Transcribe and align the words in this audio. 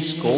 Discomanía. 0.00 0.30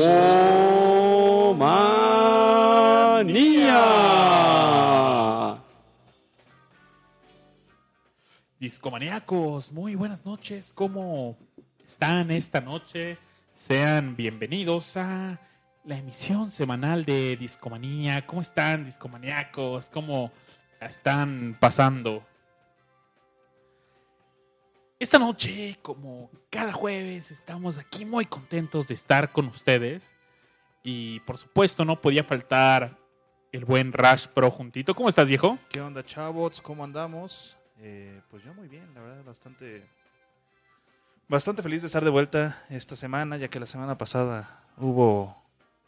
Discomaníacos, 8.58 9.72
muy 9.72 9.94
buenas 9.94 10.24
noches. 10.24 10.72
¿Cómo 10.72 11.36
están 11.84 12.30
esta 12.30 12.60
noche? 12.60 13.18
Sean 13.54 14.16
bienvenidos 14.16 14.96
a 14.96 15.40
la 15.84 15.98
emisión 15.98 16.50
semanal 16.50 17.04
de 17.04 17.36
Discomanía. 17.36 18.26
¿Cómo 18.26 18.40
están, 18.40 18.84
discomaníacos? 18.84 19.88
¿Cómo 19.88 20.32
están 20.80 21.56
pasando? 21.60 22.24
Esta 25.02 25.18
noche, 25.18 25.80
como 25.82 26.30
cada 26.48 26.72
jueves, 26.72 27.32
estamos 27.32 27.76
aquí 27.76 28.04
muy 28.04 28.24
contentos 28.24 28.86
de 28.86 28.94
estar 28.94 29.32
con 29.32 29.48
ustedes. 29.48 30.14
Y 30.84 31.18
por 31.26 31.38
supuesto, 31.38 31.84
no 31.84 32.00
podía 32.00 32.22
faltar 32.22 32.96
el 33.50 33.64
buen 33.64 33.92
Rash 33.92 34.28
Pro 34.28 34.48
juntito. 34.48 34.94
¿Cómo 34.94 35.08
estás, 35.08 35.28
viejo? 35.28 35.58
¿Qué 35.70 35.80
onda, 35.80 36.06
chavos? 36.06 36.62
¿Cómo 36.62 36.84
andamos? 36.84 37.58
Eh, 37.80 38.22
pues 38.30 38.44
yo 38.44 38.54
muy 38.54 38.68
bien, 38.68 38.94
la 38.94 39.00
verdad, 39.00 39.24
bastante, 39.24 39.84
bastante 41.26 41.64
feliz 41.64 41.82
de 41.82 41.86
estar 41.86 42.04
de 42.04 42.10
vuelta 42.10 42.64
esta 42.70 42.94
semana, 42.94 43.36
ya 43.36 43.48
que 43.48 43.58
la 43.58 43.66
semana 43.66 43.98
pasada 43.98 44.62
hubo 44.76 45.36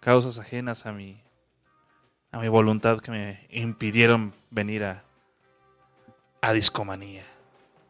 causas 0.01 0.41
ajenas 0.41 0.87
a 0.87 0.92
mi, 0.92 1.23
a 2.33 2.41
mi 2.41 2.48
voluntad 2.48 2.98
que 2.98 3.12
me 3.12 3.47
impidieron 3.48 4.35
venir 4.51 4.83
a, 4.83 5.05
a 6.41 6.53
Discomanía. 6.53 7.23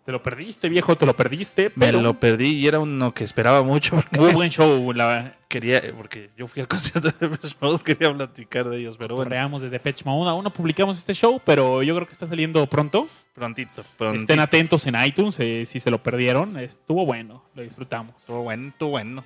Te 0.05 0.13
lo 0.13 0.23
perdiste, 0.23 0.69
viejo, 0.69 0.97
te 0.97 1.07
lo 1.07 1.17
perdiste. 1.17 1.73
Me 1.77 1.91
lo 1.91 2.21
perdí 2.21 2.57
y 2.57 2.67
era 2.67 2.79
uno 2.79 3.15
que 3.15 3.25
esperaba 3.25 3.63
mucho 3.63 4.03
muy 4.19 4.35
buen 4.35 4.51
show. 4.51 4.93
La 4.93 5.39
quería, 5.49 5.81
porque 5.97 6.31
yo 6.37 6.47
fui 6.47 6.61
al 6.61 6.69
concierto 6.69 7.11
de 7.11 7.29
Depeche 7.29 7.57
Mode, 7.59 7.83
quería 7.83 8.13
platicar 8.13 8.69
de 8.69 8.81
ellos, 8.81 8.97
pero 8.99 9.15
bueno, 9.17 9.31
correamos 9.31 9.63
de 9.63 9.71
Depeche 9.71 10.05
Mode. 10.05 10.29
Aún 10.29 10.45
no 10.45 10.53
publicamos 10.53 10.99
este 10.99 11.15
show, 11.15 11.41
pero 11.43 11.83
yo 11.83 11.95
creo 11.95 12.07
que 12.07 12.13
está 12.13 12.27
saliendo 12.27 12.67
pronto. 12.67 13.09
prontito, 13.33 13.83
prontito. 13.97 14.23
Estén 14.25 14.41
atentos 14.41 14.87
en 14.87 15.03
iTunes 15.03 15.41
eh, 15.41 15.65
si 15.65 15.81
se 15.81 15.91
lo 15.91 16.03
perdieron. 16.03 16.59
Estuvo 16.59 17.07
bueno, 17.07 17.43
lo 17.55 17.63
disfrutamos. 17.63 18.15
Estuvo 18.19 18.43
bueno, 18.43 18.69
estuvo 18.69 18.91
bueno. 18.91 19.25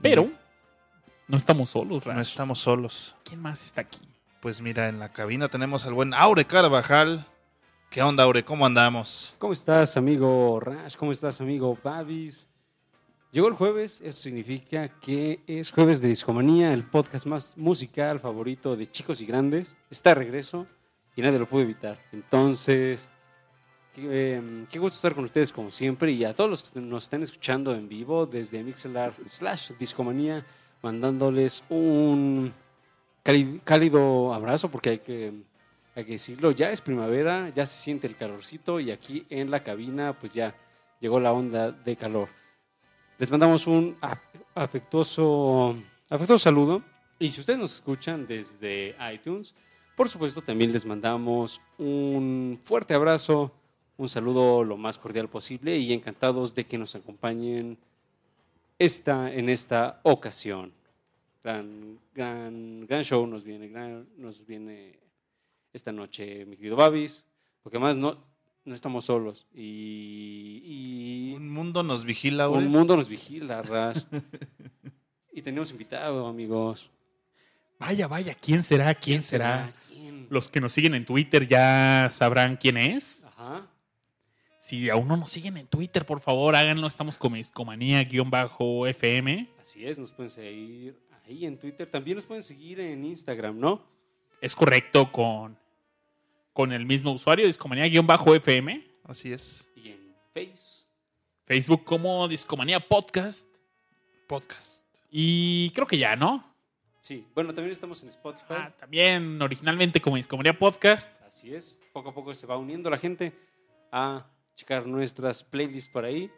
Pero 0.00 0.30
no 1.28 1.36
estamos 1.36 1.68
solos, 1.68 2.06
Rash. 2.06 2.16
no 2.16 2.22
estamos 2.22 2.58
solos. 2.58 3.16
¿Quién 3.22 3.40
más 3.40 3.62
está 3.62 3.82
aquí? 3.82 4.00
Pues 4.40 4.62
mira, 4.62 4.88
en 4.88 4.98
la 4.98 5.10
cabina 5.10 5.48
tenemos 5.48 5.84
al 5.84 5.92
buen 5.92 6.14
Aure 6.14 6.46
Carvajal. 6.46 7.26
¿Qué 7.92 8.00
onda, 8.00 8.24
Aure? 8.24 8.42
¿Cómo 8.42 8.64
andamos? 8.64 9.34
¿Cómo 9.38 9.52
estás, 9.52 9.98
amigo 9.98 10.58
Rash? 10.58 10.96
¿Cómo 10.96 11.12
estás, 11.12 11.42
amigo 11.42 11.76
Babis? 11.84 12.46
Llegó 13.32 13.48
el 13.48 13.52
jueves, 13.52 14.00
eso 14.02 14.18
significa 14.18 14.88
que 14.98 15.42
es 15.46 15.70
jueves 15.70 16.00
de 16.00 16.08
Discomanía, 16.08 16.72
el 16.72 16.84
podcast 16.84 17.26
más 17.26 17.54
musical 17.58 18.18
favorito 18.18 18.76
de 18.76 18.86
chicos 18.90 19.20
y 19.20 19.26
grandes. 19.26 19.76
Está 19.90 20.10
de 20.10 20.14
regreso 20.14 20.66
y 21.16 21.20
nadie 21.20 21.38
lo 21.38 21.46
pudo 21.46 21.60
evitar. 21.60 21.98
Entonces, 22.12 23.10
qué, 23.94 24.64
qué 24.70 24.78
gusto 24.78 24.96
estar 24.96 25.14
con 25.14 25.24
ustedes 25.24 25.52
como 25.52 25.70
siempre 25.70 26.12
y 26.12 26.24
a 26.24 26.34
todos 26.34 26.48
los 26.48 26.62
que 26.62 26.80
nos 26.80 27.04
están 27.04 27.22
escuchando 27.22 27.74
en 27.74 27.90
vivo 27.90 28.24
desde 28.24 28.64
Mixelar 28.64 29.12
slash 29.26 29.72
Discomanía, 29.78 30.46
mandándoles 30.80 31.62
un 31.68 32.54
cálido 33.22 34.32
abrazo 34.32 34.70
porque 34.70 34.88
hay 34.88 34.98
que 34.98 35.51
hay 35.94 36.04
que 36.04 36.12
decirlo, 36.12 36.50
ya 36.52 36.70
es 36.70 36.80
primavera, 36.80 37.50
ya 37.54 37.66
se 37.66 37.78
siente 37.78 38.06
el 38.06 38.16
calorcito 38.16 38.80
y 38.80 38.90
aquí 38.90 39.26
en 39.30 39.50
la 39.50 39.62
cabina 39.62 40.18
pues 40.18 40.32
ya 40.32 40.54
llegó 41.00 41.20
la 41.20 41.32
onda 41.32 41.70
de 41.70 41.96
calor. 41.96 42.28
Les 43.18 43.30
mandamos 43.30 43.66
un 43.66 43.98
af- 44.00 44.18
afectuoso, 44.54 45.76
afectuoso 46.08 46.42
saludo 46.42 46.82
y 47.18 47.30
si 47.30 47.40
ustedes 47.40 47.58
nos 47.58 47.74
escuchan 47.74 48.26
desde 48.26 48.96
iTunes, 49.12 49.54
por 49.96 50.08
supuesto 50.08 50.40
también 50.42 50.72
les 50.72 50.86
mandamos 50.86 51.60
un 51.78 52.58
fuerte 52.64 52.94
abrazo, 52.94 53.52
un 53.98 54.08
saludo 54.08 54.64
lo 54.64 54.76
más 54.78 54.96
cordial 54.98 55.28
posible 55.28 55.76
y 55.76 55.92
encantados 55.92 56.54
de 56.54 56.64
que 56.64 56.78
nos 56.78 56.94
acompañen 56.94 57.76
esta, 58.78 59.32
en 59.32 59.48
esta 59.50 60.00
ocasión. 60.02 60.72
Gran, 61.44 61.98
gran, 62.14 62.86
gran 62.86 63.04
show 63.04 63.26
nos 63.26 63.44
viene, 63.44 63.68
gran- 63.68 64.06
nos 64.16 64.44
viene 64.46 64.98
esta 65.72 65.92
noche, 65.92 66.44
mi 66.46 66.56
querido 66.56 66.76
Babis, 66.76 67.24
porque 67.62 67.78
además 67.78 67.96
no, 67.96 68.18
no 68.64 68.74
estamos 68.74 69.04
solos 69.04 69.46
y, 69.54 70.62
y 70.64 71.32
Un 71.34 71.50
mundo 71.50 71.82
nos 71.82 72.04
vigila, 72.04 72.44
Aure. 72.44 72.64
un 72.64 72.70
mundo 72.70 72.96
nos 72.96 73.08
vigila, 73.08 73.62
Rash. 73.62 74.02
y 75.32 75.42
tenemos 75.42 75.70
invitado, 75.70 76.26
amigos. 76.26 76.90
Vaya, 77.78 78.06
vaya, 78.06 78.34
¿quién 78.34 78.62
será? 78.62 78.94
¿Quién, 78.94 79.22
será? 79.22 79.72
¿Quién? 79.88 80.26
Los 80.30 80.48
que 80.48 80.60
nos 80.60 80.72
siguen 80.72 80.94
en 80.94 81.04
Twitter 81.04 81.48
ya 81.48 82.08
sabrán 82.12 82.56
quién 82.56 82.76
es. 82.76 83.24
Ajá. 83.24 83.66
Si 84.60 84.88
aún 84.88 85.08
no 85.08 85.16
nos 85.16 85.30
siguen 85.30 85.56
en 85.56 85.66
Twitter, 85.66 86.06
por 86.06 86.20
favor, 86.20 86.54
háganlo. 86.54 86.86
Estamos 86.86 87.18
como 87.18 87.34
Discomanía-FM. 87.34 89.48
Así 89.60 89.84
es, 89.84 89.98
nos 89.98 90.12
pueden 90.12 90.30
seguir 90.30 90.96
ahí 91.26 91.44
en 91.44 91.58
Twitter. 91.58 91.90
También 91.90 92.18
nos 92.18 92.26
pueden 92.26 92.44
seguir 92.44 92.78
en 92.78 93.04
Instagram, 93.04 93.58
¿no? 93.58 93.82
Es 94.40 94.54
correcto 94.54 95.10
con, 95.10 95.58
con 96.52 96.72
el 96.72 96.86
mismo 96.86 97.12
usuario, 97.12 97.46
Discomanía-FM. 97.46 98.86
Así 99.04 99.32
es. 99.32 99.68
Y 99.76 99.90
en 99.90 100.14
Face. 100.34 100.86
Facebook 101.46 101.84
como 101.84 102.28
Discomanía 102.28 102.80
Podcast. 102.80 103.46
Podcast. 104.28 104.86
Y 105.10 105.70
creo 105.70 105.86
que 105.86 105.98
ya, 105.98 106.16
¿no? 106.16 106.52
Sí, 107.00 107.26
bueno, 107.34 107.52
también 107.52 107.72
estamos 107.72 108.02
en 108.02 108.10
Spotify. 108.10 108.54
Ah, 108.56 108.72
también 108.78 109.40
originalmente 109.42 110.00
como 110.00 110.16
Discomanía 110.16 110.56
Podcast. 110.58 111.10
Así 111.22 111.54
es. 111.54 111.78
Poco 111.92 112.10
a 112.10 112.14
poco 112.14 112.32
se 112.32 112.46
va 112.46 112.56
uniendo 112.56 112.88
la 112.88 112.98
gente 112.98 113.32
a 113.90 114.26
checar 114.54 114.86
nuestras 114.86 115.42
playlists 115.42 115.90
por 115.90 116.04
ahí. 116.04 116.30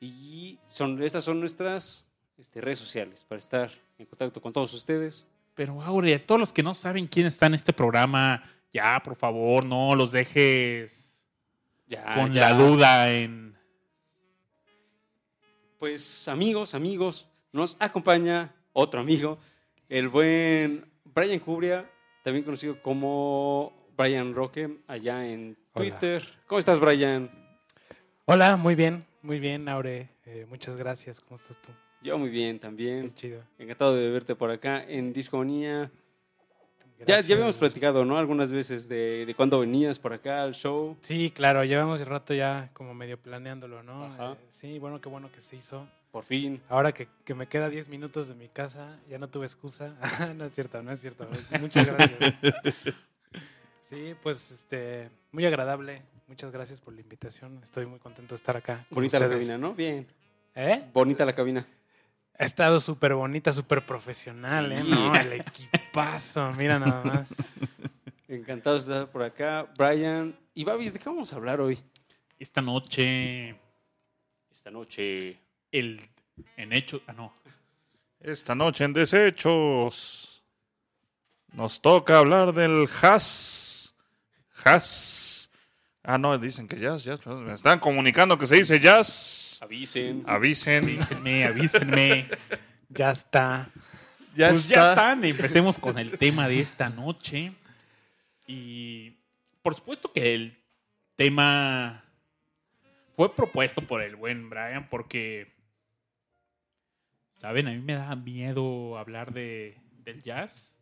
Y 0.00 0.58
son, 0.66 1.02
estas 1.02 1.24
son 1.24 1.40
nuestras 1.40 2.06
este, 2.38 2.60
redes 2.60 2.78
sociales 2.78 3.24
para 3.28 3.38
estar 3.38 3.70
en 3.98 4.06
contacto 4.06 4.40
con 4.40 4.52
todos 4.52 4.72
ustedes. 4.72 5.26
Pero 5.54 5.80
Aure, 5.82 6.14
a 6.14 6.26
todos 6.26 6.38
los 6.38 6.52
que 6.52 6.62
no 6.62 6.74
saben 6.74 7.06
quién 7.06 7.26
está 7.26 7.46
en 7.46 7.54
este 7.54 7.72
programa, 7.72 8.42
ya, 8.72 9.00
por 9.02 9.16
favor, 9.16 9.64
no 9.64 9.94
los 9.94 10.12
dejes 10.12 11.24
Ya, 11.86 12.14
con 12.14 12.32
ya. 12.32 12.50
la 12.50 12.54
duda 12.56 13.12
en... 13.12 13.56
Pues 15.78 16.26
amigos, 16.28 16.74
amigos, 16.74 17.28
nos 17.52 17.76
acompaña 17.80 18.54
otro 18.72 19.00
amigo, 19.00 19.38
el 19.88 20.08
buen 20.08 20.90
Brian 21.04 21.38
Cubria, 21.38 21.88
también 22.22 22.44
conocido 22.44 22.80
como 22.82 23.88
Brian 23.96 24.34
Roque, 24.34 24.78
allá 24.86 25.26
en 25.26 25.56
Hola. 25.74 25.90
Twitter. 25.90 26.26
¿Cómo 26.46 26.58
estás, 26.58 26.80
Brian? 26.80 27.30
Hola, 28.24 28.56
muy 28.56 28.74
bien, 28.74 29.06
muy 29.22 29.38
bien, 29.38 29.68
Aure. 29.68 30.08
Eh, 30.24 30.46
muchas 30.48 30.76
gracias. 30.76 31.20
¿Cómo 31.20 31.36
estás 31.36 31.56
tú? 31.62 31.68
Yo 32.02 32.18
muy 32.18 32.30
bien 32.30 32.56
Qué 32.56 32.60
también. 32.60 33.14
chido. 33.14 33.42
Encantado 33.58 33.94
de 33.94 34.10
verte 34.10 34.34
por 34.34 34.50
acá 34.50 34.82
en 34.82 35.12
Discomanía. 35.12 35.90
Ya, 37.06 37.18
habíamos 37.18 37.56
platicado, 37.56 38.04
¿no? 38.04 38.16
Algunas 38.16 38.50
veces 38.50 38.88
de, 38.88 39.26
de 39.26 39.34
cuándo 39.34 39.60
venías 39.60 39.98
por 39.98 40.12
acá 40.12 40.42
al 40.42 40.54
show. 40.54 40.96
Sí, 41.02 41.30
claro, 41.30 41.64
llevamos 41.64 42.00
el 42.00 42.06
rato 42.06 42.32
ya 42.32 42.70
como 42.72 42.94
medio 42.94 43.18
planeándolo, 43.18 43.82
¿no? 43.82 44.04
Ajá. 44.04 44.32
Eh, 44.32 44.36
sí, 44.48 44.78
bueno, 44.78 45.00
qué 45.00 45.08
bueno 45.08 45.30
que 45.30 45.40
se 45.40 45.56
hizo. 45.56 45.86
Por 46.10 46.24
fin. 46.24 46.62
Ahora 46.68 46.92
que, 46.92 47.08
que 47.24 47.34
me 47.34 47.46
queda 47.46 47.68
10 47.68 47.88
minutos 47.90 48.28
de 48.28 48.34
mi 48.34 48.48
casa, 48.48 48.98
ya 49.08 49.18
no 49.18 49.28
tuve 49.28 49.44
excusa. 49.44 49.94
no 50.36 50.46
es 50.46 50.52
cierto, 50.52 50.82
no 50.82 50.92
es 50.92 51.00
cierto. 51.00 51.28
Muchas 51.60 51.86
gracias. 51.86 52.34
Sí, 53.88 54.16
pues 54.20 54.50
este, 54.50 55.10
muy 55.30 55.46
agradable. 55.46 56.02
Muchas 56.26 56.50
gracias 56.50 56.80
por 56.80 56.92
la 56.92 57.02
invitación. 57.02 57.60
Estoy 57.62 57.86
muy 57.86 58.00
contento 58.00 58.34
de 58.34 58.36
estar 58.36 58.56
acá. 58.56 58.84
Bonita 58.90 59.16
la 59.20 59.28
cabina, 59.28 59.56
¿no? 59.56 59.74
Bien. 59.74 60.04
¿Eh? 60.56 60.90
Bonita 60.92 61.24
la 61.24 61.34
cabina. 61.36 61.64
Ha 62.38 62.44
estado 62.44 62.80
súper 62.80 63.14
bonita, 63.14 63.52
súper 63.52 63.84
profesional, 63.86 64.72
¿eh? 64.72 64.82
No, 64.86 65.14
el 65.14 65.32
equipazo, 65.34 66.52
mira 66.52 66.78
nada 66.78 67.02
más. 67.02 67.34
Encantado 68.28 68.76
de 68.76 68.80
estar 68.80 69.10
por 69.10 69.22
acá. 69.22 69.66
Brian 69.78 70.36
y 70.54 70.64
Babis, 70.64 70.92
¿de 70.92 70.98
qué 70.98 71.08
vamos 71.08 71.32
a 71.32 71.36
hablar 71.36 71.60
hoy? 71.60 71.78
Esta 72.38 72.60
noche, 72.60 73.56
Esta 74.50 74.70
noche. 74.70 75.38
el 75.72 76.00
en 76.56 76.72
hecho, 76.74 77.00
ah 77.06 77.12
no, 77.14 77.32
Esta 78.20 78.54
noche 78.54 78.84
en 78.84 78.92
Desechos 78.92 80.44
nos 81.52 81.80
toca 81.80 82.18
hablar 82.18 82.52
del 82.52 82.86
jazz. 83.00 83.94
Jazz. 84.62 85.25
Ah, 86.08 86.18
no, 86.18 86.38
dicen 86.38 86.68
que 86.68 86.78
jazz, 86.78 87.02
jazz. 87.02 87.26
Me 87.26 87.52
están 87.52 87.80
comunicando 87.80 88.38
que 88.38 88.46
se 88.46 88.54
dice 88.54 88.78
jazz. 88.78 89.58
Avisen. 89.60 90.22
Avisen. 90.24 90.84
avísenme, 90.84 91.44
avísenme. 91.44 92.28
Ya 92.88 93.10
está. 93.10 93.68
Ya 94.36 94.50
pues 94.50 94.62
está. 94.62 94.74
ya 94.74 94.88
están, 94.90 95.24
empecemos 95.24 95.80
con 95.80 95.98
el 95.98 96.16
tema 96.16 96.46
de 96.46 96.60
esta 96.60 96.88
noche. 96.88 97.52
Y 98.46 99.16
por 99.62 99.74
supuesto 99.74 100.12
que 100.12 100.32
el 100.32 100.56
tema 101.16 102.04
fue 103.16 103.34
propuesto 103.34 103.82
por 103.82 104.00
el 104.00 104.14
buen 104.14 104.48
Brian 104.48 104.88
porque, 104.88 105.52
¿saben? 107.32 107.66
A 107.66 107.72
mí 107.72 107.80
me 107.80 107.94
da 107.94 108.14
miedo 108.14 108.96
hablar 108.96 109.32
de, 109.32 109.76
del 110.04 110.22
jazz. 110.22 110.76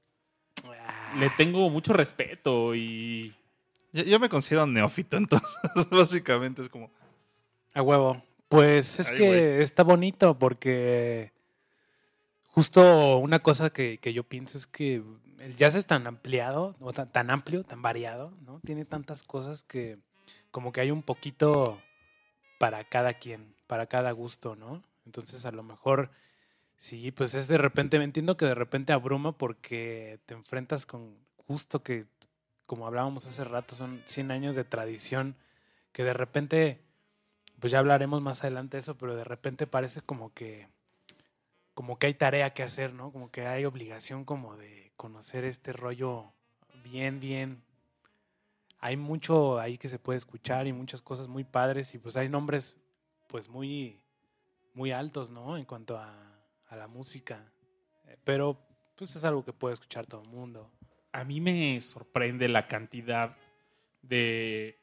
Le 1.18 1.30
tengo 1.30 1.70
mucho 1.70 1.94
respeto 1.94 2.74
y 2.74 3.34
Yo, 3.94 4.02
yo 4.02 4.20
me 4.20 4.28
considero 4.28 4.66
neófito, 4.66 5.16
entonces 5.16 5.88
básicamente 5.90 6.60
es 6.60 6.68
como... 6.68 6.90
A 7.72 7.80
huevo. 7.80 8.22
Pues 8.48 9.00
es 9.00 9.08
Ay, 9.10 9.16
que 9.16 9.26
güey. 9.26 9.62
está 9.62 9.82
bonito 9.82 10.38
porque 10.38 11.32
justo 12.48 13.18
una 13.18 13.38
cosa 13.38 13.70
que, 13.70 13.98
que 13.98 14.12
yo 14.12 14.24
pienso 14.24 14.58
es 14.58 14.66
que 14.66 15.02
el 15.40 15.56
jazz 15.56 15.74
es 15.74 15.86
tan 15.86 16.06
ampliado, 16.06 16.76
o 16.80 16.92
tan, 16.92 17.10
tan 17.10 17.30
amplio, 17.30 17.64
tan 17.64 17.82
variado, 17.82 18.32
¿no? 18.44 18.60
Tiene 18.64 18.84
tantas 18.84 19.22
cosas 19.22 19.62
que 19.62 19.98
como 20.50 20.72
que 20.72 20.80
hay 20.80 20.90
un 20.90 21.02
poquito 21.02 21.80
para 22.58 22.84
cada 22.84 23.14
quien, 23.14 23.54
para 23.66 23.86
cada 23.86 24.12
gusto, 24.12 24.56
¿no? 24.56 24.82
Entonces 25.06 25.46
a 25.46 25.52
lo 25.52 25.62
mejor 25.62 26.10
sí, 26.76 27.10
pues 27.10 27.34
es 27.34 27.48
de 27.48 27.58
repente, 27.58 27.98
me 27.98 28.04
entiendo 28.04 28.36
que 28.36 28.46
de 28.46 28.54
repente 28.54 28.92
abruma 28.92 29.32
porque 29.32 30.20
te 30.26 30.34
enfrentas 30.34 30.86
con 30.86 31.16
justo 31.46 31.82
que, 31.82 32.06
como 32.66 32.86
hablábamos 32.86 33.26
hace 33.26 33.44
rato, 33.44 33.74
son 33.74 34.02
100 34.06 34.30
años 34.30 34.56
de 34.56 34.64
tradición 34.64 35.36
que 35.92 36.04
de 36.04 36.12
repente 36.12 36.80
pues 37.60 37.70
ya 37.70 37.78
hablaremos 37.78 38.20
más 38.20 38.42
adelante 38.42 38.76
de 38.76 38.80
eso, 38.80 38.98
pero 38.98 39.16
de 39.16 39.24
repente 39.24 39.66
parece 39.66 40.02
como 40.02 40.34
que 40.34 40.68
como 41.72 41.98
que 41.98 42.06
hay 42.06 42.14
tarea 42.14 42.54
que 42.54 42.62
hacer, 42.62 42.92
¿no? 42.92 43.10
Como 43.10 43.30
que 43.30 43.46
hay 43.46 43.64
obligación 43.64 44.24
como 44.24 44.56
de 44.56 44.92
conocer 44.96 45.44
este 45.44 45.72
rollo 45.72 46.32
bien, 46.84 47.20
bien. 47.20 47.64
Hay 48.78 48.96
mucho 48.96 49.58
ahí 49.58 49.78
que 49.78 49.88
se 49.88 49.98
puede 49.98 50.18
escuchar 50.18 50.66
y 50.66 50.72
muchas 50.72 51.00
cosas 51.00 51.26
muy 51.26 51.42
padres 51.42 51.94
y 51.94 51.98
pues 51.98 52.16
hay 52.16 52.28
nombres 52.28 52.76
pues 53.28 53.48
muy 53.48 54.00
muy 54.74 54.92
altos, 54.92 55.30
¿no? 55.30 55.56
En 55.56 55.64
cuanto 55.64 55.96
a, 55.96 56.12
a 56.68 56.76
la 56.76 56.86
música. 56.86 57.50
Pero 58.24 58.58
pues 58.96 59.16
es 59.16 59.24
algo 59.24 59.44
que 59.44 59.52
puede 59.52 59.74
escuchar 59.74 60.06
todo 60.06 60.22
el 60.22 60.28
mundo. 60.28 60.70
A 61.14 61.22
mí 61.22 61.40
me 61.40 61.80
sorprende 61.80 62.48
la 62.48 62.66
cantidad 62.66 63.36
de 64.02 64.76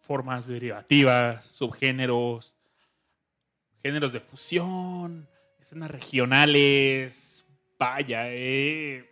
formas 0.00 0.48
derivativas, 0.48 1.44
subgéneros, 1.46 2.56
géneros 3.80 4.12
de 4.12 4.18
fusión, 4.18 5.28
escenas 5.60 5.92
regionales. 5.92 7.46
Vaya, 7.78 8.24
eh, 8.26 9.08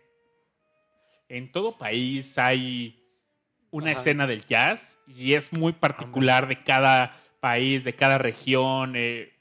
en 1.29 1.49
todo 1.53 1.77
país 1.77 2.37
hay 2.37 3.01
una 3.71 3.91
Ajá. 3.91 4.01
escena 4.01 4.27
del 4.27 4.43
jazz 4.43 4.99
y 5.07 5.35
es 5.35 5.53
muy 5.53 5.71
particular 5.71 6.49
de 6.49 6.61
cada 6.63 7.15
país, 7.39 7.85
de 7.85 7.95
cada 7.95 8.17
región. 8.17 8.95
eh, 8.97 9.31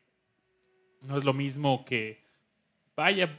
no 1.01 1.19
es 1.19 1.25
lo 1.25 1.33
mismo 1.33 1.85
que, 1.85 2.25
vaya, 2.95 3.37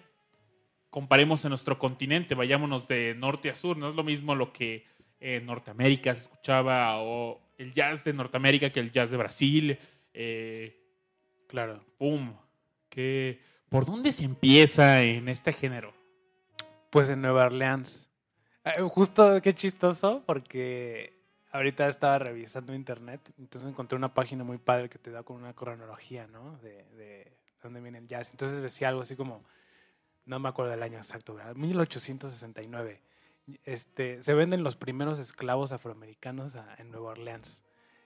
comparemos 0.94 1.44
en 1.44 1.50
nuestro 1.50 1.80
continente, 1.80 2.36
vayámonos 2.36 2.88
de 2.88 3.16
norte 3.16 3.50
a 3.50 3.56
sur, 3.56 3.76
no 3.76 3.90
es 3.90 3.96
lo 3.96 4.04
mismo 4.04 4.36
lo 4.36 4.54
que 4.54 4.86
en 5.20 5.44
Norteamérica 5.48 6.14
se 6.14 6.22
escuchaba 6.22 7.02
o 7.02 7.42
el 7.58 7.74
jazz 7.74 8.04
de 8.04 8.14
Norteamérica 8.14 8.70
que 8.72 8.80
el 8.80 8.92
jazz 8.92 9.10
de 9.10 9.18
Brasil. 9.18 9.80
eh, 10.14 10.80
Claro. 11.48 11.84
¡Pum! 11.98 12.36
¿Qué- 12.90 13.40
¿Por 13.70 13.86
dónde 13.88 14.12
se 14.12 14.24
empieza 14.24 15.02
en 15.02 15.30
este 15.30 15.52
género? 15.52 15.94
Pues 16.92 17.10
en 17.10 17.22
Nueva 17.22 17.46
Orleans. 17.48 18.08
Eh, 18.64 18.80
Justo 18.82 19.42
qué 19.42 19.54
chistoso, 19.54 20.22
porque 20.28 21.12
ahorita 21.52 21.88
estaba 21.88 22.20
revisando 22.20 22.76
internet, 22.76 23.20
entonces 23.40 23.68
encontré 23.68 23.96
una 23.98 24.14
página 24.14 24.44
muy 24.44 24.60
padre 24.60 24.90
que 24.90 25.00
te 25.00 25.10
da 25.10 25.24
con 25.24 25.38
una 25.38 25.54
cronología, 25.56 26.28
¿no? 26.28 26.58
De, 26.60 26.84
de 26.96 27.32
dónde 27.64 27.82
viene 27.82 27.98
el 27.98 28.08
jazz. 28.08 28.30
Entonces 28.30 28.62
decía 28.62 28.90
algo 28.90 29.02
así 29.02 29.16
como, 29.16 29.44
no 30.26 30.40
me 30.40 30.50
acuerdo 30.50 30.72
del 30.72 30.84
año 30.84 30.98
exacto, 30.98 31.36
¿verdad? 31.36 31.56
1869. 31.56 33.02
Este, 33.66 34.24
se 34.24 34.34
venden 34.34 34.64
los 34.64 34.76
primeros 34.76 35.20
esclavos 35.20 35.72
afroamericanos 35.72 36.56
en 36.78 36.92
Nueva 36.92 37.12
Orleans. 37.12 37.62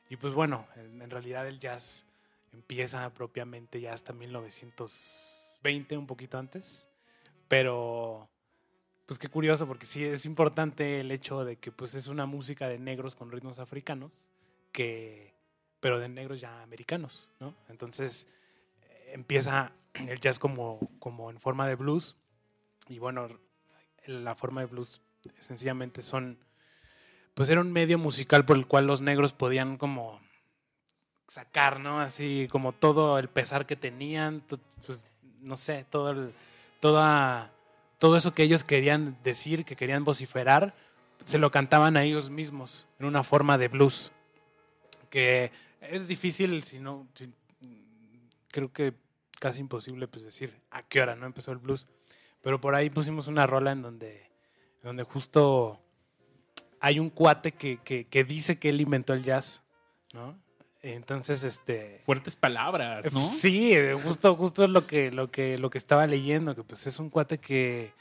Y 0.09 0.17
pues 0.17 0.33
bueno, 0.33 0.67
en, 0.75 1.09
realidad 1.09 1.47
el 1.47 1.59
jazz 1.59 2.05
empieza 2.53 3.13
propiamente 3.13 3.79
ya 3.81 3.93
hasta 3.93 4.13
1920, 4.13 5.97
un 5.97 6.07
poquito 6.07 6.37
antes. 6.39 6.87
Pero 7.47 8.29
pues 9.05 9.19
qué 9.19 9.29
curioso, 9.29 9.67
porque 9.67 9.85
sí 9.85 10.03
es 10.03 10.25
importante 10.25 10.99
el 10.99 11.11
hecho 11.11 11.45
de 11.45 11.57
que 11.57 11.71
pues 11.71 11.93
es 11.93 12.07
una 12.07 12.25
música 12.25 12.67
de 12.67 12.79
negros 12.79 13.15
con 13.15 13.31
ritmos 13.31 13.59
africanos, 13.59 14.33
que, 14.71 15.33
pero 15.79 15.99
de 15.99 16.09
negros 16.09 16.41
ya 16.41 16.61
americanos, 16.61 17.29
¿no? 17.39 17.55
Entonces 17.69 18.27
empieza 19.07 19.73
el 19.93 20.19
jazz 20.19 20.39
como, 20.39 20.79
como 20.99 21.29
en 21.29 21.39
forma 21.39 21.67
de 21.67 21.75
blues, 21.75 22.17
y 22.87 22.99
bueno, 22.99 23.27
la 24.05 24.35
forma 24.35 24.61
de 24.61 24.67
blues 24.67 25.01
sencillamente 25.39 26.01
son, 26.01 26.37
pues 27.33 27.49
era 27.49 27.61
un 27.61 27.71
medio 27.71 27.97
musical 27.97 28.45
por 28.45 28.57
el 28.57 28.67
cual 28.67 28.87
los 28.87 29.01
negros 29.01 29.33
podían 29.33 29.77
como 29.77 30.21
sacar, 31.27 31.79
¿no? 31.79 31.99
Así 31.99 32.47
como 32.49 32.71
todo 32.71 33.19
el 33.19 33.27
pesar 33.27 33.65
que 33.65 33.75
tenían, 33.75 34.41
pues 34.85 35.05
no 35.41 35.55
sé, 35.55 35.85
todo 35.89 36.11
el, 36.11 36.33
toda 36.79 37.51
todo 37.97 38.15
eso 38.15 38.33
que 38.33 38.43
ellos 38.43 38.63
querían 38.63 39.17
decir, 39.23 39.65
que 39.65 39.75
querían 39.75 40.03
vociferar, 40.03 40.75
se 41.23 41.37
lo 41.37 41.49
cantaban 41.49 41.97
a 41.97 42.03
ellos 42.03 42.29
mismos 42.29 42.85
en 42.99 43.07
una 43.07 43.23
forma 43.23 43.57
de 43.57 43.67
blues. 43.67 44.11
Que 45.09 45.51
es 45.81 46.07
difícil, 46.07 46.63
si 46.63 46.79
no, 46.79 47.07
creo 48.57 48.73
que 48.73 48.95
casi 49.39 49.61
imposible 49.61 50.07
pues 50.07 50.25
decir 50.25 50.59
a 50.71 50.81
qué 50.81 50.99
hora 50.99 51.15
no 51.15 51.27
empezó 51.27 51.51
el 51.51 51.59
blues. 51.59 51.85
Pero 52.41 52.59
por 52.59 52.73
ahí 52.73 52.89
pusimos 52.89 53.27
una 53.27 53.45
rola 53.45 53.71
en 53.71 53.83
donde, 53.83 54.31
donde 54.81 55.03
justo 55.03 55.79
hay 56.79 56.99
un 56.99 57.11
cuate 57.11 57.51
que, 57.51 57.77
que, 57.83 58.07
que 58.07 58.23
dice 58.23 58.57
que 58.57 58.69
él 58.69 58.81
inventó 58.81 59.13
el 59.13 59.21
jazz, 59.21 59.61
¿no? 60.11 60.39
Entonces, 60.81 61.43
este... 61.43 62.01
Fuertes 62.03 62.35
palabras, 62.35 63.13
¿no? 63.13 63.27
Sí, 63.27 63.73
eh, 63.73 63.93
justo, 63.93 64.35
justo 64.35 64.63
es 64.63 64.71
lo 64.71 64.87
que, 64.87 65.11
lo 65.11 65.29
que, 65.29 65.59
lo 65.59 65.69
que 65.69 65.77
estaba 65.77 66.07
leyendo, 66.07 66.55
que 66.55 66.63
pues 66.63 66.87
es 66.87 66.97
un 66.97 67.11
cuate 67.11 67.37
que, 67.37 67.93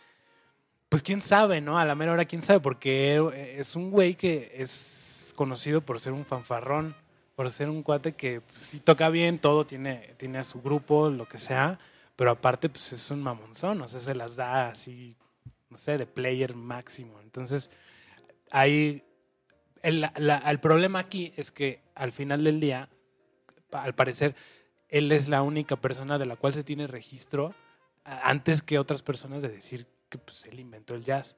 pues 0.88 1.02
quién 1.02 1.20
sabe, 1.20 1.60
¿no? 1.60 1.78
A 1.78 1.84
la 1.84 1.94
mera 1.94 2.12
hora 2.12 2.24
quién 2.24 2.40
sabe, 2.40 2.60
porque 2.60 3.20
es 3.58 3.76
un 3.76 3.90
güey 3.90 4.14
que 4.14 4.54
es 4.56 5.34
conocido 5.36 5.82
por 5.82 6.00
ser 6.00 6.12
un 6.12 6.24
fanfarrón, 6.24 6.96
por 7.36 7.50
ser 7.50 7.68
un 7.68 7.82
cuate 7.82 8.14
que 8.14 8.40
pues, 8.40 8.62
sí 8.62 8.80
toca 8.80 9.08
bien, 9.10 9.38
todo, 9.38 9.64
tiene, 9.64 10.14
tiene 10.16 10.38
a 10.38 10.42
su 10.42 10.60
grupo, 10.60 11.10
lo 11.10 11.28
que 11.28 11.38
sea, 11.38 11.78
pero 12.16 12.30
aparte 12.30 12.68
pues 12.68 12.92
es 12.92 13.10
un 13.10 13.22
mamonzón, 13.22 13.80
o 13.82 13.86
sea, 13.86 14.00
se 14.00 14.14
las 14.14 14.36
da 14.36 14.70
así, 14.70 15.14
no 15.68 15.76
sé, 15.76 15.98
de 15.98 16.06
player 16.06 16.54
máximo. 16.56 17.20
Entonces, 17.20 17.70
hay... 18.50 19.04
El, 19.82 20.00
la- 20.16 20.42
el 20.46 20.58
problema 20.58 20.98
aquí 20.98 21.32
es 21.36 21.52
que 21.52 21.80
al 21.94 22.10
final 22.10 22.42
del 22.42 22.58
día, 22.58 22.88
al 23.70 23.94
parecer, 23.94 24.34
él 24.88 25.12
es 25.12 25.28
la 25.28 25.42
única 25.42 25.76
persona 25.76 26.18
de 26.18 26.26
la 26.26 26.36
cual 26.36 26.54
se 26.54 26.64
tiene 26.64 26.86
registro 26.86 27.54
antes 28.04 28.62
que 28.62 28.78
otras 28.78 29.02
personas 29.02 29.42
de 29.42 29.48
decir 29.48 29.86
que 30.08 30.16
pues, 30.18 30.46
él 30.46 30.58
inventó 30.58 30.94
el 30.94 31.04
jazz. 31.04 31.36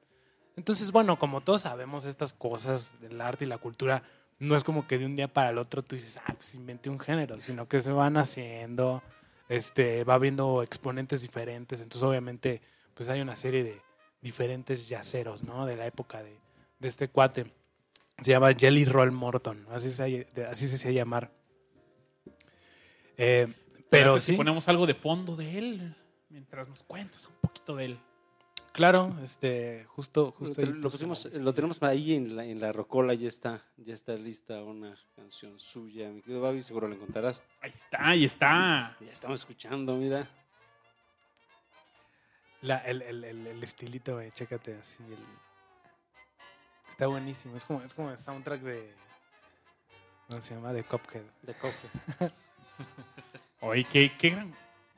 Entonces, 0.55 0.91
bueno, 0.91 1.19
como 1.19 1.41
todos 1.41 1.63
sabemos 1.63 2.05
estas 2.05 2.33
cosas 2.33 2.99
del 3.01 3.19
arte 3.21 3.45
y 3.45 3.47
la 3.47 3.57
cultura, 3.57 4.01
no 4.39 4.55
es 4.55 4.63
como 4.63 4.87
que 4.87 4.97
de 4.97 5.05
un 5.05 5.15
día 5.15 5.27
para 5.27 5.49
el 5.49 5.57
otro 5.57 5.81
tú 5.81 5.95
dices, 5.95 6.19
ah, 6.25 6.33
pues 6.33 6.55
inventé 6.55 6.89
un 6.89 6.99
género, 6.99 7.39
sino 7.39 7.67
que 7.67 7.81
se 7.81 7.91
van 7.91 8.17
haciendo, 8.17 9.03
este, 9.49 10.03
va 10.05 10.13
habiendo 10.15 10.63
exponentes 10.63 11.21
diferentes, 11.21 11.81
entonces 11.81 12.03
obviamente 12.03 12.61
pues 12.93 13.09
hay 13.09 13.21
una 13.21 13.35
serie 13.35 13.63
de 13.63 13.81
diferentes 14.21 14.87
yaceros, 14.87 15.43
¿no? 15.43 15.65
De 15.65 15.75
la 15.75 15.85
época 15.85 16.23
de, 16.23 16.37
de 16.79 16.87
este 16.87 17.09
cuate. 17.09 17.51
Se 18.21 18.31
llama 18.31 18.53
Jelly 18.53 18.85
Roll 18.85 19.11
Morton, 19.11 19.65
así 19.71 19.91
se, 19.91 20.27
así 20.49 20.67
se 20.67 20.75
hacía 20.75 20.91
llamar. 20.91 21.31
Eh, 23.17 23.45
pero 23.89 24.11
Pero 24.11 24.19
si 24.19 24.31
sí, 24.33 24.37
ponemos 24.37 24.67
algo 24.67 24.85
de 24.85 24.93
fondo 24.93 25.35
de 25.35 25.57
él, 25.57 25.95
mientras 26.29 26.67
nos 26.67 26.83
cuentas 26.83 27.27
un 27.27 27.35
poquito 27.41 27.75
de 27.75 27.85
él. 27.85 27.99
Claro, 28.71 29.15
este, 29.23 29.85
justo, 29.89 30.25
Lo, 30.25 30.31
justo 30.47 30.61
lo 30.65 30.89
pusimos, 30.91 31.25
lo 31.25 31.53
tenemos 31.53 31.81
ahí 31.83 32.15
en 32.15 32.35
la, 32.35 32.45
en 32.45 32.59
la 32.61 32.71
rocola, 32.71 33.13
ya 33.13 33.27
está, 33.27 33.63
ya 33.77 33.93
está 33.93 34.13
lista 34.15 34.63
una 34.63 34.95
canción 35.15 35.59
suya. 35.59 36.09
Mi 36.09 36.21
querido 36.21 36.41
Babi, 36.41 36.61
seguro 36.61 36.87
la 36.87 36.95
encontrarás. 36.95 37.41
Ahí 37.61 37.73
está, 37.75 38.07
ahí 38.09 38.25
está. 38.25 38.95
Ya 38.99 39.11
estamos 39.11 39.39
escuchando, 39.39 39.95
mira. 39.95 40.27
La- 42.61 42.79
el, 42.79 43.01
el- 43.01 43.23
el- 43.23 43.47
el 43.47 43.63
estilito, 43.63 44.15
güey, 44.15 44.31
chécate 44.31 44.75
así. 44.75 45.01
el- 45.03 45.17
Está 46.89 47.07
buenísimo. 47.07 47.55
Es 47.55 47.63
como, 47.63 47.81
es 47.81 47.93
como 47.93 48.11
el 48.11 48.17
soundtrack 48.17 48.61
de. 48.61 48.93
¿Cómo 50.27 50.41
se 50.41 50.53
llama? 50.55 50.73
De 50.73 50.83
Cuphead. 50.83 51.23
De 51.43 51.53
cofe. 51.53 51.87
Oye, 53.61 53.85
qué, 53.85 54.15
qué 54.17 54.29
gran, 54.31 54.53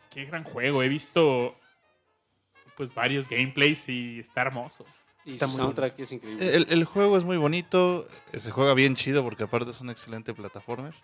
qué 0.09 0.25
gran 0.25 0.43
juego. 0.43 0.81
He 0.83 0.87
visto 0.89 1.55
pues 2.81 2.95
varios 2.95 3.29
gameplays 3.29 3.87
y 3.89 4.19
está 4.19 4.41
hermoso. 4.41 4.83
Y 5.23 5.33
Está 5.35 5.45
su 5.45 5.51
muy 5.51 5.57
soundtrack 5.61 5.99
es 5.99 6.11
increíble. 6.11 6.55
El, 6.55 6.65
el 6.71 6.83
juego 6.83 7.15
es 7.15 7.23
muy 7.23 7.37
bonito, 7.37 8.07
se 8.35 8.49
juega 8.49 8.73
bien 8.73 8.95
chido 8.95 9.23
porque 9.23 9.43
aparte 9.43 9.69
es 9.69 9.79
un 9.79 9.91
excelente 9.91 10.33
plataformer. 10.33 10.95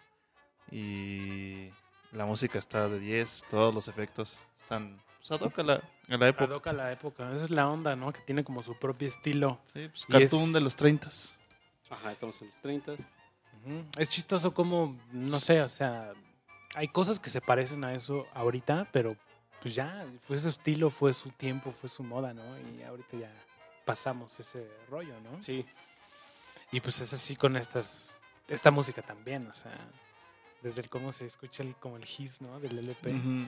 Y 0.72 1.69
la 2.12 2.25
música 2.25 2.57
está 2.60 2.89
de 2.89 3.00
10, 3.00 3.46
todos 3.50 3.74
los 3.74 3.88
efectos 3.88 4.39
están 4.57 5.00
pues, 5.17 5.31
ad 5.31 5.41
hoc 5.46 5.60
a 5.60 5.63
la, 5.63 5.74
a 6.10 6.17
la 6.17 6.27
época. 6.29 6.46
Adoca 6.46 6.74
la 6.74 6.91
época. 6.91 7.31
Esa 7.31 7.43
es 7.43 7.51
la 7.51 7.67
onda, 7.69 7.96
¿no? 7.96 8.12
Que 8.12 8.22
tiene 8.22 8.43
como 8.43 8.63
su 8.63 8.74
propio 8.77 9.07
estilo. 9.07 9.60
Sí, 9.65 9.88
pues 9.88 10.05
Y 10.10 10.12
cartoon 10.13 10.43
es- 10.48 10.53
de 10.53 10.62
los 10.62 10.75
30. 10.75 11.10
Ajá, 11.91 12.12
estamos 12.12 12.41
en 12.41 12.48
los 12.48 12.60
30. 12.62 12.93
Ujú. 12.93 13.86
Es 13.98 14.10
chistoso 14.10 14.51
como, 14.53 14.98
no 15.12 15.39
sé, 15.39 15.62
o 15.62 15.69
sea, 15.69 16.12
hay 16.75 16.88
cosas 16.88 17.19
que 17.19 17.29
se 17.29 17.39
parecen 17.39 17.84
a 17.84 17.93
eso 17.93 18.25
ahorita, 18.34 18.88
pero 18.91 19.15
pues 19.62 19.76
ya, 19.76 20.06
fue 20.28 20.38
su 20.38 20.50
estilo, 20.50 20.90
fue 20.90 21.14
su 21.14 21.30
tiempo, 21.30 21.72
fue 21.72 21.90
su 21.90 22.04
moda, 22.04 22.34
¿no? 22.34 22.44
Y 22.60 22.84
ahorita 22.84 23.18
ya 23.18 23.32
pasamos 23.86 24.40
ese 24.40 24.68
rollo, 24.90 25.14
¿no? 25.22 25.42
Sí. 25.42 25.66
Y 26.72 26.80
pues 26.82 27.00
es 27.00 27.14
así 27.14 27.36
con 27.36 27.56
estas, 27.56 28.16
esta 28.48 28.72
música 28.72 29.02
también, 29.02 29.48
o 29.48 29.54
sea, 29.54 29.78
desde 30.62 30.82
el 30.82 30.90
cómo 30.90 31.12
se 31.12 31.26
escucha 31.26 31.64
el, 31.64 31.76
como 31.76 31.98
el 31.98 32.04
hiss, 32.04 32.42
¿no? 32.42 32.60
Del 32.60 32.78
LP. 32.80 33.14
Ujú. 33.14 33.48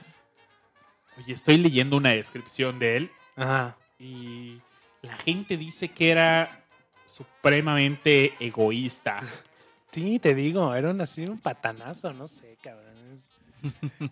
Oye, 1.18 1.34
estoy 1.34 1.58
leyendo 1.58 1.96
una 1.96 2.10
descripción 2.10 2.78
de 2.78 2.96
él 2.96 3.10
Ajá. 3.36 3.76
y 3.98 4.60
la 5.02 5.16
gente 5.18 5.56
dice 5.56 5.88
que 5.88 6.10
era 6.10 6.64
supremamente 7.04 8.34
egoísta. 8.40 9.20
Sí, 9.92 10.20
te 10.20 10.36
digo, 10.36 10.72
era 10.72 10.90
un, 10.90 11.00
así 11.00 11.24
un 11.24 11.40
patanazo, 11.40 12.12
no 12.12 12.28
sé, 12.28 12.56
cabrón. 12.62 12.94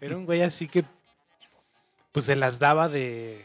Era 0.01 0.17
un 0.17 0.27
güey 0.27 0.43
así 0.43 0.67
que, 0.67 0.85
pues 2.13 2.25
se 2.27 2.37
las 2.37 2.59
daba 2.59 2.89
de, 2.89 3.45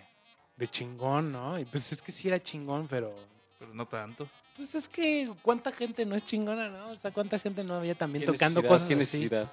de 0.58 0.68
chingón, 0.68 1.32
¿no? 1.32 1.60
Y 1.60 1.66
pues 1.66 1.92
es 1.92 2.02
que 2.02 2.12
sí 2.12 2.28
era 2.28 2.42
chingón, 2.42 2.88
pero 2.88 3.14
Pero 3.60 3.74
no 3.74 3.86
tanto. 3.88 4.28
pues 4.56 4.74
es 4.76 4.88
que 4.88 5.32
cuánta 5.42 5.72
gente 5.72 6.06
no 6.06 6.16
es 6.16 6.26
chingona, 6.26 6.70
¿no? 6.70 6.90
O 6.92 6.96
sea, 6.96 7.12
cuánta 7.12 7.40
gente 7.40 7.64
no 7.64 7.76
había 7.76 7.96
también 7.96 8.22
¿Qué 8.26 8.32
tocando 8.32 8.62
cosas 8.64 8.88
¿Qué 8.88 8.94
así. 8.94 9.00
necesidad? 9.00 9.52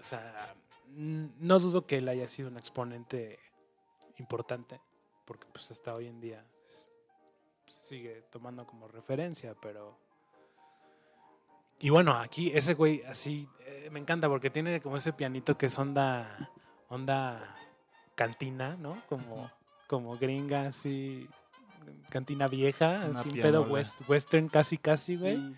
O 0.00 0.02
sea, 0.02 0.54
no 0.88 1.58
dudo 1.58 1.86
que 1.86 1.96
él 1.96 2.08
haya 2.08 2.28
sido 2.28 2.48
un 2.48 2.56
exponente 2.58 3.38
importante, 4.18 4.80
porque 5.24 5.46
pues 5.52 5.70
hasta 5.70 5.94
hoy 5.94 6.06
en 6.06 6.20
día 6.20 6.44
s- 6.68 6.86
sigue 7.66 8.22
tomando 8.30 8.64
como 8.66 8.86
referencia, 8.88 9.54
pero... 9.60 9.98
Y 11.78 11.90
bueno, 11.90 12.12
aquí 12.16 12.50
ese 12.54 12.72
güey 12.72 13.02
así, 13.04 13.46
eh, 13.66 13.90
me 13.92 13.98
encanta 14.00 14.28
porque 14.28 14.48
tiene 14.48 14.80
como 14.80 14.96
ese 14.96 15.12
pianito 15.12 15.58
que 15.58 15.66
es 15.66 15.78
onda, 15.78 16.50
onda 16.88 17.54
cantina, 18.16 18.76
¿no? 18.80 19.00
Como, 19.08 19.48
como 19.86 20.16
gringa, 20.18 20.62
así, 20.62 21.28
cantina 22.08 22.48
vieja, 22.48 23.06
Una 23.08 23.20
así 23.20 23.28
un 23.28 23.36
pedo 23.36 23.62
west- 23.66 23.94
western 24.08 24.48
casi 24.48 24.76
casi, 24.78 25.14
güey. 25.16 25.36
Mm. 25.36 25.56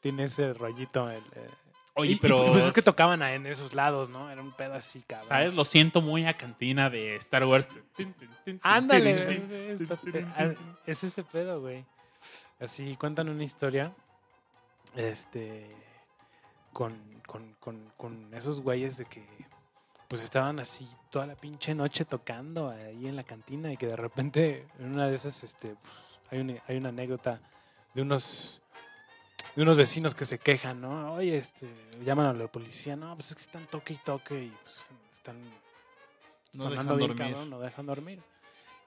Tiene 0.00 0.24
ese 0.24 0.52
rollito. 0.54 1.08
El, 1.08 1.18
eh, 1.36 1.48
Oye, 1.94 2.12
y- 2.12 2.14
y, 2.14 2.16
pero. 2.18 2.50
pues 2.50 2.64
es 2.64 2.72
que 2.72 2.82
tocaban 2.82 3.22
en 3.22 3.46
esos 3.46 3.72
lados, 3.74 4.08
¿no? 4.08 4.28
Era 4.30 4.42
un 4.42 4.50
pedo 4.52 4.74
así, 4.74 5.00
cabrón. 5.02 5.28
¿Sabes? 5.28 5.54
Lo 5.54 5.64
siento 5.64 6.00
muy 6.00 6.24
a 6.26 6.36
cantina 6.36 6.90
de 6.90 7.14
Star 7.16 7.44
Wars. 7.44 7.68
Ándale, 8.62 9.42
es 10.86 11.04
ese 11.04 11.22
pedo, 11.22 11.60
güey. 11.60 11.84
Así 12.58 12.96
cuentan 12.96 13.28
una 13.28 13.44
historia. 13.44 13.92
Este. 14.96 15.70
Con, 16.72 16.96
con, 17.26 17.54
con, 17.60 17.92
con 17.96 18.32
esos 18.34 18.60
güeyes 18.60 18.96
de 18.96 19.04
que. 19.04 19.22
Pues 20.12 20.24
estaban 20.24 20.60
así 20.60 20.86
toda 21.08 21.26
la 21.26 21.34
pinche 21.34 21.74
noche 21.74 22.04
tocando 22.04 22.68
ahí 22.68 23.06
en 23.06 23.16
la 23.16 23.22
cantina 23.22 23.72
y 23.72 23.78
que 23.78 23.86
de 23.86 23.96
repente 23.96 24.66
en 24.78 24.92
una 24.92 25.08
de 25.08 25.16
esas, 25.16 25.42
este, 25.42 25.68
pues, 25.68 25.94
hay, 26.30 26.40
una, 26.40 26.62
hay 26.68 26.76
una 26.76 26.90
anécdota 26.90 27.40
de 27.94 28.02
unos 28.02 28.60
de 29.56 29.62
unos 29.62 29.78
vecinos 29.78 30.14
que 30.14 30.26
se 30.26 30.38
quejan, 30.38 30.82
¿no? 30.82 31.14
Oye, 31.14 31.38
este, 31.38 31.66
llaman 32.04 32.26
a 32.26 32.34
la 32.34 32.46
policía, 32.46 32.94
no, 32.94 33.14
pues 33.14 33.28
es 33.28 33.36
que 33.36 33.40
están 33.40 33.66
toque 33.68 33.94
y 33.94 33.96
toque 33.96 34.44
y 34.44 34.52
pues 34.62 34.92
están 35.14 35.36
No 36.52 36.64
sonando 36.64 36.76
dejan 36.76 36.98
bien, 36.98 37.08
dormir. 37.08 37.32
cabrón, 37.32 37.48
no 37.50 37.60
dejan 37.60 37.86
dormir. 37.86 38.22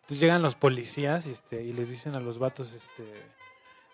Entonces 0.01 0.19
llegan 0.19 0.43
los 0.43 0.53
policías 0.53 1.25
y, 1.25 1.31
este, 1.31 1.63
y 1.63 1.73
les 1.73 1.89
dicen 1.89 2.13
a 2.13 2.19
los 2.19 2.37
vatos, 2.37 2.71
este, 2.73 3.03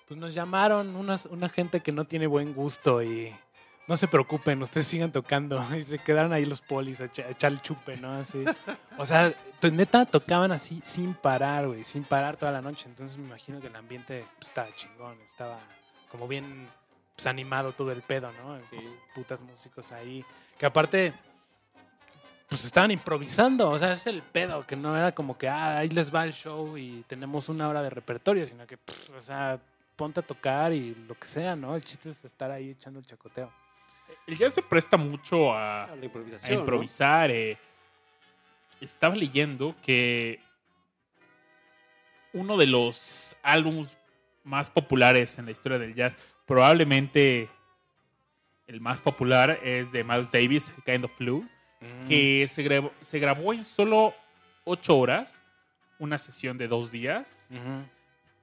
pues 0.05 0.19
nos 0.19 0.33
llamaron 0.33 0.97
unas, 0.97 1.27
una 1.27 1.47
gente 1.47 1.79
que 1.79 1.93
no 1.93 2.03
tiene 2.03 2.27
buen 2.27 2.53
gusto 2.53 3.01
y 3.01 3.33
no 3.91 3.97
se 3.97 4.07
preocupen, 4.07 4.61
ustedes 4.61 4.87
sigan 4.87 5.11
tocando. 5.11 5.61
Y 5.77 5.83
se 5.83 5.99
quedaron 5.99 6.31
ahí 6.31 6.45
los 6.45 6.61
polis 6.61 7.01
a, 7.01 7.05
echa- 7.05 7.25
a 7.25 7.31
echar 7.31 7.51
el 7.51 7.61
chupe, 7.61 7.97
¿no? 7.97 8.13
Así. 8.13 8.45
O 8.97 9.05
sea, 9.05 9.33
neta 9.69 10.05
tocaban 10.05 10.53
así 10.53 10.79
sin 10.81 11.13
parar, 11.13 11.67
güey, 11.67 11.83
sin 11.83 12.05
parar 12.05 12.37
toda 12.37 12.53
la 12.53 12.61
noche. 12.61 12.87
Entonces 12.87 13.17
me 13.17 13.25
imagino 13.25 13.59
que 13.59 13.67
el 13.67 13.75
ambiente 13.75 14.25
pues, 14.37 14.47
estaba 14.47 14.73
chingón, 14.75 15.19
estaba 15.21 15.59
como 16.09 16.25
bien 16.25 16.69
pues, 17.15 17.27
animado 17.27 17.73
todo 17.73 17.91
el 17.91 18.01
pedo, 18.01 18.31
¿no? 18.31 18.57
Sí. 18.69 18.77
Putas 19.13 19.41
músicos 19.41 19.91
ahí. 19.91 20.23
Que 20.57 20.65
aparte, 20.65 21.13
pues 22.47 22.63
estaban 22.63 22.91
improvisando, 22.91 23.71
o 23.71 23.77
sea, 23.77 23.91
es 23.91 24.07
el 24.07 24.21
pedo, 24.21 24.65
que 24.65 24.77
no 24.77 24.95
era 24.95 25.11
como 25.11 25.37
que, 25.37 25.49
ah, 25.49 25.79
ahí 25.79 25.89
les 25.89 26.15
va 26.15 26.23
el 26.23 26.31
show 26.31 26.77
y 26.77 27.03
tenemos 27.07 27.49
una 27.49 27.67
hora 27.67 27.81
de 27.81 27.89
repertorio, 27.89 28.45
sino 28.45 28.65
que, 28.65 28.77
pff, 28.77 29.09
o 29.17 29.19
sea, 29.19 29.59
ponte 29.97 30.21
a 30.21 30.23
tocar 30.23 30.71
y 30.71 30.95
lo 30.95 31.15
que 31.15 31.27
sea, 31.27 31.57
¿no? 31.57 31.75
El 31.75 31.83
chiste 31.83 32.09
es 32.09 32.23
estar 32.23 32.51
ahí 32.51 32.69
echando 32.69 32.99
el 32.99 33.05
chacoteo. 33.05 33.51
El 34.31 34.37
jazz 34.37 34.53
se 34.53 34.61
presta 34.61 34.95
mucho 34.95 35.53
a, 35.53 35.83
A 35.83 35.87
la 35.95 36.01
a 36.01 36.05
improvisación. 36.05 36.53
¿no? 36.55 36.59
improvisar. 36.61 37.31
eh. 37.31 37.57
Estaba 38.79 39.13
leyendo 39.13 39.75
que 39.81 40.39
uno 42.33 42.55
de 42.55 42.65
los 42.65 43.35
álbumes 43.43 43.95
más 44.45 44.69
populares 44.69 45.37
en 45.37 45.45
la 45.45 45.51
historia 45.51 45.77
del 45.77 45.93
jazz, 45.93 46.15
probablemente 46.45 47.49
el 48.67 48.79
más 48.79 49.01
popular, 49.01 49.59
es 49.63 49.91
de 49.91 50.03
Miles 50.05 50.31
Davis, 50.31 50.73
Kind 50.85 51.03
of 51.05 51.11
Blue, 51.19 51.45
Mm. 51.81 52.07
que 52.07 52.45
se 52.47 52.61
grabó, 52.63 52.91
se 53.01 53.17
grabó 53.19 53.53
en 53.53 53.65
solo 53.65 54.13
ocho 54.63 54.97
horas, 54.97 55.41
una 55.99 56.17
sesión 56.19 56.57
de 56.57 56.67
dos 56.67 56.91
días. 56.91 57.49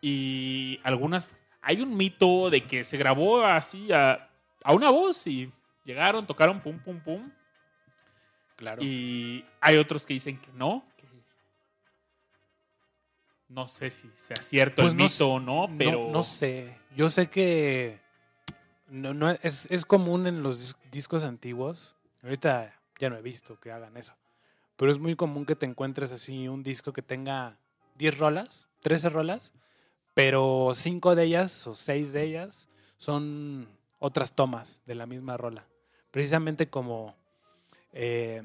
Y 0.02 0.80
algunas 0.82 1.34
hay 1.62 1.80
un 1.80 1.96
mito 1.96 2.50
de 2.50 2.64
que 2.64 2.82
se 2.84 2.96
grabó 2.96 3.42
así 3.44 3.92
a, 3.92 4.28
a 4.64 4.74
una 4.74 4.90
voz 4.90 5.24
y 5.28 5.50
llegaron, 5.88 6.26
tocaron 6.26 6.60
pum 6.60 6.78
pum 6.78 7.00
pum 7.00 7.30
Claro. 8.56 8.82
y 8.82 9.44
hay 9.60 9.76
otros 9.76 10.04
que 10.06 10.14
dicen 10.14 10.38
que 10.38 10.50
no. 10.52 10.84
que 10.96 11.06
no 13.48 13.66
sé 13.66 13.90
si 13.90 14.10
sea 14.14 14.36
cierto 14.36 14.82
Pues 14.82 14.92
el 14.92 14.98
no 14.98 15.04
mito 15.04 15.28
o 15.32 15.40
no, 15.40 15.68
pero 15.78 16.06
No, 16.06 16.10
no 16.12 16.22
sé. 16.22 16.76
Yo 16.94 17.08
sé 17.08 17.28
que 17.30 17.98
no, 18.88 19.14
no 19.14 19.30
es, 19.30 19.66
es 19.70 19.84
común 19.86 20.26
en 20.26 20.42
los 20.42 20.60
dis- 20.74 20.76
discos 20.90 21.22
antiguos. 21.24 21.94
Ahorita 22.22 22.74
ya 22.98 23.08
no 23.10 23.16
he 23.16 23.22
visto 23.22 23.58
que 23.58 23.72
hagan 23.72 23.96
eso. 23.96 24.14
Pero 24.76 24.92
es 24.92 24.98
muy 24.98 25.16
común 25.16 25.46
que 25.46 25.56
te 25.56 25.66
encuentres 25.66 26.12
así 26.12 26.46
un 26.48 26.62
disco 26.62 26.92
que 26.92 27.02
tenga 27.02 27.56
10 27.96 28.18
rolas, 28.18 28.68
13 28.82 29.08
rolas, 29.08 29.52
pero 30.14 30.72
5 30.74 31.14
de 31.14 31.24
ellas 31.24 31.66
o 31.66 31.74
6 31.74 32.12
de 32.12 32.22
ellas 32.24 32.68
son 32.98 33.68
otras 33.98 34.32
tomas 34.34 34.80
de 34.86 34.94
la 34.94 35.06
misma 35.06 35.36
rola. 35.36 35.64
Precisamente 36.10 36.68
como 36.68 37.14
eh, 37.92 38.42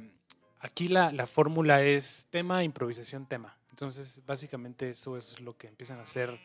aquí 0.59 0.87
la, 0.87 1.11
la 1.11 1.27
fórmula 1.27 1.83
es 1.83 2.27
tema, 2.29 2.63
improvisación, 2.63 3.25
tema. 3.25 3.57
Entonces, 3.71 4.21
básicamente 4.25 4.89
eso 4.89 5.17
es 5.17 5.39
lo 5.39 5.57
que 5.57 5.67
empiezan 5.67 5.99
a 5.99 6.03
hacer 6.03 6.39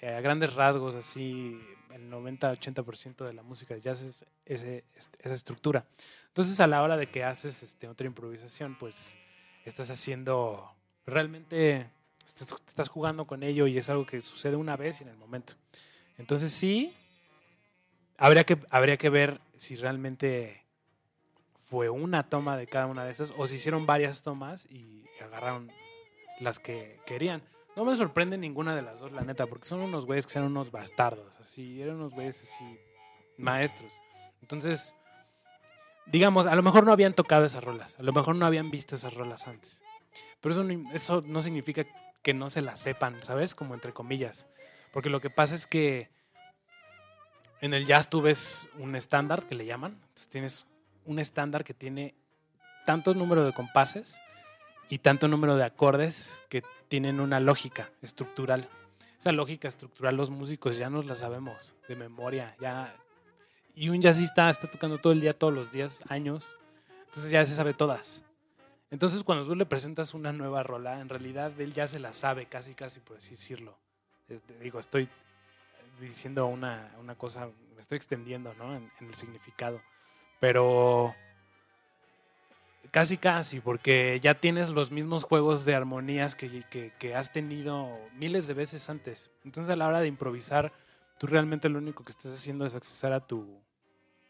eh, 0.00 0.14
a 0.14 0.20
grandes 0.20 0.54
rasgos, 0.54 0.96
así 0.96 1.58
el 1.90 2.10
90-80% 2.10 3.24
de 3.24 3.32
la 3.32 3.42
música 3.42 3.74
de 3.74 3.80
jazz 3.80 4.02
es 4.02 4.24
esa 4.46 5.34
estructura. 5.34 5.86
Entonces, 6.28 6.58
a 6.60 6.66
la 6.66 6.82
hora 6.82 6.96
de 6.96 7.08
que 7.08 7.24
haces 7.24 7.62
este, 7.62 7.88
otra 7.88 8.06
improvisación, 8.06 8.76
pues 8.78 9.18
estás 9.64 9.90
haciendo 9.90 10.72
realmente, 11.06 11.90
estás 12.24 12.88
jugando 12.88 13.26
con 13.26 13.42
ello 13.42 13.66
y 13.66 13.78
es 13.78 13.88
algo 13.90 14.06
que 14.06 14.20
sucede 14.20 14.56
una 14.56 14.76
vez 14.76 15.00
y 15.00 15.04
en 15.04 15.10
el 15.10 15.16
momento. 15.16 15.54
Entonces, 16.16 16.52
sí, 16.52 16.94
habría 18.16 18.44
que, 18.44 18.58
habría 18.70 18.96
que 18.96 19.10
ver 19.10 19.40
si 19.62 19.76
realmente 19.76 20.66
fue 21.60 21.88
una 21.88 22.28
toma 22.28 22.56
de 22.56 22.66
cada 22.66 22.86
una 22.86 23.04
de 23.04 23.12
esas 23.12 23.32
o 23.36 23.46
si 23.46 23.54
hicieron 23.54 23.86
varias 23.86 24.22
tomas 24.24 24.66
y 24.66 25.04
agarraron 25.22 25.70
las 26.40 26.58
que 26.58 27.00
querían. 27.06 27.42
No 27.76 27.84
me 27.84 27.94
sorprende 27.94 28.36
ninguna 28.36 28.74
de 28.74 28.82
las 28.82 28.98
dos, 28.98 29.12
la 29.12 29.22
neta, 29.22 29.46
porque 29.46 29.66
son 29.66 29.80
unos 29.80 30.04
güeyes 30.04 30.26
que 30.26 30.36
eran 30.36 30.50
unos 30.50 30.72
bastardos, 30.72 31.38
así, 31.38 31.80
eran 31.80 31.94
unos 31.96 32.12
güeyes 32.12 32.42
así, 32.42 32.76
maestros. 33.38 33.92
Entonces, 34.42 34.96
digamos, 36.06 36.46
a 36.46 36.56
lo 36.56 36.62
mejor 36.62 36.84
no 36.84 36.92
habían 36.92 37.14
tocado 37.14 37.44
esas 37.44 37.62
rolas, 37.62 37.96
a 38.00 38.02
lo 38.02 38.12
mejor 38.12 38.34
no 38.34 38.44
habían 38.44 38.70
visto 38.70 38.96
esas 38.96 39.14
rolas 39.14 39.46
antes. 39.46 39.80
Pero 40.40 40.54
eso 40.54 40.64
no, 40.64 40.92
eso 40.92 41.22
no 41.24 41.40
significa 41.40 41.86
que 42.22 42.34
no 42.34 42.50
se 42.50 42.62
las 42.62 42.80
sepan, 42.80 43.22
¿sabes? 43.22 43.54
Como 43.54 43.74
entre 43.74 43.92
comillas. 43.92 44.46
Porque 44.92 45.08
lo 45.08 45.20
que 45.20 45.30
pasa 45.30 45.54
es 45.54 45.66
que 45.68 46.10
en 47.62 47.74
el 47.74 47.86
jazz 47.86 48.10
tú 48.10 48.20
ves 48.20 48.68
un 48.78 48.96
estándar 48.96 49.44
que 49.46 49.54
le 49.54 49.64
llaman. 49.64 49.92
Entonces 49.92 50.28
tienes 50.28 50.66
un 51.06 51.20
estándar 51.20 51.64
que 51.64 51.72
tiene 51.72 52.14
tanto 52.84 53.14
número 53.14 53.44
de 53.44 53.52
compases 53.52 54.20
y 54.88 54.98
tanto 54.98 55.28
número 55.28 55.56
de 55.56 55.64
acordes 55.64 56.42
que 56.48 56.64
tienen 56.88 57.20
una 57.20 57.38
lógica 57.38 57.90
estructural. 58.02 58.68
Esa 59.18 59.30
lógica 59.30 59.68
estructural 59.68 60.16
los 60.16 60.28
músicos 60.28 60.76
ya 60.76 60.90
nos 60.90 61.06
la 61.06 61.14
sabemos 61.14 61.76
de 61.88 61.94
memoria, 61.94 62.56
ya 62.60 62.96
Y 63.76 63.88
un 63.88 64.02
jazzista 64.02 64.50
está 64.50 64.68
tocando 64.68 64.98
todo 64.98 65.12
el 65.12 65.20
día, 65.20 65.32
todos 65.32 65.54
los 65.54 65.70
días, 65.70 66.02
años. 66.08 66.56
Entonces 67.06 67.30
ya 67.30 67.46
se 67.46 67.54
sabe 67.54 67.74
todas. 67.74 68.24
Entonces 68.90 69.22
cuando 69.22 69.46
tú 69.46 69.54
le 69.54 69.66
presentas 69.66 70.14
una 70.14 70.32
nueva 70.32 70.64
rola, 70.64 71.00
en 71.00 71.08
realidad 71.08 71.58
él 71.60 71.72
ya 71.72 71.86
se 71.86 72.00
la 72.00 72.12
sabe, 72.12 72.46
casi, 72.46 72.74
casi, 72.74 72.98
por 72.98 73.18
así 73.18 73.30
decirlo. 73.30 73.78
Este, 74.28 74.58
digo, 74.58 74.80
estoy 74.80 75.08
diciendo 76.08 76.46
una, 76.46 76.94
una 77.00 77.14
cosa, 77.14 77.48
me 77.74 77.80
estoy 77.80 77.96
extendiendo, 77.96 78.54
¿no? 78.54 78.74
En, 78.76 78.90
en 79.00 79.06
el 79.08 79.14
significado. 79.14 79.80
Pero 80.40 81.14
casi, 82.90 83.16
casi, 83.16 83.60
porque 83.60 84.18
ya 84.22 84.34
tienes 84.34 84.68
los 84.68 84.90
mismos 84.90 85.24
juegos 85.24 85.64
de 85.64 85.74
armonías 85.74 86.34
que, 86.34 86.62
que- 86.70 86.92
que 86.98 87.14
has 87.14 87.32
tenido 87.32 87.98
miles 88.14 88.46
de 88.46 88.54
veces 88.54 88.88
antes. 88.90 89.30
Entonces 89.44 89.72
a 89.72 89.76
la 89.76 89.86
hora 89.88 90.00
de 90.00 90.08
improvisar, 90.08 90.72
tú 91.18 91.26
realmente 91.26 91.68
lo 91.68 91.78
único 91.78 92.04
que 92.04 92.12
estás 92.12 92.34
haciendo 92.34 92.66
es 92.66 92.74
accesar 92.74 93.12
a 93.12 93.20
tu, 93.26 93.58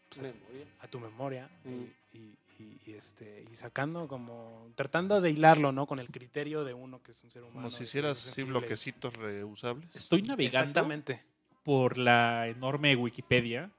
pues, 0.09 0.19
a- 0.19 0.23
Memoria. 0.23 0.65
a 0.81 0.87
tu 0.87 0.99
memoria 0.99 1.49
Mm. 1.63 1.69
y, 2.13 2.17
y- 2.17 2.37
y- 2.59 2.79
y, 2.85 2.93
este, 2.93 3.45
y 3.51 3.55
sacando 3.55 4.07
como, 4.07 4.69
tratando 4.75 5.19
de 5.19 5.31
hilarlo, 5.31 5.71
¿no? 5.71 5.87
Con 5.87 5.99
el 5.99 6.09
criterio 6.09 6.63
de 6.63 6.73
uno 6.73 7.01
que 7.01 7.11
es 7.11 7.23
un 7.23 7.31
ser 7.31 7.41
humano. 7.41 7.55
Como 7.55 7.69
si 7.71 7.83
hicieras 7.83 8.25
así 8.27 8.43
bloquecitos 8.43 9.15
reusables. 9.17 9.93
Estoy 9.95 10.21
navegando 10.21 10.69
Exactamente. 10.69 11.23
Por 11.63 11.97
la 11.97 12.47
enorme 12.47 12.95
Wikipedia 12.95 13.71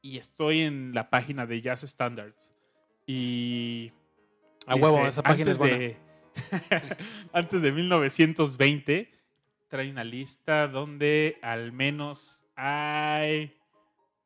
y 0.00 0.18
estoy 0.18 0.62
en 0.62 0.94
la 0.94 1.10
página 1.10 1.46
de 1.46 1.60
Jazz 1.60 1.82
Standards. 1.82 2.54
Y. 3.06 3.92
A 4.66 4.74
dice, 4.74 4.84
huevo, 4.84 5.06
esa 5.06 5.22
página 5.22 5.50
es 5.50 5.58
buena. 5.58 5.78
de- 5.78 5.96
antes 7.32 7.62
de 7.62 7.72
1920, 7.72 9.10
trae 9.68 9.90
una 9.90 10.04
lista 10.04 10.68
donde 10.68 11.38
al 11.42 11.72
menos 11.72 12.46
hay. 12.56 13.56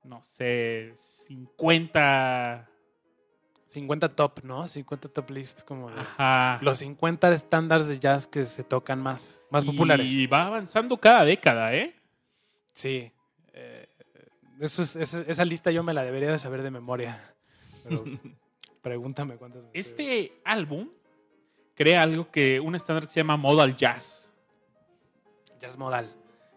No 0.04 0.23
sé, 0.23 0.92
50. 0.95 2.66
50 3.66 4.16
top, 4.16 4.40
¿no? 4.42 4.66
50 4.66 5.09
top 5.11 5.30
list, 5.30 5.62
como 5.62 5.90
de- 5.90 6.00
Ajá. 6.00 6.59
los 6.62 6.78
50 6.78 7.33
estándares 7.33 7.87
de 7.87 7.99
jazz 8.00 8.26
que 8.26 8.45
se 8.45 8.64
tocan 8.64 9.00
más, 9.00 9.38
más 9.50 9.64
populares. 9.64 10.07
Y 10.07 10.26
va 10.26 10.47
avanzando 10.47 10.97
cada 10.97 11.25
década, 11.25 11.73
¿eh? 11.75 11.95
Sí. 12.74 13.12
eh, 13.52 13.88
eso 14.60 14.82
es- 14.82 14.96
esa, 14.96 15.22
esa 15.22 15.44
lista 15.44 15.70
yo 15.70 15.82
me 15.82 15.94
la 15.94 16.02
debería 16.02 16.30
de 16.30 16.38
saber 16.38 16.62
de 16.62 16.70
memoria. 16.70 17.34
Pero 17.82 18.04
pregúntame 18.82 19.36
cuántas 19.36 19.62
sé. 19.62 19.70
Este 19.72 20.40
álbum 20.44 20.90
crea 21.74 22.02
algo 22.02 22.30
que 22.30 22.60
un 22.60 22.74
estándar 22.74 23.06
que 23.06 23.12
se 23.12 23.20
llama 23.20 23.36
Modal 23.36 23.76
Jazz. 23.76 24.34
Jazz 25.58 25.76
modal. 25.78 26.14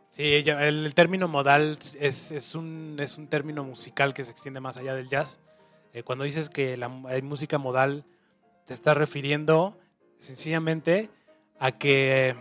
Sí, 0.09 0.43
el, 0.45 0.93
término 0.93 1.27
modal 1.27 1.77
es, 1.99 2.29
es 2.31 2.55
un, 2.55 2.97
es 2.99 3.17
un 3.17 3.27
término 3.27 3.63
musical 3.63 4.13
que 4.13 4.23
se 4.23 4.31
extiende 4.31 4.59
más 4.59 4.77
allá 4.77 4.93
del 4.93 5.09
jazz. 5.09 5.39
Eh, 5.91 6.03
cuando 6.03 6.23
dices 6.23 6.49
que 6.49 6.77
la, 6.77 6.91
hay 7.07 7.21
música 7.23 7.57
modal, 7.57 8.05
te 8.65 8.73
estás 8.73 8.95
refiriendo 8.95 9.79
sencillamente 10.19 11.09
a 11.59 11.71
que 11.71 12.35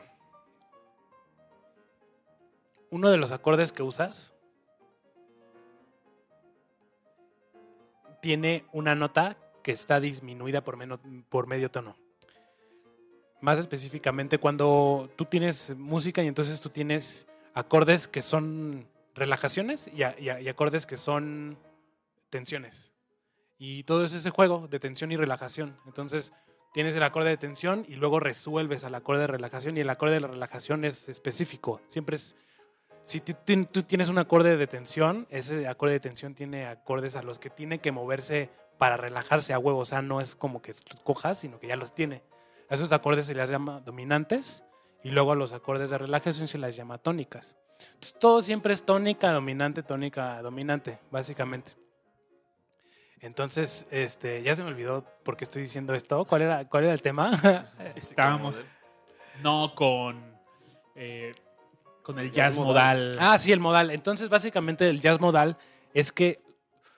uno 2.93 3.09
de 3.09 3.17
los 3.17 3.33
acordes 3.33 3.73
que 3.73 3.83
usas 3.83 4.35
tiene 8.21 8.67
una 8.71 8.95
nota 8.95 9.39
que 9.63 9.73
está 9.73 9.99
disminuida 9.99 10.63
por, 10.63 10.77
meno- 10.77 11.01
por 11.31 11.47
medio 11.47 11.71
tono. 11.71 11.97
Más 13.41 13.59
específicamente 13.59 14.37
cuando 14.37 15.11
tú 15.17 15.25
tienes 15.25 15.75
música 15.77 16.23
y 16.23 16.29
entonces 16.29 16.61
tú 16.61 16.69
tienes 16.69 17.27
acordes 17.55 18.07
que 18.07 18.21
son 18.21 18.87
relajaciones 19.15 19.89
y, 19.89 20.03
y 20.21 20.49
acordes 20.49 20.85
que 20.85 20.97
son 20.97 21.57
tensiones. 22.29 22.93
Y 23.59 23.85
todo 23.85 24.05
es 24.05 24.13
ese 24.13 24.29
juego 24.29 24.69
de 24.69 24.79
tensión 24.81 25.13
y 25.13 25.17
relajación. 25.17 25.79
Entonces 25.87 26.35
tienes 26.75 26.95
el 26.95 27.03
acorde 27.03 27.31
de 27.31 27.39
tensión 27.39 27.87
y 27.89 27.95
luego 27.95 28.21
resuelves 28.21 28.85
al 28.85 28.95
acorde 28.95 29.23
de 29.23 29.29
relajación 29.29 29.79
y 29.79 29.81
el 29.81 29.91
acorde 29.91 30.15
de 30.15 30.21
la 30.21 30.29
relajación 30.29 30.85
es 30.85 31.09
específico. 31.09 31.81
Siempre 31.87 32.17
es... 32.17 32.37
Si 33.05 33.21
tú 33.21 33.83
tienes 33.83 34.09
un 34.09 34.19
acorde 34.19 34.57
de 34.57 34.67
tensión, 34.67 35.27
ese 35.31 35.67
acorde 35.67 35.95
de 35.95 36.01
tensión 36.01 36.35
tiene 36.35 36.67
acordes 36.67 37.17
a 37.17 37.23
los 37.23 37.39
que 37.39 37.51
tiene 37.51 37.79
que 37.81 37.93
moverse 37.93 38.51
para 38.79 38.97
relajarse 38.97 39.53
a 39.53 39.59
huevo. 39.59 39.81
O 39.81 39.85
sea, 39.85 40.03
no 40.03 40.21
es 40.21 40.35
como 40.35 40.63
que 40.63 40.73
los 40.73 41.01
cojas, 41.03 41.39
sino 41.39 41.59
que 41.59 41.67
ya 41.67 41.77
los 41.77 41.95
tiene. 41.95 42.23
A 42.69 42.75
esos 42.75 42.93
acordes 42.93 43.27
se 43.27 43.35
les 43.35 43.51
llama 43.51 43.81
dominantes 43.81 44.63
y 45.03 45.11
luego 45.11 45.33
a 45.33 45.37
los 45.37 45.53
acordes 45.53 45.91
de 45.91 45.99
relajación 45.99 46.47
se 46.47 46.59
las 46.59 46.77
llama 46.77 46.99
tónicas. 46.99 47.57
Entonces, 47.95 48.15
todo 48.19 48.41
siempre 48.43 48.73
es 48.73 48.85
tónica, 48.85 49.33
dominante, 49.33 49.83
tónica, 49.83 50.41
dominante, 50.41 50.99
básicamente. 51.11 51.75
Entonces, 53.21 53.87
este, 53.91 54.43
ya 54.43 54.57
se 54.57 54.63
me 54.63 54.69
olvidó 54.69 55.05
por 55.23 55.37
qué 55.37 55.45
estoy 55.45 55.63
diciendo 55.63 55.95
esto. 55.95 56.25
¿Cuál 56.25 56.43
era, 56.43 56.69
cuál 56.69 56.85
era 56.85 56.93
el 56.93 57.03
tema? 57.03 57.31
Estábamos 57.95 58.65
no 59.43 59.75
con, 59.75 60.21
eh, 60.95 61.33
con 62.03 62.19
el 62.19 62.27
Jazz 62.33 62.57
jazz 62.57 62.59
modal. 62.59 63.09
modal. 63.13 63.19
ah, 63.21 63.39
sí, 63.39 63.53
el 63.53 63.61
modal. 63.61 63.91
Entonces, 63.91 64.29
básicamente, 64.29 64.89
el 64.89 65.01
jazz 65.01 65.21
modal 65.21 65.57
es 65.95 66.13
que 66.13 66.41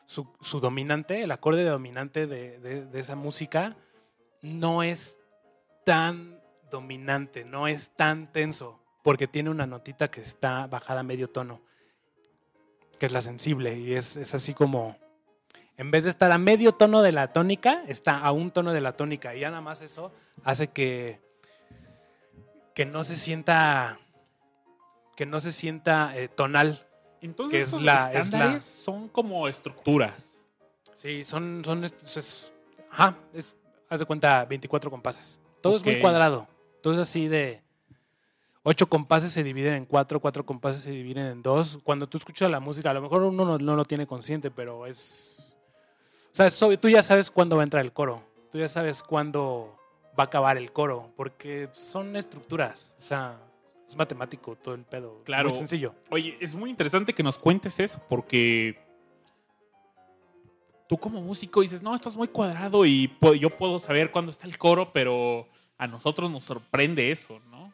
su, 0.07 0.29
su 0.40 0.61
dominante, 0.61 1.23
el 1.23 1.31
acorde 1.31 1.64
de 1.64 1.71
dominante 1.71 2.27
de, 2.27 2.59
de- 2.59 2.85
de 2.87 3.01
esa 3.01 3.17
música, 3.17 3.77
no 4.43 4.83
es 4.83 5.17
tan 5.85 6.40
dominante, 6.71 7.45
no 7.45 7.69
es 7.69 7.90
tan 7.97 8.31
tenso, 8.33 8.81
porque 9.03 9.27
tiene 9.27 9.51
una 9.51 9.67
notita 9.67 10.11
que 10.11 10.21
está 10.21 10.67
bajada 10.67 11.01
a 11.01 11.03
medio 11.05 11.29
tono, 11.29 11.61
que 12.99 13.07
es 13.07 13.12
la 13.12 13.21
sensible, 13.21 13.79
y 13.79 13.95
es, 13.95 14.17
es 14.17 14.35
así 14.35 14.55
como, 14.55 14.97
en 15.77 15.90
vez 15.90 16.05
de 16.05 16.11
estar 16.11 16.31
a 16.33 16.38
medio 16.38 16.73
tono 16.73 17.03
de 17.03 17.12
la 17.12 17.33
tónica, 17.33 17.83
está 17.88 18.19
a 18.19 18.33
un 18.33 18.51
tono 18.51 18.73
de 18.73 18.81
la 18.81 18.93
tónica, 18.97 19.35
y 19.35 19.40
ya 19.40 19.51
nada 19.51 19.61
más 19.62 19.83
eso 19.83 20.12
hace 20.45 20.69
que, 20.69 21.21
que 22.75 22.87
no 22.87 23.05
se 23.05 23.17
sienta, 23.17 23.99
que 25.16 25.27
no 25.27 25.40
se 25.40 25.53
sienta 25.53 26.16
eh, 26.16 26.29
tonal. 26.29 26.87
Entonces, 27.20 27.50
que 27.53 27.62
es 27.62 27.68
estos 27.68 27.83
es 27.83 27.87
estándares 28.27 28.53
la- 28.55 28.61
son 28.61 29.09
como 29.09 29.48
estructuras. 29.48 30.38
Sí, 30.92 31.24
son, 31.24 31.62
son 31.64 31.85
es- 31.85 32.53
ajá, 32.90 33.16
es, 33.33 33.57
haz 33.88 34.00
de 34.00 34.07
cuenta, 34.07 34.44
24 34.44 34.90
compases. 34.90 35.38
Todo 35.61 35.77
es 35.77 35.85
muy 35.85 35.94
cuadrado. 36.00 36.46
Todo 36.83 36.92
es 36.92 36.98
así 36.98 37.29
de, 37.29 37.62
ocho 38.62 38.87
compases 38.88 39.33
se 39.33 39.42
dividen 39.42 39.74
en 39.74 39.85
cuatro, 39.87 40.20
cuatro 40.20 40.44
compases 40.44 40.83
se 40.83 40.90
dividen 40.90 41.27
en 41.27 41.42
dos. 41.42 41.79
Cuando 41.83 42.07
tú 42.07 42.18
escuchas 42.18 42.50
la 42.50 42.61
música, 42.61 42.90
a 42.90 42.94
lo 42.94 43.00
mejor 43.03 43.22
uno 43.22 43.44
no, 43.44 43.59
no 43.59 43.77
lo 43.77 43.85
tiene 43.85 44.07
consciente, 44.07 44.50
pero 44.50 44.87
es, 44.87 45.38
o 46.33 46.35
sea, 46.35 46.46
es 46.46 46.62
obvio, 46.62 46.79
tú 46.79 46.88
ya 46.88 47.03
sabes 47.03 47.31
cuándo 47.31 47.57
va 47.57 47.62
a 47.62 47.64
entrar 47.64 47.85
el 47.85 47.92
coro. 47.92 48.22
Tú 48.53 48.59
ya 48.59 48.68
sabes 48.68 49.03
cuándo 49.03 49.77
va 50.18 50.24
a 50.24 50.27
acabar 50.27 50.57
el 50.59 50.70
coro, 50.72 51.11
porque 51.16 51.68
son 51.72 52.14
estructuras. 52.16 52.94
O 52.98 53.03
sea, 53.03 53.37
es 53.87 53.97
matemático 53.97 54.57
todo 54.57 54.75
el 54.75 54.85
pedo. 54.85 55.23
Claro. 55.25 55.49
Muy 55.49 55.59
sencillo. 55.59 55.94
Oye, 56.11 56.37
es 56.40 56.55
muy 56.55 56.70
interesante 56.70 57.12
que 57.12 57.23
nos 57.23 57.38
cuentes 57.38 57.79
eso 57.81 58.03
porque 58.09 58.79
tú 60.88 60.97
como 60.99 61.20
músico 61.20 61.61
dices, 61.61 61.83
no, 61.83 61.94
esto 61.94 62.09
es 62.09 62.16
muy 62.16 62.29
cuadrado 62.29 62.85
y 62.87 63.11
yo 63.40 63.51
puedo 63.51 63.79
saber 63.79 64.11
cuándo 64.11 64.31
está 64.31 64.47
el 64.47 64.59
coro, 64.59 64.92
pero 64.92 65.49
a 65.79 65.87
nosotros 65.87 66.31
nos 66.31 66.42
sorprende 66.44 67.11
eso, 67.11 67.40
¿no? 67.51 67.73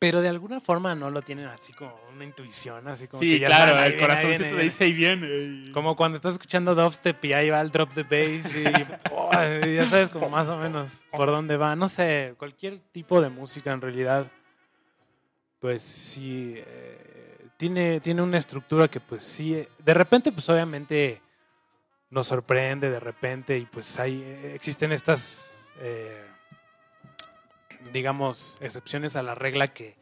Pero 0.00 0.20
de 0.20 0.28
alguna 0.28 0.60
forma 0.60 0.94
no 0.94 1.10
lo 1.10 1.22
tienen 1.22 1.46
así 1.46 1.72
como 1.72 1.92
una 2.14 2.24
intuición, 2.24 2.86
así 2.86 3.08
como 3.08 3.20
Sí, 3.20 3.30
que 3.32 3.38
ya 3.40 3.46
claro, 3.48 3.76
el 3.82 3.90
viene, 3.94 4.00
corazoncito 4.00 4.44
viene, 4.44 4.56
te 4.56 4.62
dice 4.62 4.84
ahí 4.84 4.92
viene. 4.92 5.26
y- 5.26 5.72
Como 5.72 5.96
cuando 5.96 6.14
estás 6.14 6.34
escuchando 6.34 6.72
dubstep 6.76 7.24
y 7.24 7.32
ahí 7.32 7.50
va 7.50 7.60
el 7.60 7.72
drop 7.72 7.92
the 7.94 8.04
bass 8.04 8.54
y 8.54 8.62
oh, 9.12 9.32
ya 9.66 9.86
sabes 9.86 10.08
como 10.08 10.28
más 10.28 10.48
o 10.48 10.56
menos 10.56 10.88
por 11.10 11.26
dónde 11.26 11.56
va. 11.56 11.74
No 11.74 11.88
sé, 11.88 12.34
cualquier 12.38 12.78
tipo 12.78 13.20
de 13.20 13.28
música 13.28 13.72
en 13.72 13.80
realidad, 13.80 14.30
pues 15.60 15.82
sí, 15.82 16.54
eh, 16.56 17.48
tiene, 17.56 18.00
tiene 18.00 18.22
una 18.22 18.38
estructura 18.38 18.88
que 18.88 19.00
pues 19.00 19.24
sí, 19.24 19.54
eh, 19.54 19.68
de 19.78 19.94
repente 19.94 20.32
pues 20.32 20.48
obviamente 20.48 21.20
nos 22.10 22.28
sorprende 22.28 22.90
de 22.90 23.00
repente 23.00 23.58
y 23.58 23.66
pues 23.66 23.98
hay, 23.98 24.22
eh, 24.22 24.54
existen 24.54 24.92
estas, 24.92 25.70
eh, 25.80 26.24
digamos, 27.92 28.58
excepciones 28.60 29.16
a 29.16 29.22
la 29.22 29.34
regla 29.34 29.68
que 29.68 29.96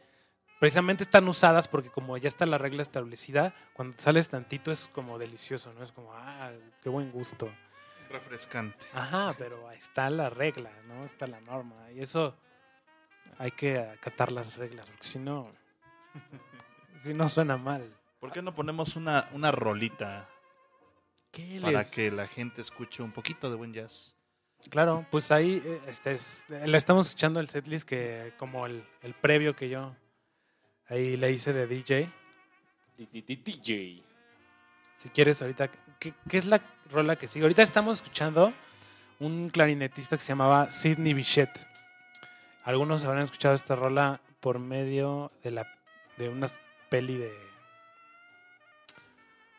precisamente 0.59 1.03
están 1.03 1.27
usadas 1.27 1.67
porque 1.67 1.89
como 1.89 2.17
ya 2.17 2.27
está 2.27 2.45
la 2.45 2.57
regla 2.57 2.81
establecida, 2.81 3.53
cuando 3.73 3.99
sales 3.99 4.29
tantito 4.29 4.71
es 4.71 4.89
como 4.93 5.17
delicioso, 5.17 5.73
¿no? 5.73 5.83
Es 5.83 5.91
como, 5.91 6.13
ah, 6.13 6.51
qué 6.81 6.89
buen 6.89 7.11
gusto. 7.11 7.49
Refrescante. 8.09 8.85
Ajá, 8.93 9.35
pero 9.37 9.67
ahí 9.67 9.77
está 9.77 10.09
la 10.09 10.29
regla, 10.29 10.71
¿no? 10.87 11.03
Está 11.03 11.27
la 11.27 11.41
norma. 11.41 11.91
Y 11.91 11.99
eso 11.99 12.37
hay 13.39 13.51
que 13.51 13.79
acatar 13.79 14.31
las 14.31 14.55
reglas, 14.57 14.87
porque 14.87 15.03
si 15.05 15.19
no, 15.19 15.51
si 17.03 17.13
no 17.13 17.29
suena 17.29 17.57
mal. 17.57 17.93
¿Por 18.19 18.31
qué 18.31 18.41
no 18.41 18.53
ponemos 18.55 18.95
una, 18.95 19.27
una 19.33 19.51
rolita 19.51 20.27
¿Qué 21.31 21.59
para 21.61 21.79
les- 21.79 21.91
que 21.91 22.11
la 22.11 22.27
gente 22.27 22.61
escuche 22.61 23.03
un 23.03 23.11
poquito 23.11 23.49
de 23.49 23.55
buen 23.55 23.73
jazz? 23.73 24.15
Claro, 24.71 25.05
pues 25.11 25.31
ahí 25.31 25.61
eh, 25.63 25.81
este 25.87 26.11
es, 26.13 26.43
le 26.49 26.75
estamos 26.77 27.07
escuchando 27.07 27.39
el 27.39 27.47
setlist 27.47 27.87
que 27.87 28.33
como 28.37 28.65
el, 28.65 28.83
el 29.03 29.13
previo 29.13 29.55
que 29.55 29.69
yo 29.69 29.95
ahí 30.89 31.15
le 31.15 31.31
hice 31.31 31.53
de 31.53 31.67
DJ. 31.67 32.09
DJ. 32.97 34.03
Si 34.97 35.09
quieres 35.09 35.41
ahorita 35.43 35.69
¿qué, 35.99 36.11
qué 36.27 36.37
es 36.39 36.45
la 36.45 36.59
rola 36.89 37.15
que 37.17 37.27
sigue? 37.27 37.43
Ahorita 37.45 37.61
estamos 37.61 37.97
escuchando 37.97 38.51
un 39.19 39.49
clarinetista 39.51 40.17
que 40.17 40.23
se 40.23 40.29
llamaba 40.29 40.71
Sidney 40.71 41.13
Bichette. 41.13 41.67
Algunos 42.67 43.05
habrán 43.05 43.23
escuchado 43.23 43.55
esta 43.55 43.77
rola 43.77 44.19
por 44.41 44.59
medio 44.59 45.31
de 45.41 45.51
la 45.51 45.65
de 46.17 46.27
una 46.27 46.47
peli 46.89 47.15
de 47.17 47.31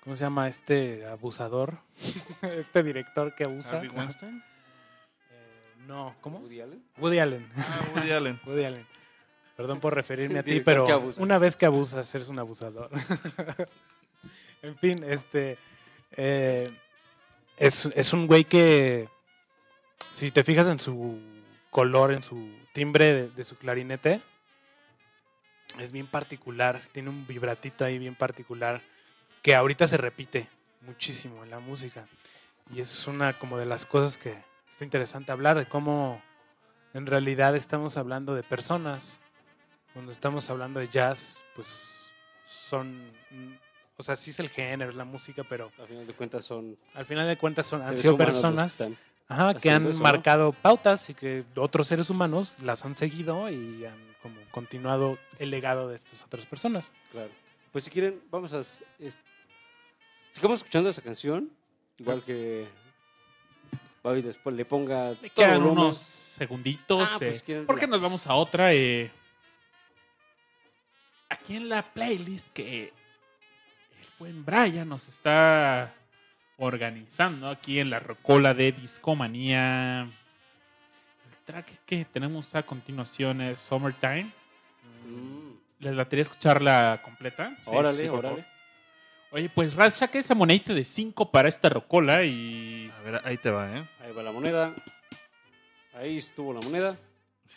¿cómo 0.05 0.15
se 0.15 0.25
llama 0.25 0.47
este 0.47 1.07
abusador? 1.07 1.79
este 2.43 2.83
director 2.83 3.35
que 3.35 3.45
abusa. 3.45 3.79
Harvey 3.79 3.89
Weinstein. 3.89 4.45
Eh, 5.31 5.75
no, 5.87 6.17
¿cómo? 6.21 6.41
Woody 6.41 6.61
Allen. 6.61 6.85
Woody 6.99 7.19
Allen. 7.19 7.51
Ah, 7.57 7.81
Woody 7.95 8.11
Allen. 8.13 8.41
Woody 8.47 8.65
Allen. 8.67 8.87
Perdón 9.57 9.81
por 9.81 9.95
referirme 9.95 10.41
a 10.41 10.43
ti, 10.45 10.61
pero 10.61 10.87
una 11.17 11.39
vez 11.39 11.57
que 11.57 11.65
abusas, 11.65 12.15
eres 12.15 12.29
un 12.29 12.39
abusador. 12.39 12.91
en 14.61 14.77
fin, 14.77 15.03
este. 15.03 15.57
eh, 16.11 16.71
es, 17.57 17.87
es 17.87 18.13
un 18.13 18.27
güey 18.27 18.45
que. 18.45 19.09
Si 20.13 20.31
te 20.31 20.45
fijas 20.45 20.69
en 20.69 20.79
su 20.79 21.19
color, 21.71 22.13
en 22.13 22.23
su 22.23 22.51
timbre 22.79 23.13
de, 23.13 23.29
de 23.29 23.45
su 23.45 23.57
clarinete, 23.57 24.23
es 25.81 25.91
bien 25.91 26.07
particular. 26.07 26.81
Tiene 26.93 27.11
un 27.11 27.27
vibratito 27.27 27.85
ahí 27.85 27.99
bien 27.99 28.15
particular 28.15 28.81
que 29.43 29.57
ahorita 29.57 29.89
se 29.89 29.97
repite 29.97 30.49
muchísimo 30.83 31.43
en 31.43 31.51
la 31.51 31.59
música. 31.59 32.07
Y 32.73 32.81
eso 32.81 32.93
es 32.97 33.07
una 33.09 33.33
como 33.33 33.59
de 33.59 33.67
las 33.67 33.85
cosas 33.85 34.17
que 34.17 34.39
está 34.71 34.85
interesante 34.85 35.33
hablar, 35.33 35.59
de 35.59 35.67
cómo 35.67 36.23
en 36.95 37.07
realidad 37.07 37.57
estamos 37.57 37.97
hablando 37.97 38.37
de 38.37 38.45
personas. 38.45 39.19
Cuando 39.93 40.13
estamos 40.13 40.49
hablando 40.49 40.79
de 40.79 40.89
jazz, 40.89 41.43
pues 41.57 41.85
son, 42.47 43.11
o 43.97 44.05
sea, 44.05 44.15
sí 44.15 44.31
es 44.31 44.39
el 44.39 44.51
género, 44.51 44.91
es 44.91 44.97
la 44.97 45.05
música, 45.05 45.43
pero 45.49 45.73
A 45.83 45.87
final 45.87 46.07
de 46.07 46.13
cuentas 46.13 46.45
son 46.45 46.79
al 46.95 47.07
final 47.07 47.27
de 47.27 47.37
cuentas 47.37 47.67
son, 47.67 47.83
han 47.83 47.99
sido 47.99 48.17
que 48.17 48.25
personas 48.25 48.73
están. 48.73 48.97
Ajá, 49.29 49.55
que 49.55 49.71
han 49.71 49.87
eso, 49.87 49.99
¿no? 49.99 50.03
marcado 50.03 50.53
pautas 50.53 51.09
y 51.11 51.15
que 51.15 51.45
otros 51.57 51.87
seres 51.87 52.11
humanos 52.11 52.61
las 52.63 52.85
han 52.85 52.95
seguido 52.95 53.49
y 53.51 53.85
han 53.85 53.97
como 54.23 54.37
continuado 54.51 55.17
el 55.39 55.51
legado 55.51 55.89
de 55.89 55.97
estas 55.97 56.23
otras 56.25 56.45
personas. 56.47 56.91
Claro. 57.13 57.31
Pues 57.73 57.85
si 57.85 57.91
quieren, 57.91 58.21
vamos 58.31 58.53
a... 58.53 58.61
es- 58.61 59.23
sigamos 60.31 60.59
escuchando 60.59 60.91
esa 60.91 61.03
canción, 61.03 61.51
igual 61.99 62.23
que... 62.25 62.67
Babi 64.03 64.23
después 64.23 64.55
le 64.55 64.65
ponga 64.65 65.11
Le 65.21 65.31
quedan 65.31 65.61
volumen. 65.61 65.79
unos 65.85 65.97
segunditos. 65.99 67.09
Ah, 67.13 67.17
pues, 67.19 67.41
eh, 67.41 67.43
quieren 67.45 67.67
¿Por 67.67 67.75
qué 67.77 67.81
relax. 67.83 67.91
nos 67.91 68.03
vamos 68.03 68.27
a 68.29 68.35
otra? 68.35 68.73
eh, 68.73 69.11
aquí 71.29 71.57
en 71.57 71.69
la 71.69 71.83
playlist 71.93 72.49
que 72.53 72.85
el 72.85 74.09
buen 74.19 74.45
Brian 74.45 74.89
nos 74.89 75.09
está 75.09 75.93
organizando 76.59 77.49
aquí 77.49 77.79
en 77.79 77.91
la 77.91 78.01
rocola 78.01 78.53
de 78.53 78.73
Discomanía. 78.73 80.03
El 80.03 80.09
track 81.45 81.85
que 81.87 82.05
tenemos 82.05 82.55
a 82.55 82.63
continuación 82.65 83.41
es 83.41 83.61
Summertime. 83.61 84.31
Mm, 85.07 85.53
¿Les 85.81 85.97
latería 85.97 86.23
escucharla 86.23 87.01
completa? 87.03 87.51
Sí, 87.51 87.63
órale, 87.67 87.99
sí, 87.99 88.09
órale. 88.09 88.45
Oye, 89.31 89.49
pues 89.49 89.75
Raz, 89.75 89.95
saca 89.95 90.19
esa 90.19 90.35
monedita 90.35 90.75
de 90.75 90.85
5 90.85 91.31
para 91.31 91.49
esta 91.49 91.69
rocola 91.69 92.25
y 92.25 92.91
A 92.99 93.03
ver, 93.03 93.21
ahí 93.25 93.37
te 93.37 93.51
va, 93.51 93.69
¿eh? 93.77 93.85
Ahí 94.03 94.13
va 94.13 94.23
la 94.23 94.33
moneda. 94.33 94.75
Ahí 95.95 96.17
estuvo 96.17 96.53
la 96.53 96.61
moneda. 96.61 96.97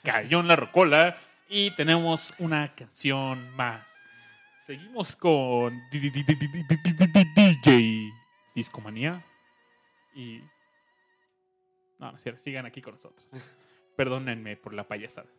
cayó 0.03 0.39
en 0.41 0.47
la 0.47 0.55
rocola 0.55 1.17
y 1.49 1.71
tenemos 1.75 2.33
una 2.39 2.73
canción 2.75 3.55
más. 3.55 3.87
Seguimos 4.65 5.15
con 5.15 5.73
DJ 5.91 6.11
Discomanía 8.53 9.23
y 10.13 10.41
no, 12.01 12.11
no 12.11 12.17
es 12.17 12.23
cierto, 12.23 12.41
sigan 12.41 12.65
aquí 12.65 12.81
con 12.81 12.93
nosotros. 12.93 13.29
Perdónenme 13.95 14.57
por 14.57 14.73
la 14.73 14.87
payasada. 14.87 15.29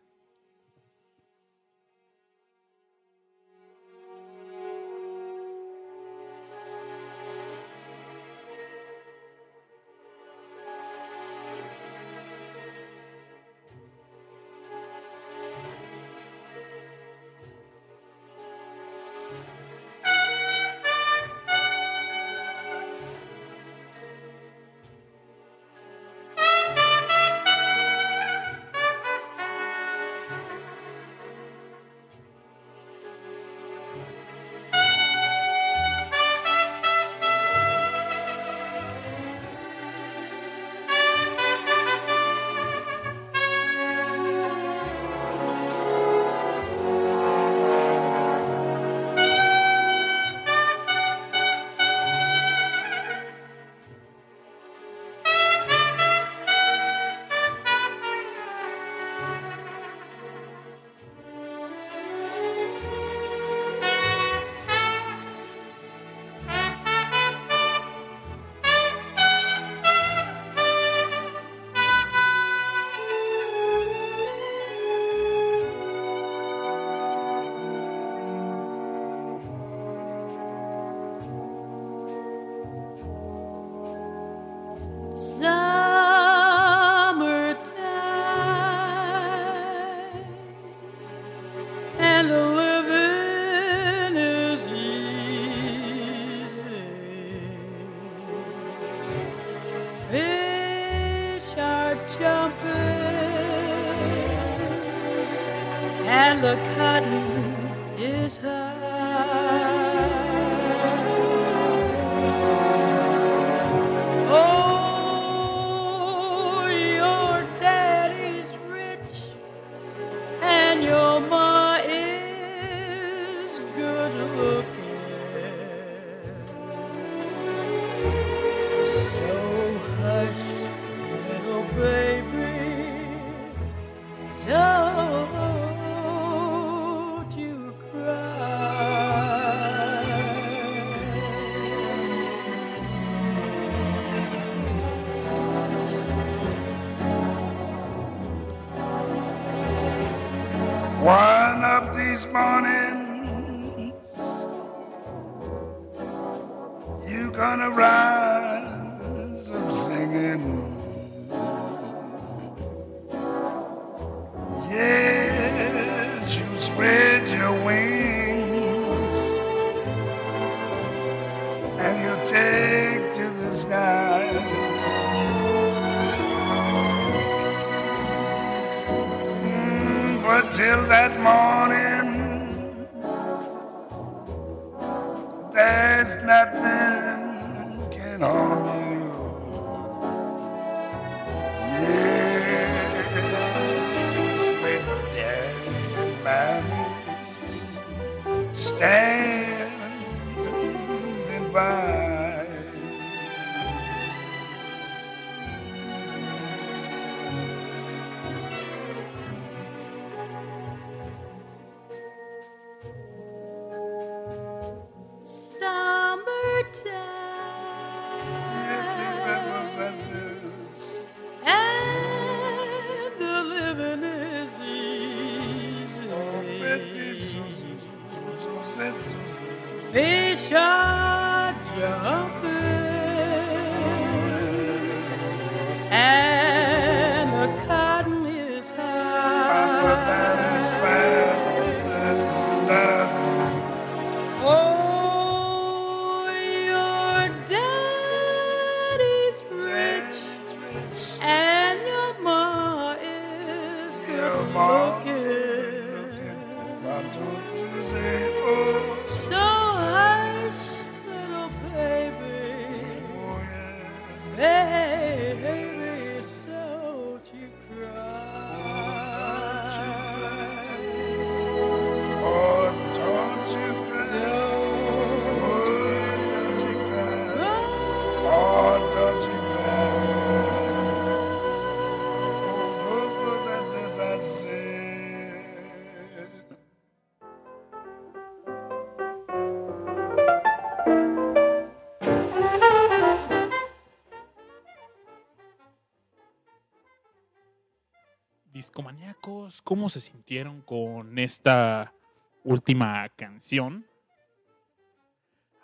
¿Cómo 299.73 299.89
se 299.89 300.01
sintieron 300.01 300.61
con 300.61 301.17
esta 301.17 301.95
última 302.43 303.09
canción? 303.09 303.87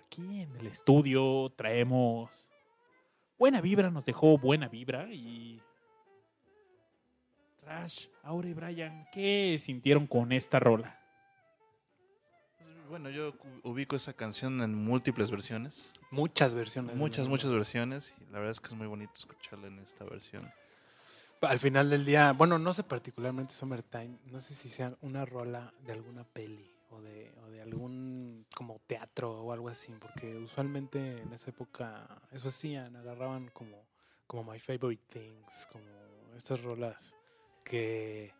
Aquí 0.03 0.41
en 0.41 0.55
el 0.55 0.65
estudio 0.65 1.53
traemos 1.55 2.49
buena 3.37 3.61
vibra, 3.61 3.91
nos 3.91 4.05
dejó 4.05 4.39
buena 4.39 4.67
vibra 4.67 5.13
y... 5.13 5.61
Rash, 7.61 8.07
Aure, 8.23 8.55
Brian, 8.55 9.05
¿qué 9.11 9.55
sintieron 9.59 10.07
con 10.07 10.31
esta 10.31 10.59
rola? 10.59 10.99
Bueno, 12.89 13.11
yo 13.11 13.35
ubico 13.61 13.95
esa 13.95 14.13
canción 14.13 14.59
en 14.61 14.73
múltiples 14.73 15.29
versiones. 15.29 15.93
Muchas 16.09 16.55
versiones. 16.55 16.95
Muchas, 16.95 17.27
muchas 17.27 17.53
versiones. 17.53 18.15
Y 18.19 18.23
la 18.31 18.39
verdad 18.39 18.49
es 18.49 18.59
que 18.59 18.69
es 18.69 18.73
muy 18.73 18.87
bonito 18.87 19.13
escucharla 19.15 19.67
en 19.67 19.77
esta 19.77 20.03
versión. 20.03 20.51
Al 21.41 21.59
final 21.59 21.89
del 21.89 22.03
día, 22.03 22.33
bueno, 22.33 22.59
no 22.59 22.73
sé 22.73 22.83
particularmente 22.83 23.53
Summertime, 23.53 24.19
no 24.25 24.41
sé 24.41 24.55
si 24.55 24.69
sea 24.69 24.95
una 25.01 25.25
rola 25.25 25.73
de 25.85 25.93
alguna 25.93 26.25
peli 26.25 26.69
o 26.91 27.01
de, 27.01 27.31
o 27.41 27.49
de 27.49 27.61
algún 27.61 28.45
como 28.53 28.79
teatro 28.87 29.41
o 29.41 29.53
algo 29.53 29.69
así, 29.69 29.93
porque 29.99 30.35
usualmente 30.35 31.21
en 31.21 31.31
esa 31.31 31.51
época 31.51 32.21
eso 32.31 32.49
hacían, 32.49 32.95
agarraban 32.97 33.49
como, 33.53 33.85
como 34.27 34.51
My 34.51 34.59
Favorite 34.59 35.03
Things, 35.07 35.67
como 35.71 35.85
estas 36.35 36.61
rolas 36.61 37.15
que 37.63 38.33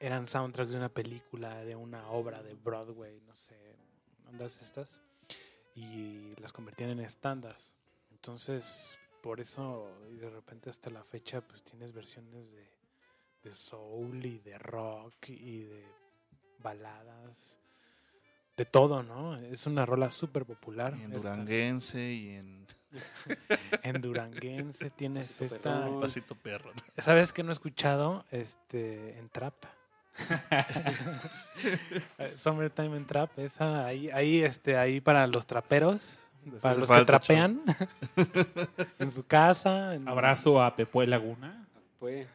eran 0.00 0.26
soundtracks 0.26 0.72
de 0.72 0.78
una 0.78 0.88
película, 0.88 1.64
de 1.64 1.76
una 1.76 2.08
obra 2.08 2.42
de 2.42 2.54
Broadway, 2.54 3.20
no 3.20 3.36
sé, 3.36 3.76
ondas 4.26 4.60
estas, 4.60 5.00
y 5.76 6.34
las 6.40 6.52
convertían 6.52 6.90
en 6.90 7.00
estándares. 7.00 7.76
Entonces, 8.10 8.98
por 9.22 9.40
eso, 9.40 9.88
y 10.10 10.16
de 10.16 10.28
repente 10.28 10.68
hasta 10.68 10.90
la 10.90 11.02
fecha, 11.02 11.40
pues 11.40 11.62
tienes 11.62 11.92
versiones 11.92 12.52
de, 12.52 12.68
de 13.44 13.52
soul 13.52 14.24
y 14.26 14.38
de 14.40 14.58
rock 14.58 15.28
y 15.28 15.62
de 15.62 15.84
baladas, 16.58 17.58
de 18.56 18.64
todo, 18.66 19.02
¿no? 19.02 19.36
Es 19.36 19.66
una 19.66 19.86
rola 19.86 20.10
súper 20.10 20.44
popular. 20.44 20.94
Y 20.98 21.04
en 21.04 21.14
esta. 21.14 21.30
duranguense 21.30 22.12
y 22.12 22.34
en 22.34 22.66
En 23.82 24.00
duranguense 24.00 24.90
tienes 24.90 25.28
Pasito 25.28 25.54
esta... 25.54 25.80
perrón. 25.80 26.00
pasito 26.00 26.34
perro. 26.34 26.72
¿no? 26.74 27.02
¿Sabes 27.02 27.32
qué 27.32 27.42
no 27.42 27.50
he 27.50 27.52
escuchado? 27.52 28.24
Este, 28.30 29.18
en 29.18 29.28
trap. 29.28 29.54
Summertime 32.36 32.96
en 32.98 33.06
trap, 33.06 33.38
esa 33.38 33.86
ahí, 33.86 34.10
ahí, 34.10 34.42
este, 34.42 34.76
ahí 34.76 35.00
para 35.00 35.26
los 35.26 35.46
traperos, 35.46 36.18
para 36.60 36.76
los 36.76 36.90
que 36.90 37.04
trapean 37.04 37.62
en 38.98 39.10
su 39.10 39.24
casa. 39.26 39.94
en- 39.94 40.08
Abrazo 40.08 40.62
a 40.62 40.74
Pepe 40.76 41.06
Laguna, 41.06 41.66
Pues, 41.98 42.26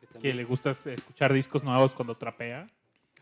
que 0.00 0.06
que 0.06 0.12
también- 0.12 0.36
le 0.36 0.44
gusta 0.44 0.70
escuchar 0.70 1.32
discos 1.32 1.64
nuevos 1.64 1.94
cuando 1.94 2.14
trapea. 2.16 2.68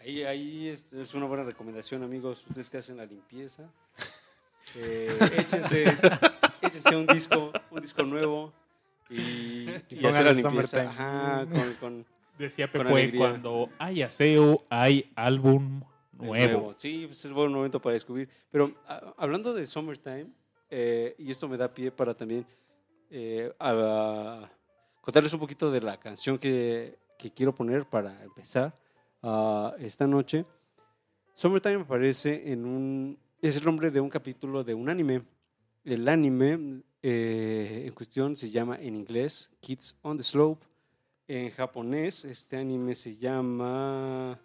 Ahí, 0.01 0.23
ahí 0.25 0.69
es, 0.69 0.93
es 0.93 1.15
una 1.15 1.27
buena 1.27 1.45
recomendación, 1.45 2.03
amigos. 2.03 2.45
Ustedes 2.47 2.69
que 2.69 2.79
hacen 2.79 2.97
la 2.99 3.07
limpieza, 3.07 3.63
eh, 4.77 5.17
échense, 5.39 5.85
échense 6.61 6.97
un 6.97 7.07
disco, 7.07 7.53
un 7.71 7.81
disco 7.81 8.03
nuevo 8.03 8.53
y, 9.09 9.67
y 9.91 10.07
hacer 10.07 10.27
la 10.27 10.33
limpieza. 10.33 10.83
Ajá, 10.91 11.47
con, 11.47 11.75
con 11.81 12.07
Decía 12.39 12.71
Pepe, 12.71 13.17
cuando 13.17 13.71
hay 13.79 14.03
aseo, 14.03 14.65
hay 14.69 15.11
álbum 15.15 15.83
nuevo. 16.19 16.73
Sí, 16.77 17.05
pues 17.07 17.25
es 17.25 17.33
buen 17.33 17.53
momento 17.53 17.81
para 17.81 17.95
descubrir. 17.95 18.29
Pero 18.51 18.73
a- 18.87 19.15
hablando 19.17 19.53
de 19.55 19.67
Summertime, 19.67 20.27
eh, 20.71 21.15
y 21.19 21.31
esto 21.31 21.49
me 21.49 21.57
da 21.57 21.73
pie 21.73 21.91
para 21.91 22.15
también 22.15 22.47
eh, 23.11 23.53
a- 23.61 24.49
contarles 25.01 25.33
un 25.33 25.41
poquito 25.41 25.71
de 25.71 25.81
la 25.81 25.99
canción 25.99 26.39
que, 26.39 26.99
que 27.19 27.31
quiero 27.33 27.55
poner 27.55 27.85
para 27.89 28.23
empezar 28.25 28.75
ah, 29.23 29.75
esta 29.79 30.07
noche. 30.07 30.45
Summertime 31.35 31.83
aparece 31.83 32.51
en 32.53 32.65
un... 32.65 33.19
Es 33.41 33.57
el 33.57 33.65
nombre 33.65 33.91
de 33.91 34.01
un 34.01 34.09
capítulo 34.09 34.65
de 34.65 34.73
un 34.75 34.89
anime. 34.89 35.23
El 35.85 36.09
anime 36.09 36.83
eh, 37.03 37.83
en 37.87 37.93
cuestión 37.93 38.35
se 38.37 38.49
llama 38.49 38.77
en 38.81 38.97
inglés 38.97 39.51
Kids 39.61 39.97
on 40.03 40.17
the 40.17 40.23
Slope. 40.23 40.65
En 41.29 41.51
japonés 41.51 42.25
este 42.25 42.57
anime 42.57 42.95
se 42.95 43.17
llama 43.17 44.39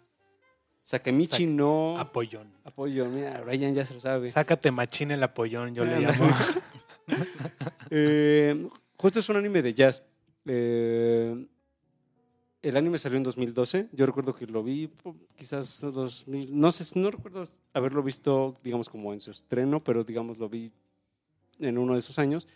Sakamichi 0.82 1.44
Sak- 1.44 1.48
no 1.50 1.98
Apoyón. 1.98 2.52
Apoyo. 2.64 3.06
Mira, 3.08 3.40
Ryan 3.42 3.74
ya 3.74 3.84
se 3.84 3.94
lo 3.94 4.00
sabe. 4.00 4.30
Sácate 4.30 4.70
machín 4.70 5.10
el 5.10 5.22
apoyón, 5.22 5.74
yo 5.74 5.84
le 5.84 6.00
llamo. 6.00 6.26
Eh, 7.90 8.68
justo 8.96 9.18
es 9.18 9.28
un 9.28 9.36
anime 9.36 9.62
de 9.62 9.74
jazz. 9.74 10.02
Eh, 10.46 11.44
el 12.62 12.76
anime 12.76 12.98
salió 12.98 13.16
en 13.16 13.24
2012. 13.24 13.88
Yo 13.92 14.06
recuerdo 14.06 14.34
que 14.34 14.46
lo 14.46 14.62
vi 14.62 14.90
quizás 15.36 15.80
2000. 15.80 16.58
No 16.58 16.70
sé, 16.70 16.98
no 16.98 17.10
recuerdo 17.10 17.42
haberlo 17.74 18.02
visto, 18.02 18.56
digamos, 18.62 18.88
como 18.88 19.12
en 19.12 19.20
su 19.20 19.30
estreno, 19.32 19.82
pero 19.82 20.04
digamos 20.04 20.38
lo 20.38 20.48
vi 20.48 20.70
en 21.58 21.78
uno 21.78 21.94
de 21.94 21.98
esos 21.98 22.18
años. 22.18 22.46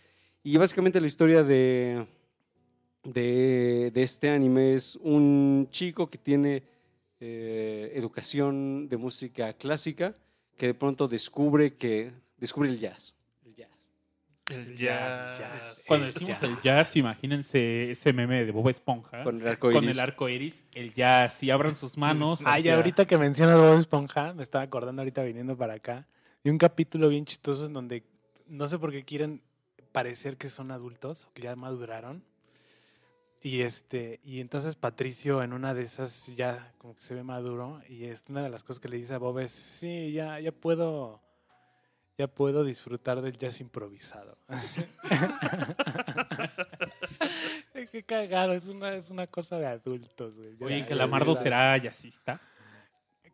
Y 0.44 0.56
básicamente 0.56 1.00
la 1.00 1.06
historia 1.06 1.42
de, 1.42 2.06
de, 3.02 3.90
de 3.92 4.02
este 4.02 4.30
anime 4.30 4.74
es 4.74 4.96
un 5.02 5.66
chico 5.70 6.08
que 6.08 6.18
tiene 6.18 6.62
eh, 7.26 7.92
educación 7.94 8.88
de 8.88 8.96
música 8.98 9.52
clásica 9.54 10.14
que 10.58 10.66
de 10.66 10.74
pronto 10.74 11.08
descubre 11.08 11.74
que 11.74 12.12
descubre 12.36 12.68
el 12.68 12.78
jazz. 12.78 13.14
El 13.46 13.54
jazz. 13.54 13.70
El 14.50 14.76
jazz. 14.76 15.84
Cuando 15.88 16.06
El 16.06 16.12
decimos 16.12 16.38
jazz. 16.40 16.42
el 16.50 16.60
jazz, 16.60 16.96
imagínense 16.96 17.90
ese 17.90 18.12
meme 18.12 18.44
de 18.44 18.52
Bob 18.52 18.68
Esponja 18.68 19.24
Con 19.24 19.40
el 19.40 19.48
arco 19.48 19.72
con 19.72 19.82
iris. 19.84 19.96
el 19.96 20.00
arco 20.00 20.28
iris, 20.28 20.62
el 20.74 20.92
jazz, 20.92 21.42
y 21.42 21.50
abran 21.50 21.76
sus 21.76 21.96
manos. 21.96 22.42
Ay, 22.44 22.60
hacia- 22.60 22.76
ahorita 22.76 23.06
que 23.06 23.16
mencionas 23.16 23.56
Bob 23.56 23.78
Esponja, 23.78 24.34
me 24.34 24.42
estaba 24.42 24.62
acordando 24.64 25.00
ahorita 25.00 25.22
viniendo 25.22 25.56
para 25.56 25.74
acá, 25.74 26.06
de 26.42 26.50
un 26.50 26.58
capítulo 26.58 27.08
bien 27.08 27.24
chistoso 27.24 27.64
en 27.64 27.72
donde 27.72 28.04
no 28.46 28.68
sé 28.68 28.78
por 28.78 28.92
qué 28.92 29.02
quieren 29.02 29.40
parecer 29.92 30.36
que 30.36 30.50
son 30.50 30.70
adultos 30.72 31.24
o 31.24 31.32
que 31.32 31.42
ya 31.42 31.56
maduraron. 31.56 32.22
Y 33.46 33.60
este, 33.60 34.20
y 34.24 34.40
entonces 34.40 34.74
Patricio 34.74 35.42
en 35.42 35.52
una 35.52 35.74
de 35.74 35.82
esas 35.82 36.34
ya 36.34 36.72
como 36.78 36.94
que 36.96 37.02
se 37.02 37.14
ve 37.14 37.22
maduro 37.22 37.78
y 37.90 38.06
es 38.06 38.24
una 38.30 38.42
de 38.42 38.48
las 38.48 38.64
cosas 38.64 38.80
que 38.80 38.88
le 38.88 38.96
dice 38.96 39.12
a 39.12 39.18
Bob 39.18 39.38
es, 39.38 39.50
sí, 39.52 40.12
ya, 40.12 40.40
ya 40.40 40.50
puedo, 40.50 41.20
ya 42.16 42.26
puedo 42.26 42.64
disfrutar 42.64 43.20
del 43.20 43.36
jazz 43.36 43.60
improvisado. 43.60 44.38
Qué 47.92 48.02
cagado, 48.02 48.52
es 48.54 48.66
una, 48.68 48.94
es 48.94 49.10
una 49.10 49.26
cosa 49.26 49.58
de 49.58 49.66
adultos, 49.66 50.34
güey. 50.34 50.56
Oye, 50.60 50.86
Calamardo 50.86 51.34
será 51.36 51.76
jazzista. 51.76 52.40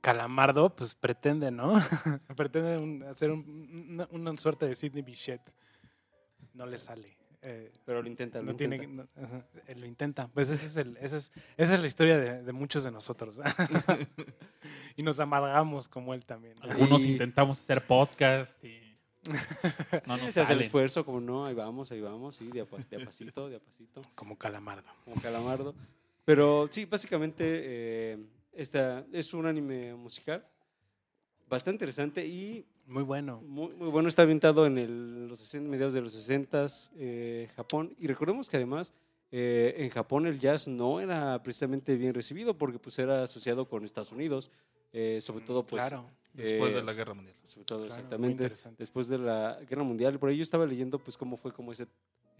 Calamardo, 0.00 0.74
pues 0.74 0.94
pretende, 0.94 1.50
¿no? 1.50 1.74
pretende 2.36 2.78
un- 2.78 3.02
hacer 3.04 3.30
un- 3.30 3.86
una, 3.90 4.08
una 4.10 4.36
suerte 4.36 4.66
de 4.66 4.74
Sidney 4.74 5.02
Bichet. 5.02 5.40
No 6.54 6.66
le 6.66 6.78
sale. 6.78 7.16
Eh, 7.42 7.72
Pero 7.84 8.02
lo 8.02 8.08
intenta, 8.08 8.38
lo 8.40 8.44
no 8.52 8.56
tiene, 8.56 8.76
intenta. 8.76 9.08
no- 9.20 9.44
eh, 9.66 9.74
lo 9.74 9.86
intenta. 9.86 10.28
Pues 10.28 10.50
ese 10.50 10.66
es 10.66 10.76
el, 10.76 10.96
ese 10.98 11.16
es, 11.16 11.32
esa 11.56 11.74
es 11.74 11.80
la 11.80 11.86
historia 11.86 12.18
de, 12.18 12.42
de 12.42 12.52
muchos 12.52 12.84
de 12.84 12.90
nosotros. 12.90 13.40
y 14.96 15.02
nos 15.02 15.20
amargamos 15.20 15.88
como 15.88 16.14
él 16.14 16.24
también. 16.24 16.56
¿no? 16.58 16.64
Algunos 16.70 17.04
Y- 17.04 17.12
intentamos 17.12 17.58
hacer 17.58 17.86
podcast 17.86 18.62
y 18.64 18.78
no 20.06 20.16
nos 20.16 20.32
se 20.32 20.40
hace 20.40 20.52
el 20.54 20.60
esfuerzo, 20.60 21.04
como 21.04 21.20
no, 21.20 21.44
ahí 21.46 21.54
vamos, 21.54 21.90
ahí 21.92 22.00
vamos, 22.00 22.36
sí, 22.36 22.46
de 22.48 22.62
a, 22.62 22.64
de 22.64 23.02
a 23.02 23.04
pasito, 23.04 23.48
de 23.50 23.56
a 23.56 23.60
pasito, 23.60 24.00
Como 24.14 24.38
Calamardo. 24.38 24.88
como 25.04 25.20
calamardo. 25.20 25.74
Pero 26.24 26.66
sí, 26.70 26.84
básicamente 26.86 27.44
eh, 27.44 28.18
esta 28.52 29.04
es 29.12 29.34
un 29.34 29.46
anime 29.46 29.94
musical 29.94 30.46
bastante 31.48 31.76
interesante 31.76 32.24
y 32.24 32.64
Muy 32.90 33.04
bueno. 33.04 33.40
muy, 33.46 33.72
muy 33.74 33.88
bueno. 33.88 34.08
Está 34.08 34.22
ambientado 34.22 34.66
en 34.66 34.76
el- 34.78 35.28
los 35.28 35.38
60, 35.38 35.68
mediados 35.70 35.94
de 35.94 36.00
los 36.00 36.12
60 36.12 36.66
eh, 36.96 37.48
Japón. 37.54 37.94
Y 37.98 38.06
recordemos 38.08 38.48
que 38.48 38.56
además 38.56 38.92
eh, 39.30 39.74
en 39.78 39.90
Japón 39.90 40.26
el 40.26 40.40
jazz 40.40 40.66
no 40.66 41.00
era 41.00 41.40
precisamente 41.42 41.94
bien 41.96 42.12
recibido 42.14 42.58
porque 42.58 42.80
pues 42.80 42.98
era 42.98 43.22
asociado 43.22 43.68
con 43.68 43.84
Estados 43.84 44.10
Unidos, 44.10 44.50
eh, 44.92 45.20
sobre 45.20 45.44
todo 45.44 45.64
pues 45.64 45.84
claro. 45.84 46.04
Después 46.34 46.72
eh, 46.74 46.78
de 46.78 46.82
la 46.82 46.92
Guerra 46.92 47.14
Mundial. 47.14 47.36
sobre 47.44 47.64
todo 47.64 47.78
Claro, 47.86 47.94
exactamente 47.94 48.52
después 48.76 49.06
de 49.08 49.18
la 49.18 49.58
guerra 49.68 49.82
mundial 49.84 50.18
por 50.18 50.28
ahí 50.30 50.36
yo 50.36 50.42
estaba 50.42 50.64
leyendo 50.66 50.98
pues 50.98 51.16
cómo 51.16 51.36
fue 51.36 51.52
como 51.52 51.72
ese 51.72 51.86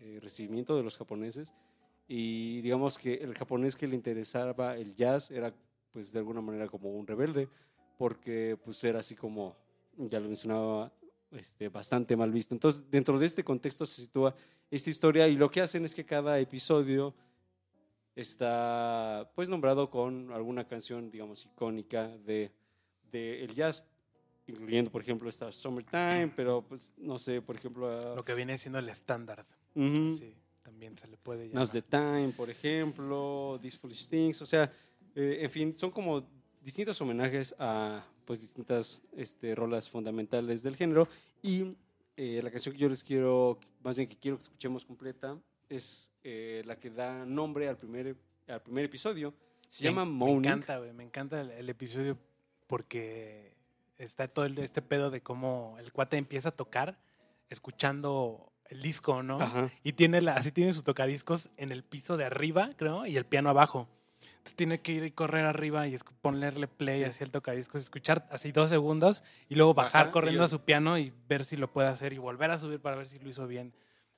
eh, 0.01 0.19
recibimiento 0.23 0.77
de 0.77 0.83
los 0.85 0.97
japoneses 0.97 1.53
y 2.09 2.61
digamos 2.61 2.99
que 2.99 3.15
el 3.15 3.35
japonés 3.35 3.75
que 3.77 3.87
le 3.89 3.95
interesaba 3.97 4.77
el 4.77 4.95
jazz 4.95 5.31
era 5.33 5.53
pues 5.93 6.13
de 6.13 6.19
alguna 6.21 6.41
manera 6.41 6.69
como 6.69 6.91
un 6.91 7.05
rebelde 7.07 7.49
porque 7.99 8.57
pues 8.65 8.83
era 8.85 9.01
así 9.01 9.15
como 9.17 9.57
ya 9.97 10.21
lo 10.21 10.27
mencionaba 10.27 10.93
este, 11.33 11.69
bastante 11.69 12.17
mal 12.17 12.33
visto 12.33 12.55
entonces 12.55 12.91
dentro 12.91 13.19
de 13.19 13.27
este 13.27 13.45
contexto 13.45 13.87
se 13.87 14.03
sitúa 14.03 14.35
esta 14.71 14.91
historia 14.91 15.29
y 15.29 15.37
lo 15.37 15.51
que 15.51 15.61
hacen 15.61 15.85
es 15.85 15.95
que 15.95 16.05
cada 16.05 16.39
episodio 16.39 17.15
está 18.17 19.31
pues 19.35 19.49
nombrado 19.49 19.91
con 19.91 20.33
alguna 20.33 20.67
canción 20.67 21.11
digamos 21.11 21.45
icónica 21.47 22.09
de, 22.09 22.51
de 23.11 23.45
el 23.45 23.55
jazz 23.55 23.85
incluyendo 24.47 24.91
por 24.91 25.03
ejemplo 25.03 25.29
esta 25.29 25.53
Summertime 25.53 26.33
pero 26.35 26.63
pues 26.63 26.93
no 26.97 27.19
sé 27.19 27.41
por 27.41 27.57
ejemplo 27.57 28.15
Lo 28.17 28.25
que 28.25 28.35
viene 28.35 28.59
siendo 28.59 28.79
el 28.79 28.89
estándar. 28.89 29.47
Ujú. 29.75 30.17
Sí, 30.17 30.35
también 30.63 30.97
se 30.99 31.07
le 31.09 31.17
puede 31.17 31.49
llamar. 31.49 31.63
Now's 31.63 31.73
the 31.73 31.83
Time, 31.83 32.33
por 32.37 32.51
ejemplo, 32.51 33.59
These 33.63 33.79
Foolish 33.79 34.09
Things, 34.09 34.43
o 34.43 34.47
sea, 34.47 34.71
eh, 35.15 35.39
en 35.43 35.51
fin, 35.51 35.77
son 35.77 35.91
como 35.91 36.27
distintos 36.61 37.01
homenajes 37.01 37.55
a 37.59 38.05
pues 38.31 38.43
distintas 38.43 39.03
este, 39.17 39.57
rolas 39.57 39.91
fundamentales 39.91 40.63
del 40.63 40.77
género 40.77 41.09
y 41.43 41.75
eh, 42.17 42.39
la 42.45 42.51
canción 42.53 42.73
que 42.77 42.81
yo 42.81 42.89
les 42.89 43.03
quiero, 43.03 43.59
más 43.83 43.97
bien 43.97 44.09
que 44.09 44.15
quiero 44.17 44.37
que 44.37 44.45
escuchemos 44.45 44.85
completa, 44.85 45.37
es 45.69 46.13
eh, 46.23 46.63
la 46.65 46.77
que 46.79 46.91
da 46.91 47.27
nombre 47.27 47.69
al 47.69 47.77
primer, 47.77 48.15
al 48.47 48.63
primer 48.63 48.85
episodio. 48.85 49.35
Se 49.69 49.83
Me- 49.83 49.91
llama 49.91 50.05
Me 50.05 50.13
Moaning. 50.13 50.39
encanta, 50.45 50.79
güey. 50.79 50.93
Me 50.93 51.03
encanta 51.03 51.41
el, 51.41 51.51
el 51.51 51.69
episodio 51.71 52.17
porque 52.69 53.53
está 53.99 54.29
todo 54.29 54.45
el- 54.45 54.57
este 54.61 54.81
pedo 54.81 55.11
de 55.11 55.23
cómo 55.23 55.75
el 55.81 55.93
cuate 55.93 56.17
empieza 56.17 56.51
a 56.51 56.53
tocar 56.53 57.01
escuchando 57.49 58.53
el 58.69 58.81
disco, 58.81 59.25
¿no? 59.25 59.41
Ajá. 59.41 59.73
Y 59.83 59.95
tiene 59.95 60.21
la, 60.21 60.35
así 60.35 60.53
tiene 60.53 60.71
su 60.73 60.85
tocadiscos 60.85 61.51
en 61.57 61.73
el 61.73 61.83
piso 61.83 62.17
de 62.17 62.27
arriba, 62.27 62.71
creo, 62.77 63.07
y 63.07 63.17
el 63.17 63.27
piano 63.27 63.51
abajo. 63.51 63.89
Entonces 64.29 64.55
tiene 64.57 64.81
que 64.81 64.93
ir 64.93 65.05
y 65.05 65.11
correr 65.11 65.45
arriba 65.45 65.87
y 65.87 65.97
ponerle 66.23 66.67
play 66.69 67.05
hacia 67.05 67.25
el 67.25 67.31
tocadiscos, 67.31 67.83
escuchar 67.83 68.27
así 68.31 68.53
dos 68.53 68.71
segundos 68.71 69.23
y 69.49 69.55
luego 69.55 69.75
bajar 69.75 70.05
Ajá, 70.05 70.11
corriendo 70.13 70.43
y- 70.43 70.47
a 70.47 70.49
su 70.49 70.61
piano 70.61 70.99
y 70.99 71.13
ver 71.29 71.45
si 71.45 71.57
lo 71.57 71.71
puede 71.71 71.89
hacer 71.89 72.13
y 72.13 72.19
volver 72.19 72.51
a 72.51 72.59
subir 72.59 72.81
para 72.81 72.97
ver 72.97 73.07
si 73.07 73.19
lo 73.19 73.29
hizo 73.29 73.47
bien. 73.47 73.73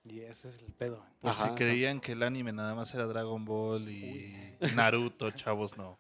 Y 0.05 0.21
ese 0.21 0.49
es 0.49 0.59
el 0.59 0.73
pedo. 0.73 1.05
Pues 1.21 1.39
Ajá, 1.41 1.51
si 1.51 1.55
creían 1.55 2.01
que 2.01 2.13
el 2.13 2.23
anime 2.25 2.53
nada 2.53 2.75
más 2.75 2.93
era 2.95 3.05
Dragon 3.07 3.45
Ball 3.45 3.89
y 3.89 4.35
Naruto, 4.75 5.31
chavos, 5.31 5.77
no. 5.77 5.99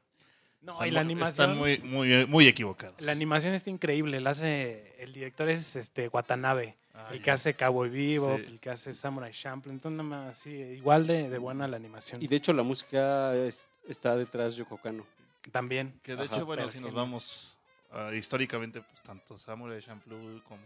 No, 0.60 0.72
Están 0.74 0.88
y 0.88 0.90
la 0.92 1.00
animación. 1.00 1.50
Están 1.50 1.58
muy, 1.58 1.78
muy, 1.78 2.26
muy 2.26 2.46
equivocados. 2.46 3.00
La 3.00 3.10
animación 3.12 3.54
está 3.54 3.70
increíble. 3.70 4.20
La 4.20 4.30
hace, 4.30 4.94
el 5.02 5.12
director 5.12 5.48
es 5.48 5.74
este 5.76 6.06
Watanabe, 6.08 6.76
Ah, 6.94 7.08
el 7.10 7.18
ya. 7.18 7.24
que 7.24 7.30
hace 7.32 7.54
Cowboy 7.54 7.88
Vivo, 7.90 8.36
Sí. 8.36 8.44
el 8.46 8.60
que 8.60 8.70
hace 8.70 8.92
Samurai 8.92 9.32
Champloo. 9.32 9.72
Entonces, 9.72 9.96
nada 10.04 10.24
más, 10.26 10.36
sí, 10.36 10.50
igual 10.50 11.06
de, 11.08 11.28
de 11.30 11.38
buena 11.38 11.66
la 11.66 11.76
animación. 11.76 12.22
Y 12.22 12.28
de 12.28 12.36
hecho 12.36 12.52
la 12.52 12.62
música 12.62 13.34
es- 13.34 13.66
está 13.88 14.16
detrás 14.16 14.52
de 14.52 14.58
Yoko 14.58 14.78
Kano. 14.78 15.06
También. 15.50 15.98
Que 16.02 16.14
de 16.16 16.22
Ajá. 16.22 16.36
hecho, 16.36 16.46
bueno, 16.46 16.68
si 16.68 16.80
nos 16.80 16.92
vamos 16.92 17.56
ah, 17.90 18.10
históricamente, 18.14 18.80
pues 18.80 19.02
tanto 19.02 19.36
Samurai 19.38 19.80
Champloo 19.80 20.42
como 20.44 20.62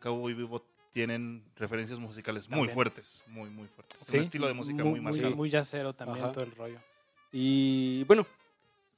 Cowboy 0.00 0.34
Vivo 0.34 0.64
tienen 0.92 1.44
referencias 1.56 1.98
musicales 1.98 2.48
muy 2.48 2.68
fuertes, 2.68 3.22
muy, 3.26 3.50
muy 3.50 3.66
fuertes. 3.68 4.00
Sí, 4.00 4.16
Un 4.16 4.22
estilo 4.22 4.46
de 4.46 4.54
música 4.54 4.84
muy, 4.84 5.00
marcado. 5.00 5.36
Muy 5.36 5.50
jazzero 5.50 5.92
también 5.92 6.24
Ajá. 6.24 6.32
todo 6.32 6.44
el 6.44 6.52
rollo. 6.52 6.78
Y 7.32 8.04
bueno, 8.04 8.26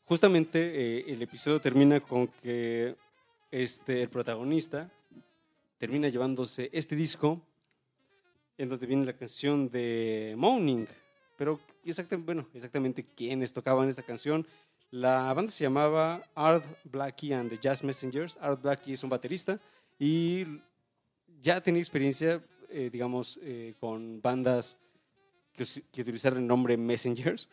justamente 0.05 0.59
eh, 0.61 1.05
el 1.09 1.21
episodio 1.23 1.61
termina 1.61 2.01
con 2.01 2.29
que 2.29 2.95
este, 3.51 4.03
el 4.03 4.09
protagonista 4.09 4.91
termina 5.79 6.09
llevándose 6.09 6.71
este 6.73 6.95
disco 6.95 7.43
en 8.57 8.69
donde 8.69 8.87
viene 8.87 9.07
la 9.07 9.15
canción 9.15 9.69
de 9.71 10.35
Moaning. 10.37 10.87
Pero 11.37 11.59
exactamente, 11.85 12.27
bueno, 12.27 12.49
exactamente 12.55 13.07
quiénes 13.17 13.53
tocaban 13.53 13.89
esta 13.89 14.03
canción. 14.03 14.47
La 14.91 15.33
banda 15.33 15.53
se 15.53 15.65
llamaba 15.65 16.23
Art 16.35 16.65
Blackie 16.85 17.33
and 17.33 17.51
the 17.51 17.59
Jazz 17.59 17.85
Messengers. 17.85 18.37
Art 18.41 18.61
Blackie 18.61 18.95
es 18.95 19.05
un 19.05 19.11
baterista 19.11 19.61
y 19.99 20.45
ya 21.41 21.61
tenía 21.63 21.81
experiencia, 21.81 22.45
eh, 22.69 22.91
digamos, 22.93 23.39
eh, 23.43 23.75
con 23.79 24.21
bandas 24.21 24.77
que, 25.53 25.65
que 25.93 26.03
utilizaron 26.03 26.41
el 26.41 26.47
nombre 26.47 26.77
Messengers 26.77 27.49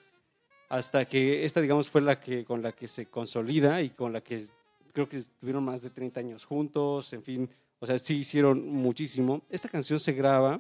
hasta 0.69 1.05
que 1.05 1.45
esta, 1.45 1.61
digamos, 1.61 1.89
fue 1.89 2.01
la 2.01 2.19
que 2.19 2.43
con 2.43 2.61
la 2.61 2.71
que 2.73 2.87
se 2.87 3.05
consolida 3.05 3.81
y 3.81 3.89
con 3.91 4.11
la 4.13 4.21
que 4.21 4.47
creo 4.93 5.07
que 5.07 5.17
estuvieron 5.17 5.63
más 5.63 5.81
de 5.81 5.89
30 5.89 6.19
años 6.19 6.45
juntos, 6.45 7.13
en 7.13 7.23
fin, 7.23 7.49
o 7.79 7.85
sea, 7.85 7.97
sí 7.99 8.15
hicieron 8.17 8.67
muchísimo. 8.67 9.43
Esta 9.49 9.69
canción 9.69 9.99
se 9.99 10.13
graba 10.13 10.59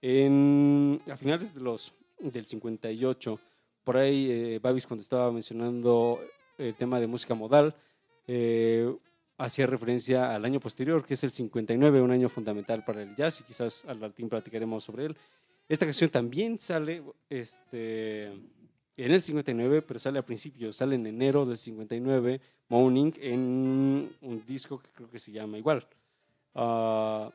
en, 0.00 1.02
a 1.10 1.16
finales 1.16 1.54
de 1.54 1.60
los, 1.60 1.92
del 2.18 2.46
58. 2.46 3.40
Por 3.82 3.96
ahí, 3.96 4.30
eh, 4.30 4.58
Babis, 4.62 4.86
cuando 4.86 5.02
estaba 5.02 5.30
mencionando 5.30 6.20
el 6.58 6.74
tema 6.74 7.00
de 7.00 7.06
música 7.06 7.34
modal, 7.34 7.74
eh, 8.26 8.94
hacía 9.36 9.66
referencia 9.66 10.34
al 10.34 10.44
año 10.44 10.60
posterior, 10.60 11.04
que 11.04 11.14
es 11.14 11.24
el 11.24 11.30
59, 11.30 12.00
un 12.00 12.10
año 12.10 12.28
fundamental 12.28 12.84
para 12.84 13.02
el 13.02 13.14
jazz, 13.16 13.40
y 13.40 13.44
quizás 13.44 13.84
al 13.84 14.00
latín 14.00 14.28
platicaremos 14.28 14.84
sobre 14.84 15.06
él. 15.06 15.16
Esta 15.68 15.86
canción 15.86 16.10
también 16.10 16.58
sale 16.58 17.02
este, 17.28 18.26
en 18.26 19.12
el 19.12 19.20
59, 19.20 19.82
pero 19.82 19.98
sale 19.98 20.18
a 20.18 20.22
principios, 20.22 20.76
sale 20.76 20.94
en 20.94 21.06
enero 21.06 21.44
del 21.44 21.58
59, 21.58 22.40
Moaning, 22.68 23.14
en 23.20 24.10
un 24.20 24.44
disco 24.46 24.78
que 24.78 24.88
creo 24.90 25.10
que 25.10 25.18
se 25.18 25.32
llama 25.32 25.58
igual. 25.58 25.86
Ah, 26.54 27.32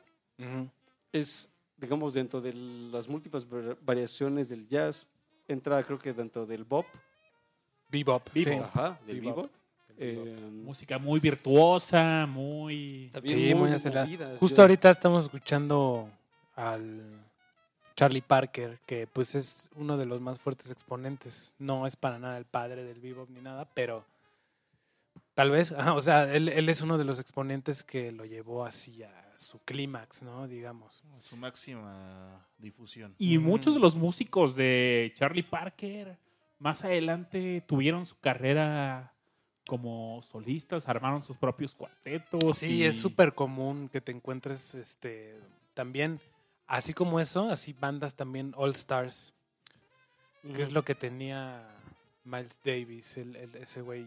es, 1.12 1.50
digamos, 1.80 2.12
dentro 2.14 2.40
de 2.40 2.52
las 2.52 3.08
múltiples 3.08 3.48
var- 3.48 3.76
variaciones 3.82 4.48
del 4.48 4.66
jazz, 4.68 5.06
entra 5.48 5.82
creo 5.82 5.98
que 5.98 6.12
dentro 6.12 6.46
del 6.46 6.64
bop, 6.64 6.84
Bebop. 7.90 8.28
sí. 8.32 8.44
ajá, 8.50 8.98
del 9.06 9.20
Bebop. 9.20 9.36
bebop. 9.36 9.50
Bebop. 9.98 10.26
Eh, 10.38 10.50
Música 10.64 10.98
muy 10.98 11.20
virtuosa, 11.20 12.26
muy... 12.26 13.10
también 13.12 13.38
Sí, 13.38 13.54
muy 13.54 13.68
muy 13.68 13.72
acelerada. 13.76 14.06
movidas, 14.06 14.38
Justo 14.38 14.56
yo- 14.56 14.62
ahorita 14.62 14.90
estamos 14.90 15.24
escuchando 15.24 16.08
al 16.56 17.02
Charlie 17.96 18.22
Parker, 18.22 18.78
que 18.86 19.06
pues 19.06 19.34
es 19.34 19.68
uno 19.76 19.98
de 19.98 20.06
los 20.06 20.20
más 20.20 20.38
fuertes 20.38 20.70
exponentes. 20.70 21.52
No 21.58 21.86
es 21.86 21.96
para 21.96 22.18
nada 22.18 22.38
el 22.38 22.46
padre 22.46 22.82
del 22.84 22.98
bebop 23.00 23.28
ni 23.28 23.40
nada, 23.42 23.66
pero 23.74 24.04
tal 25.34 25.50
vez, 25.50 25.70
o 25.96 26.00
sea, 26.00 26.32
él, 26.32 26.48
él 26.48 26.68
es 26.68 26.80
uno 26.80 26.96
de 26.96 27.04
los 27.04 27.18
exponentes 27.20 27.82
que 27.82 28.10
lo 28.12 28.24
llevó 28.24 28.64
así 28.64 29.02
a 29.02 29.29
su 29.40 29.58
clímax, 29.60 30.22
¿no? 30.22 30.46
Digamos. 30.46 31.02
Su 31.20 31.36
máxima 31.36 32.46
difusión. 32.58 33.14
Y 33.18 33.38
Mm. 33.38 33.42
muchos 33.42 33.74
de 33.74 33.80
los 33.80 33.96
músicos 33.96 34.54
de 34.54 35.12
Charlie 35.16 35.42
Parker 35.42 36.18
más 36.58 36.84
adelante 36.84 37.62
tuvieron 37.66 38.04
su 38.06 38.18
carrera 38.18 39.14
como 39.66 40.20
solistas, 40.22 40.88
armaron 40.88 41.22
sus 41.22 41.36
propios 41.38 41.74
cuartetos. 41.74 42.58
Sí, 42.58 42.78
y- 42.78 42.84
es 42.84 42.98
súper 42.98 43.34
común 43.34 43.88
que 43.88 44.00
te 44.00 44.12
encuentres 44.12 44.74
este 44.74 45.38
también, 45.74 46.20
así 46.66 46.92
como 46.92 47.20
eso, 47.20 47.48
así 47.48 47.72
bandas 47.72 48.14
también 48.16 48.52
All 48.56 48.70
Stars, 48.70 49.32
que 50.54 50.60
es 50.62 50.72
lo 50.72 50.82
que 50.82 50.94
tenía 50.94 51.66
Miles 52.24 52.58
Davis, 52.64 53.16
el, 53.16 53.36
el- 53.36 53.56
ese 53.56 53.80
güey. 53.80 54.06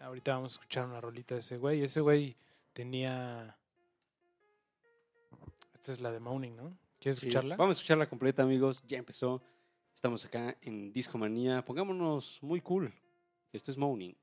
Ahorita 0.00 0.34
vamos 0.34 0.52
a 0.52 0.54
escuchar 0.56 0.86
una 0.86 1.00
rolita 1.00 1.34
de 1.34 1.40
ese 1.40 1.56
güey. 1.56 1.82
Ese 1.82 2.00
güey 2.00 2.36
tenía. 2.74 3.56
Esta 5.74 5.92
es 5.92 6.00
la 6.00 6.12
de 6.12 6.20
Moaning, 6.20 6.56
¿no? 6.56 6.76
¿Quieres 7.00 7.18
Sí, 7.20 7.28
escucharla? 7.28 7.56
Vamos 7.56 7.76
a 7.76 7.78
escucharla 7.78 8.08
completa, 8.08 8.42
amigos. 8.42 8.82
Ya 8.86 8.98
empezó. 8.98 9.42
Estamos 9.94 10.24
acá 10.26 10.56
en 10.60 10.92
Discomanía. 10.92 11.64
Pongámonos 11.64 12.42
muy 12.42 12.60
cool. 12.60 12.92
Esto 13.52 13.70
es 13.70 13.78
Moaning. 13.78 14.16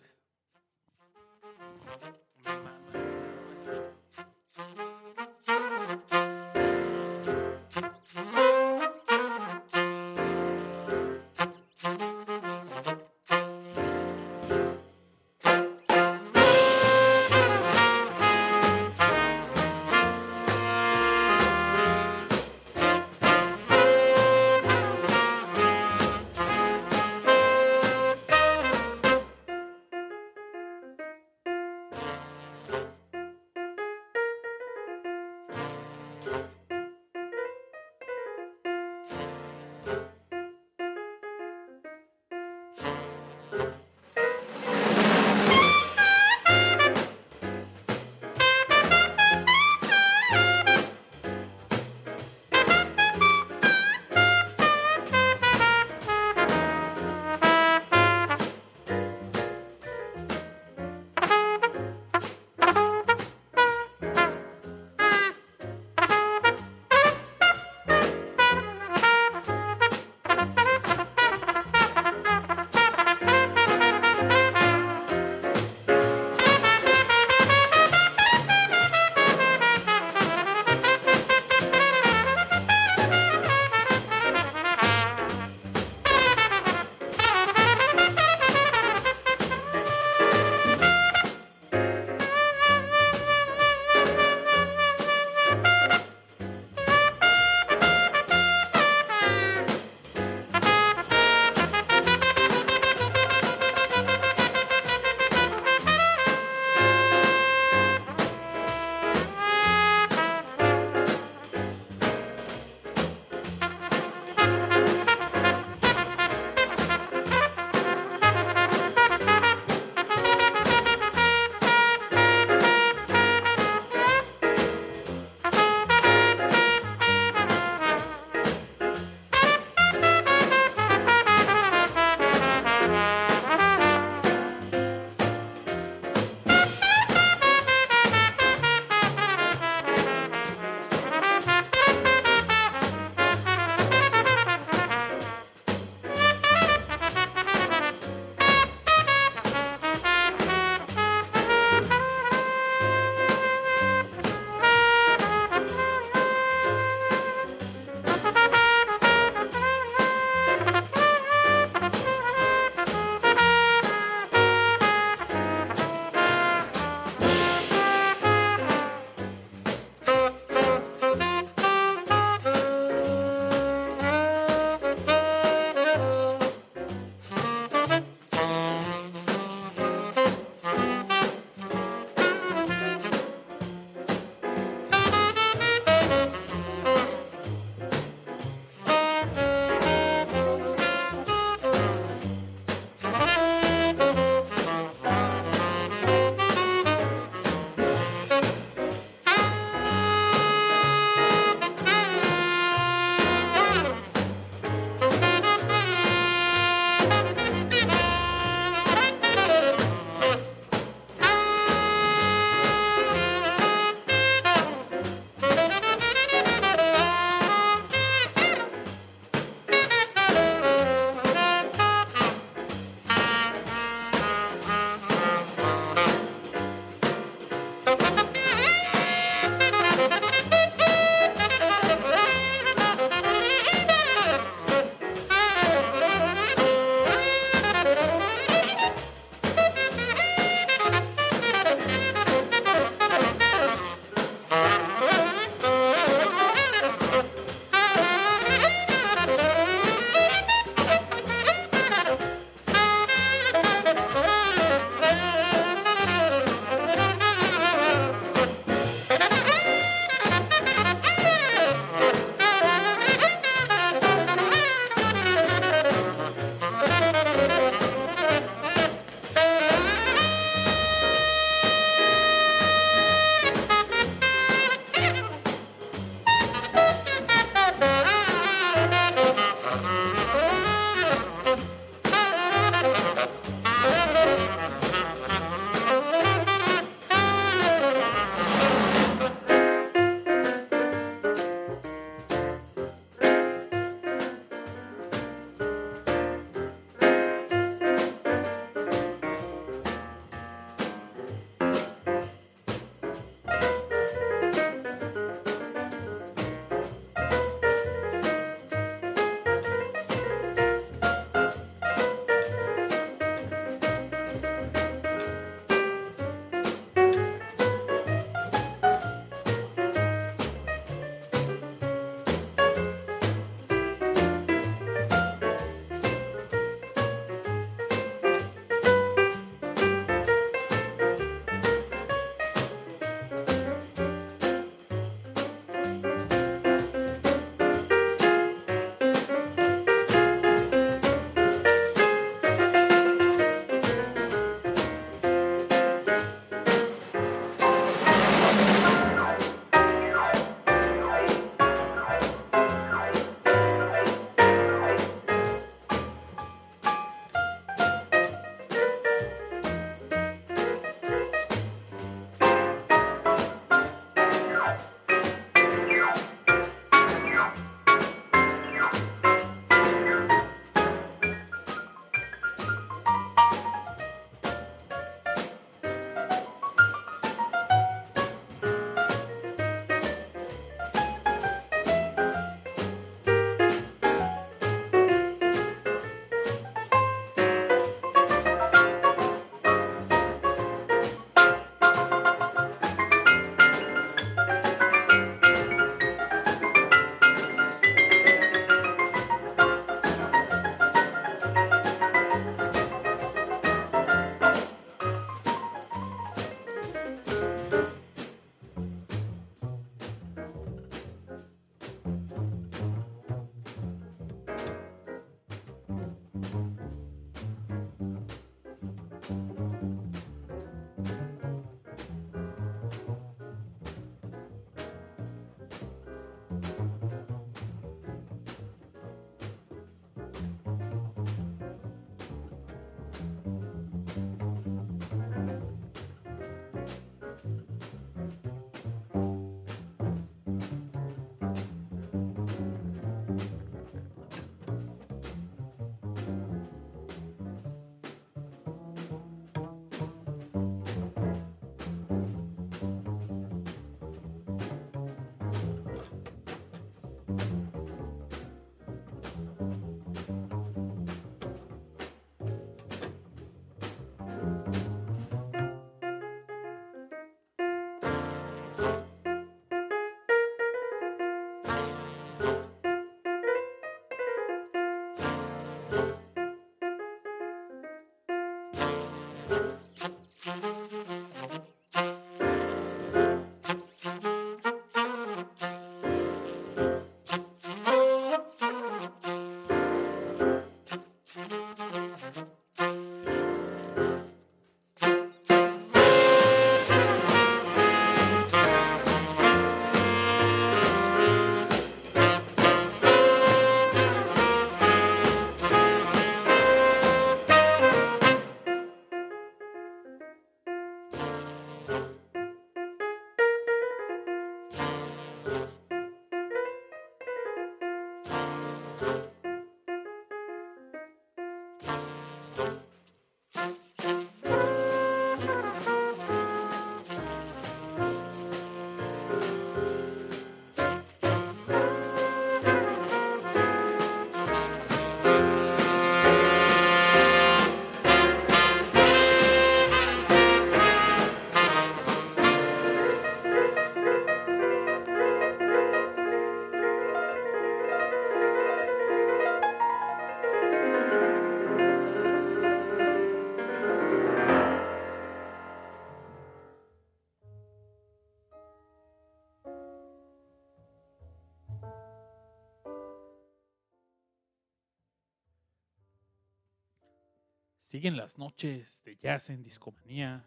Siguen 568.01 568.17
las 568.17 568.39
noches 568.39 569.03
de 569.05 569.15
jazz 569.21 569.51
en 569.51 569.61
discomanía, 569.61 570.43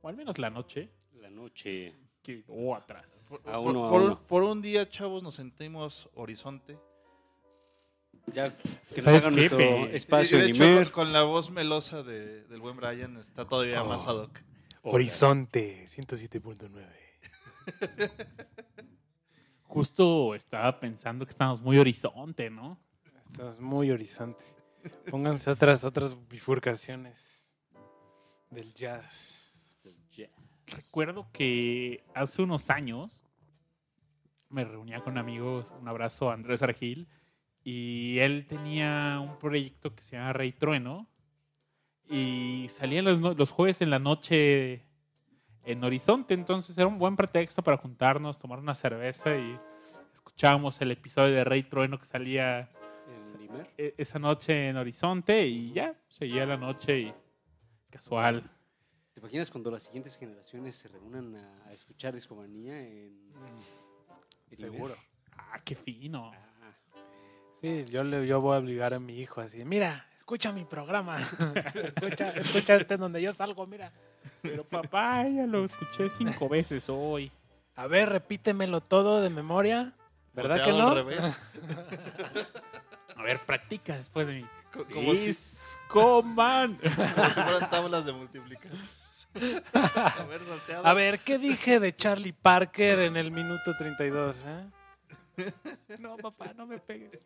o 0.00 0.08
al 0.08 0.16
menos 0.16 0.38
la 0.38 0.50
noche, 0.50 0.90
La 1.20 1.30
noche. 1.30 1.94
que 2.20 2.42
o 2.48 2.74
atrás. 2.74 3.26
Por, 3.30 3.38
A 3.48 3.52
por- 3.62 3.70
uno, 3.70 3.86
a 3.86 3.90
por 3.90 4.00
un- 4.00 4.06
uno. 4.08 4.26
por 4.26 4.42
un 4.42 4.60
día, 4.60 4.88
chavos, 4.88 5.22
nos 5.22 5.36
sentimos 5.36 6.10
horizonte. 6.14 6.76
Ya 8.32 8.52
que 8.58 8.68
nos 8.96 9.04
¿Sabes 9.04 9.22
hagan 9.22 9.34
qué, 9.34 9.40
nuestro 9.42 9.58
Pe? 9.58 9.94
espacio 9.96 10.38
de 10.38 10.46
hecho, 10.50 10.64
con, 10.64 10.90
con 11.04 11.12
la 11.12 11.22
voz 11.22 11.48
melosa 11.52 12.02
de- 12.02 12.42
del 12.48 12.58
buen 12.58 12.74
Brian 12.76 13.18
está 13.18 13.46
todavía 13.46 13.84
Oh. 13.84 13.86
más 13.86 14.08
ad 14.08 14.16
hoc. 14.16 14.40
Horizonte 14.82 15.86
107.9. 15.86 16.82
Justo 19.62 20.34
estaba 20.34 20.80
pensando 20.80 21.24
que 21.24 21.30
estamos 21.30 21.60
muy 21.60 21.78
horizonte, 21.78 22.50
¿no? 22.50 22.80
Estás 23.30 23.60
muy 23.60 23.92
horizonte. 23.92 24.42
Pónganse 25.10 25.50
otras, 25.50 25.84
otras 25.84 26.16
bifurcaciones 26.28 27.48
del 28.50 28.72
jazz. 28.74 29.78
Recuerdo 30.66 31.26
que 31.32 32.02
hace 32.14 32.42
unos 32.42 32.70
años 32.70 33.24
me 34.48 34.64
reunía 34.64 35.00
con 35.00 35.18
amigos, 35.18 35.72
un 35.78 35.88
abrazo 35.88 36.30
a 36.30 36.34
Andrés 36.34 36.62
Argil, 36.62 37.06
y 37.62 38.18
él 38.20 38.46
tenía 38.46 39.20
un 39.20 39.38
proyecto 39.38 39.94
que 39.94 40.02
se 40.02 40.16
llama 40.16 40.32
Rey 40.32 40.52
Trueno, 40.52 41.06
y 42.08 42.66
salían 42.68 43.04
los, 43.04 43.18
los 43.18 43.50
jueves 43.50 43.80
en 43.80 43.90
la 43.90 43.98
noche 43.98 44.84
en 45.64 45.82
Horizonte, 45.82 46.34
entonces 46.34 46.76
era 46.76 46.86
un 46.86 46.98
buen 46.98 47.16
pretexto 47.16 47.62
para 47.62 47.76
juntarnos, 47.76 48.38
tomar 48.38 48.58
una 48.58 48.74
cerveza 48.74 49.36
y 49.36 49.58
escuchábamos 50.12 50.80
el 50.80 50.90
episodio 50.92 51.34
de 51.34 51.44
Rey 51.44 51.62
Trueno 51.62 51.98
que 51.98 52.04
salía 52.04 52.70
E- 53.78 53.94
esa 53.98 54.18
noche 54.18 54.68
en 54.68 54.76
Horizonte 54.76 55.46
y 55.46 55.72
ya, 55.72 55.94
seguía 56.08 56.46
la 56.46 56.56
noche 56.56 57.00
y 57.00 57.14
casual. 57.90 58.50
¿Te 59.12 59.20
imaginas 59.20 59.50
cuando 59.50 59.70
las 59.70 59.84
siguientes 59.84 60.16
generaciones 60.16 60.74
se 60.74 60.88
reúnan 60.88 61.36
a, 61.36 61.66
a 61.68 61.72
escuchar 61.72 62.14
discomanía 62.14 62.78
en, 62.80 63.32
en? 64.50 64.56
Seguro. 64.64 64.96
Ah, 65.36 65.60
qué 65.64 65.74
fino. 65.74 66.32
Ah, 66.34 66.40
Sí, 67.60 67.86
yo, 67.88 68.04
le, 68.04 68.26
yo 68.26 68.40
voy 68.42 68.56
a 68.56 68.58
obligar 68.58 68.92
a 68.92 69.00
mi 69.00 69.18
hijo 69.18 69.40
así, 69.40 69.64
mira, 69.64 70.06
escucha 70.18 70.52
mi 70.52 70.64
programa. 70.64 71.16
escucha, 71.74 72.30
escucha 72.30 72.74
este 72.76 72.94
en 72.94 73.00
donde 73.00 73.22
yo 73.22 73.32
salgo, 73.32 73.66
mira. 73.66 73.90
Pero 74.42 74.64
papá, 74.64 75.26
ya 75.28 75.46
lo 75.46 75.64
escuché 75.64 76.08
cinco 76.10 76.48
veces 76.48 76.88
hoy. 76.90 77.32
A 77.76 77.86
ver, 77.86 78.10
repítemelo 78.10 78.82
todo 78.82 79.22
de 79.22 79.30
memoria. 79.30 79.94
¿Verdad 80.34 80.64
que 80.64 80.72
no? 80.72 80.88
al 80.88 80.94
revés. 80.96 81.38
A 83.24 83.26
ver, 83.26 83.40
practica 83.46 83.96
después 83.96 84.26
de 84.26 84.34
mí. 84.34 84.46
Co- 84.70 84.84
Como 84.92 85.14
si, 85.14 85.32
como 85.88 86.34
si 87.30 87.40
fueran 87.40 87.70
tablas 87.70 88.04
de 88.04 88.12
multiplicar. 88.12 88.70
A 89.72 90.24
ver, 90.24 90.42
salteado. 90.42 90.86
A 90.86 90.92
ver, 90.92 91.18
¿qué 91.20 91.38
dije 91.38 91.80
de 91.80 91.96
Charlie 91.96 92.34
Parker 92.34 93.00
en 93.00 93.16
el 93.16 93.30
minuto 93.30 93.74
32? 93.78 94.44
eh? 94.46 94.70
No, 96.00 96.18
papá, 96.18 96.52
no 96.54 96.66
me 96.66 96.76
pegues. 96.78 97.18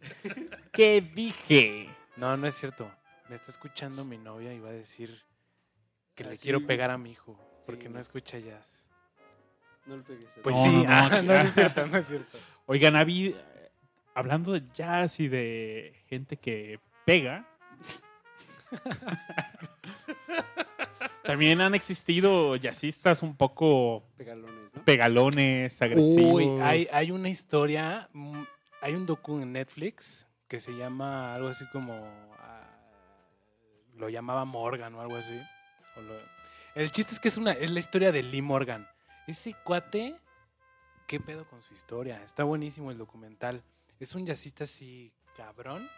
¿Qué 0.72 1.01
dije? 1.01 1.90
No, 2.16 2.36
no 2.36 2.46
es 2.46 2.55
cierto. 2.55 2.88
Me 3.28 3.34
está 3.34 3.51
escuchando 3.51 4.05
mi 4.05 4.18
novia 4.18 4.55
y 4.55 4.61
va 4.61 4.68
a 4.68 4.72
decir 4.72 5.20
que 6.14 6.22
le 6.24 6.30
Así. 6.34 6.42
quiero 6.44 6.64
pegar 6.64 6.92
a 6.92 6.96
mi 6.99 7.11
hijo 7.11 7.36
porque 7.66 7.86
Sí. 7.86 7.88
no 7.88 7.99
escucha 7.99 8.38
jazz. 8.38 8.86
no 9.86 9.96
le 9.96 10.03
pegues. 10.05 10.30
Pues 10.44 10.55
No, 10.57 10.62
sí, 10.62 10.70
no, 10.70 10.82
no, 10.84 10.88
ah, 10.90 11.22
no, 11.22 11.32
es 11.34 11.55
cierto, 11.55 11.86
no 11.88 11.99
es 11.99 12.07
cierto. 12.07 12.38
Oigan, 12.66 12.94
hablando 14.19 14.53
de 14.53 14.62
jazz 14.75 15.21
y 15.21 15.29
de 15.29 15.95
gente 16.09 16.37
que 16.37 16.81
pega, 17.05 17.47
también 21.23 21.61
han 21.61 21.75
existido 21.75 22.57
jazzistas 22.57 23.23
un 23.23 23.37
poco 23.37 24.03
Pegalones, 24.16 24.75
¿no? 24.75 24.85
pegalones, 24.85 25.83
agresivos. 25.83 26.33
Uy, 26.43 26.61
hay, 26.62 26.89
hay 26.93 27.11
una 27.11 27.29
historia, 27.29 28.09
mm, 28.12 28.43
hay 28.81 28.95
un 28.95 29.07
docu 29.07 29.41
en 29.41 29.53
Netflix 29.53 30.27
que 30.49 30.61
se 30.61 30.73
llama 30.73 31.35
algo 31.35 31.49
así 31.49 31.64
como, 31.73 31.95
ah, 32.41 32.66
lo 33.97 34.09
llamaba 34.09 34.45
Morgan 34.45 34.95
o 34.95 35.01
algo 35.01 35.16
así. 35.16 35.39
o 35.97 36.01
lo- 36.01 36.39
el 36.75 36.91
chiste 36.93 37.12
es 37.14 37.21
que 37.21 37.29
es, 37.29 37.37
una, 37.37 37.53
es 37.53 37.71
la 37.71 37.81
historia 37.81 38.12
de 38.12 38.23
Lee 38.23 38.41
Morgan. 38.43 38.87
Ese 39.27 39.55
cuate, 39.64 40.14
¿qué 41.07 41.19
pedo 41.21 41.45
con 41.49 41.61
su 41.62 41.75
historia? 41.75 42.23
Está 42.23 42.45
buenísimo 42.45 42.91
el 42.91 42.99
documental. 42.99 43.62
Es 44.01 44.14
un 44.14 44.26
jazzista 44.26 44.64
así 44.64 45.12
cabrón, 45.36 45.88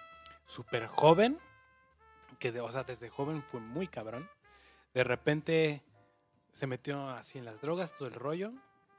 súper 0.46 0.86
joven, 0.86 1.38
que 2.38 2.52
de, 2.52 2.60
o 2.60 2.70
sea, 2.70 2.84
desde 2.84 3.08
joven 3.10 3.42
fue 3.42 3.60
muy 3.60 3.86
cabrón. 3.88 4.28
De 4.94 5.04
repente 5.04 5.82
se 6.52 6.66
metió 6.66 7.08
así 7.10 7.38
en 7.38 7.44
las 7.44 7.60
drogas, 7.60 7.94
todo 7.94 8.08
el 8.08 8.14
rollo, 8.14 8.52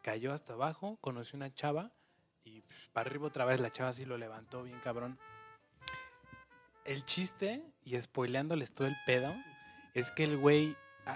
cayó 0.03 0.33
hasta 0.33 0.53
abajo, 0.53 0.97
conoció 1.01 1.37
una 1.37 1.53
chava 1.53 1.91
y 2.43 2.63
para 2.93 3.09
arriba 3.09 3.27
otra 3.27 3.45
vez 3.45 3.59
la 3.59 3.71
chava 3.71 3.89
así 3.89 4.05
lo 4.05 4.17
levantó 4.17 4.63
bien 4.63 4.79
cabrón. 4.79 5.19
El 6.85 7.05
chiste, 7.05 7.63
y 7.83 7.99
spoileándoles 7.99 8.73
todo 8.73 8.87
el 8.87 8.95
pedo, 9.05 9.33
es 9.93 10.11
que 10.11 10.23
el 10.23 10.37
güey, 10.37 10.75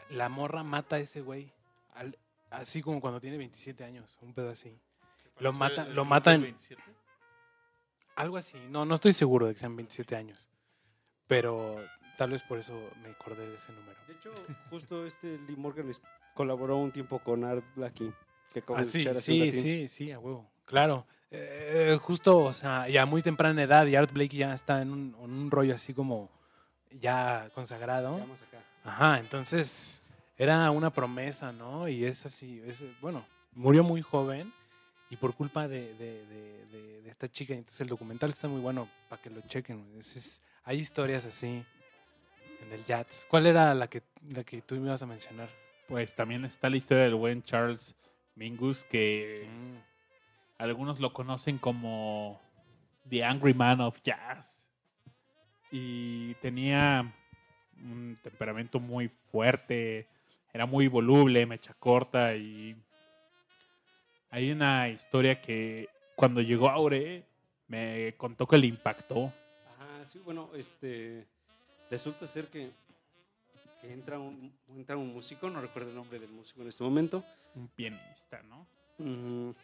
la 0.09 0.29
morra 0.29 0.63
mata 0.63 0.97
a 0.97 0.99
ese 0.99 1.21
güey, 1.21 1.51
al- 1.95 2.17
así 2.51 2.81
como 2.81 3.01
cuando 3.01 3.19
tiene 3.19 3.38
27 3.38 3.83
años, 3.83 4.17
un 4.21 4.33
pedo 4.33 4.49
así. 4.51 4.77
Lo 5.39 5.51
mata- 5.53 5.83
el 5.83 5.89
lo 5.95 6.03
club 6.03 6.07
matan- 6.07 6.33
del 6.41 6.41
27. 6.43 6.83
Algo 8.16 8.38
así, 8.38 8.57
no, 8.70 8.86
no 8.86 8.95
estoy 8.95 9.13
seguro 9.13 9.47
de 9.47 9.53
que 9.53 9.59
sean 9.59 9.76
27 9.76 10.16
años, 10.16 10.49
pero 11.28 11.76
tal 12.18 12.32
vez 12.32 12.41
por 12.43 12.57
eso 12.57 12.74
me 13.01 13.09
acordé 13.09 13.47
de 13.49 13.55
ese 13.55 13.72
número. 13.74 13.97
De 14.07 14.13
hecho, 14.13 14.32
justo 14.70 15.05
este 15.05 15.38
Lee 15.47 15.55
Morgan 15.57 15.91
colaboró 16.34 16.78
un 16.78 16.91
tiempo 16.91 17.20
con 17.20 17.43
Art 17.43 17.66
Blackie, 17.76 18.13
que 18.53 18.63
Ah, 18.74 18.84
sí, 18.86 19.03
sí, 19.20 19.51
sí, 19.51 19.88
sí, 19.88 20.11
a 20.11 20.20
huevo. 20.20 20.49
Claro. 20.66 21.05
Eh, 21.32 21.97
justo, 22.01 22.38
o 22.38 22.53
sea, 22.53 22.88
ya 22.88 23.05
muy 23.05 23.22
temprana 23.22 23.63
edad 23.63 23.86
y 23.86 23.95
Art 23.95 24.11
Blake 24.13 24.38
ya 24.38 24.53
está 24.53 24.82
en 24.82 24.91
un, 24.91 25.16
en 25.22 25.32
un 25.32 25.51
rollo 25.51 25.76
así 25.76 25.93
como 25.93 26.30
ya 26.91 27.49
consagrado. 27.53 28.18
Ya 28.18 28.24
acá. 28.24 28.63
Ajá, 28.84 29.20
entonces 29.20 30.03
era 30.38 30.70
una 30.72 30.91
promesa, 30.91 31.51
¿no? 31.51 31.88
Y 31.88 32.05
es 32.05 32.26
así, 32.26 32.61
es, 32.66 32.82
bueno, 33.01 33.26
murió 33.53 33.84
muy 33.84 34.01
joven 34.01 34.53
y 35.10 35.16
por 35.18 35.36
culpa 35.36 35.68
de, 35.68 35.93
de- 35.95 36.26
de- 36.26 37.10
esta 37.10 37.28
chica. 37.30 37.53
Entonces 37.53 37.80
el 37.82 37.88
documental 37.88 38.30
está 38.32 38.47
muy 38.49 38.60
bueno 38.60 38.89
para 39.08 39.22
que 39.22 39.30
lo 39.30 39.39
chequen. 39.41 39.86
Es- 39.97 40.16
es- 40.18 40.43
hay 40.66 40.80
historias 40.80 41.24
así 41.26 41.64
en 42.62 42.72
el 42.74 42.84
jazz. 42.84 43.26
¿Cuál 43.30 43.45
era 43.45 43.74
la 43.74 43.88
que, 43.88 44.01
la 44.34 44.43
que 44.43 44.62
tú 44.62 44.76
me 44.76 44.88
ibas 44.88 45.01
a 45.01 45.06
mencionar? 45.06 45.47
Pues 45.88 46.14
también 46.14 46.43
está 46.43 46.70
la 46.70 46.78
historia 46.78 47.03
del 47.03 47.16
buen 47.16 47.41
Charles 47.43 47.95
Mingus, 48.36 48.84
que 48.86 49.47
Mm. 49.49 49.78
algunos 50.58 50.99
lo 50.99 51.14
conocen 51.14 51.58
como 51.58 52.41
The 53.10 53.24
Angry 53.24 53.53
Man 53.53 53.80
of 53.82 54.01
Jazz. 54.03 54.68
Y 55.72 56.34
tenía 56.36 57.14
un 57.78 58.18
temperamento 58.22 58.80
muy 58.80 59.08
fuerte, 59.08 60.08
era 60.53 60.66
muy 60.66 60.88
voluble, 60.88 61.45
mecha 61.45 61.74
corta 61.76 62.36
y 62.36 62.76
hay 64.36 64.51
una 64.51 64.89
historia 64.89 65.39
que 65.39 65.88
cuando 66.15 66.41
llegó 66.41 66.69
Aure 66.69 67.23
me 67.69 68.13
contó 68.17 68.45
que 68.45 68.57
le 68.57 68.67
impactó. 68.67 69.31
Ajá, 69.67 70.05
sí, 70.05 70.19
bueno, 70.19 70.49
este. 70.55 71.25
Resulta 71.89 72.27
ser 72.27 72.47
que, 72.47 72.69
que 73.81 73.93
entra, 73.93 74.19
un, 74.19 74.51
entra 74.75 74.97
un 74.97 75.13
músico, 75.13 75.49
no 75.49 75.61
recuerdo 75.61 75.89
el 75.89 75.95
nombre 75.95 76.19
del 76.19 76.29
músico 76.31 76.61
en 76.63 76.67
este 76.67 76.83
momento. 76.83 77.23
Un 77.55 77.69
pianista, 77.69 78.41
¿no? 78.43 78.67
Un 78.99 79.55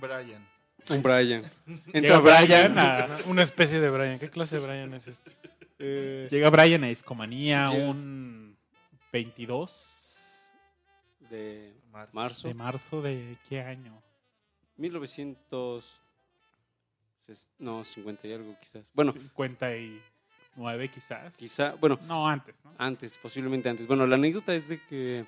Brian. 0.00 0.46
un 0.88 1.02
Brian. 1.02 1.42
Llega 1.66 1.82
Entra 1.92 2.18
Brian. 2.20 2.72
Brian 2.72 2.78
a- 2.78 3.18
Una, 3.26 3.42
especie 3.42 3.80
de 3.80 3.90
Brian. 3.90 4.18
¿Qué 4.18 4.30
clase 4.30 4.58
de 4.58 4.66
Brian 4.66 4.94
es 4.94 5.08
este? 5.08 5.32
eh, 5.78 6.28
Llega 6.30 6.48
Brian 6.50 6.84
a 6.84 6.86
Discomanía 6.88 7.66
Llega. 7.66 7.90
un 7.90 8.56
22 9.12 10.52
de 11.30 11.74
Marzo. 11.90 12.14
marzo. 12.14 12.48
de 12.48 12.54
marzo 12.54 13.02
de 13.02 13.36
qué 13.48 13.60
año? 13.60 14.02
1900. 14.76 16.00
ses- 17.26 17.48
No, 17.58 17.82
50 17.84 18.26
y 18.28 18.32
algo 18.32 18.56
quizás. 18.60 18.84
Bueno, 18.94 19.12
59 19.12 20.88
quizás. 20.88 21.36
quizá. 21.36 21.74
Bueno, 21.74 21.98
No, 22.06 22.28
antes, 22.28 22.54
¿no? 22.64 22.72
Antes, 22.78 23.16
posiblemente 23.16 23.68
antes. 23.68 23.86
Bueno, 23.86 24.06
la 24.06 24.14
anécdota 24.16 24.54
es 24.54 24.68
de 24.68 24.80
que 24.88 25.26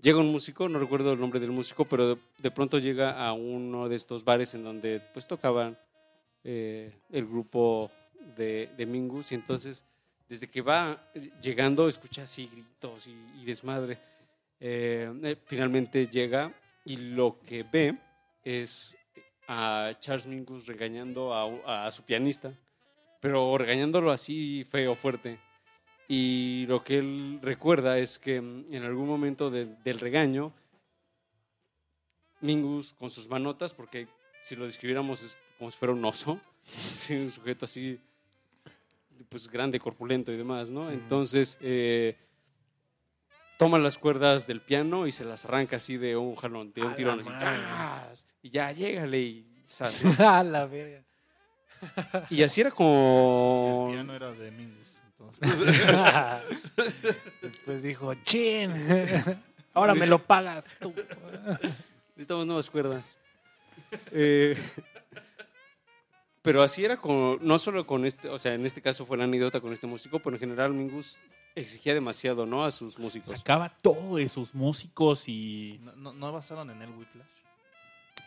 llega 0.00 0.18
un 0.18 0.30
músico, 0.32 0.68
no 0.68 0.78
recuerdo 0.78 1.12
el 1.12 1.20
nombre 1.20 1.40
del 1.40 1.50
músico, 1.50 1.84
pero 1.84 2.14
de, 2.16 2.20
de 2.38 2.50
pronto 2.50 2.78
llega 2.78 3.24
a 3.26 3.32
uno 3.32 3.88
de 3.88 3.96
estos 3.96 4.24
bares 4.24 4.54
en 4.54 4.64
donde 4.64 5.00
pues 5.12 5.26
tocaban 5.26 5.78
eh, 6.44 6.92
el 7.10 7.26
grupo 7.26 7.90
de, 8.36 8.70
de 8.76 8.86
Mingus 8.86 9.32
y 9.32 9.34
entonces 9.34 9.84
desde 10.28 10.48
que 10.48 10.62
va 10.62 11.10
llegando 11.42 11.88
escucha 11.88 12.22
así 12.22 12.46
gritos 12.46 13.06
y, 13.06 13.14
y 13.40 13.44
desmadre. 13.44 13.98
Eh, 14.60 15.10
eh, 15.22 15.36
finalmente 15.46 16.06
llega 16.06 16.52
y 16.84 16.96
lo 16.96 17.38
que 17.46 17.62
ve 17.64 17.96
es 18.44 18.96
a 19.48 19.92
Charles 20.00 20.26
Mingus 20.26 20.66
regañando 20.66 21.34
a, 21.34 21.86
a 21.86 21.90
su 21.90 22.02
pianista, 22.04 22.52
pero 23.20 23.56
regañándolo 23.58 24.10
así 24.10 24.64
feo, 24.64 24.94
fuerte. 24.94 25.38
Y 26.08 26.66
lo 26.68 26.82
que 26.82 26.98
él 26.98 27.38
recuerda 27.42 27.98
es 27.98 28.18
que 28.18 28.40
mm, 28.40 28.74
en 28.74 28.82
algún 28.84 29.06
momento 29.08 29.50
de- 29.50 29.66
del 29.84 30.00
regaño, 30.00 30.52
Mingus 32.40 32.94
con 32.94 33.10
sus 33.10 33.28
manotas, 33.28 33.74
porque 33.74 34.08
si 34.42 34.56
lo 34.56 34.64
describiéramos 34.64 35.22
es 35.22 35.36
como 35.58 35.70
si 35.70 35.76
fuera 35.76 35.92
un 35.92 36.04
oso, 36.04 36.40
un 37.10 37.30
sujeto 37.30 37.66
así, 37.66 37.98
pues 39.28 39.48
grande, 39.50 39.78
corpulento 39.78 40.32
y 40.32 40.36
demás, 40.36 40.70
¿no? 40.70 40.90
Entonces, 40.90 41.58
eh, 41.60 42.16
toma 43.60 43.78
las 43.78 43.98
cuerdas 43.98 44.46
del 44.46 44.62
piano 44.62 45.06
y 45.06 45.12
se 45.12 45.22
las 45.22 45.44
arranca 45.44 45.76
así 45.76 45.98
de 45.98 46.16
un 46.16 46.34
jalón, 46.34 46.72
de 46.72 46.80
un 46.80 46.94
tirón, 46.94 47.20
así, 47.20 48.24
y 48.40 48.48
ya, 48.48 48.72
llégale 48.72 49.20
y 49.20 49.62
sale. 49.66 49.92
A 50.18 50.42
la 50.42 50.64
verga. 50.64 51.02
Y 52.30 52.42
así 52.42 52.62
era 52.62 52.70
El 52.70 52.74
como... 52.74 53.90
piano 53.92 54.14
era 54.14 54.32
de 54.32 54.50
Mingus. 54.50 54.96
Entonces, 55.10 55.46
Después 57.42 57.82
dijo, 57.82 58.14
chin, 58.24 58.72
ahora 59.74 59.94
me 59.94 60.06
lo 60.06 60.24
pagas 60.24 60.64
tú. 60.80 60.94
Necesitamos 62.16 62.46
nuevas 62.46 62.70
cuerdas. 62.70 63.04
Eh, 64.10 64.56
pero 66.42 66.62
así 66.62 66.84
era 66.84 66.96
como, 66.96 67.38
no 67.40 67.58
solo 67.58 67.86
con 67.86 68.06
este, 68.06 68.28
o 68.28 68.38
sea, 68.38 68.54
en 68.54 68.64
este 68.66 68.80
caso 68.82 69.06
fue 69.06 69.18
la 69.18 69.24
anécdota 69.24 69.60
con 69.60 69.72
este 69.72 69.86
músico, 69.86 70.18
pero 70.18 70.36
en 70.36 70.40
general 70.40 70.72
Mingus 70.72 71.18
exigía 71.54 71.94
demasiado, 71.94 72.46
¿no? 72.46 72.64
A 72.64 72.70
sus 72.70 72.98
músicos. 72.98 73.36
Sacaba 73.36 73.76
todo 73.82 74.16
de 74.16 74.28
sus 74.28 74.54
músicos 74.54 75.28
y 75.28 75.80
¿no, 75.82 75.96
no, 75.96 76.12
no 76.12 76.32
basaron 76.32 76.70
en 76.70 76.82
el 76.82 76.90
Whiplash? 76.90 77.26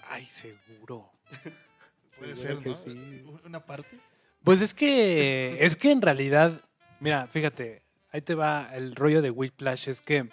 Ay, 0.09 0.25
seguro. 0.25 1.09
Puede 2.19 2.35
Seguro 2.35 2.73
ser, 2.73 2.95
¿no? 2.95 3.01
sí. 3.01 3.23
Una 3.45 3.65
parte. 3.65 3.97
Pues 4.43 4.61
es 4.61 4.73
que, 4.73 5.57
es 5.59 5.75
que 5.75 5.91
en 5.91 6.01
realidad, 6.01 6.61
mira, 6.99 7.27
fíjate, 7.27 7.81
ahí 8.11 8.21
te 8.21 8.35
va 8.35 8.69
el 8.73 8.95
rollo 8.95 9.21
de 9.21 9.31
Whiplash, 9.31 9.87
es 9.87 10.01
que 10.01 10.29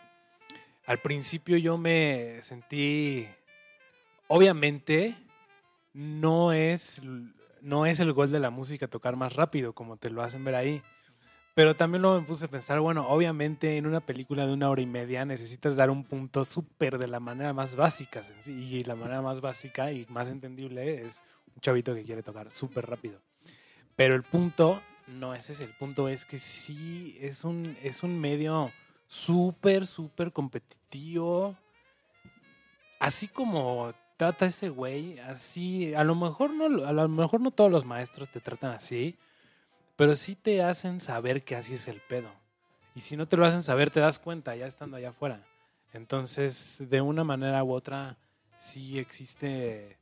al 0.85 0.99
principio 0.99 1.57
yo 1.57 1.79
me 1.79 2.43
sentí, 2.43 3.27
obviamente, 4.27 5.15
no 5.93 6.53
es, 6.53 7.01
no 7.63 7.87
es 7.87 8.01
el 8.01 8.13
gol 8.13 8.31
de 8.33 8.41
la 8.41 8.51
música 8.51 8.89
tocar 8.89 9.17
más 9.17 9.35
rápido, 9.35 9.73
como 9.73 9.97
te 9.97 10.11
lo 10.11 10.23
hacen 10.23 10.45
ver 10.45 10.55
ahí. 10.55 10.83
Pero 11.55 11.75
también 11.75 12.03
luego 12.03 12.21
me 12.21 12.27
puse 12.27 12.45
a 12.45 12.49
pensar, 12.49 12.81
bueno, 12.81 13.09
obviamente 13.09 13.77
en 13.77 13.87
una 13.87 14.01
película 14.01 14.47
de 14.47 14.53
una 14.53 14.71
hora 14.71 14.83
y 14.83 14.87
media 14.87 15.25
necesitas 15.25 15.77
dar 15.77 15.91
un 15.91 16.05
punto 16.05 16.45
súper 16.45 16.97
de 16.99 17.09
la 17.09 17.21
manera 17.21 17.53
más 17.53 17.75
básica. 17.75 18.23
Y 18.47 18.85
la 18.85 18.95
manera 18.95 19.21
más 19.21 19.41
básica 19.41 19.93
y 19.93 20.07
más 20.09 20.29
entendible 20.29 21.03
es 21.03 21.23
un 21.55 21.61
chavito 21.61 21.95
que 21.95 22.05
quiere 22.05 22.23
tocar 22.23 22.51
súper 22.51 22.87
rápido. 22.87 23.21
Pero 23.97 24.15
el 24.15 24.23
punto 24.23 24.81
no 25.09 25.35
es 25.35 25.51
ese, 25.51 25.65
el 25.65 25.75
punto 25.75 26.09
es 26.09 26.25
que 26.25 26.39
sí 26.39 27.19
es 27.21 27.45
un, 27.45 27.77
es 27.83 28.03
un 28.03 28.19
medio 28.19 28.71
súper, 29.09 29.87
súper 29.87 30.33
competitivo. 30.33 31.57
Así 33.01 33.29
como 33.29 33.93
trata 34.21 34.45
ese 34.45 34.69
güey, 34.69 35.19
así, 35.21 35.95
a 35.95 36.05
lo 36.05 36.15
mejor 36.15 36.53
no, 36.53 36.85
a 36.87 36.93
lo 36.93 37.09
mejor 37.09 37.41
no 37.41 37.53
todos 37.53 37.71
los 37.71 37.87
maestros 37.87 38.29
te 38.29 38.39
tratan 38.39 38.73
así, 38.73 39.17
pero 39.97 40.15
sí 40.15 40.35
te 40.37 40.63
hacen 40.63 41.01
saber 41.01 41.43
que 41.43 41.57
así 41.57 41.73
es 41.73 41.89
el 41.89 42.01
pedo. 42.01 42.29
Y 42.95 43.01
si 43.01 43.17
no 43.17 43.27
te 43.27 43.39
lo 43.39 43.47
hacen 43.47 43.63
saber, 43.63 43.89
te 43.91 43.99
das 44.01 44.19
cuenta 44.19 44.55
ya 44.57 44.67
estando 44.67 44.99
allá 44.99 45.09
afuera. 45.09 45.43
Entonces, 45.95 46.77
de 46.91 47.01
una 47.01 47.25
manera 47.25 47.65
u 47.65 47.73
otra, 47.73 48.19
sí 48.59 48.99
existe 48.99 49.97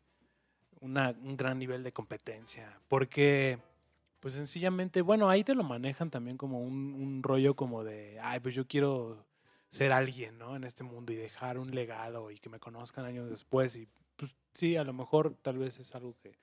una- 0.80 1.10
un 1.22 1.36
gran 1.36 1.56
nivel 1.56 1.84
de 1.84 1.92
competencia. 1.92 2.76
Porque, 2.88 3.58
pues 4.18 4.34
sencillamente, 4.34 5.00
bueno, 5.00 5.28
ahí 5.30 5.44
te 5.44 5.54
lo 5.54 5.62
manejan 5.62 6.10
también 6.10 6.36
como 6.36 6.60
un, 6.60 6.94
un 6.94 7.22
rollo 7.22 7.54
como 7.54 7.84
de, 7.84 8.18
ay, 8.20 8.40
pues 8.40 8.56
yo 8.56 8.66
quiero 8.66 9.24
ser 9.68 9.92
alguien, 9.92 10.38
¿no? 10.38 10.56
En 10.56 10.64
este 10.64 10.82
mundo 10.82 11.12
y 11.12 11.16
dejar 11.16 11.56
un 11.58 11.70
legado 11.70 12.32
y 12.32 12.38
que 12.38 12.48
me 12.48 12.58
conozcan 12.58 13.04
años 13.04 13.28
después. 13.30 13.76
Y 13.76 13.86
sí, 14.58 14.76
a 14.76 14.82
lo 14.82 14.92
mejor 14.92 15.36
tal 15.40 15.56
vez 15.56 15.78
es 15.78 15.94
algo 15.94 16.16
que 16.20 16.36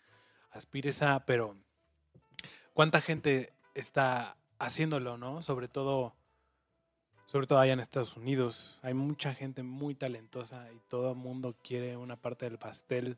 aspires 0.52 1.02
a, 1.02 1.26
pero 1.26 1.58
¿cuánta 2.74 3.02
gente 3.02 3.50
está 3.74 4.38
haciéndolo, 4.58 5.18
no? 5.18 5.42
Sobre 5.42 5.68
todo, 5.68 6.16
sobre 7.26 7.46
todo 7.46 7.60
allá 7.60 7.74
en 7.74 7.82
Estados 7.82 8.16
Unidos. 8.16 8.80
Hay 8.84 8.94
mucha 8.94 9.34
gente 9.34 9.64
muy 9.64 9.96
talentosa 9.96 10.72
y 10.72 10.80
todo 10.88 11.12
el 11.12 11.18
mundo 11.18 11.58
quiere 11.62 11.98
una 11.98 12.16
parte 12.16 12.46
del 12.46 12.58
pastel. 12.58 13.18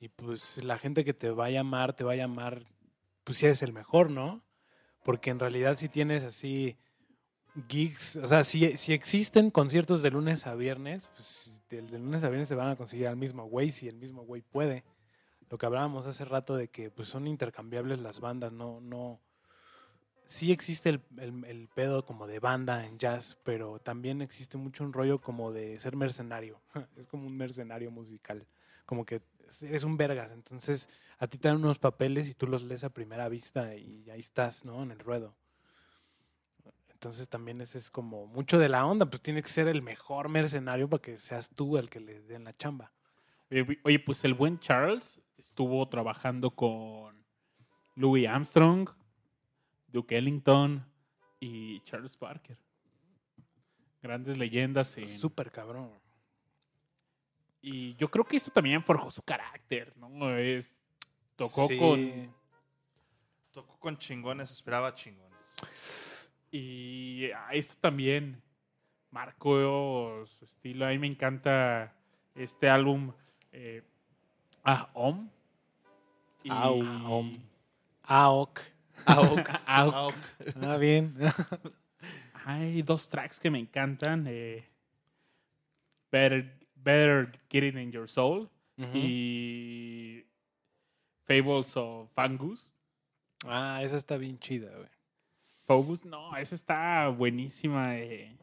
Y 0.00 0.08
pues 0.08 0.62
la 0.64 0.78
gente 0.78 1.04
que 1.04 1.14
te 1.14 1.30
va 1.30 1.46
a 1.46 1.50
llamar, 1.50 1.94
te 1.94 2.02
va 2.02 2.12
a 2.12 2.16
llamar, 2.16 2.66
pues 3.22 3.38
si 3.38 3.46
eres 3.46 3.62
el 3.62 3.72
mejor, 3.72 4.10
¿no? 4.10 4.42
Porque 5.04 5.30
en 5.30 5.38
realidad 5.38 5.78
si 5.78 5.88
tienes 5.88 6.24
así 6.24 6.76
gigs, 7.68 8.16
o 8.16 8.26
sea, 8.26 8.44
si, 8.44 8.76
si 8.78 8.92
existen 8.92 9.50
conciertos 9.50 10.02
de 10.02 10.10
lunes 10.10 10.46
a 10.46 10.54
viernes, 10.54 11.08
pues 11.14 11.62
del 11.70 11.88
de 11.88 11.98
lunes 11.98 12.24
a 12.24 12.28
viernes 12.28 12.48
se 12.48 12.54
van 12.54 12.68
a 12.68 12.76
conseguir 12.76 13.08
al 13.08 13.16
mismo 13.16 13.44
güey 13.46 13.72
si 13.72 13.88
el 13.88 13.96
mismo 13.96 14.22
güey 14.24 14.42
puede. 14.42 14.84
Lo 15.50 15.58
que 15.58 15.66
hablábamos 15.66 16.06
hace 16.06 16.24
rato 16.24 16.56
de 16.56 16.68
que 16.68 16.90
pues 16.90 17.08
son 17.08 17.26
intercambiables 17.26 18.00
las 18.00 18.20
bandas, 18.20 18.52
no, 18.52 18.80
no. 18.80 19.20
Sí 20.24 20.52
existe 20.52 20.88
el, 20.88 21.00
el- 21.18 21.44
el 21.44 21.68
pedo 21.68 22.04
como 22.06 22.26
de 22.26 22.38
banda 22.40 22.86
en 22.86 22.98
jazz, 22.98 23.36
pero 23.44 23.78
también 23.78 24.22
existe 24.22 24.56
mucho 24.56 24.82
un 24.84 24.92
rollo 24.92 25.20
como 25.20 25.52
de 25.52 25.78
ser 25.78 25.96
mercenario. 25.96 26.60
Es 26.96 27.06
como 27.06 27.26
un 27.26 27.36
mercenario 27.36 27.90
musical. 27.90 28.46
Como 28.86 29.04
que 29.04 29.22
eres 29.62 29.84
un 29.84 29.96
vergas, 29.96 30.30
entonces 30.32 30.88
a 31.18 31.26
ti 31.28 31.38
te 31.38 31.48
dan 31.48 31.58
unos 31.58 31.78
papeles 31.78 32.28
y 32.28 32.34
tú 32.34 32.46
los 32.46 32.62
lees 32.62 32.84
a 32.84 32.90
primera 32.90 33.28
vista 33.28 33.74
y 33.76 34.08
ahí 34.10 34.20
estás, 34.20 34.64
¿no? 34.64 34.82
En 34.82 34.90
el 34.90 34.98
ruedo. 34.98 35.34
Entonces 37.04 37.28
también 37.28 37.60
ese 37.60 37.76
es 37.76 37.90
como 37.90 38.26
mucho 38.26 38.58
de 38.58 38.70
la 38.70 38.86
onda, 38.86 39.04
pues 39.04 39.20
tiene 39.20 39.42
que 39.42 39.50
ser 39.50 39.68
el 39.68 39.82
mejor 39.82 40.30
mercenario 40.30 40.88
para 40.88 41.02
que 41.02 41.18
seas 41.18 41.50
tú 41.50 41.76
el 41.76 41.90
que 41.90 42.00
le 42.00 42.22
den 42.22 42.44
la 42.44 42.56
chamba. 42.56 42.92
Oye, 43.50 43.78
oye, 43.84 43.98
pues 43.98 44.24
el 44.24 44.32
buen 44.32 44.58
Charles 44.58 45.20
estuvo 45.36 45.86
trabajando 45.86 46.50
con 46.52 47.22
Louis 47.94 48.26
Armstrong, 48.26 48.88
Duke 49.88 50.16
Ellington 50.16 50.82
y 51.40 51.80
Charles 51.82 52.16
Parker. 52.16 52.56
Grandes 54.00 54.38
leyendas. 54.38 54.96
En, 54.96 55.06
Súper 55.06 55.50
cabrón. 55.50 55.90
y 57.60 57.94
yo 57.96 58.10
creo 58.10 58.24
que 58.24 58.38
esto 58.38 58.50
también 58.50 58.82
forjó 58.82 59.10
su 59.10 59.20
carácter, 59.20 59.94
¿no? 59.98 60.34
Es, 60.38 60.74
tocó 61.36 61.66
Sí. 61.66 61.78
con... 61.78 62.34
Tocó 63.52 63.78
con 63.78 63.98
chingones, 63.98 64.50
esperaba 64.50 64.94
chingones. 64.94 65.34
Y 66.56 67.30
esto 67.52 67.74
también 67.80 68.40
marcó 69.10 70.22
su 70.24 70.44
estilo. 70.44 70.86
A 70.86 70.90
mí 70.90 70.98
me 70.98 71.08
encanta 71.08 71.92
este 72.36 72.68
álbum. 72.70 73.12
Eh, 73.50 73.82
ah, 74.62 74.88
Om. 74.94 75.28
Y- 76.44 76.50
Au. 76.50 76.78
Om. 77.18 77.38
AOK. 78.04 78.60
Aok. 79.06 79.48
Aok. 79.66 80.14
Ah, 80.62 80.76
bien. 80.76 81.16
Hay 82.44 82.82
dos 82.82 83.08
tracks 83.08 83.40
que 83.40 83.50
me 83.50 83.58
encantan. 83.58 84.26
eh, 84.28 84.64
Better, 86.12 86.56
Better 86.76 87.32
Get 87.50 87.64
It 87.64 87.74
In 87.76 87.90
Your 87.90 88.08
Soul 88.08 88.48
y 88.94 90.24
Fables 91.24 91.76
of 91.76 92.10
Fangus. 92.14 92.70
Ah, 93.44 93.80
esa 93.82 93.96
está 93.96 94.16
bien 94.16 94.38
chida, 94.38 94.70
güey. 94.76 94.88
Phobos, 95.66 96.04
no, 96.04 96.36
esa 96.36 96.54
está 96.54 97.08
buenísima. 97.08 97.98
eh. 97.98 98.36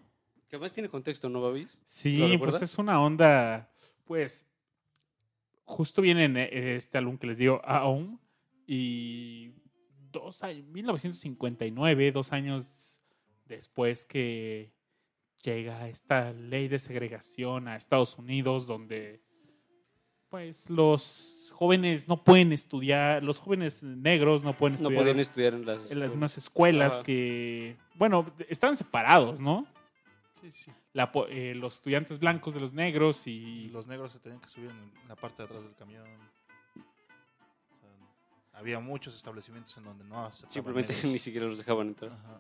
Que 0.50 0.56
además 0.56 0.74
tiene 0.74 0.90
contexto, 0.90 1.30
¿no, 1.30 1.42
Babis? 1.42 1.76
¿Lo 1.76 1.82
Sí, 1.86 2.38
pues 2.38 2.62
es 2.62 2.78
una 2.78 3.02
onda, 3.02 3.72
pues, 4.06 4.48
justo 5.64 6.02
viene 6.02 6.26
en 6.26 6.38
eh, 6.38 6.76
este 6.76 6.98
álbum 6.98 7.18
que 7.18 7.28
les 7.28 7.38
digo, 7.38 7.62
Aum, 7.64 8.20
y 8.68 9.52
dos 10.12 10.44
años, 10.44 10.66
1959, 10.68 12.12
dos 12.12 12.34
años 12.34 13.02
después 13.46 14.06
que 14.06 14.74
llega 15.44 15.88
esta 15.90 16.32
ley 16.34 16.68
de 16.68 16.80
segregación 16.80 17.68
a 17.68 17.76
Estados 17.76 18.18
Unidos, 18.18 18.68
donde, 18.68 19.22
pues, 20.32 20.68
los 20.70 21.52
jóvenes 21.56 22.08
no 22.08 22.24
pueden 22.24 22.52
estudiar, 22.54 23.22
los 23.24 23.38
jóvenes 23.40 23.84
negros 23.84 24.42
no 24.44 24.58
pueden 24.58 24.74
No 24.74 24.78
estudiar 24.88 25.02
podían 25.04 25.20
estudiar 25.20 25.54
en 25.54 25.66
las... 25.68 25.92
en 25.92 26.00
las 26.00 26.10
mismas 26.10 26.38
escuelas 26.40 26.94
Ajá. 26.96 27.04
que, 27.04 27.76
bueno, 27.96 28.34
estaban 28.50 28.76
separados, 28.78 29.40
¿no? 29.40 29.68
Sí, 30.42 30.52
sí. 30.52 30.72
la 30.94 31.12
po- 31.12 31.28
eh, 31.28 31.54
los 31.54 31.76
estudiantes 31.76 32.18
blancos 32.18 32.56
de 32.56 32.60
los 32.62 32.74
negros 32.74 33.28
Y 33.28 33.70
los 33.70 33.86
negros 33.86 34.12
se 34.14 34.18
tenían 34.20 34.42
que 34.42 34.48
subir 34.48 34.72
en 34.72 34.92
la 35.08 35.16
parte 35.16 35.44
de 35.44 35.44
atrás 35.44 35.62
del 35.64 35.76
camión. 35.76 36.04
O 36.08 37.78
sea, 37.80 38.60
había 38.60 38.80
muchos 38.80 39.14
establecimientos 39.14 39.78
en 39.78 39.84
donde 39.84 40.04
no 40.06 40.26
aceptaban 40.26 40.52
Simplemente 40.52 40.94
negros. 40.94 41.12
ni 41.14 41.20
siquiera 41.20 41.46
los 41.46 41.60
dejaban 41.60 41.90
entrar. 41.90 42.12
Ajá. 42.14 42.40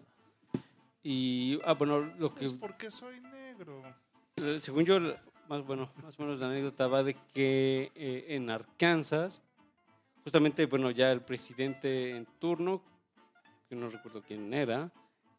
Y, 1.03 1.59
ah, 1.65 1.73
bueno, 1.73 1.99
lo 2.17 2.33
que... 2.33 2.45
Es 2.45 2.53
porque 2.53 2.89
soy 2.89 3.19
negro. 3.19 3.83
Eh, 4.37 4.57
según 4.59 4.85
yo, 4.85 4.99
más 5.51 5.65
bueno, 5.65 5.91
más 6.01 6.17
o 6.17 6.21
menos 6.23 6.39
la 6.39 6.47
anécdota 6.47 6.87
va 6.87 7.03
de 7.03 7.13
que 7.33 7.91
eh, 7.93 8.25
en 8.29 8.49
Arkansas, 8.49 9.41
justamente, 10.23 10.65
bueno, 10.65 10.91
ya 10.91 11.11
el 11.11 11.19
presidente 11.21 12.15
en 12.15 12.25
turno, 12.39 12.81
que 13.67 13.75
no 13.75 13.89
recuerdo 13.89 14.21
quién 14.21 14.53
era, 14.53 14.89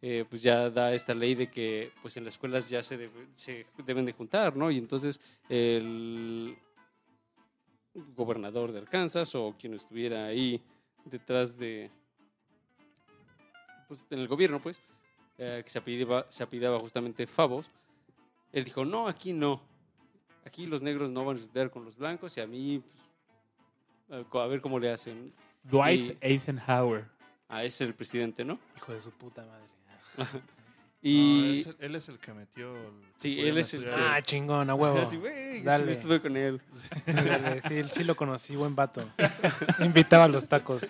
eh, 0.03 0.27
pues 0.29 0.43
ya 0.43 0.69
da 0.69 0.93
esta 0.93 1.15
ley 1.15 1.35
de 1.35 1.51
que 1.51 1.93
pues 2.03 2.15
en 2.19 2.25
las 2.25 2.35
escuelas 2.35 2.69
ya 2.69 2.83
se, 2.83 2.99
debe- 2.99 3.27
se 3.33 3.65
deben 3.87 4.05
de 4.05 4.13
juntar, 4.13 4.55
¿no? 4.55 4.71
Y 4.71 4.77
entonces 4.77 5.19
el 5.49 6.59
gobernador 8.15 8.71
de 8.73 8.81
Arkansas 8.81 9.35
o 9.35 9.55
quien 9.59 9.73
estuviera 9.73 10.27
ahí 10.27 10.61
detrás 11.07 11.57
de, 11.57 11.91
pues 13.89 14.05
en 14.11 14.19
el 14.19 14.29
gobierno, 14.29 14.61
pues, 14.61 14.79
eh, 15.39 15.63
que 15.65 15.71
se 15.71 15.79
apellidaba, 15.79 16.27
se 16.29 16.43
apellidaba 16.43 16.79
justamente 16.81 17.27
Favos, 17.27 17.71
él 18.53 18.65
dijo, 18.65 18.85
no, 18.85 19.09
aquí 19.09 19.33
no. 19.33 19.72
Aquí 20.45 20.67
los 20.67 20.83
negros 20.83 21.11
no 21.11 21.25
van 21.25 21.37
a 21.37 21.41
estudiar 21.41 21.71
con 21.71 21.85
los 21.85 21.97
blancos 21.97 22.37
y 22.37 22.41
a 22.41 22.47
mí, 22.47 22.83
pues, 24.09 24.25
a- 24.43 24.47
ver 24.47 24.61
cómo 24.61 24.79
le 24.79 24.91
hacen. 24.91 25.33
Dwight 25.65 26.17
Eisenhower. 26.21 27.05
Ah, 27.49 27.63
es 27.65 27.81
el 27.81 27.95
presidente, 27.95 28.45
¿no? 28.45 28.59
Hijo 28.77 28.93
de 28.93 29.01
su 29.01 29.11
puta 29.11 29.45
madre. 29.45 29.67
Y... 31.05 31.65
No, 31.65 31.71
es 31.73 31.77
el- 31.81 31.85
él 31.85 31.95
es 31.97 32.09
el 32.11 32.19
que 32.21 32.33
metió. 32.33 32.77
el- 32.77 32.93
Sí, 33.17 33.41
él 33.41 33.59
es 33.59 33.75
el. 33.75 33.93
Ah, 33.93 34.23
chingón, 34.23 34.71
a 34.71 34.75
huevo. 34.77 34.99
Así, 35.03 35.17
sí, 35.17 35.63
Dale. 35.63 35.87
yo 35.87 35.91
estuve 35.91 36.23
con 36.23 36.37
él. 36.37 36.61
Sí, 37.67 37.75
él 37.75 37.89
sí 37.89 38.05
lo 38.05 38.15
conocí, 38.15 38.55
buen 38.55 38.77
vato. 38.77 39.03
Invitaba 39.81 40.25
a 40.25 40.29
los 40.29 40.47
tacos. 40.47 40.83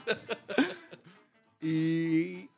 Y 1.63 2.49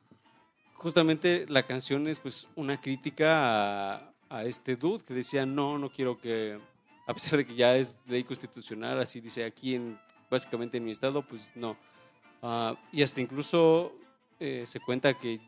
justamente 0.75 1.47
la 1.49 1.63
canción 1.65 2.09
es 2.09 2.19
pues 2.19 2.49
una 2.57 2.81
crítica 2.81 3.95
a, 3.99 4.13
a 4.31 4.45
este 4.45 4.75
dude 4.77 5.05
que 5.05 5.15
decía, 5.15 5.47
no, 5.47 5.79
no 5.79 5.91
quiero 5.91 6.19
que, 6.19 6.59
a 7.07 7.15
pesar 7.15 7.37
de 7.39 7.47
que 7.47 7.55
ya 7.55 7.77
es 7.77 7.99
ley 8.07 8.25
constitucional, 8.25 8.99
así 9.01 9.21
dice 9.21 9.45
aquí 9.45 9.75
en, 9.75 9.99
básicamente 10.31 10.79
en 10.79 10.85
mi 10.85 10.91
estado, 10.91 11.23
pues 11.23 11.49
no. 11.55 11.77
Ah, 12.43 12.75
y 12.93 13.03
hasta 13.03 13.21
incluso 13.21 13.93
eh, 14.41 14.65
se 14.67 14.81
cuenta 14.81 15.15
que 15.15 15.41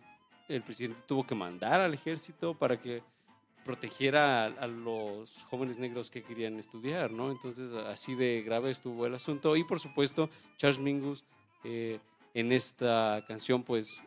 el 0.48 0.62
presidente 0.62 1.02
tuvo 1.06 1.26
que 1.26 1.34
mandar 1.34 1.80
al 1.80 1.92
ejército 1.94 2.54
para 2.54 2.80
que 2.80 3.02
protegiera 3.64 4.44
a, 4.44 4.46
a 4.46 4.66
los 4.68 5.44
jóvenes 5.50 5.78
negros 5.78 6.08
que 6.08 6.22
querían 6.22 6.56
estudiar, 6.58 7.10
¿no? 7.10 7.32
Entonces, 7.32 7.72
así 7.72 8.14
de 8.14 8.42
grave 8.42 8.70
estuvo 8.70 9.06
el 9.06 9.14
asunto. 9.14 9.56
Y 9.56 9.64
por 9.64 9.80
supuesto, 9.80 10.30
Charles 10.56 10.78
Mingus 10.78 11.24
eh, 11.64 11.98
en 12.32 12.52
esta 12.52 13.24
canción, 13.26 13.64
pues, 13.64 14.02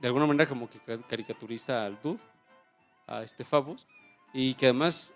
de 0.00 0.08
alguna 0.08 0.26
manera 0.26 0.48
como 0.48 0.68
que 0.68 0.80
ca- 0.80 0.98
caricaturiza 1.06 1.86
al 1.86 2.00
dude, 2.02 2.18
a 3.06 3.22
este 3.22 3.44
Fabus, 3.44 3.86
y 4.34 4.54
que 4.54 4.66
además, 4.66 5.14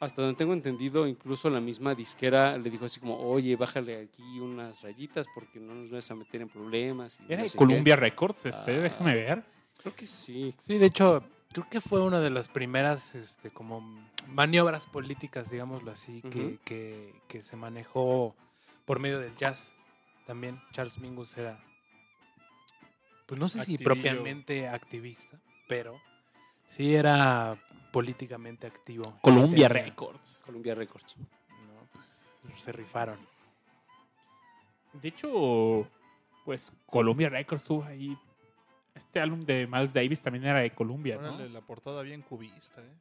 hasta 0.00 0.22
donde 0.22 0.36
tengo 0.36 0.54
entendido, 0.54 1.06
incluso 1.06 1.50
la 1.50 1.60
misma 1.60 1.94
disquera 1.94 2.56
le 2.56 2.70
dijo 2.70 2.86
así 2.86 2.98
como, 3.00 3.16
oye, 3.18 3.54
bájale 3.56 4.00
aquí 4.02 4.40
unas 4.40 4.80
rayitas 4.82 5.26
porque 5.34 5.60
no 5.60 5.74
nos 5.74 5.90
vas 5.90 6.10
a 6.10 6.14
meter 6.14 6.40
en 6.40 6.48
problemas. 6.48 7.18
y 7.20 7.24
Era 7.32 7.36
no 7.36 7.42
de 7.42 7.48
sé 7.50 7.52
qué". 7.52 7.58
Columbia 7.58 7.96
Records, 7.96 8.46
este, 8.46 8.76
Ah. 8.76 8.80
déjame 8.80 9.14
ver. 9.14 9.44
Creo 9.82 9.94
que 9.94 10.06
sí. 10.06 10.54
Sí, 10.58 10.78
de 10.78 10.86
hecho, 10.86 11.22
creo 11.52 11.68
que 11.70 11.80
fue 11.80 12.00
una 12.02 12.20
de 12.20 12.30
las 12.30 12.48
primeras 12.48 13.14
este, 13.14 13.50
como 13.50 13.80
maniobras 14.26 14.86
políticas, 14.86 15.50
digámoslo 15.50 15.90
así, 15.90 16.22
que, 16.22 16.58
que, 16.64 17.14
que 17.28 17.42
se 17.42 17.56
manejó 17.56 18.34
por 18.86 18.98
medio 19.00 19.18
del 19.20 19.36
jazz. 19.36 19.70
También 20.26 20.60
Charles 20.72 20.98
Mingus 20.98 21.36
era, 21.36 21.58
pues 23.26 23.38
no 23.40 23.48
sé 23.48 23.64
si 23.64 23.78
propiamente 23.78 24.68
activista, 24.68 25.38
pero 25.68 26.00
sí 26.68 26.94
era 26.94 27.58
políticamente 27.90 28.66
activo. 28.66 29.18
Columbia 29.22 29.68
Records. 29.68 30.42
Columbia 30.46 30.74
Records. 30.74 31.16
No, 31.16 31.86
pues 31.92 32.62
se 32.62 32.72
rifaron. 32.72 33.18
De 34.92 35.08
hecho, 35.08 35.88
pues 36.44 36.72
Columbia 36.86 37.28
Records 37.28 37.64
tuvo 37.64 37.84
ahí. 37.84 38.16
Este 38.94 39.20
álbum 39.20 39.40
de 39.44 39.66
Miles 39.66 39.92
Davis 39.94 40.20
también 40.20 40.44
era 40.44 40.58
de 40.60 40.70
Columbia, 40.72 41.16
¿no? 41.16 41.34
Órale, 41.34 41.48
la 41.50 41.60
portada 41.60 42.02
bien 42.02 42.22
cubista, 42.22 42.82
¿eh? 42.82 42.92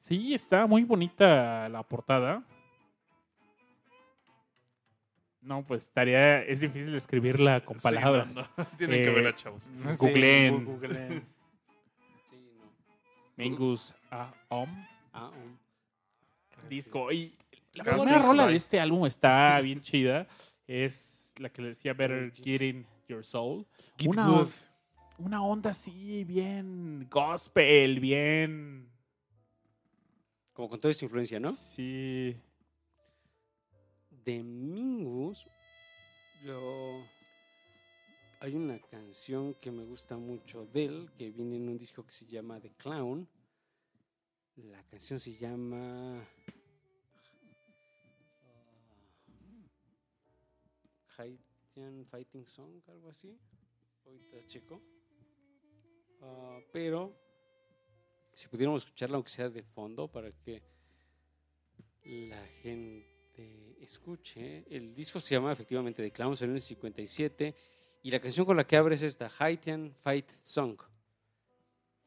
Sí, 0.00 0.34
está 0.34 0.66
muy 0.66 0.84
bonita 0.84 1.68
la 1.68 1.82
portada. 1.82 2.42
No, 5.40 5.64
pues 5.64 5.84
estaría. 5.84 6.42
Es 6.42 6.60
difícil 6.60 6.94
escribirla 6.94 7.60
con 7.62 7.78
Sí, 7.78 7.82
palabras. 7.82 8.34
no, 8.34 8.42
no, 8.56 8.64
Tienen 8.78 9.02
que 9.02 9.08
Eh, 9.08 9.12
verla, 9.14 9.34
chavos. 9.34 9.70
Googleen. 9.98 10.58
Sí, 10.58 10.64
googleen. 10.64 11.26
Sí, 13.42 13.48
no. 13.50 13.56
Mingus 13.56 13.94
ah, 14.10 14.32
Om 14.48 14.68
Ah, 15.12 15.30
um, 15.30 16.68
disco. 16.68 17.12
Y 17.12 17.36
la 17.74 17.84
primera 17.84 18.18
rola 18.18 18.46
de 18.46 18.56
este 18.56 18.80
álbum 18.80 19.06
está 19.06 19.60
bien 19.62 19.80
chida. 19.80 20.26
Es 20.66 21.32
la 21.38 21.50
que 21.50 21.62
le 21.62 21.68
decía 21.68 21.92
Better 21.92 22.32
Get 22.32 22.44
Getting 22.44 22.86
Your 23.08 23.24
Soul. 23.24 23.66
Get 23.98 24.08
Una, 24.08 24.26
good. 24.26 24.48
una 25.18 25.44
onda 25.44 25.70
así, 25.70 26.24
bien 26.24 27.06
gospel, 27.10 28.00
bien. 28.00 28.88
como 30.52 30.70
con 30.70 30.80
toda 30.80 30.92
esa 30.92 31.04
influencia, 31.04 31.38
¿no? 31.40 31.50
Sí. 31.50 32.36
de 34.24 34.42
Mingus, 34.42 35.46
yo 36.44 37.02
hay 38.42 38.56
una 38.56 38.80
canción 38.80 39.54
que 39.54 39.70
me 39.70 39.84
gusta 39.84 40.16
mucho 40.16 40.66
de 40.66 40.86
él, 40.86 41.10
que 41.16 41.30
viene 41.30 41.54
en 41.54 41.68
un 41.68 41.78
disco 41.78 42.04
que 42.04 42.12
se 42.12 42.26
llama 42.26 42.58
The 42.60 42.72
Clown. 42.72 43.28
La 44.56 44.82
canción 44.82 45.20
se 45.20 45.32
llama 45.36 46.26
ah, 51.16 51.22
Haitian 51.22 52.04
Fighting 52.04 52.44
Song, 52.44 52.82
algo 52.88 53.10
así. 53.10 53.38
Ahorita 54.04 54.44
checo. 54.44 54.82
Ah, 56.20 56.58
pero 56.72 57.16
si 58.34 58.48
pudiéramos 58.48 58.82
escucharla, 58.82 59.14
aunque 59.14 59.30
sea 59.30 59.48
de 59.50 59.62
fondo, 59.62 60.08
para 60.08 60.32
que 60.32 60.60
la 62.02 62.44
gente 62.60 63.76
escuche. 63.80 64.64
El 64.68 64.96
disco 64.96 65.20
se 65.20 65.36
llama 65.36 65.52
efectivamente 65.52 66.02
The 66.02 66.10
Clown, 66.10 66.36
salió 66.36 66.50
en 66.50 66.56
el 66.56 66.60
57 66.60 67.54
y 68.02 68.10
la 68.10 68.20
canción 68.20 68.44
con 68.44 68.56
la 68.56 68.66
que 68.66 68.76
abre 68.76 68.94
es 68.96 69.02
esta 69.02 69.30
Haitian 69.38 69.94
Fight 70.02 70.28
Song. 70.40 70.76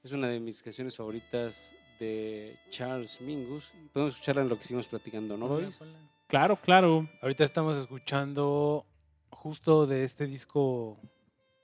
Es 0.03 0.11
una 0.11 0.27
de 0.27 0.39
mis 0.39 0.61
canciones 0.61 0.95
favoritas 0.95 1.73
de 1.99 2.59
Charles 2.69 3.21
Mingus. 3.21 3.73
Podemos 3.93 4.13
escucharla 4.13 4.41
en 4.41 4.49
lo 4.49 4.57
que 4.57 4.63
seguimos 4.63 4.87
platicando, 4.87 5.37
¿no, 5.37 5.47
Babis? 5.47 5.79
Claro, 6.27 6.57
claro. 6.57 7.09
Ahorita 7.21 7.43
estamos 7.43 7.77
escuchando 7.77 8.85
justo 9.29 9.87
de 9.87 10.03
este 10.03 10.27
disco 10.27 10.99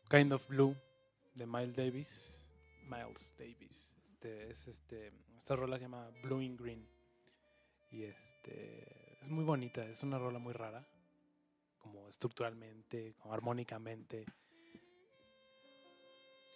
Kind 0.09 0.31
of 0.31 0.47
Blue 0.47 0.75
de 1.35 1.45
Miles 1.45 1.75
Davis. 1.75 2.47
Miles 2.83 3.35
Davis. 3.37 3.93
Este, 4.13 4.49
es 4.49 4.67
este, 4.67 5.11
esta 5.37 5.55
rola 5.55 5.77
se 5.77 5.85
llama 5.85 6.09
Blue 6.23 6.41
in 6.41 6.55
Green. 6.55 6.87
Y 7.91 8.03
este 8.03 9.17
es 9.21 9.29
muy 9.29 9.43
bonita, 9.43 9.85
es 9.85 10.03
una 10.03 10.17
rola 10.17 10.39
muy 10.39 10.53
rara. 10.53 10.87
Como 11.81 12.07
estructuralmente, 12.07 13.15
como 13.19 13.33
armónicamente. 13.33 14.25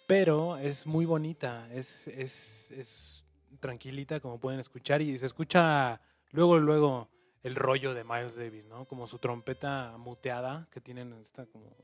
Pero 0.06 0.56
es 0.56 0.86
muy 0.86 1.04
bonita, 1.04 1.68
es, 1.72 2.06
es, 2.06 2.70
es 2.70 3.24
tranquilita 3.58 4.20
como 4.20 4.38
pueden 4.38 4.60
escuchar 4.60 5.02
y 5.02 5.18
se 5.18 5.26
escucha 5.26 6.00
luego, 6.30 6.58
luego 6.58 7.08
el 7.42 7.56
rollo 7.56 7.92
de 7.92 8.04
Miles 8.04 8.36
Davis, 8.36 8.66
¿no? 8.66 8.86
Como 8.86 9.06
su 9.06 9.18
trompeta 9.18 9.96
muteada 9.98 10.68
que 10.70 10.80
tienen 10.80 11.12
esta 11.14 11.46
como, 11.46 11.76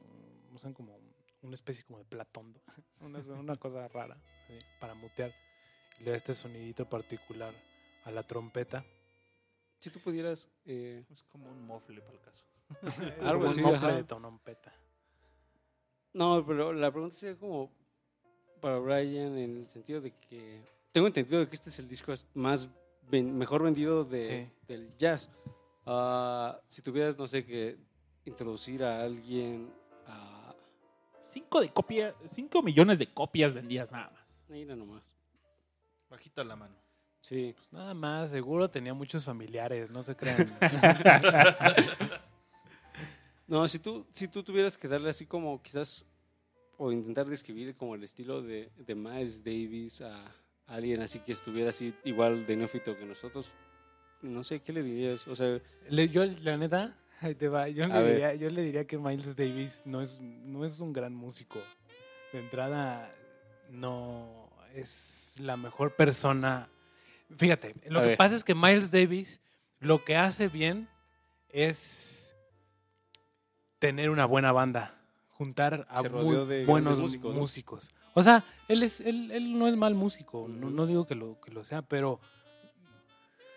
usan 0.53 0.73
como 0.73 0.99
una 1.43 1.55
especie 1.55 1.85
como 1.85 1.99
de 1.99 2.05
platondo, 2.05 2.61
una, 3.01 3.19
una 3.19 3.57
cosa 3.57 3.89
rara 3.89 4.17
para 4.79 4.95
mutear 4.95 5.33
y 5.99 6.05
le 6.05 6.13
da 6.13 6.17
este 6.17 6.35
sonidito 6.35 6.89
particular 6.89 7.53
a 8.05 8.11
la 8.11 8.23
trompeta. 8.23 8.85
Si 9.81 9.91
tú 9.91 9.99
pudieras... 10.01 10.49
eh, 10.65 11.05
Es 11.11 11.25
como 11.25 11.51
un 11.51 11.67
mofle 11.67 12.01
para 12.01 12.13
el 12.13 12.21
caso. 12.21 12.45
Algo 13.23 13.47
así, 13.47 13.61
un. 13.63 13.79
No, 16.15 16.45
pero 16.47 16.73
la 16.73 16.91
pregunta 16.91 17.17
sería 17.17 17.37
como 17.39 17.71
para 18.61 18.79
Brian 18.79 19.37
en 19.39 19.57
el 19.59 19.69
sentido 19.69 20.01
de 20.01 20.13
que 20.13 20.63
tengo 20.93 21.07
entendido 21.07 21.41
de 21.41 21.49
que 21.49 21.55
este 21.57 21.71
es 21.71 21.79
el 21.79 21.89
disco 21.89 22.13
más 22.35 22.69
ven- 23.11 23.37
mejor 23.37 23.63
vendido 23.63 24.05
de, 24.05 24.47
Sí. 24.47 24.67
del 24.69 24.95
jazz. 24.99 25.31
Ah, 25.87 26.61
si 26.69 26.83
tuvieras, 26.83 27.19
no 27.19 27.27
sé, 27.27 27.45
que 27.45 27.77
introducir 28.25 28.85
a 28.85 29.03
alguien 29.03 29.73
a... 30.07 30.55
Cinco, 31.21 31.61
de 31.61 31.71
copia, 31.73 32.15
cinco 32.25 32.63
millones 32.63 32.99
de 32.99 33.07
copias 33.13 33.55
vendidas 33.55 33.91
nada 33.91 34.11
más. 34.11 34.45
Mira 34.49 34.77
nomás. 34.77 35.03
Bajita 36.11 36.45
la 36.45 36.57
mano. 36.57 36.75
Sí. 37.23 37.55
Pues 37.57 37.73
nada 37.73 37.95
más, 37.95 38.31
seguro 38.31 38.69
tenía 38.69 38.93
muchos 38.93 39.25
familiares, 39.25 39.89
no 39.91 40.03
se 40.03 40.15
crean. 40.15 40.55
No, 43.53 43.69
si 43.69 43.79
tú, 43.79 44.07
si 44.11 44.29
tú 44.29 44.43
tuvieras 44.43 44.79
que 44.79 44.89
darle 44.89 45.11
así 45.11 45.27
como 45.27 45.61
quizás, 45.63 46.07
o 46.79 46.91
intentar 46.91 47.27
describir 47.27 47.77
como 47.77 47.95
el 47.95 48.03
estilo 48.03 48.41
de, 48.41 48.71
de 48.79 48.95
Miles 48.95 49.45
Davis 49.45 50.01
a 50.01 50.25
alguien 50.67 51.03
así 51.03 51.19
que 51.19 51.33
estuviera 51.33 51.69
así 51.69 51.93
igual 52.05 52.47
de 52.47 52.57
neófito 52.57 52.97
que 52.97 53.05
nosotros, 53.05 53.53
no 54.23 54.43
sé, 54.43 54.61
¿qué 54.61 54.73
le 54.73 54.83
dirías? 54.83 55.29
O 55.29 55.37
sea, 55.37 55.61
Le- 55.91 56.09
yo, 56.09 56.25
la 56.25 56.57
neta, 56.57 56.97
ahí 57.21 57.35
te 57.35 57.49
va. 57.49 57.69
Yo 57.69 57.87
le, 57.87 58.11
diría, 58.13 58.35
yo 58.35 58.49
le 58.49 58.63
diría 58.63 58.87
que 58.87 58.97
Miles 58.97 59.37
Davis 59.37 59.83
no 59.85 60.01
es, 60.01 60.19
no 60.19 60.65
es 60.65 60.81
un 60.81 60.95
gran 60.95 61.15
músico. 61.15 61.61
De 62.33 62.39
entrada, 62.39 63.11
no. 63.69 64.51
es 64.75 65.35
la 65.39 65.59
mejor 65.59 65.95
persona. 65.95 66.71
Fíjate, 67.37 67.75
lo 67.91 67.99
A 67.99 68.03
que 68.03 68.09
ver. 68.09 68.17
pasa 68.17 68.35
es 68.37 68.45
que 68.45 68.55
Miles 68.55 68.91
Davis 68.91 69.43
lo 69.79 70.03
que 70.05 70.17
hace 70.17 70.49
bien 70.49 70.89
es 71.51 72.22
tener 73.83 74.11
una 74.11 74.27
buena 74.27 74.53
banda, 74.53 74.95
juntar 75.31 75.89
a 75.91 76.05
muy 76.05 76.47
de 76.47 76.65
buenos 76.65 76.99
músicos, 76.99 77.35
músicos, 77.35 77.91
¿no? 77.93 78.01
O 78.15 78.23
sea, 78.23 78.45
él, 78.69 78.85
es, 78.85 79.01
él, 79.01 79.33
él 79.33 79.59
no 79.59 79.67
es 79.67 79.75
mal 79.75 79.97
músico, 79.97 80.47
no, 80.49 80.71
no 80.71 80.87
digo 80.87 81.05
que 81.05 81.17
lo, 81.17 81.41
que 81.41 81.51
lo 81.51 81.65
sea, 81.65 81.83
pero 81.83 82.21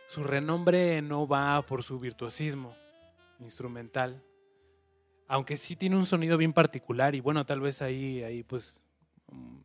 su 0.07 0.23
renombre 0.23 0.99
no 1.03 1.28
va 1.28 1.61
por 1.61 1.84
su 1.84 1.99
virtuosismo 1.99 2.76
instrumental. 3.39 4.23
Aunque 5.28 5.57
sí 5.57 5.76
tiene 5.76 5.95
un 5.95 6.07
sonido 6.07 6.39
bien 6.39 6.53
particular 6.53 7.13
y 7.13 7.19
bueno, 7.19 7.45
tal 7.45 7.59
vez 7.59 7.84
ahí, 7.84 8.23
ahí 8.23 8.41
pues 8.41 8.84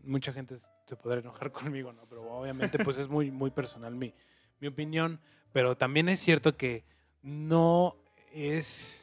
mucha 0.04 0.34
gente 0.34 0.60
se 0.84 0.94
podrá 0.94 1.20
enojar 1.20 1.52
conmigo, 1.52 1.90
¿no? 1.94 2.04
Pero 2.06 2.30
obviamente 2.30 2.78
pues 2.84 2.98
es 2.98 3.08
muy, 3.08 3.30
muy 3.30 3.50
personal 3.50 3.94
mi, 3.94 4.12
mi 4.60 4.68
opinión. 4.68 5.20
Pero 5.54 5.74
también 5.74 6.10
es 6.10 6.20
cierto 6.20 6.58
que 6.58 6.84
no 7.22 7.96
es, 8.30 8.99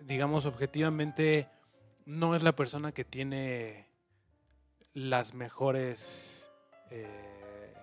digamos, 0.00 0.46
objetivamente, 0.46 1.48
no 2.06 2.34
es 2.34 2.42
la 2.42 2.56
persona 2.56 2.92
que 2.92 3.04
tiene 3.04 3.86
las 4.92 5.34
mejores, 5.34 6.50
eh, 6.90 7.74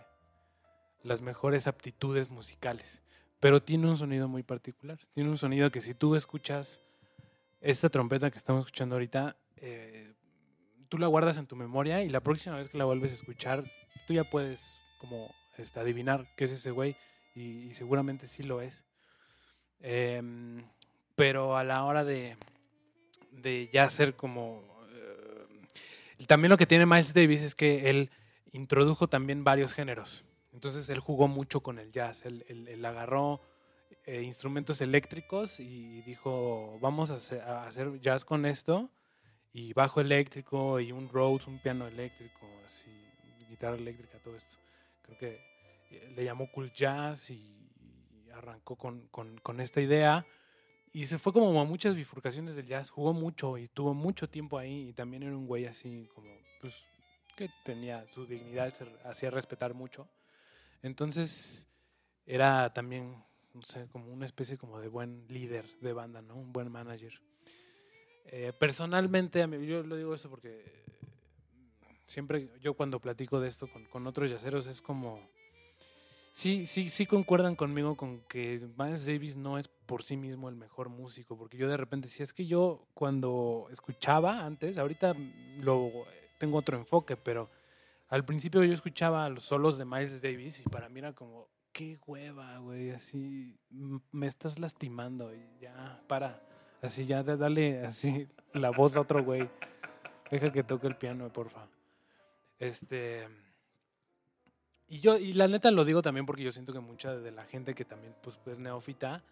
las 1.03 1.21
mejores 1.21 1.67
aptitudes 1.67 2.29
musicales. 2.29 3.01
Pero 3.39 3.61
tiene 3.61 3.87
un 3.87 3.97
sonido 3.97 4.27
muy 4.27 4.43
particular. 4.43 4.99
Tiene 5.13 5.29
un 5.29 5.37
sonido 5.37 5.71
que 5.71 5.81
si 5.81 5.93
tú 5.93 6.15
escuchas 6.15 6.81
esta 7.61 7.89
trompeta 7.89 8.31
que 8.31 8.37
estamos 8.37 8.65
escuchando 8.65 8.95
ahorita, 8.95 9.37
eh, 9.57 10.13
tú 10.89 10.97
la 10.97 11.07
guardas 11.07 11.37
en 11.37 11.47
tu 11.47 11.55
memoria 11.55 12.03
y 12.03 12.09
la 12.09 12.21
próxima 12.21 12.57
vez 12.57 12.69
que 12.69 12.77
la 12.77 12.85
vuelves 12.85 13.11
a 13.11 13.15
escuchar, 13.15 13.63
tú 14.07 14.13
ya 14.13 14.23
puedes 14.23 14.77
como 14.99 15.29
este, 15.57 15.79
adivinar 15.79 16.27
qué 16.35 16.45
es 16.45 16.51
ese 16.51 16.71
güey 16.71 16.95
y, 17.35 17.73
seguramente 17.73 18.27
sí 18.27 18.43
lo 18.43 18.61
es. 18.61 18.85
Em, 19.79 20.46
pero 21.17 21.57
a 21.57 21.63
la 21.63 21.83
hora 21.83 22.05
de, 22.05 22.37
de 23.31 23.69
ya 23.73 23.89
ser 23.89 24.15
como... 24.15 24.63
eh, 24.93 26.25
también 26.27 26.51
lo 26.51 26.57
que 26.57 26.67
tiene 26.67 26.85
Miles 26.85 27.13
Davis 27.15 27.41
es 27.41 27.55
que 27.55 27.89
él 27.89 28.11
introdujo 28.51 29.07
también 29.09 29.43
varios 29.43 29.73
géneros. 29.73 30.23
Entonces 30.53 30.87
él 30.89 30.99
jugó 30.99 31.27
mucho 31.27 31.61
con 31.61 31.79
el 31.79 31.91
jazz. 31.91 32.23
Él, 32.23 32.45
él- 32.47 32.67
él 32.67 32.85
agarró 32.85 33.41
eh, 34.05 34.21
instrumentos 34.21 34.79
eléctricos 34.79 35.59
y 35.59 36.01
dijo, 36.03 36.77
vamos 36.81 37.09
a 37.09 37.65
hacer, 37.65 37.99
jazz 37.99 38.23
con 38.23 38.45
esto. 38.45 38.91
Y 39.53 39.73
bajo 39.73 39.99
eléctrico 40.01 40.79
y 40.79 40.91
un 40.91 41.09
Rhodes, 41.09 41.47
un 41.47 41.57
piano 41.59 41.87
eléctrico, 41.87 42.47
así, 42.63 42.91
guitarra 43.49 43.75
eléctrica, 43.75 44.19
todo 44.19 44.35
esto. 44.35 44.55
Creo 45.01 45.17
que 45.17 45.41
eh, 45.89 46.13
le 46.15 46.23
llamó 46.23 46.51
cool 46.51 46.71
jazz 46.73 47.31
y 47.31 47.67
arrancó 48.35 48.75
con, 48.75 49.07
con- 49.07 49.39
con 49.39 49.59
esta 49.59 49.81
idea. 49.81 50.27
Y 50.97 51.05
se 51.05 51.19
fue 51.19 51.31
como 51.31 51.61
a 51.61 51.63
muchas 51.63 51.93
bifurcaciones 51.93 52.55
del 52.55 52.65
jazz. 52.65 52.89
Jugó 52.89 53.13
mucho 53.13 53.59
y 53.59 53.67
tuvo 53.67 53.93
mucho 53.93 54.27
tiempo 54.27 54.57
ahí. 54.57 54.89
Y 54.89 54.93
también 54.93 55.21
era 55.21 55.37
un 55.37 55.45
güey 55.45 55.67
así 55.67 56.09
como, 56.15 56.27
pues, 56.59 56.83
que 57.35 57.47
tenía 57.63 58.03
su 58.15 58.25
dignidad, 58.25 58.73
se 58.73 58.87
hacía 59.05 59.29
respetar 59.29 59.75
mucho. 59.75 60.07
Entonces, 60.81 61.67
era 62.25 62.73
también, 62.73 63.15
no 63.53 63.61
sé, 63.61 63.87
como 63.91 64.11
una 64.11 64.25
especie 64.25 64.57
como 64.57 64.79
de 64.79 64.87
buen 64.87 65.23
líder 65.27 65.69
de 65.81 65.93
banda, 65.93 66.23
¿no? 66.23 66.35
Un 66.35 66.51
buen 66.51 66.71
manager. 66.71 67.13
Eh, 68.25 68.51
personalmente, 68.59 69.47
yo 69.67 69.83
lo 69.83 69.97
digo 69.97 70.15
eso 70.15 70.31
porque 70.31 70.83
siempre 72.07 72.49
yo 72.59 72.73
cuando 72.73 72.99
platico 72.99 73.39
de 73.39 73.49
esto 73.49 73.67
con, 73.71 73.85
con 73.85 74.07
otros 74.07 74.31
yaceros 74.31 74.65
es 74.65 74.81
como... 74.81 75.29
Sí, 76.37 76.67
sí, 76.67 76.91
sí 76.91 77.07
concuerdan 77.07 77.55
conmigo 77.55 77.97
con 77.97 78.19
que 78.29 78.61
Miles 78.77 79.07
Davis 79.07 79.35
no 79.35 79.57
es 79.57 79.67
por 79.67 80.03
sí 80.03 80.15
mismo 80.15 80.49
el 80.49 80.55
mejor 80.55 80.87
músico, 80.87 81.35
porque 81.35 81.57
yo 81.57 81.67
de 81.67 81.77
repente 81.77 82.07
decía, 82.07 82.23
es 82.23 82.31
que 82.31 82.45
yo 82.45 82.85
cuando 82.93 83.67
escuchaba 83.71 84.45
antes, 84.45 84.77
ahorita 84.77 85.15
lo 85.61 85.89
tengo 86.37 86.59
otro 86.59 86.77
enfoque, 86.77 87.17
pero 87.17 87.49
al 88.09 88.23
principio 88.23 88.63
yo 88.63 88.71
escuchaba 88.71 89.27
los 89.29 89.45
solos 89.45 89.79
de 89.79 89.85
Miles 89.85 90.21
Davis 90.21 90.59
y 90.59 90.69
para 90.69 90.89
mí 90.89 90.99
era 90.99 91.13
como, 91.13 91.49
qué 91.71 91.97
hueva, 92.05 92.59
güey, 92.59 92.91
así 92.91 93.57
me 94.11 94.27
estás 94.27 94.59
lastimando 94.59 95.33
y 95.33 95.43
ya, 95.59 96.03
para, 96.05 96.39
así 96.83 97.07
ya, 97.07 97.23
da- 97.23 97.35
dale 97.35 97.83
así 97.83 98.27
la 98.53 98.69
voz 98.69 98.95
a 98.95 99.01
otro 99.01 99.23
güey, 99.23 99.49
deja 100.29 100.51
que 100.51 100.61
toque 100.63 100.85
el 100.85 100.97
piano, 100.97 101.33
porfa. 101.33 101.65
Este... 102.59 103.27
Y 104.89 104.99
yo, 104.99 105.17
y 105.17 105.33
la 105.33 105.47
neta 105.47 105.69
lo 105.71 105.83
digo 105.83 106.01
también 106.01 106.25
porque 106.25 106.43
yo 106.43 106.51
siento 106.51 106.73
que 106.73 106.79
mucha 106.79 107.15
de 107.15 107.31
la 107.31 107.45
gente 107.45 107.75
que 107.75 107.83
también 107.83 108.15
pues, 108.21 108.37
pues 108.43 108.57
neófita, 108.57 109.23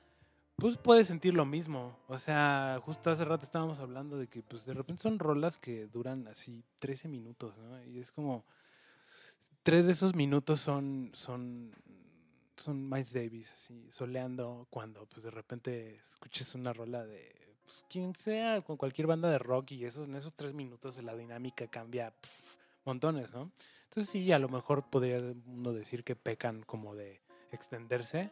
pues 0.58 0.78
puede 0.78 1.04
sentir 1.04 1.34
lo 1.34 1.46
mismo. 1.46 1.98
O 2.08 2.18
sea, 2.18 2.80
justo 2.84 3.10
hace 3.10 3.26
rato 3.26 3.46
estábamos 3.46 3.80
hablando 3.80 4.18
de 4.18 4.28
que 4.28 4.42
pues 4.42 4.66
de 4.66 4.74
repente 4.74 5.02
son 5.02 5.20
rolas 5.20 5.58
que 5.58 5.88
duran 5.88 6.28
así 6.28 6.64
13 6.80 7.08
minutos, 7.08 7.58
¿no? 7.58 7.84
Y 7.86 8.00
es 8.00 8.12
como, 8.12 8.44
tres 9.64 9.86
de 9.86 9.94
esos 9.94 10.14
minutos 10.14 10.60
son, 10.60 11.10
son, 11.14 11.74
son 12.56 12.90
Miles 12.90 13.14
Davis, 13.14 13.52
así, 13.52 13.88
soleando 13.90 14.68
cuando 14.70 15.06
pues 15.08 15.24
de 15.24 15.32
repente 15.32 15.96
escuches 15.96 16.54
una 16.54 16.72
rola 16.72 17.06
de 17.06 17.34
pues, 17.66 17.84
quien 17.90 18.14
sea, 18.14 18.62
con 18.62 18.78
cualquier 18.78 19.08
banda 19.08 19.30
de 19.30 19.40
rock 19.40 19.72
y 19.72 19.86
eso, 19.86 20.04
en 20.04 20.16
esos 20.16 20.34
tres 20.34 20.54
minutos 20.54 21.02
la 21.02 21.16
dinámica 21.16 21.66
cambia 21.68 22.14
montones, 22.86 23.34
¿no? 23.34 23.52
Entonces 23.96 24.12
sí, 24.12 24.30
a 24.34 24.40
lo 24.40 24.50
mejor 24.50 24.84
podría 24.90 25.20
uno 25.48 25.72
decir 25.72 26.04
que 26.04 26.18
pecan 26.18 26.64
como 26.64 26.96
de 26.96 27.22
extenderse, 27.54 28.30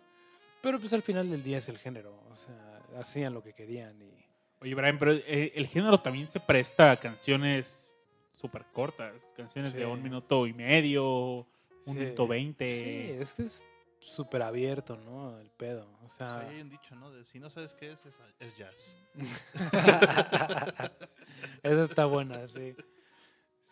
pero 0.62 0.78
pues 0.78 0.92
al 0.92 1.02
final 1.02 1.32
del 1.32 1.42
día 1.42 1.60
es 1.60 1.70
el 1.70 1.78
género, 1.78 2.22
o 2.30 2.36
sea, 2.36 2.82
hacían 3.00 3.34
lo 3.34 3.42
que 3.42 3.54
querían 3.54 4.02
y... 4.02 4.12
Oye, 4.60 4.76
Brian, 4.76 5.00
pero 5.00 5.14
eh, 5.14 5.54
el 5.56 5.68
género 5.68 5.98
también 6.00 6.28
se 6.28 6.42
presta 6.42 6.92
a 6.92 7.00
canciones 7.00 7.94
súper 8.36 8.66
cortas, 8.74 9.26
canciones 9.38 9.72
de 9.74 9.84
Sí. 9.84 9.86
un 9.86 10.04
minuto 10.04 10.46
y 10.48 10.54
medio, 10.54 11.48
un 11.86 11.88
Sí, 11.94 11.94
minuto 11.94 12.24
Sí, 12.26 12.30
veinte. 12.30 13.22
es 13.22 13.32
que 13.32 13.44
es 13.44 13.66
súper 14.02 14.42
abierto, 14.42 14.98
¿no? 14.98 15.40
El 15.40 15.50
pedo, 15.50 15.88
o 16.02 16.06
O 16.08 16.10
sea... 16.10 16.42
sea, 16.42 16.50
hay 16.50 16.60
un 16.60 16.70
dicho, 16.70 16.94
¿no? 16.98 17.10
De 17.10 17.24
si 17.24 17.40
no 17.40 17.50
sabes 17.50 17.74
qué 17.74 17.94
es, 17.94 18.06
es, 18.06 18.20
es 18.42 18.58
jazz. 18.58 18.98
Esa 21.64 21.84
está 21.84 22.06
buena, 22.06 22.46
sí. 22.48 22.76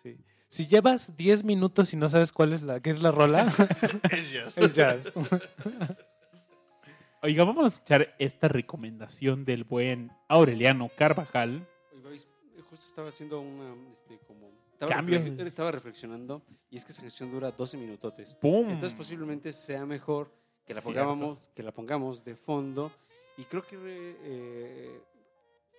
sí. 0.01 0.17
Si 0.51 0.67
llevas 0.67 1.15
10 1.15 1.45
minutos 1.45 1.93
y 1.93 1.95
no 1.95 2.09
sabes 2.09 2.33
cuál 2.33 2.51
es 2.51 2.61
la, 2.61 2.81
qué 2.81 2.89
es 2.89 3.01
la 3.01 3.09
rola, 3.11 3.47
es 4.11 4.31
jazz. 4.33 4.57
es 4.57 4.73
jazz. 4.73 5.13
Oiga, 7.23 7.45
vamos 7.45 7.63
a 7.63 7.67
escuchar 7.67 8.13
esta 8.19 8.49
recomendación 8.49 9.45
del 9.45 9.63
buen 9.63 10.11
Aureliano 10.27 10.89
Carvajal. 10.93 11.65
Eh, 11.93 12.61
justo 12.69 12.85
estaba 12.85 13.07
haciendo 13.07 13.39
una, 13.39 13.73
este, 13.93 14.19
como... 14.27 14.49
Estaba, 14.73 14.91
Cambio. 14.93 15.19
reflex- 15.21 15.47
estaba 15.47 15.71
reflexionando 15.71 16.41
y 16.69 16.75
es 16.75 16.83
que 16.83 16.91
esa 16.91 17.01
canción 17.01 17.31
dura 17.31 17.51
12 17.51 17.77
minutotes. 17.77 18.33
¡Pum! 18.33 18.69
Entonces 18.71 18.91
posiblemente 18.97 19.53
sea 19.53 19.85
mejor 19.85 20.33
que 20.65 20.73
la 20.73 20.81
Cierto. 20.81 20.99
pongamos, 20.99 21.49
que 21.55 21.63
la 21.63 21.71
pongamos 21.71 22.25
de 22.25 22.35
fondo. 22.35 22.91
Y 23.37 23.45
creo 23.45 23.65
que 23.65 23.77
eh, 23.79 25.01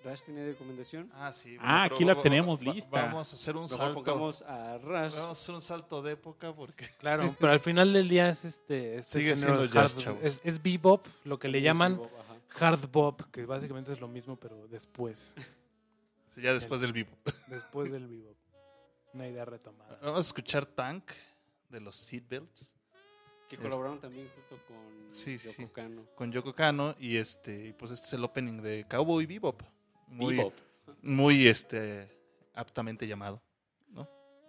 Rash 0.04 0.22
tiene 0.24 0.44
recomendación. 0.46 1.10
Ah, 1.14 1.32
sí. 1.32 1.56
Ah, 1.60 1.84
aquí 1.84 2.04
la 2.04 2.14
va- 2.14 2.22
tenemos 2.22 2.58
va- 2.60 2.72
lista. 2.74 2.90
Vamos 3.02 3.32
a 3.32 3.36
hacer 3.36 3.56
un 3.56 3.62
Mejor 3.64 3.78
salto. 3.78 3.94
pongamos 3.94 4.42
a 4.42 4.78
Rash. 4.78 5.14
Vamos 5.14 5.28
a 5.28 5.30
hacer 5.42 5.54
un 5.54 5.62
salto 5.62 6.02
de 6.02 6.12
época 6.12 6.52
porque 6.54 6.86
Claro, 7.00 7.34
pero 7.38 7.52
al 7.52 7.60
final 7.60 7.92
del 7.92 8.08
día 8.08 8.28
es 8.30 8.44
este. 8.44 8.96
este 8.98 9.18
Sigue 9.18 9.36
siendo 9.36 9.64
jazz, 9.66 9.94
hard- 9.96 10.00
chavos. 10.00 10.20
Es, 10.22 10.40
es 10.44 10.62
bebop, 10.62 11.06
lo 11.24 11.38
que 11.38 11.48
le 11.48 11.58
Es 11.58 11.64
llaman 11.64 11.92
bebop, 11.96 12.10
hard 12.60 12.90
bop, 12.90 13.22
que 13.30 13.44
básicamente 13.46 13.92
es 13.92 14.00
lo 14.00 14.08
mismo, 14.08 14.36
pero 14.36 14.66
después. 14.68 15.34
sí, 16.34 16.40
ya 16.42 16.52
después 16.54 16.80
del 16.80 16.92
vivo. 16.92 17.10
Después 17.48 17.90
del 17.92 18.06
bebop. 18.08 18.36
Una 19.14 19.28
idea 19.28 19.44
retomada. 19.44 19.98
Vamos 20.02 20.18
a 20.18 20.20
escuchar 20.22 20.64
Tank 20.66 21.10
de 21.68 21.80
los 21.80 21.96
Seatbelts 21.96 22.72
Que 23.48 23.56
colaboraron 23.58 24.00
también 24.00 24.26
justo 24.34 24.58
con 24.66 24.76
Sí, 25.14 25.38
sí, 25.38 25.48
Yoko 25.48 25.56
sí. 25.56 25.66
Kanno. 25.74 26.02
con 26.14 26.32
Yoko 26.32 26.54
Kano 26.54 26.94
y 26.98 27.16
este 27.18 27.66
y 27.68 27.72
pues 27.74 27.92
este 27.92 28.06
es 28.06 28.12
el 28.14 28.24
opening 28.24 28.62
de 28.62 28.86
Cowboy 28.88 29.26
Bebop. 29.26 29.60
Muy, 30.12 30.36
Bebop. 30.36 30.54
muy 31.02 31.46
este 31.48 32.08
aptamente 32.54 33.06
llamado. 33.06 33.42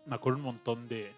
Me 0.06 0.16
acuerdo 0.16 0.38
un 0.38 0.44
montón 0.44 0.88
de... 0.90 1.14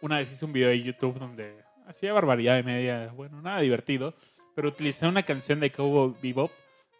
Una 0.00 0.18
vez 0.18 0.30
hice 0.30 0.44
un 0.44 0.52
video 0.52 0.68
de 0.68 0.80
YouTube 0.80 1.18
donde 1.18 1.64
hacía 1.86 2.12
barbaridad 2.12 2.54
de 2.54 2.62
media, 2.62 3.12
bueno, 3.12 3.42
nada 3.42 3.60
divertido, 3.60 4.14
pero 4.54 4.68
utilicé 4.68 5.08
una 5.08 5.24
canción 5.24 5.58
de 5.58 5.72
Cowboy 5.72 6.14
Bebop 6.22 6.52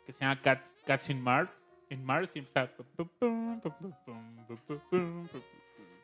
que 0.04 0.12
se 0.12 0.24
llama 0.24 0.40
Cats, 0.40 0.74
Cats 0.84 1.08
in 1.10 1.22
Mars. 1.22 1.50
En 1.88 2.04
Mars 2.04 2.34
y 2.34 2.40
está... 2.40 2.72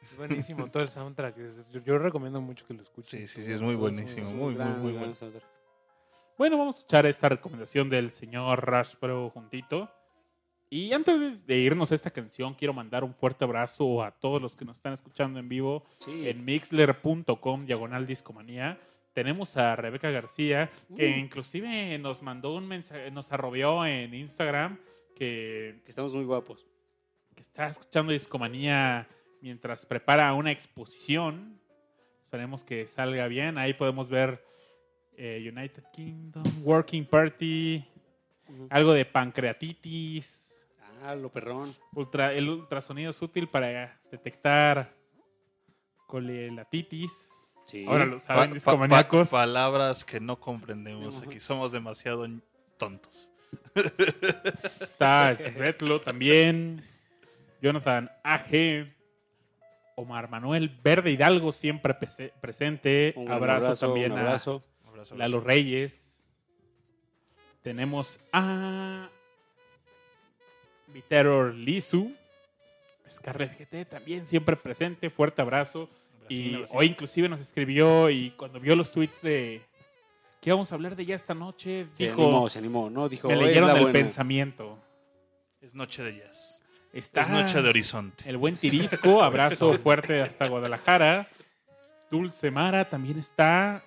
Es 0.03 0.16
buenísimo 0.16 0.68
todo 0.70 0.82
el 0.82 0.88
soundtrack. 0.88 1.36
yo, 1.72 1.80
yo 1.80 1.99
recomiendo 1.99 2.40
mucho 2.40 2.64
que 2.66 2.74
lo 2.74 2.82
escuchen. 2.82 3.20
Sí, 3.20 3.26
sí, 3.26 3.42
sí, 3.44 3.53
es 3.53 3.61
muy 3.61 3.74
buenísimo, 3.74 4.22
Es 4.22 4.32
muy, 4.32 4.44
muy, 4.44 4.55
gran, 4.55 4.82
muy 4.82 4.92
gran 4.92 5.12
bueno. 5.14 5.40
Bueno, 6.38 6.59
vamos 6.59 6.76
a 6.76 6.78
escuchar 6.78 7.07
esta 7.07 7.28
recomendación 7.28 7.88
del 7.88 8.11
señor 8.11 8.64
Rash 8.64 8.94
Pro 8.97 9.30
juntito. 9.30 9.90
Y 10.68 10.92
antes 10.92 11.46
de 11.46 11.58
irnos 11.58 11.92
a 11.92 11.94
esta 11.94 12.10
canción, 12.10 12.54
quiero 12.54 12.72
mandar 12.74 13.04
un 13.04 13.14
fuerte 13.14 13.44
abrazo 13.44 14.02
a 14.02 14.10
todos 14.10 14.42
los 14.42 14.56
que 14.56 14.64
nos 14.64 14.76
están 14.78 14.92
escuchando 14.92 15.38
en 15.38 15.48
vivo 15.48 15.84
Sí. 16.00 16.28
en 16.28 16.44
mixler.com 16.44 17.66
diagonal 17.66 18.06
discomanía. 18.06 18.78
Tenemos 19.12 19.56
a 19.56 19.76
Rebeca 19.76 20.10
García, 20.10 20.70
que 20.94 21.06
Uh. 21.08 21.18
inclusive 21.18 21.96
nos 21.98 22.20
mandó 22.22 22.54
un 22.54 22.66
mensaje, 22.66 23.10
nos 23.10 23.32
arrobió 23.32 23.86
en 23.86 24.12
Instagram 24.12 24.78
que, 25.14 25.80
Que 25.84 25.88
estamos 25.90 26.14
muy 26.14 26.24
guapos. 26.24 26.66
que 27.34 27.42
está 27.42 27.66
escuchando 27.68 28.12
discomanía 28.12 29.06
mientras 29.42 29.84
prepara 29.86 30.32
una 30.34 30.50
exposición. 30.52 31.58
Esperemos 32.22 32.64
que 32.64 32.86
salga 32.86 33.28
bien. 33.28 33.56
Ahí 33.58 33.72
podemos 33.74 34.08
ver 34.08 34.42
eh, 35.18 35.50
United 35.54 35.84
Kingdom, 35.92 36.42
Working 36.64 37.04
Party, 37.06 37.84
algo 38.70 38.92
de 38.92 39.04
pancreatitis. 39.06 40.45
Ah, 41.03 41.14
lo 41.14 41.30
perrón. 41.30 41.76
Ultra, 41.94 42.32
el 42.32 42.49
ultrasonido 42.49 43.11
es 43.11 43.20
útil 43.22 43.49
para 43.49 43.99
detectar 44.11 44.92
colelatitis. 46.07 47.30
Sí. 47.66 47.84
Ahora 47.86 48.07
lo 48.07 48.18
saben, 48.20 48.51
pa- 48.51 48.55
discomaníacos. 48.55 49.30
pa- 49.30 49.38
palabras 49.38 50.05
que 50.05 50.20
no 50.20 50.38
comprendemos 50.38 51.20
aquí. 51.22 51.40
Somos 51.40 51.72
demasiado 51.72 52.26
tontos. 52.76 53.28
Está 54.80 55.34
Svetlo 55.34 56.01
también. 56.01 56.82
Jonathan 57.61 58.11
AG. 58.22 58.92
Omar 59.99 60.28
Manuel 60.28 60.68
Verde 60.84 61.11
Hidalgo, 61.11 61.53
siempre 61.53 61.94
presente. 62.40 63.14
Un 63.16 63.30
abrazo, 63.32 63.74
también 63.86 64.12
un 64.12 64.18
a 64.18 64.22
abrazo. 64.22 64.62
Lalo. 65.14 65.40
Reyes. 65.40 66.24
Tenemos 67.62 68.20
a 68.32 69.09
Viteror 70.97 71.53
Lizu. 71.55 72.11
Scarlett 73.09 73.59
GT 73.59 73.84
también 73.84 74.24
siempre 74.24 74.57
presente. 74.57 75.11
Fuerte 75.11 75.42
abrazo. 75.42 75.88
Brasil, 76.20 76.47
Y 76.47 76.57
Brasil. 76.57 76.76
hoy 76.78 76.86
inclusive 76.86 77.28
nos 77.28 77.40
escribió 77.40 78.09
y 78.11 78.30
cuando 78.30 78.59
vio 78.59 78.74
los 78.74 78.90
tweets 78.92 79.20
de 79.22 79.61
que 80.40 80.51
íbamos 80.51 80.72
a 80.72 80.74
hablar 80.74 80.97
de 80.97 81.05
ya 81.05 81.14
esta 81.14 81.34
noche, 81.34 81.86
Se 81.92 82.05
dijo, 82.05 82.22
animó, 82.22 82.49
se 82.49 82.59
animó, 82.59 82.88
¿no? 82.90 83.09
Dijo, 83.11 83.28
me 83.28 83.34
"Es 83.34 83.40
leyeron 83.40 83.68
la 83.68 83.74
el 83.74 83.80
buena". 83.82 83.92
pensamiento. 83.92 84.78
Es 85.61 85.74
noche 85.74 86.03
de 86.03 86.16
jazz. 86.16 86.62
Está 86.92 87.20
Es 87.22 87.28
noche 87.30 87.61
de 87.61 87.68
horizonte. 87.68 88.28
el 88.30 88.38
buen 88.38 88.57
Tirisco, 88.57 89.22
abrazo 89.22 89.72
fuerte 89.74 90.22
hasta 90.22 90.49
Guadalajara. 90.49 91.28
Dulce 92.11 92.51
Mara 92.51 92.88
también 92.88 93.18
está. 93.18 93.82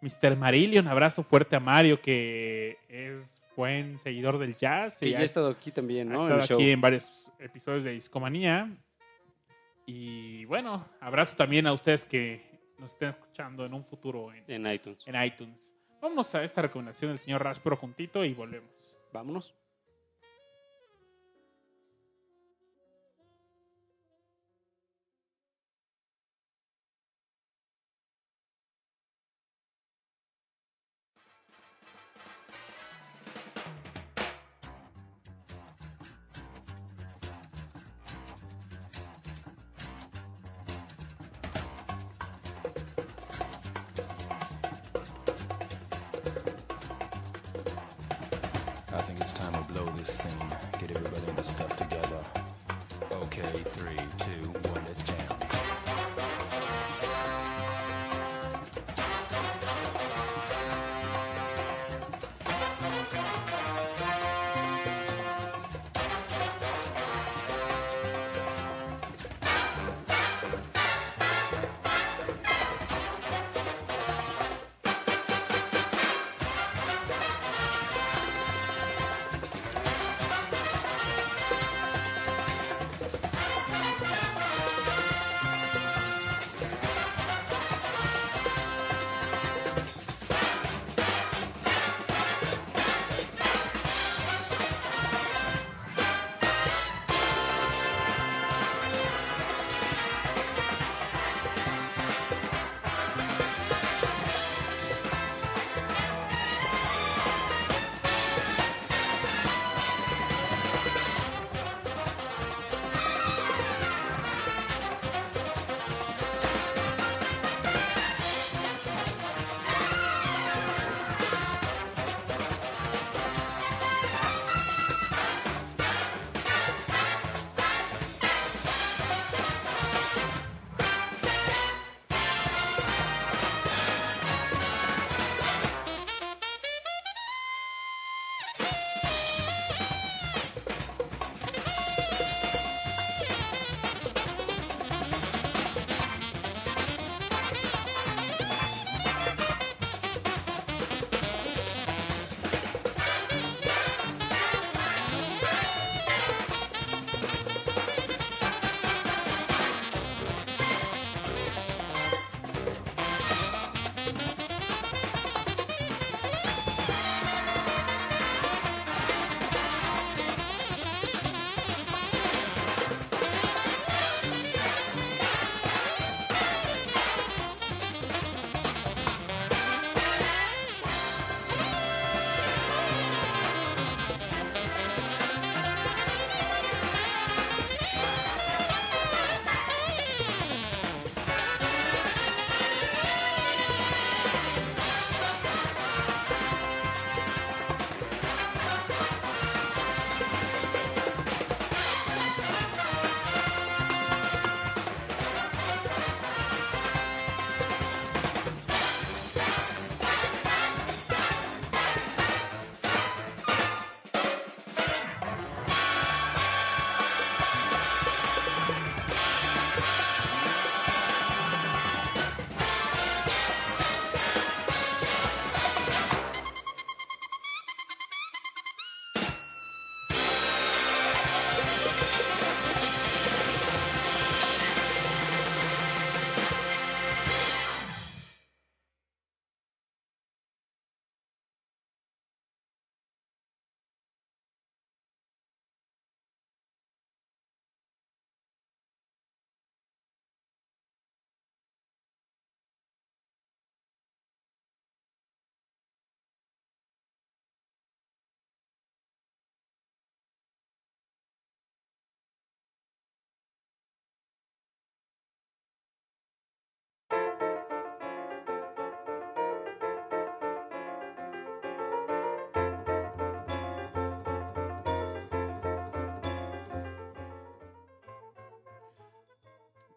Mr. 0.00 0.34
Marillion, 0.36 0.88
abrazo 0.88 1.22
fuerte 1.22 1.54
a 1.56 1.60
Mario, 1.60 2.00
que 2.00 2.78
es 2.88 3.41
buen 3.56 3.98
seguidor 3.98 4.38
del 4.38 4.56
jazz. 4.56 4.98
Que 4.98 5.08
y 5.08 5.10
ya 5.12 5.18
ha 5.18 5.20
ha 5.20 5.24
estado 5.24 5.48
aquí 5.48 5.70
también, 5.70 6.10
ha 6.10 6.14
¿no? 6.14 6.20
En 6.20 6.32
estado 6.32 6.46
show. 6.46 6.56
aquí 6.58 6.70
en 6.70 6.80
varios 6.80 7.30
episodios 7.38 7.84
de 7.84 7.92
Discomanía. 7.92 8.70
Y 9.86 10.44
bueno, 10.44 10.88
abrazo 11.00 11.36
también 11.36 11.66
a 11.66 11.72
ustedes 11.72 12.04
que 12.04 12.42
nos 12.78 12.92
estén 12.92 13.10
escuchando 13.10 13.64
en 13.64 13.74
un 13.74 13.84
futuro 13.84 14.32
en, 14.32 14.44
En 14.48 14.72
iTunes. 14.72 15.02
en 15.06 15.22
iTunes. 15.22 15.72
Vámonos 16.00 16.34
a 16.34 16.42
esta 16.42 16.62
recomendación 16.62 17.10
del 17.12 17.18
señor 17.18 17.42
Rash, 17.44 17.58
pero 17.62 17.76
juntito 17.76 18.24
y 18.24 18.34
volvemos. 18.34 18.98
Vámonos. 19.12 19.54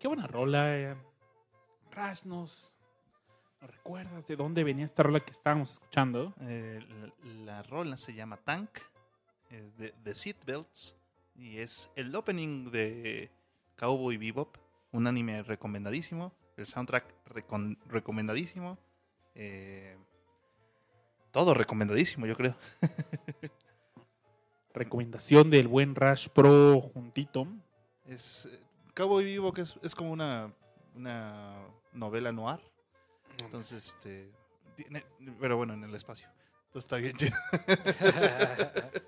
Qué 0.06 0.08
buena 0.08 0.28
rola. 0.28 0.78
eh. 0.78 0.96
Rash, 1.90 2.26
¿nos, 2.26 2.78
nos 3.60 3.72
recuerdas 3.72 4.28
de 4.28 4.36
dónde 4.36 4.64
venía 4.64 4.86
esta 4.86 5.02
rola 5.02 5.20
que 5.20 5.32
estábamos 5.32 5.72
escuchando? 5.72 6.32
Eh, 6.42 6.80
la, 7.24 7.54
la 7.54 7.64
rola 7.64 7.98
se 7.98 8.14
llama 8.14 8.38
Tank, 8.38 8.70
es 9.50 9.76
de, 9.80 9.96
de 10.04 10.14
Seatbelts 10.14 10.96
y 11.34 11.58
es 11.58 11.90
el 11.96 12.16
opening 12.16 12.70
de 12.70 13.32
Cowboy 13.78 14.18
Bebop, 14.18 14.56
un 14.92 15.08
anime 15.08 15.42
recomendadísimo, 15.42 16.32
el 16.56 16.68
soundtrack 16.68 17.12
recomendadísimo, 17.88 18.78
eh, 19.34 19.98
todo 21.32 21.56
recomendadísimo 21.56 22.28
yo 22.28 22.36
creo. 22.36 22.56
Recomendación 24.72 25.50
del 25.50 25.68
buen 25.68 25.96
Rash 25.96 26.28
Pro 26.30 26.80
juntito. 26.80 27.48
Es, 28.06 28.48
Cowboy 28.96 29.26
Bebop 29.26 29.58
es, 29.60 29.78
es 29.84 29.94
como 29.94 30.12
una, 30.12 30.52
una 30.96 31.58
novela 31.94 32.32
noir, 32.32 32.60
entonces 33.44 33.86
este, 33.88 34.32
tiene- 34.76 35.06
pero 35.40 35.58
bueno 35.58 35.74
en 35.74 35.84
el 35.84 35.94
espacio, 35.94 36.28
entonces 36.68 36.86
está 36.86 36.98
bien 36.98 37.16
chido. 37.16 37.36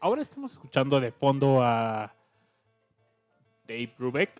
Ahora 0.00 0.22
estamos 0.22 0.52
escuchando 0.52 1.00
de 1.00 1.10
fondo 1.12 1.60
a 1.62 2.12
Dave 3.66 3.92
Brubeck. 3.98 4.30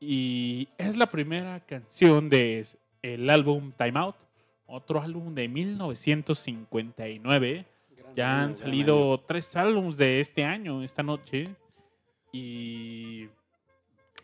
Y 0.00 0.68
es 0.78 0.96
la 0.96 1.10
primera 1.10 1.60
canción 1.60 2.28
de 2.28 2.66
el 3.02 3.28
álbum 3.30 3.72
Time 3.72 3.98
Out, 3.98 4.16
otro 4.66 5.00
álbum 5.00 5.34
de 5.34 5.48
1959. 5.48 7.66
Ya 8.14 8.42
han 8.42 8.54
salido 8.56 9.18
tres 9.26 9.54
álbumes 9.56 9.96
de 9.96 10.20
este 10.20 10.44
año, 10.44 10.82
esta 10.82 11.02
noche. 11.02 11.44
Y 12.36 13.30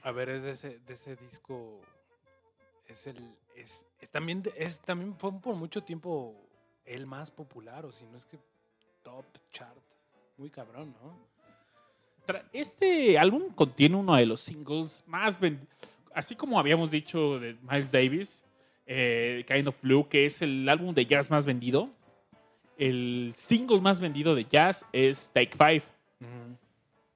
A 0.02 0.10
ver, 0.12 0.28
es 0.28 0.42
de 0.42 0.50
ese, 0.50 0.78
de 0.86 0.94
ese 0.94 1.16
disco. 1.16 1.80
Es 2.86 3.06
el. 3.06 3.16
Es, 3.56 3.86
es 4.00 4.10
también, 4.10 4.42
es 4.56 4.78
también 4.80 5.14
fue 5.16 5.32
por 5.40 5.54
mucho 5.54 5.82
tiempo 5.82 6.34
el 6.84 7.06
más 7.06 7.30
popular, 7.30 7.86
o 7.86 7.92
si 7.92 8.04
no 8.06 8.16
es 8.16 8.26
que 8.26 8.38
top 9.02 9.24
chart. 9.50 9.76
Muy 10.36 10.50
cabrón, 10.50 10.94
¿no? 11.02 11.32
Este 12.52 13.18
álbum 13.18 13.52
contiene 13.54 13.96
uno 13.96 14.16
de 14.16 14.26
los 14.26 14.40
singles 14.40 15.04
más 15.06 15.38
vendidos, 15.40 15.68
así 16.14 16.36
como 16.36 16.58
habíamos 16.58 16.90
dicho 16.90 17.38
de 17.38 17.56
Miles 17.62 17.92
Davis, 17.92 18.44
eh, 18.86 19.44
Kind 19.46 19.68
of 19.68 19.80
Blue, 19.82 20.08
que 20.08 20.26
es 20.26 20.40
el 20.40 20.68
álbum 20.68 20.94
de 20.94 21.04
jazz 21.04 21.30
más 21.30 21.46
vendido. 21.46 21.90
El 22.78 23.32
single 23.34 23.80
más 23.80 24.00
vendido 24.00 24.34
de 24.34 24.44
jazz 24.44 24.86
es 24.92 25.30
Take 25.32 25.52
Five. 25.56 25.82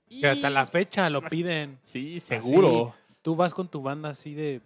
Y- 0.08 0.20
Que 0.20 0.28
hasta 0.28 0.50
la 0.50 0.66
fecha 0.66 1.08
lo 1.10 1.22
piden. 1.22 1.78
Sí, 1.82 2.20
seguro. 2.20 2.94
Tú 3.22 3.34
vas 3.36 3.52
con 3.54 3.68
tu 3.68 3.82
banda 3.82 4.10
así 4.10 4.34
de. 4.34 4.60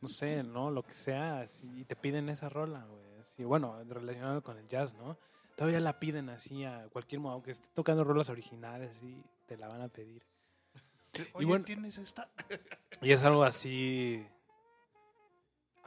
No 0.00 0.08
sé, 0.08 0.42
¿no? 0.42 0.70
Lo 0.70 0.82
que 0.82 0.94
sea. 0.94 1.40
así, 1.40 1.68
y 1.80 1.84
te 1.84 1.96
piden 1.96 2.28
esa 2.28 2.48
rola, 2.48 2.84
güey. 2.84 3.04
Así, 3.20 3.44
bueno, 3.44 3.82
relacionado 3.88 4.42
con 4.42 4.56
el 4.58 4.68
jazz, 4.68 4.94
¿no? 4.94 5.16
Todavía 5.56 5.80
la 5.80 5.98
piden 5.98 6.28
así 6.30 6.64
a 6.64 6.86
cualquier 6.92 7.20
modo. 7.20 7.34
Aunque 7.34 7.50
esté 7.52 7.66
tocando 7.74 8.04
rolas 8.04 8.28
originales, 8.28 8.90
así, 8.96 9.22
te 9.46 9.56
la 9.56 9.68
van 9.68 9.80
a 9.82 9.88
pedir. 9.88 10.22
Oye, 11.34 11.46
bueno- 11.46 11.64
¿tienes 11.64 11.98
esta? 11.98 12.28
Y 13.02 13.10
es 13.12 13.24
algo 13.24 13.42
así. 13.42 14.26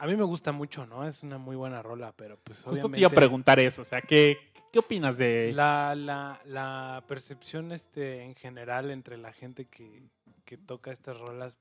A 0.00 0.06
mí 0.06 0.16
me 0.16 0.24
gusta 0.24 0.50
mucho, 0.50 0.86
¿no? 0.86 1.06
Es 1.06 1.22
una 1.22 1.36
muy 1.36 1.56
buena 1.56 1.82
rola, 1.82 2.12
pero 2.16 2.38
pues 2.42 2.58
Justo 2.58 2.70
obviamente. 2.70 2.94
te 2.94 3.00
iba 3.00 3.08
a 3.08 3.10
preguntar 3.10 3.60
eso, 3.60 3.82
o 3.82 3.84
sea, 3.84 4.00
¿qué, 4.00 4.38
qué 4.72 4.78
opinas 4.78 5.18
de...? 5.18 5.52
La, 5.54 5.94
la, 5.94 6.40
la 6.46 7.04
percepción 7.06 7.70
este, 7.70 8.22
en 8.22 8.34
general 8.34 8.90
entre 8.90 9.18
la 9.18 9.30
gente 9.34 9.66
que, 9.66 10.02
que 10.46 10.56
toca 10.56 10.90
estas 10.90 11.20
rolas 11.20 11.58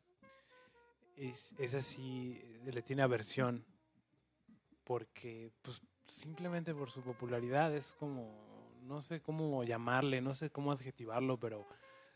es, 1.17 1.53
es 1.57 1.73
así, 1.73 2.41
le 2.65 2.81
tiene 2.81 3.01
aversión. 3.01 3.65
Porque, 4.85 5.51
pues, 5.61 5.81
simplemente 6.07 6.73
por 6.73 6.89
su 6.89 7.01
popularidad 7.01 7.75
es 7.75 7.93
como, 7.99 8.33
no 8.83 9.01
sé 9.01 9.19
cómo 9.21 9.65
llamarle, 9.65 10.21
no 10.21 10.33
sé 10.33 10.49
cómo 10.49 10.71
adjetivarlo, 10.71 11.37
pero, 11.37 11.67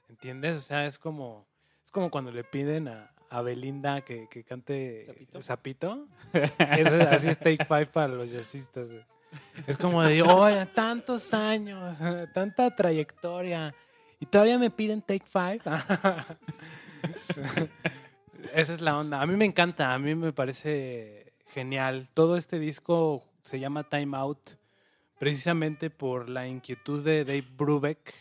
¿entiendes? 0.07 0.55
O 0.55 0.61
sea, 0.61 0.87
es 0.87 0.97
como, 0.97 1.45
es 1.83 1.91
como 1.91 2.09
cuando 2.09 2.31
le 2.31 2.45
piden 2.45 2.87
a, 2.87 3.12
a 3.33 3.41
Belinda 3.41 4.01
que, 4.01 4.27
que 4.29 4.43
cante 4.43 5.03
¿Zapito? 5.05 5.41
Zapito. 5.41 6.07
Es- 6.77 6.93
así 6.93 7.29
es 7.29 7.39
Take 7.39 7.65
Five 7.65 7.87
para 7.87 8.07
los 8.09 8.29
jazzistas. 8.31 8.87
Es 9.65 9.77
como 9.77 10.03
de, 10.03 10.21
oye, 10.21 10.65
tantos 10.67 11.33
años, 11.33 11.97
tanta 12.33 12.75
trayectoria, 12.75 13.73
y 14.19 14.25
todavía 14.27 14.59
me 14.59 14.69
piden 14.69 15.01
Take 15.01 15.25
Five. 15.25 15.61
Esa 18.53 18.73
es 18.73 18.81
la 18.81 18.97
onda. 18.97 19.21
A 19.21 19.25
mí 19.25 19.35
me 19.35 19.45
encanta, 19.45 19.93
a 19.93 19.99
mí 19.99 20.15
me 20.15 20.31
parece 20.33 21.33
genial. 21.47 22.09
Todo 22.13 22.37
este 22.37 22.59
disco 22.59 23.23
se 23.41 23.59
llama 23.59 23.83
Time 23.89 24.15
Out 24.17 24.51
precisamente 25.17 25.89
por 25.89 26.29
la 26.29 26.47
inquietud 26.47 27.03
de 27.03 27.23
Dave 27.25 27.47
Brubeck 27.57 28.13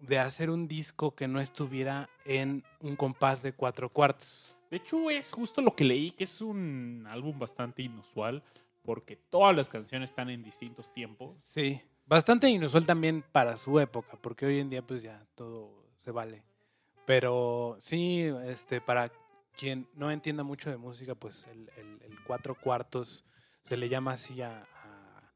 de 0.00 0.18
hacer 0.18 0.50
un 0.50 0.68
disco 0.68 1.14
que 1.14 1.28
no 1.28 1.40
estuviera 1.40 2.08
en 2.24 2.62
un 2.80 2.96
compás 2.96 3.42
de 3.42 3.52
cuatro 3.52 3.88
cuartos. 3.88 4.54
De 4.70 4.78
hecho, 4.78 5.10
es 5.10 5.30
justo 5.32 5.60
lo 5.62 5.74
que 5.74 5.84
leí, 5.84 6.10
que 6.10 6.24
es 6.24 6.40
un 6.40 7.06
álbum 7.08 7.38
bastante 7.38 7.82
inusual, 7.82 8.42
porque 8.82 9.16
todas 9.16 9.54
las 9.56 9.68
canciones 9.68 10.10
están 10.10 10.28
en 10.30 10.42
distintos 10.42 10.92
tiempos. 10.92 11.34
Sí, 11.40 11.80
bastante 12.04 12.48
inusual 12.48 12.84
también 12.86 13.24
para 13.32 13.56
su 13.56 13.78
época, 13.80 14.16
porque 14.20 14.46
hoy 14.46 14.58
en 14.60 14.70
día 14.70 14.82
pues 14.82 15.02
ya 15.02 15.24
todo 15.34 15.70
se 15.96 16.10
vale. 16.10 16.42
Pero 17.04 17.76
sí, 17.78 18.22
este, 18.46 18.80
para 18.80 19.10
quien 19.56 19.88
no 19.94 20.10
entienda 20.10 20.42
mucho 20.42 20.70
de 20.70 20.76
música, 20.76 21.14
pues 21.14 21.46
el, 21.50 21.70
el- 21.76 22.02
el 22.02 22.20
cuatro 22.24 22.54
cuartos 22.54 23.24
se 23.60 23.76
le 23.76 23.88
llama 23.88 24.12
así 24.12 24.42
a, 24.42 24.62
a 24.62 25.32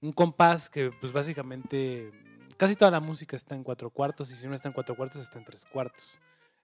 un 0.00 0.12
compás 0.12 0.68
que 0.68 0.90
pues 1.00 1.12
básicamente 1.12 2.12
casi 2.58 2.76
toda 2.76 2.90
la 2.90 3.00
música 3.00 3.36
está 3.36 3.54
en 3.54 3.64
cuatro 3.64 3.88
cuartos 3.88 4.30
y 4.30 4.36
si 4.36 4.46
no 4.46 4.54
está 4.54 4.68
en 4.68 4.74
cuatro 4.74 4.94
cuartos 4.94 5.22
está 5.22 5.38
en 5.38 5.44
tres 5.46 5.64
cuartos. 5.64 6.20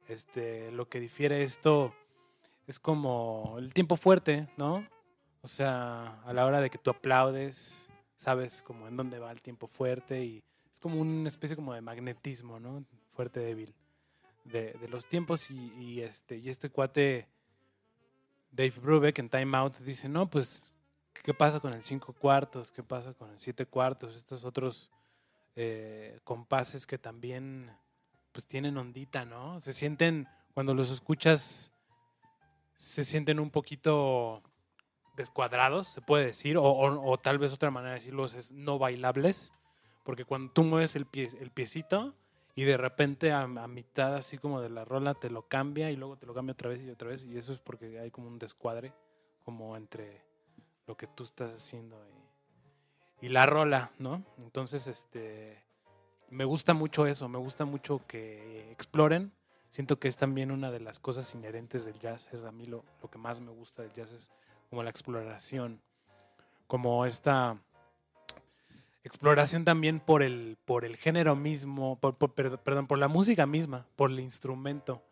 Este, 0.08 0.70
lo 0.72 0.88
que 0.88 1.00
difiere 1.00 1.42
esto 1.42 1.94
es 2.66 2.78
como 2.78 3.56
el 3.58 3.72
tiempo 3.72 3.96
fuerte, 3.96 4.48
¿no? 4.58 4.86
O 5.40 5.48
sea, 5.48 6.20
a 6.24 6.32
la 6.34 6.44
hora 6.44 6.60
de 6.60 6.68
que 6.68 6.78
tú 6.78 6.90
aplaudes, 6.90 7.88
sabes 8.16 8.60
como 8.60 8.88
en 8.88 8.96
dónde 8.96 9.18
va 9.18 9.30
el 9.32 9.40
tiempo 9.40 9.66
fuerte 9.66 10.22
y 10.22 10.42
es 10.72 10.80
como 10.80 11.00
una 11.00 11.28
especie 11.28 11.56
como 11.56 11.72
de 11.72 11.80
magnetismo, 11.80 12.60
¿no? 12.60 12.84
Fuerte 13.12 13.40
débil 13.40 13.74
de, 14.44 14.76
los 14.90 15.06
tiempos 15.06 15.50
y, 15.50 15.72
y 15.78 16.00
este 16.00 16.36
y 16.36 16.50
este 16.50 16.68
cuate 16.68 17.28
Dave 18.54 18.74
Brubeck 18.80 19.18
en 19.18 19.28
Time 19.28 19.56
Out 19.56 19.78
dice, 19.78 20.08
no, 20.08 20.28
pues, 20.28 20.72
¿qué 21.22 21.34
pasa 21.34 21.60
con 21.60 21.74
el 21.74 21.82
cinco 21.82 22.12
cuartos? 22.12 22.70
¿Qué 22.70 22.82
pasa 22.82 23.12
con 23.12 23.30
el 23.30 23.38
siete 23.38 23.66
cuartos? 23.66 24.14
Estos 24.14 24.44
otros 24.44 24.90
eh, 25.56 26.20
compases 26.24 26.86
que 26.86 26.98
también 26.98 27.70
pues 28.32 28.46
tienen 28.46 28.76
ondita, 28.76 29.24
¿no? 29.24 29.60
Se 29.60 29.72
sienten, 29.72 30.26
cuando 30.54 30.74
los 30.74 30.90
escuchas, 30.90 31.72
se 32.74 33.04
sienten 33.04 33.38
un 33.38 33.50
poquito 33.50 34.42
descuadrados, 35.16 35.86
se 35.86 36.00
puede 36.00 36.26
decir, 36.26 36.56
o, 36.58 37.18
tal 37.22 37.38
vez 37.38 37.52
otra 37.52 37.70
manera 37.70 37.94
de 37.94 38.00
decirlos 38.00 38.34
es 38.34 38.50
no 38.50 38.78
bailables, 38.78 39.52
porque 40.02 40.24
cuando 40.24 40.52
tú 40.52 40.64
mueves 40.64 40.96
el, 40.96 41.06
pie, 41.06 41.28
el 41.40 41.52
piecito 41.52 42.16
y 42.56 42.64
de 42.64 42.76
repente 42.76 43.30
a, 43.30 43.42
a 43.42 43.68
mitad 43.68 44.16
así 44.16 44.38
como 44.38 44.60
de 44.60 44.70
la 44.70 44.84
rola 44.84 45.14
te 45.14 45.30
lo 45.30 45.46
cambia 45.46 45.92
y 45.92 45.96
luego 45.96 46.16
te 46.16 46.26
lo 46.26 46.34
cambia 46.34 46.54
otra 46.54 46.70
vez 46.70 46.82
y 46.82 46.90
otra 46.90 47.10
vez, 47.10 47.24
y 47.24 47.36
eso 47.36 47.52
es 47.52 47.60
porque 47.60 48.00
hay 48.00 48.10
como 48.10 48.26
un 48.26 48.40
descuadre 48.40 48.92
como 49.44 49.76
entre 49.76 50.24
lo 50.88 50.96
que 50.96 51.06
tú 51.06 51.22
estás 51.22 51.54
haciendo 51.54 52.04
y, 52.08 52.23
y 53.24 53.28
la 53.30 53.46
rola, 53.46 53.90
¿no? 53.98 54.22
Entonces, 54.38 54.86
este, 54.86 55.56
me 56.28 56.44
gusta 56.44 56.74
mucho 56.74 57.06
eso, 57.06 57.26
me 57.28 57.38
gusta 57.38 57.64
mucho 57.64 58.02
que 58.06 58.70
exploren. 58.70 59.32
Siento 59.70 59.98
que 59.98 60.08
es 60.08 60.16
también 60.16 60.50
una 60.50 60.70
de 60.70 60.80
las 60.80 60.98
cosas 60.98 61.34
inherentes 61.34 61.86
del 61.86 61.98
jazz. 61.98 62.28
Es 62.34 62.44
a 62.44 62.52
mí 62.52 62.66
lo, 62.66 62.84
lo 63.02 63.10
que 63.10 63.16
más 63.18 63.40
me 63.40 63.50
gusta 63.50 63.82
del 63.82 63.92
jazz 63.94 64.10
es 64.12 64.30
como 64.68 64.82
la 64.82 64.90
exploración, 64.90 65.80
como 66.66 67.06
esta 67.06 67.56
exploración 69.04 69.64
también 69.64 70.00
por 70.00 70.22
el, 70.22 70.58
por 70.64 70.84
el 70.84 70.96
género 70.96 71.34
mismo, 71.34 71.98
por, 72.00 72.16
por- 72.16 72.32
per- 72.34 72.58
perdón, 72.58 72.86
por 72.86 72.98
la 72.98 73.08
música 73.08 73.46
misma, 73.46 73.86
por 73.96 74.10
el 74.10 74.20
instrumento. 74.20 75.02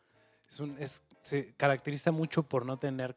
Es 0.49 0.61
un, 0.61 0.77
es, 0.79 1.03
se 1.23 1.55
caracteriza 1.55 2.13
mucho 2.13 2.43
por 2.43 2.67
no 2.67 2.77
tener... 2.79 3.17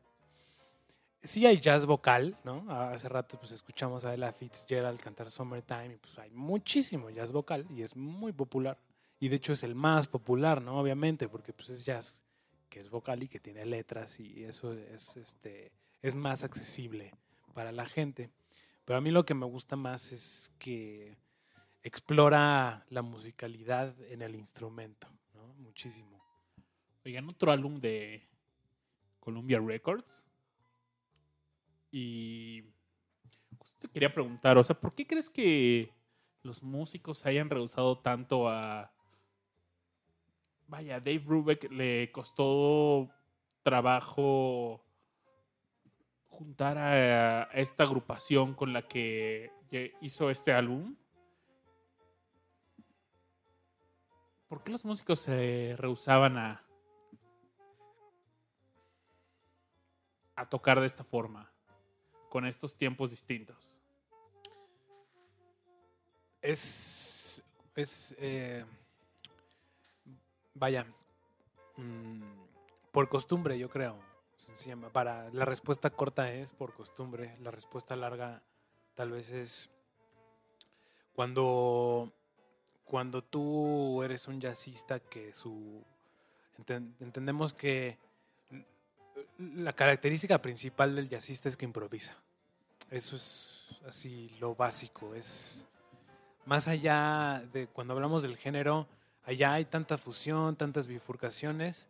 Sí 1.25 1.45
hay 1.45 1.59
jazz 1.59 1.85
vocal, 1.85 2.37
¿no? 2.43 2.65
Hace 2.69 3.09
rato 3.09 3.37
pues 3.39 3.51
escuchamos 3.51 4.05
a 4.05 4.13
Ella 4.13 4.31
Fitzgerald 4.31 4.99
cantar 4.99 5.31
Summertime 5.31 5.95
y 5.95 5.97
pues 5.97 6.17
hay 6.19 6.29
muchísimo 6.31 7.09
jazz 7.09 7.31
vocal 7.31 7.65
y 7.69 7.81
es 7.81 7.95
muy 7.95 8.31
popular. 8.31 8.77
Y 9.19 9.29
de 9.29 9.37
hecho 9.37 9.53
es 9.53 9.63
el 9.63 9.73
más 9.73 10.07
popular, 10.07 10.61
¿no? 10.61 10.79
Obviamente, 10.79 11.27
porque 11.27 11.51
pues 11.51 11.69
es 11.69 11.83
jazz 11.83 12.21
que 12.69 12.79
es 12.79 12.89
vocal 12.89 13.23
y 13.23 13.27
que 13.27 13.39
tiene 13.39 13.65
letras 13.65 14.19
y 14.19 14.43
eso 14.43 14.73
es, 14.73 15.17
este, 15.17 15.71
es 16.01 16.15
más 16.15 16.43
accesible 16.43 17.11
para 17.53 17.71
la 17.71 17.85
gente. 17.85 18.29
Pero 18.83 18.97
a 18.97 19.01
mí 19.01 19.09
lo 19.09 19.25
que 19.25 19.33
me 19.33 19.45
gusta 19.45 19.75
más 19.75 20.11
es 20.11 20.51
que 20.59 21.17
explora 21.81 22.85
la 22.89 23.01
musicalidad 23.01 23.95
en 24.09 24.21
el 24.21 24.35
instrumento, 24.35 25.07
¿no? 25.33 25.47
Muchísimo. 25.55 26.23
Oigan, 27.03 27.27
otro 27.29 27.51
álbum 27.51 27.79
de 27.79 28.27
Columbia 29.19 29.59
Records. 29.59 30.24
Y 31.97 32.61
justo 33.57 33.77
te 33.79 33.87
quería 33.87 34.13
preguntar, 34.13 34.57
o 34.57 34.63
sea, 34.65 34.77
¿por 34.77 34.93
qué 34.93 35.07
crees 35.07 35.29
que 35.29 35.93
los 36.43 36.61
músicos 36.61 37.19
se 37.19 37.29
hayan 37.29 37.49
rehusado 37.49 37.99
tanto 37.99 38.49
a... 38.49 38.91
Vaya, 40.67 40.99
Dave 40.99 41.19
Brubeck 41.19 41.71
le 41.71 42.11
costó 42.11 43.09
trabajo 43.63 44.83
juntar 46.27 46.77
a, 46.77 47.43
esta 47.53 47.83
agrupación 47.83 48.55
con 48.55 48.73
la 48.73 48.81
que 48.81 49.53
hizo 50.01 50.29
este 50.29 50.51
álbum. 50.51 50.97
¿Por 54.49 54.65
qué 54.65 54.71
los 54.73 54.83
músicos 54.83 55.19
se 55.19 55.75
rehusaban 55.77 56.37
a, 56.37 56.65
a 60.35 60.49
tocar 60.49 60.81
de 60.81 60.87
esta 60.87 61.05
forma, 61.05 61.54
con 62.35 62.45
estos 62.45 62.75
tiempos 62.75 63.11
distintos? 63.11 63.55
Es. 66.41 67.41
Es. 67.77 68.13
eh, 68.19 68.65
vaya. 70.53 70.85
mm, 71.77 72.21
por 72.91 73.07
costumbre, 73.07 73.57
yo 73.57 73.69
creo. 73.69 73.95
Para 74.91 75.29
la 75.29 75.45
respuesta 75.45 75.89
corta 75.91 76.29
es 76.33 76.51
por 76.51 76.73
costumbre. 76.73 77.37
La 77.39 77.51
respuesta 77.51 77.95
larga, 77.95 78.41
tal 78.95 79.11
vez 79.11 79.29
es. 79.29 79.69
Cuando. 81.15 82.11
Cuando 82.83 83.23
tú 83.23 84.03
eres 84.03 84.27
un 84.27 84.41
jazzista 84.41 84.99
que 84.99 85.31
su. 85.31 85.81
enten- 86.59 86.95
entendemos 86.99 87.53
que 87.53 87.97
la 89.37 89.71
característica 89.71 90.41
principal 90.41 90.97
del 90.97 91.07
jazzista 91.07 91.47
es 91.47 91.55
que 91.55 91.63
improvisa. 91.63 92.17
Eso 92.89 93.15
es 93.15 93.65
así 93.87 94.29
lo 94.39 94.55
básico. 94.55 95.15
Es 95.15 95.67
más 96.45 96.67
allá 96.67 97.43
de 97.51 97.67
cuando 97.67 97.93
hablamos 97.93 98.21
del 98.21 98.37
género, 98.37 98.87
allá 99.25 99.53
hay 99.53 99.65
tanta 99.65 99.97
fusión, 99.97 100.55
tantas 100.55 100.87
bifurcaciones, 100.87 101.87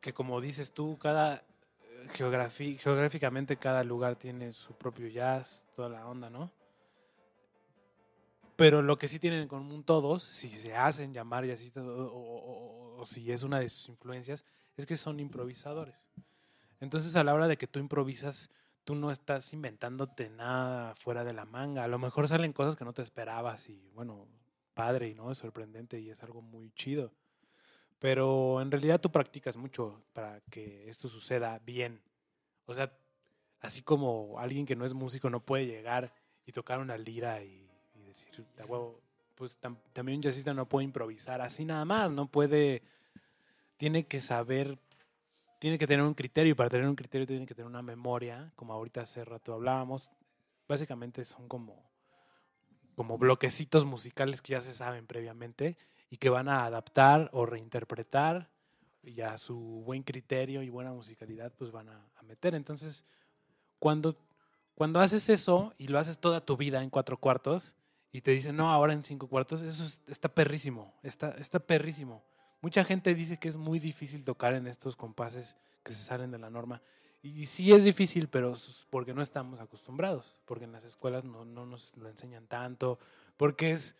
que 0.00 0.12
como 0.12 0.40
dices 0.40 0.70
tú, 0.72 0.98
cada 0.98 1.36
eh, 1.82 2.08
geográficamente 2.78 3.56
cada 3.56 3.82
lugar 3.82 4.16
tiene 4.16 4.52
su 4.52 4.74
propio 4.74 5.08
jazz, 5.08 5.66
toda 5.74 5.88
la 5.88 6.06
onda, 6.06 6.30
¿no? 6.30 6.50
Pero 8.56 8.82
lo 8.82 8.96
que 8.96 9.08
sí 9.08 9.18
tienen 9.18 9.42
en 9.42 9.48
común 9.48 9.84
todos, 9.84 10.22
si 10.22 10.50
se 10.50 10.74
hacen 10.74 11.14
llamar 11.14 11.44
jazzistas 11.46 11.84
o- 11.84 12.96
o 12.98 13.04
si 13.04 13.30
es 13.30 13.44
una 13.44 13.60
de 13.60 13.68
sus 13.68 13.88
influencias, 13.88 14.44
es 14.76 14.84
que 14.84 14.96
son 14.96 15.20
improvisadores. 15.20 16.08
Entonces 16.80 17.14
a 17.16 17.22
la 17.24 17.34
hora 17.34 17.46
de 17.46 17.56
que 17.56 17.68
tú 17.68 17.78
improvisas, 17.78 18.50
tú 18.88 18.94
no 18.94 19.10
estás 19.10 19.52
inventándote 19.52 20.30
nada 20.30 20.94
fuera 20.94 21.22
de 21.22 21.34
la 21.34 21.44
manga. 21.44 21.84
A 21.84 21.88
lo 21.88 21.98
mejor 21.98 22.26
salen 22.26 22.54
cosas 22.54 22.74
que 22.74 22.86
no 22.86 22.94
te 22.94 23.02
esperabas 23.02 23.68
y 23.68 23.90
bueno, 23.92 24.26
padre 24.72 25.08
y 25.08 25.14
no, 25.14 25.30
es 25.30 25.36
sorprendente 25.36 26.00
y 26.00 26.08
es 26.08 26.22
algo 26.22 26.40
muy 26.40 26.70
chido. 26.70 27.12
Pero 27.98 28.62
en 28.62 28.70
realidad 28.70 28.98
tú 28.98 29.12
practicas 29.12 29.58
mucho 29.58 30.00
para 30.14 30.40
que 30.48 30.88
esto 30.88 31.06
suceda 31.06 31.58
bien. 31.66 32.00
O 32.64 32.72
sea, 32.72 32.90
así 33.60 33.82
como 33.82 34.38
alguien 34.38 34.64
que 34.64 34.74
no 34.74 34.86
es 34.86 34.94
músico 34.94 35.28
no 35.28 35.40
puede 35.40 35.66
llegar 35.66 36.14
y 36.46 36.52
tocar 36.52 36.78
una 36.78 36.96
lira 36.96 37.44
y, 37.44 37.68
decir, 38.06 38.42
"Da 38.56 38.64
huevo", 38.64 39.02
pues 39.34 39.60
tam- 39.60 39.76
también 39.92 40.16
un 40.16 40.22
jazzista 40.22 40.54
no 40.54 40.66
puede 40.66 40.84
improvisar 40.84 41.42
así 41.42 41.66
nada 41.66 41.84
más, 41.84 42.10
no 42.10 42.26
puede, 42.26 42.82
tiene 43.76 44.06
que 44.06 44.22
saber 44.22 44.78
tiene 45.58 45.78
que 45.78 45.86
tener 45.86 46.04
un 46.04 46.14
criterio 46.14 46.52
y 46.52 46.54
para 46.54 46.70
tener 46.70 46.88
un 46.88 46.96
criterio 46.96 47.26
tiene 47.26 47.46
que 47.46 47.54
tener 47.54 47.66
una 47.68 47.82
memoria, 47.82 48.52
como 48.56 48.72
ahorita 48.72 49.00
hace 49.02 49.24
rato 49.24 49.52
hablábamos. 49.54 50.10
Básicamente 50.68 51.24
son 51.24 51.48
como, 51.48 51.90
como 52.94 53.18
bloquecitos 53.18 53.84
musicales 53.84 54.42
que 54.42 54.52
ya 54.52 54.60
se 54.60 54.74
saben 54.74 55.06
previamente 55.06 55.76
y 56.10 56.16
que 56.16 56.30
van 56.30 56.48
a 56.48 56.64
adaptar 56.64 57.30
o 57.32 57.46
reinterpretar 57.46 58.50
y 59.02 59.20
a 59.20 59.38
su 59.38 59.56
buen 59.84 60.02
criterio 60.02 60.62
y 60.62 60.70
buena 60.70 60.92
musicalidad 60.92 61.52
pues 61.56 61.70
van 61.70 61.88
a, 61.88 62.06
a 62.16 62.22
meter. 62.22 62.54
Entonces, 62.54 63.04
cuando, 63.78 64.16
cuando 64.74 65.00
haces 65.00 65.28
eso 65.28 65.74
y 65.78 65.88
lo 65.88 65.98
haces 65.98 66.18
toda 66.18 66.44
tu 66.44 66.56
vida 66.56 66.82
en 66.82 66.90
cuatro 66.90 67.16
cuartos 67.18 67.74
y 68.12 68.20
te 68.22 68.30
dicen, 68.32 68.56
no, 68.56 68.70
ahora 68.70 68.92
en 68.92 69.02
cinco 69.04 69.28
cuartos, 69.28 69.62
eso 69.62 69.84
es- 69.84 70.00
está 70.06 70.28
perrísimo, 70.28 70.94
está, 71.02 71.30
está 71.32 71.58
perrísimo. 71.60 72.22
Mucha 72.60 72.84
gente 72.84 73.14
dice 73.14 73.38
que 73.38 73.48
es 73.48 73.56
muy 73.56 73.78
difícil 73.78 74.24
tocar 74.24 74.54
en 74.54 74.66
estos 74.66 74.96
compases 74.96 75.56
que 75.82 75.92
se 75.92 76.02
salen 76.02 76.30
de 76.30 76.38
la 76.38 76.50
norma. 76.50 76.82
Y 77.22 77.46
sí 77.46 77.72
es 77.72 77.84
difícil, 77.84 78.28
pero 78.28 78.54
porque 78.90 79.12
no 79.12 79.22
estamos 79.22 79.60
acostumbrados, 79.60 80.38
porque 80.44 80.64
en 80.64 80.72
las 80.72 80.84
escuelas 80.84 81.24
no, 81.24 81.44
no 81.44 81.66
nos 81.66 81.96
lo 81.96 82.08
enseñan 82.08 82.46
tanto, 82.46 82.98
porque 83.36 83.72
es 83.72 83.96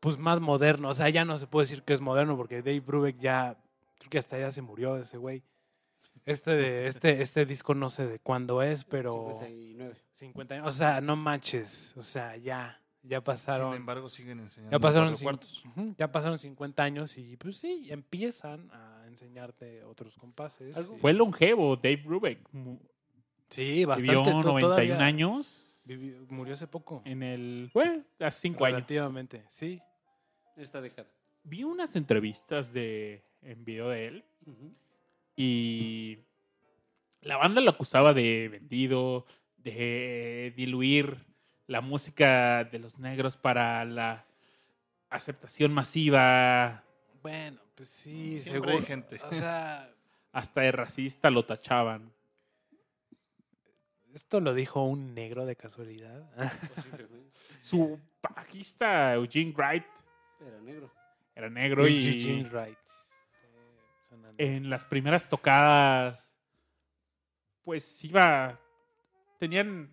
pues 0.00 0.18
más 0.18 0.40
moderno. 0.40 0.90
O 0.90 0.94
sea, 0.94 1.08
ya 1.08 1.24
no 1.24 1.38
se 1.38 1.46
puede 1.46 1.64
decir 1.64 1.82
que 1.82 1.94
es 1.94 2.00
moderno, 2.00 2.36
porque 2.36 2.62
Dave 2.62 2.80
Brubeck 2.80 3.18
ya, 3.18 3.56
creo 3.98 4.10
que 4.10 4.18
hasta 4.18 4.38
ya 4.38 4.50
se 4.50 4.62
murió 4.62 4.96
ese 4.96 5.16
güey. 5.16 5.42
Este, 6.26 6.50
de, 6.50 6.88
este, 6.88 7.22
este 7.22 7.46
disco 7.46 7.74
no 7.74 7.88
sé 7.88 8.06
de 8.06 8.18
cuándo 8.18 8.60
es, 8.62 8.84
pero 8.84 9.38
59. 9.40 9.96
50 10.12 10.54
años. 10.54 10.66
O 10.66 10.72
sea, 10.72 11.00
no 11.00 11.16
manches. 11.16 11.94
O 11.96 12.02
sea, 12.02 12.36
ya, 12.36 12.78
ya 13.02 13.22
pasaron. 13.22 13.72
Sin 13.72 13.80
embargo, 13.80 14.08
siguen 14.10 14.40
enseñando 14.40 14.74
Ya 14.76 14.80
pasaron, 14.80 15.14
cuartos. 15.16 15.62
Ya 15.96 16.10
pasaron 16.12 16.38
50 16.38 16.82
años 16.82 17.16
y 17.18 17.36
pues 17.36 17.56
sí, 17.58 17.86
empiezan 17.90 18.70
a 18.72 19.04
enseñarte 19.06 19.82
otros 19.84 20.16
compases. 20.16 20.76
Algo- 20.76 20.96
Fue 20.96 21.12
longevo 21.12 21.76
Dave 21.76 21.96
Brubeck. 22.04 22.40
Sí, 23.50 23.84
bastante. 23.84 24.10
Vivió 24.12 24.22
to- 24.22 24.30
91 24.42 24.60
todavía 24.60 24.98
años 25.00 25.82
vivió- 25.86 26.18
murió 26.28 26.52
hace 26.54 26.66
poco. 26.66 27.00
en 27.06 27.22
el... 27.22 27.70
Bueno, 27.72 28.02
hace 28.20 28.40
5 28.42 28.64
años. 28.66 28.76
Relativamente, 28.76 29.44
sí. 29.48 29.80
Esta 30.56 30.80
década. 30.82 31.08
Vi 31.44 31.64
unas 31.64 31.96
entrevistas 31.96 32.72
de, 32.74 33.22
en 33.42 33.64
video 33.64 33.88
de 33.88 34.06
él 34.08 34.24
y 35.36 36.18
la 37.22 37.36
banda 37.36 37.60
lo 37.60 37.70
acusaba 37.70 38.12
de 38.12 38.48
vendido, 38.48 39.24
de 39.56 40.52
diluir 40.56 41.16
la 41.68 41.80
música 41.80 42.64
de 42.64 42.78
los 42.80 42.98
negros 42.98 43.36
para 43.36 43.84
la 43.84 44.24
aceptación 45.10 45.72
masiva, 45.72 46.82
Bueno, 47.22 47.60
pues 47.76 47.88
sí, 47.90 48.40
Siempre 48.40 48.72
hay 48.72 48.78
seguro. 48.82 48.86
gente. 48.86 49.20
O 49.22 49.32
sea, 49.32 49.94
hasta 50.32 50.62
de 50.62 50.72
racista 50.72 51.30
lo 51.30 51.44
tachaban. 51.44 52.12
esto 54.14 54.40
lo 54.40 54.52
dijo 54.54 54.82
un 54.82 55.14
negro 55.14 55.46
de 55.46 55.54
casualidad. 55.56 56.28
Su 57.60 58.00
bajista 58.22 59.14
Eugene 59.14 59.52
Wright 59.56 59.84
Era 60.40 60.58
negro. 60.60 60.90
era 61.34 61.48
negro 61.50 61.86
y 61.86 62.04
Eugene 62.06 62.48
Wright. 62.48 62.78
Suena 64.08 64.32
negro. 64.32 64.44
en 64.56 64.70
las 64.70 64.84
primeras 64.86 65.28
tocadas, 65.28 66.34
pues 67.62 68.02
iba, 68.04 68.58
tenían 69.38 69.90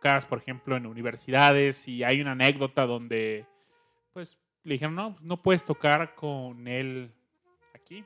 tocadas, 0.00 0.24
por 0.24 0.38
ejemplo, 0.38 0.78
en 0.78 0.86
universidades 0.86 1.86
y 1.86 2.02
hay 2.04 2.22
una 2.22 2.32
anécdota 2.32 2.86
donde, 2.86 3.44
pues, 4.14 4.38
le 4.64 4.72
dijeron, 4.72 4.94
no, 4.94 5.14
no 5.20 5.42
puedes 5.42 5.62
tocar 5.62 6.14
con 6.14 6.66
él 6.66 7.12
aquí. 7.74 8.02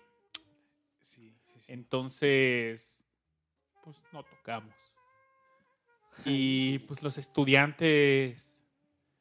Sí, 1.03 1.33
sí, 1.47 1.61
sí. 1.61 1.73
Entonces, 1.73 3.05
pues, 3.85 3.97
no 4.13 4.25
tocamos. 4.25 4.75
Y 6.25 6.81
pues 6.81 7.01
los 7.03 7.17
estudiantes 7.17 8.61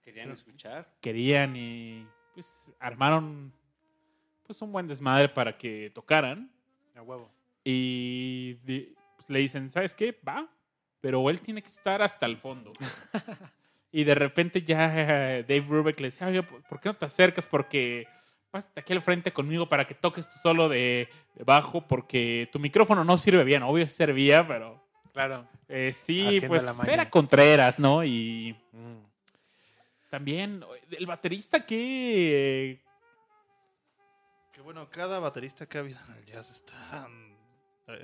Querían 0.03 0.31
escuchar. 0.31 0.91
querían 0.99 1.55
y 1.55 2.07
pues 2.33 2.71
armaron 2.79 3.51
pues 4.45 4.61
un 4.61 4.71
buen 4.71 4.87
desmadre 4.87 5.29
para 5.29 5.57
que 5.57 5.91
tocaran. 5.93 6.51
A 6.95 7.01
huevo. 7.03 7.31
Y 7.63 8.55
pues, 8.55 9.29
le 9.29 9.39
dicen, 9.39 9.69
¿sabes 9.69 9.93
qué? 9.93 10.19
Va, 10.27 10.49
pero 11.03 11.29
él 11.29 11.41
tiene 11.41 11.61
que 11.61 11.67
estar 11.67 12.01
hasta 12.01 12.25
el 12.25 12.37
fondo. 12.37 12.71
y 13.91 14.05
de 14.05 14.15
repente 14.15 14.61
ya 14.61 14.85
eh, 15.39 15.43
Dave 15.43 15.59
Brubeck 15.59 15.99
le 15.99 16.07
decía, 16.07 16.27
oye, 16.27 16.41
¿por 16.43 16.63
por 16.63 16.79
qué 16.79 16.87
no 16.87 16.95
te 16.95 17.03
acercas? 17.05 17.45
Porque 17.45 18.07
pásate 18.51 18.79
aquí 18.79 18.93
al 18.93 19.01
frente 19.01 19.33
conmigo 19.33 19.67
para 19.67 19.85
que 19.85 19.95
toques 19.95 20.29
tu 20.29 20.39
solo 20.39 20.69
de, 20.69 21.09
de 21.35 21.43
bajo, 21.43 21.85
porque 21.85 22.47
tu 22.53 22.59
micrófono 22.59 23.03
no 23.03 23.17
sirve 23.17 23.43
bien. 23.43 23.63
Obvio 23.63 23.85
servía, 23.85 24.47
pero 24.47 24.81
Claro. 25.11 25.45
eh, 25.67 25.91
sí, 25.91 26.37
Haciendo 26.37 26.47
pues 26.47 26.87
era 26.87 27.09
Contreras, 27.09 27.79
¿no? 27.79 28.05
Y 28.05 28.55
Mm. 28.71 29.03
también 30.09 30.63
el 30.89 31.05
baterista 31.05 31.65
que... 31.65 32.81
Que 34.53 34.61
bueno, 34.61 34.89
cada 34.89 35.19
baterista 35.19 35.65
que 35.65 35.79
ha 35.79 35.81
habido 35.81 35.99
en 36.07 36.15
el 36.15 36.25
jazz 36.25 36.49
está. 36.49 37.09
mm, 37.09 37.33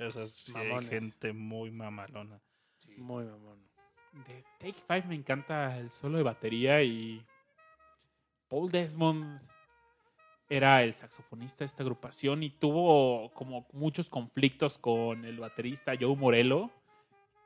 O 0.07 0.11
sea, 0.11 0.27
sí 0.27 0.53
hay 0.57 0.85
gente 0.87 1.31
muy 1.31 1.71
mamalona. 1.71 2.41
Muy 2.99 3.23
mamón. 3.23 3.57
De 4.27 4.43
Take 4.59 4.81
Five 4.87 5.03
me 5.07 5.15
encanta 5.15 5.77
el 5.77 5.91
solo 5.91 6.17
de 6.17 6.23
batería 6.23 6.83
y 6.83 7.25
Paul 8.49 8.69
Desmond 8.69 9.41
era 10.49 10.83
el 10.83 10.93
saxofonista 10.93 11.59
de 11.59 11.67
esta 11.67 11.83
agrupación 11.83 12.43
y 12.43 12.49
tuvo 12.49 13.31
como 13.33 13.67
muchos 13.71 14.09
conflictos 14.09 14.77
con 14.77 15.23
el 15.23 15.39
baterista 15.39 15.93
Joe 15.99 16.15
Morello. 16.15 16.69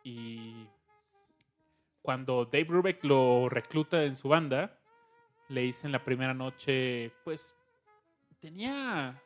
Y 0.04 0.68
cuando 2.02 2.46
Dave 2.46 2.64
Brubeck 2.64 3.04
lo 3.04 3.48
recluta 3.50 4.04
en 4.04 4.16
su 4.16 4.30
banda, 4.30 4.80
le 5.50 5.62
dicen 5.62 5.92
la 5.92 6.04
primera 6.04 6.34
noche, 6.34 7.12
pues 7.24 7.56
tenía 8.40 9.22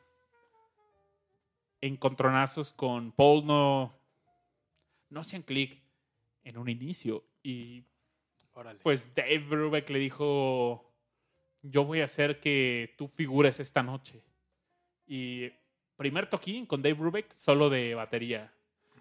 encontronazos 1.79 2.73
con 2.73 3.11
Paul, 3.13 3.45
no, 3.45 3.93
no 5.09 5.21
hacían 5.21 5.43
clic 5.43 5.86
en 6.47 6.57
un 6.57 6.69
inicio. 6.69 7.23
Y 7.43 7.83
Órale. 8.53 8.79
pues 8.79 9.13
Dave 9.13 9.39
Brubeck 9.39 9.89
le 9.89 9.99
dijo, 9.99 10.89
yo 11.61 11.83
voy 11.83 12.01
a 12.01 12.05
hacer 12.05 12.39
que 12.39 12.95
tú 12.97 13.07
figures 13.07 13.59
esta 13.59 13.83
noche. 13.83 14.23
Y 15.05 15.51
primer 15.95 16.29
toquín 16.29 16.65
con 16.65 16.81
Dave 16.81 16.95
Brubeck 16.95 17.31
solo 17.33 17.69
de 17.69 17.93
batería. 17.95 18.51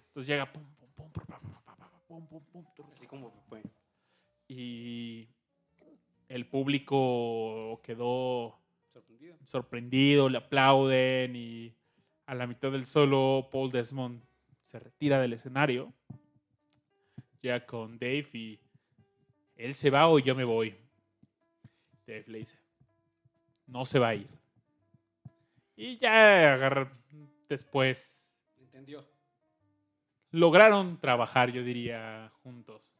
Entonces 0.09 0.27
llega 0.27 0.53
pum, 0.53 0.65
pum, 0.77 1.11
pum, 2.09 2.27
pum, 2.27 2.65
así 2.93 3.07
como 3.07 3.31
fue. 3.49 3.63
Y 4.49 5.29
el 6.29 6.47
público 6.47 7.81
quedó 7.83 8.59
sorprendido. 8.93 9.37
sorprendido, 9.45 10.29
le 10.29 10.39
aplauden 10.39 11.37
y 11.37 11.75
a 12.27 12.35
la 12.35 12.47
mitad 12.47 12.73
del 12.73 12.87
solo 12.87 13.49
Paul 13.53 13.71
Desmond 13.71 14.23
se 14.63 14.81
retira 14.81 15.21
del 15.21 15.35
escenario 15.35 15.93
ya 17.43 17.65
con 17.65 17.99
Dave 17.99 18.29
y 18.33 18.59
él 19.57 19.75
se 19.75 19.91
va 19.91 20.09
o 20.09 20.19
yo 20.19 20.35
me 20.35 20.45
voy. 20.45 20.77
Dave 22.07 22.25
le 22.29 22.39
dice, 22.39 22.59
no 23.67 23.85
se 23.85 23.99
va 23.99 24.09
a 24.09 24.15
ir. 24.15 24.29
Y 25.77 25.97
ya 25.99 26.89
después 27.49 28.37
Entendió. 28.59 29.07
lograron 30.31 30.99
trabajar, 31.01 31.51
yo 31.51 31.63
diría, 31.63 32.33
juntos. 32.43 32.95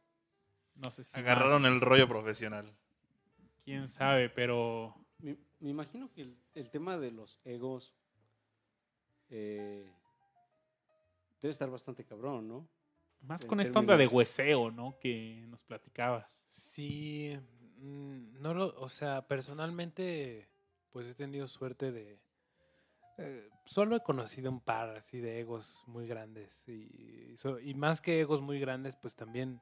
No 0.75 0.91
sé 0.91 1.03
si 1.03 1.17
Agarraron 1.17 1.63
más, 1.63 1.71
el 1.71 1.81
rollo 1.81 2.07
profesional. 2.07 2.71
quién 3.65 3.87
sabe, 3.87 4.29
pero 4.29 4.95
Me, 5.19 5.35
me 5.59 5.69
imagino 5.71 6.11
que 6.13 6.21
el, 6.21 6.37
el 6.53 6.69
tema 6.69 6.97
de 6.97 7.11
los 7.11 7.39
egos 7.45 7.93
eh, 9.29 9.91
debe 11.41 11.51
estar 11.51 11.69
bastante 11.69 12.05
cabrón, 12.05 12.47
¿no? 12.47 12.67
Más 13.21 13.45
con 13.45 13.59
esta 13.59 13.79
onda 13.79 13.97
de 13.97 14.07
hueseo, 14.07 14.71
¿no? 14.71 14.97
Que 14.99 15.45
nos 15.49 15.63
platicabas. 15.63 16.43
Sí, 16.49 17.37
mm, 17.77 18.41
no 18.41 18.53
lo, 18.53 18.79
o 18.79 18.89
sea, 18.89 19.27
personalmente, 19.27 20.49
pues 20.91 21.07
he 21.07 21.15
tenido 21.15 21.47
suerte 21.47 21.91
de, 21.91 22.19
eh, 23.17 23.49
solo 23.65 23.95
he 23.95 24.03
conocido 24.03 24.51
un 24.51 24.61
par 24.61 24.89
así 24.95 25.19
de 25.19 25.39
egos 25.39 25.83
muy 25.87 26.07
grandes 26.07 26.67
y, 26.67 27.35
so- 27.37 27.59
y 27.59 27.73
más 27.73 27.99
que 28.01 28.19
egos 28.21 28.41
muy 28.41 28.59
grandes, 28.59 28.95
pues 28.95 29.15
también 29.15 29.61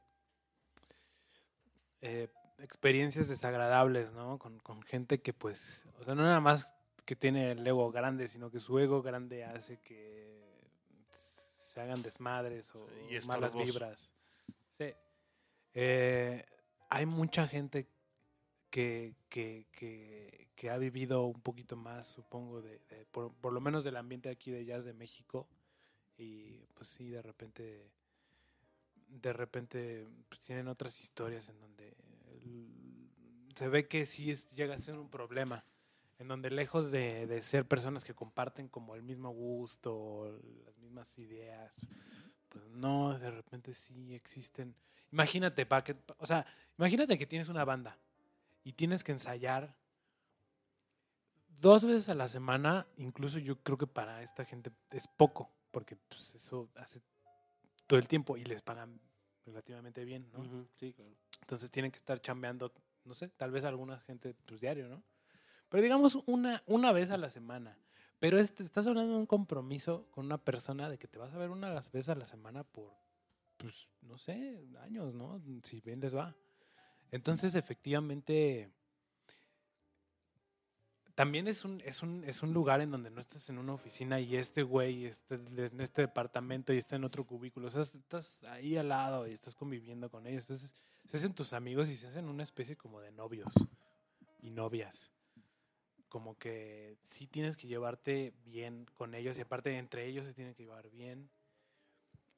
eh, 2.02 2.30
experiencias 2.60 3.28
desagradables, 3.28 4.12
¿no? 4.14 4.38
Con, 4.38 4.60
con 4.60 4.82
gente 4.84 5.22
que 5.22 5.34
pues, 5.34 5.84
o 6.00 6.04
sea, 6.04 6.16
no 6.16 6.24
nada 6.24 6.40
más 6.40 6.74
que 7.06 7.16
tiene 7.16 7.52
el 7.52 7.66
ego 7.66 7.92
grande, 7.92 8.28
sino 8.28 8.50
que 8.52 8.60
su 8.60 8.80
ego 8.80 9.02
grande 9.02 9.44
hace 9.44 9.80
que 9.80 10.35
se 11.76 11.82
hagan 11.82 12.02
desmadres 12.02 12.74
o 12.74 12.88
Sí, 12.88 13.16
y 13.16 13.28
malas 13.28 13.54
vibras. 13.54 14.14
Sí. 14.72 14.94
Eh, 15.74 16.46
hay 16.90 17.06
mucha 17.06 17.48
gente 17.50 17.86
que, 18.70 19.14
que, 19.28 19.68
que, 19.74 20.48
que 20.56 20.70
ha 20.70 20.78
vivido 20.78 21.26
un 21.26 21.42
poquito 21.42 21.76
más, 21.76 22.08
supongo, 22.08 22.62
de, 22.62 22.80
de- 22.90 23.06
por, 23.12 23.34
por 23.36 23.52
lo 23.52 23.60
menos 23.60 23.84
del 23.84 23.98
ambiente 23.98 24.30
aquí 24.30 24.52
de 24.52 24.64
jazz 24.64 24.86
de 24.86 24.94
México. 24.94 25.48
Y 26.18 26.66
pues 26.76 26.88
sí, 26.90 27.10
de 27.10 27.22
repente, 27.22 27.92
de 29.10 29.34
repente 29.34 30.08
pues, 30.30 30.40
tienen 30.40 30.70
otras 30.70 31.02
historias 31.02 31.50
en 31.50 31.60
donde 31.60 31.94
se 33.54 33.68
ve 33.68 33.88
que 33.90 34.06
sí 34.06 34.32
es- 34.32 34.50
llega 34.52 34.76
a 34.76 34.82
ser 34.82 34.98
un 34.98 35.10
problema. 35.10 35.66
En 36.18 36.30
donde 36.30 36.50
lejos 36.50 36.92
de, 36.92 37.28
de 37.28 37.42
ser 37.42 37.68
personas 37.68 38.06
que 38.06 38.14
comparten 38.14 38.70
como 38.70 38.96
el 38.96 39.04
mismo 39.04 39.32
gusto, 39.32 40.40
las 40.66 40.75
mismas 40.96 41.18
ideas, 41.18 41.74
pues 42.48 42.66
no, 42.70 43.20
de 43.20 43.30
repente 43.30 43.74
sí 43.74 44.16
existen. 44.16 44.74
Imagínate, 45.12 45.66
pa, 45.66 45.84
que, 45.84 45.96
o 46.18 46.26
sea, 46.26 46.46
imagínate 46.78 47.18
que 47.18 47.26
tienes 47.26 47.50
una 47.50 47.66
banda 47.66 47.98
y 48.64 48.72
tienes 48.72 49.04
que 49.04 49.12
ensayar 49.12 49.76
dos 51.60 51.84
veces 51.86 52.08
a 52.08 52.16
la 52.16 52.30
semana, 52.30 52.88
incluso 52.96 53.40
yo 53.40 53.62
creo 53.62 53.78
que 53.78 53.88
para 53.88 54.24
esta 54.24 54.46
gente 54.46 54.72
es 54.92 55.08
poco, 55.08 55.52
porque 55.72 55.98
pues, 55.98 56.34
eso 56.36 56.70
hace 56.76 57.02
todo 57.88 58.00
el 58.00 58.08
tiempo 58.08 58.38
y 58.38 58.46
les 58.46 58.62
pagan 58.62 59.02
relativamente 59.46 60.06
bien, 60.06 60.30
¿no? 60.32 60.66
Sí, 60.76 60.94
claro. 60.94 61.12
Entonces 61.42 61.70
tienen 61.72 61.92
que 61.92 61.98
estar 61.98 62.22
chambeando, 62.22 62.72
no 63.04 63.14
sé, 63.16 63.28
tal 63.30 63.52
vez 63.52 63.66
alguna 63.66 64.00
gente 64.00 64.34
pues 64.46 64.62
diario, 64.62 64.88
¿no? 64.88 65.04
Pero 65.68 65.84
digamos 65.84 66.18
una, 66.26 66.64
una 66.68 66.94
vez 66.94 67.12
a 67.12 67.18
la 67.18 67.30
semana. 67.30 67.78
Pero 68.26 68.40
este, 68.40 68.64
estás 68.64 68.88
hablando 68.88 69.14
de 69.14 69.20
un 69.20 69.28
compromiso 69.28 70.08
con 70.10 70.26
una 70.26 70.40
persona 70.40 70.90
de 70.90 70.98
que 70.98 71.08
te 71.08 71.20
vas 71.20 71.32
a 71.32 71.38
ver 71.38 71.52
una 71.52 71.70
las 71.70 71.92
veces 71.92 72.10
a 72.10 72.16
la 72.16 72.26
semana 72.26 72.64
por, 72.64 72.92
pues, 73.56 73.88
no 74.02 74.18
sé, 74.18 74.66
años, 74.82 75.14
¿no? 75.14 75.40
Si 75.62 75.80
bien 75.82 76.00
les 76.00 76.16
va. 76.16 76.36
Entonces, 77.12 77.54
efectivamente, 77.54 78.72
también 81.14 81.48
es 81.48 81.64
un, 81.66 81.84
es 81.86 82.02
un, 82.02 82.24
es 82.24 82.42
un 82.42 82.52
lugar 82.52 82.82
en 82.82 82.90
donde 82.90 83.12
no 83.12 83.22
estás 83.22 83.48
en 83.52 83.60
una 83.60 83.74
oficina 83.74 84.20
y 84.20 84.38
este 84.38 84.64
güey 84.64 85.06
está 85.06 85.36
en 85.36 85.80
este 85.80 86.02
departamento 86.02 86.74
y 86.74 86.80
está 86.80 86.96
en 86.96 87.04
otro 87.04 87.28
cubículo. 87.28 87.68
O 87.68 87.70
sea, 87.70 87.84
estás 87.84 88.44
ahí 88.46 88.76
al 88.76 88.90
lado 88.90 89.28
y 89.28 89.34
estás 89.34 89.54
conviviendo 89.54 90.10
con 90.10 90.26
ellos. 90.26 90.50
Entonces, 90.50 90.74
se 91.06 91.18
hacen 91.18 91.36
tus 91.36 91.54
amigos 91.54 91.90
y 91.90 91.96
se 91.96 92.08
hacen 92.08 92.28
una 92.28 92.42
especie 92.42 92.76
como 92.76 93.02
de 93.02 93.12
novios 93.12 93.54
y 94.42 94.50
novias. 94.50 95.12
Como 96.16 96.38
que 96.38 96.96
sí 97.04 97.28
tienes 97.28 97.58
que 97.58 97.68
llevarte 97.68 98.34
bien 98.46 98.86
con 98.94 99.16
ellos 99.16 99.38
y 99.38 99.42
aparte 99.42 99.78
entre 99.78 100.06
ellos 100.06 100.26
se 100.26 100.34
tienen 100.34 100.54
que 100.54 100.64
llevar 100.64 100.90
bien. 100.90 101.30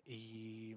Y 0.04 0.76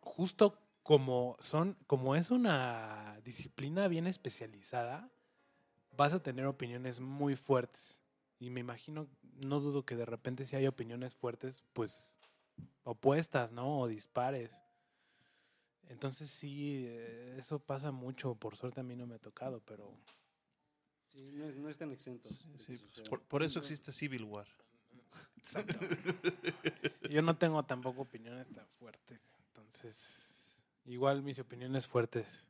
justo 0.00 0.58
como 0.82 1.36
son, 1.40 1.76
como 1.86 2.16
es 2.16 2.30
una 2.30 3.20
disciplina 3.24 3.88
bien 3.88 4.06
especializada, 4.06 5.10
vas 5.98 6.14
a 6.14 6.22
tener 6.22 6.46
opiniones 6.46 6.98
muy 6.98 7.36
fuertes. 7.36 8.00
Y 8.38 8.48
me 8.48 8.60
imagino, 8.60 9.06
no 9.44 9.60
dudo 9.60 9.84
que 9.84 9.94
de 9.94 10.06
repente 10.06 10.46
si 10.46 10.56
hay 10.56 10.66
opiniones 10.66 11.14
fuertes, 11.14 11.62
pues 11.74 12.16
opuestas, 12.84 13.52
¿no? 13.52 13.80
O 13.80 13.86
dispares. 13.86 14.62
Entonces 15.90 16.30
sí, 16.30 16.86
eh, 16.86 17.34
eso 17.36 17.58
pasa 17.58 17.90
mucho. 17.90 18.34
Por 18.34 18.56
suerte 18.56 18.80
a 18.80 18.82
mí 18.82 18.96
no 18.96 19.06
me 19.06 19.16
ha 19.16 19.18
tocado, 19.18 19.60
pero 19.66 19.94
Sí, 21.12 21.30
no, 21.32 21.46
es- 21.46 21.56
no 21.56 21.68
están 21.68 21.90
exentos. 21.92 22.48
Sí, 22.66 22.80
por, 23.08 23.20
por 23.22 23.42
eso 23.42 23.58
existe 23.58 23.92
Civil 23.92 24.24
War. 24.24 24.46
yo 27.10 27.22
no 27.22 27.36
tengo 27.36 27.62
tampoco 27.64 28.02
opiniones 28.02 28.48
tan 28.52 28.66
fuertes. 28.78 29.20
Entonces, 29.48 30.62
igual 30.84 31.22
mis 31.22 31.38
opiniones 31.38 31.86
fuertes. 31.86 32.46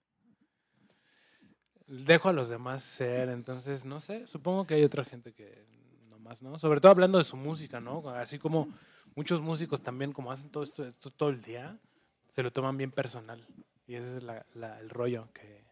Dejo 1.87 2.29
a 2.29 2.33
los 2.33 2.49
demás 2.49 2.83
ser, 2.83 3.31
entonces, 3.31 3.85
no 3.85 4.01
sé, 4.01 4.27
supongo 4.29 4.65
que 4.67 4.75
hay 4.75 4.85
otra 4.85 5.05
gente 5.05 5.33
que 5.33 5.67
nomás, 6.09 6.41
¿no? 6.43 6.57
Sobre 6.59 6.81
todo 6.81 6.93
hablando 6.93 7.19
de 7.19 7.25
su 7.25 7.37
música, 7.37 7.81
¿no? 7.81 8.09
Así 8.11 8.39
como 8.39 8.69
muchos 9.17 9.41
músicos 9.41 9.81
también, 9.83 10.13
como 10.13 10.31
hacen 10.31 10.51
todo 10.51 10.63
esto, 10.63 10.87
esto 10.87 11.11
todo 11.11 11.31
el 11.31 11.41
día, 11.43 11.79
se 12.31 12.45
lo 12.45 12.53
toman 12.53 12.77
bien 12.77 12.93
personal. 12.93 13.45
Y 13.89 13.97
ese 13.97 14.19
es 14.19 14.23
la- 14.23 14.47
la- 14.55 14.79
el 14.79 14.89
rollo, 14.89 15.29
que 15.33 15.65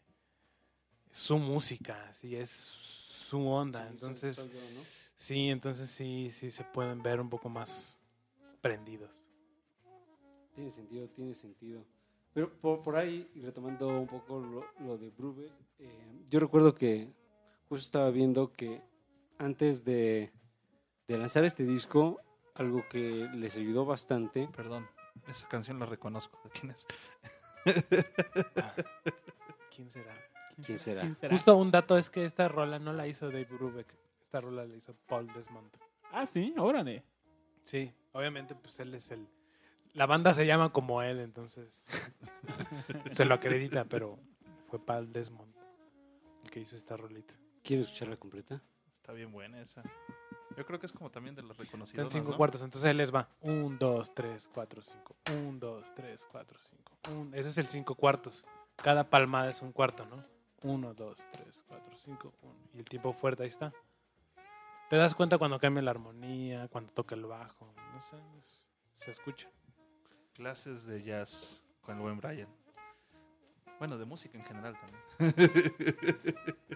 su 1.11 1.39
música, 1.39 2.13
sí, 2.21 2.37
es 2.37 2.51
su 2.51 3.47
onda. 3.47 3.83
Sí, 3.83 3.89
entonces, 3.91 4.35
soy 4.37 4.49
yo, 4.49 4.61
¿no? 4.75 4.81
sí, 5.17 5.49
entonces 5.51 5.91
sí, 5.91 6.31
sí 6.33 6.51
se 6.51 6.65
pueden 6.65 7.03
ver 7.03 7.21
un 7.21 7.29
poco 7.29 7.49
más 7.49 7.99
prendidos. 8.61 9.29
Tiene 10.55 10.71
sentido, 10.71 11.09
tiene 11.09 11.35
sentido. 11.35 11.85
Pero 12.33 12.53
por, 12.61 12.83
por 12.83 12.97
ahí, 12.97 13.31
y 13.35 13.41
retomando 13.41 13.89
un 13.89 14.07
poco 14.07 14.41
lo, 14.41 14.65
lo 14.85 14.99
de 14.99 15.11
Brubeck, 15.11 15.53
eh, 15.79 16.25
yo 16.29 16.41
recuerdo 16.41 16.75
que 16.75 17.13
justo 17.69 17.85
estaba 17.87 18.11
viendo 18.11 18.53
que 18.53 18.83
antes 19.39 19.85
de, 19.85 20.33
de 21.07 21.19
lanzar 21.19 21.45
este 21.45 21.65
disco, 21.65 22.21
algo 22.55 22.85
que 22.89 23.29
les 23.35 23.57
ayudó 23.57 23.85
bastante, 23.85 24.49
Perdón, 24.55 24.89
esa 25.29 25.49
canción 25.49 25.79
la 25.79 25.87
reconozco. 25.87 26.41
¿De 26.45 26.51
quién 26.51 26.71
es? 26.73 26.87
¿Quién 29.75 29.91
será? 29.91 30.15
¿Quién 30.65 30.79
será? 30.79 31.01
¿Quién 31.03 31.17
será? 31.17 31.35
Justo 31.35 31.57
un 31.57 31.71
dato 31.71 31.97
es 31.99 32.11
que 32.11 32.25
esta 32.25 32.49
rola 32.49 32.79
no 32.79 32.93
la 32.93 33.07
hizo 33.07 33.27
Dave 33.27 33.45
Brubeck, 33.47 33.95
esta 34.21 34.41
rola 34.41 34.65
la 34.65 34.75
hizo 34.75 34.95
Paul 35.07 35.27
Desmond. 35.33 35.71
Ah, 36.13 36.27
sí, 36.27 36.55
órale. 36.59 37.05
Sí, 37.63 37.93
obviamente 38.13 38.55
pues 38.55 38.79
él 38.81 38.95
es 38.95 39.11
el... 39.11 39.27
La 39.95 40.07
banda 40.07 40.33
se 40.35 40.47
llama 40.47 40.71
como 40.73 41.03
él, 41.03 41.21
entonces 41.21 41.87
se 43.13 43.25
lo 43.25 43.35
acredita, 43.35 43.85
pero 43.85 44.19
fue 44.69 44.79
Paul 44.85 45.13
Desmond 45.13 45.53
el 46.45 46.51
que 46.51 46.61
hizo 46.61 46.77
esta 46.77 46.97
rolita. 46.97 47.35
¿Quieres 47.63 47.87
escucharla 47.87 48.17
completa? 48.17 48.63
Está 48.93 49.13
bien 49.13 49.33
buena 49.33 49.61
esa. 49.61 49.83
Yo 50.57 50.65
creo 50.67 50.79
que 50.79 50.87
es 50.87 50.93
como 50.93 51.11
también 51.11 51.35
de 51.35 51.43
las 51.43 51.53
Está 51.53 51.65
reconocidas. 51.65 52.05
en 52.07 52.11
cinco 52.11 52.37
cuartos, 52.37 52.63
entonces 52.63 52.89
ahí 52.89 52.95
les 52.97 53.15
va. 53.15 53.29
Un, 53.41 53.79
dos, 53.79 54.15
tres, 54.15 54.49
cuatro, 54.53 54.83
cinco. 54.83 55.17
Un, 55.33 55.59
dos, 55.61 55.93
tres, 55.95 56.27
cuatro, 56.31 56.59
cinco. 56.63 56.97
Un- 57.13 57.33
ese 57.35 57.49
es 57.51 57.59
el 57.59 57.67
cinco 57.69 57.95
cuartos. 57.95 58.45
Cada 58.77 59.09
palmada 59.09 59.51
es 59.51 59.61
un 59.63 59.73
cuarto, 59.73 60.05
¿no? 60.07 60.25
Uno, 60.63 60.93
dos, 60.95 61.27
tres, 61.33 61.63
cuatro, 61.67 61.97
cinco, 61.97 62.35
uno. 62.43 62.59
Y 62.75 62.79
el 62.79 62.85
tiempo 62.85 63.13
fuerte, 63.13 63.43
ahí 63.45 63.49
está. 63.49 63.73
Te 64.91 64.97
das 64.97 65.15
cuenta 65.15 65.39
cuando 65.39 65.59
cambia 65.59 65.83
la 65.83 65.91
armonía, 65.93 66.69
cuando 66.69 66.93
toca 66.93 67.15
el 67.15 67.25
bajo. 67.27 67.73
No 67.93 68.01
sé, 68.01 68.17
es- 68.41 68.69
se 68.93 69.11
escucha. 69.11 69.49
Clases 70.35 70.87
de 70.87 71.03
jazz 71.03 71.63
con 71.83 71.97
el 71.97 72.03
buen 72.03 72.17
Brian. 72.19 72.49
Bueno, 73.79 73.97
de 73.99 74.05
música 74.05 74.37
en 74.39 74.45
general 74.45 74.77
también. 74.81 75.03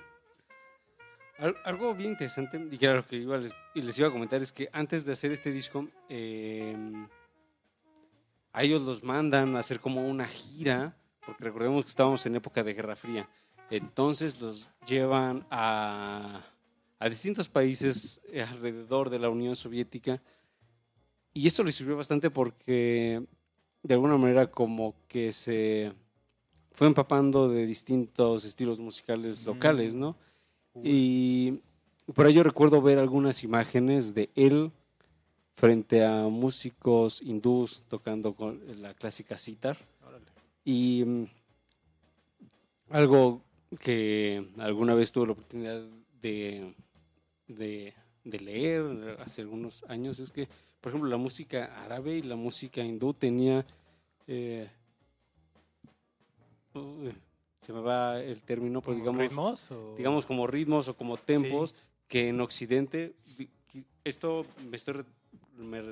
Al- 1.39 1.57
Algo 1.65 1.95
bien 1.95 2.11
interesante, 2.13 2.59
y 2.71 2.79
que 2.79 2.85
era 2.87 2.95
lo 2.97 3.07
que 3.07 3.17
iba, 3.17 3.37
les, 3.37 3.53
y 3.75 3.83
les 3.83 3.99
iba 3.99 4.09
a 4.09 4.13
comentar, 4.13 4.41
es 4.43 4.53
que 4.53 4.69
antes 4.73 5.05
de 5.05 5.13
hacer 5.13 5.33
este 5.33 5.51
disco, 5.51 5.89
eh, 6.09 6.77
a 8.53 8.63
ellos 8.63 8.83
los 8.83 9.03
mandan 9.03 9.57
a 9.57 9.61
hacer 9.61 9.81
como 9.81 10.07
una 10.07 10.27
gira, 10.27 10.95
porque 11.27 11.43
recordemos 11.45 11.83
que 11.85 11.91
estábamos 11.91 12.25
en 12.27 12.37
época 12.37 12.63
de 12.63 12.75
Guerra 12.75 12.95
Fría. 12.95 13.29
Entonces 13.73 14.39
los 14.39 14.69
llevan 14.86 15.47
a, 15.51 16.43
a 16.99 17.09
distintos 17.09 17.49
países 17.49 18.20
alrededor 18.47 19.09
de 19.09 19.19
la 19.19 19.31
Unión 19.31 19.57
Soviética. 19.57 20.20
Y 21.32 21.47
esto 21.47 21.65
les 21.65 21.74
sirvió 21.74 21.97
bastante 21.97 22.28
porque 22.28 23.24
de 23.82 23.94
alguna 23.94 24.19
manera 24.19 24.51
como 24.51 24.94
que 25.09 25.32
se 25.32 25.90
fue 26.70 26.86
empapando 26.86 27.49
de 27.49 27.65
distintos 27.65 28.44
estilos 28.44 28.78
musicales 28.78 29.43
locales, 29.47 29.94
¿no? 29.94 30.16
Y 30.82 31.61
por 32.15 32.27
ello 32.27 32.43
recuerdo 32.43 32.82
ver 32.82 32.99
algunas 32.99 33.43
imágenes 33.43 34.12
de 34.12 34.28
él 34.35 34.70
frente 35.57 36.05
a 36.05 36.28
músicos 36.28 37.23
hindús 37.23 37.85
tocando 37.89 38.35
con 38.35 38.61
la 38.82 38.93
clásica 38.93 39.39
sitar. 39.39 39.78
Y 40.62 41.05
mm, 41.07 41.24
algo 42.90 43.40
que 43.81 44.47
alguna 44.59 44.94
vez 44.94 45.12
tuve 45.12 45.27
la 45.27 45.32
oportunidad 45.32 45.82
de, 46.20 46.74
de, 47.49 47.94
de 48.24 48.40
leer 48.40 49.19
hace 49.24 49.43
algunos 49.43 49.85
años 49.89 50.19
es 50.19 50.31
que, 50.32 50.49
por 50.81 50.90
ejemplo, 50.90 51.09
la 51.11 51.16
música 51.16 51.82
árabe 51.85 52.16
y 52.19 52.23
la 52.23 52.36
música 52.36 52.82
hindú 52.85 53.15
tenía... 53.15 53.65
eh, 54.27 54.69
uy, 56.74 57.12
se 57.61 57.73
me 57.73 57.81
va 57.81 58.20
el 58.20 58.43
término, 58.43 58.81
pero 58.81 58.93
¿Como 58.99 59.05
digamos 59.05 59.20
ritmos 59.31 59.70
o- 59.70 59.94
digamos 59.97 60.27
como 60.27 60.47
ritmos 60.47 60.89
o 60.89 60.97
como 60.97 61.16
tempos 61.16 61.74
que 62.09 62.28
en 62.28 62.40
Occidente 62.40 63.15
esto 64.05 64.44
me 64.69 64.77
estoy 64.77 65.05
me, 65.57 65.82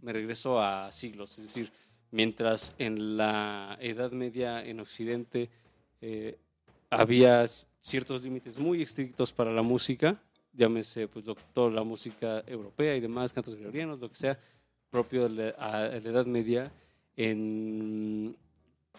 me 0.00 0.12
regreso 0.12 0.60
a 0.60 0.90
siglos 0.90 1.38
es 1.38 1.44
decir 1.44 1.70
mientras 2.10 2.74
en 2.78 3.16
la 3.16 3.76
Edad 3.80 4.10
Media 4.12 4.64
en 4.64 4.80
Occidente 4.80 5.50
eh, 6.00 6.38
había 6.92 7.46
ciertos 7.80 8.22
límites 8.22 8.58
muy 8.58 8.82
estrictos 8.82 9.32
para 9.32 9.52
la 9.52 9.62
música 9.62 10.20
llámese 10.52 11.08
pues 11.08 11.24
lo- 11.24 11.34
toda 11.52 11.70
la 11.70 11.82
música 11.82 12.44
europea 12.46 12.94
y 12.94 13.00
demás 13.00 13.32
cantos 13.32 13.54
gregorianos 13.54 13.98
lo 13.98 14.08
que 14.08 14.16
sea 14.16 14.38
propio 14.90 15.28
de 15.28 15.54
la, 15.58 15.96
Edad 15.96 16.26
Media 16.26 16.70
en 17.16 18.36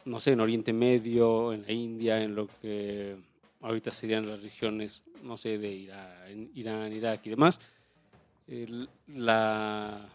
no 0.06 0.20
sé, 0.20 0.32
en 0.32 0.42
Oriente 0.42 0.74
Medio, 0.74 1.54
en 1.54 1.62
la 1.62 1.72
India, 1.72 2.22
en 2.22 2.36
lo 2.36 2.48
que 2.62 3.16
ahorita 3.62 3.90
serían 3.92 4.28
las 4.28 4.44
regiones, 4.44 5.04
no 5.22 5.38
sé, 5.38 5.58
de 5.58 5.72
Irán, 6.54 6.92
Irak 6.92 7.22
y 7.26 7.30
demás, 7.30 7.62
la, 9.08 10.10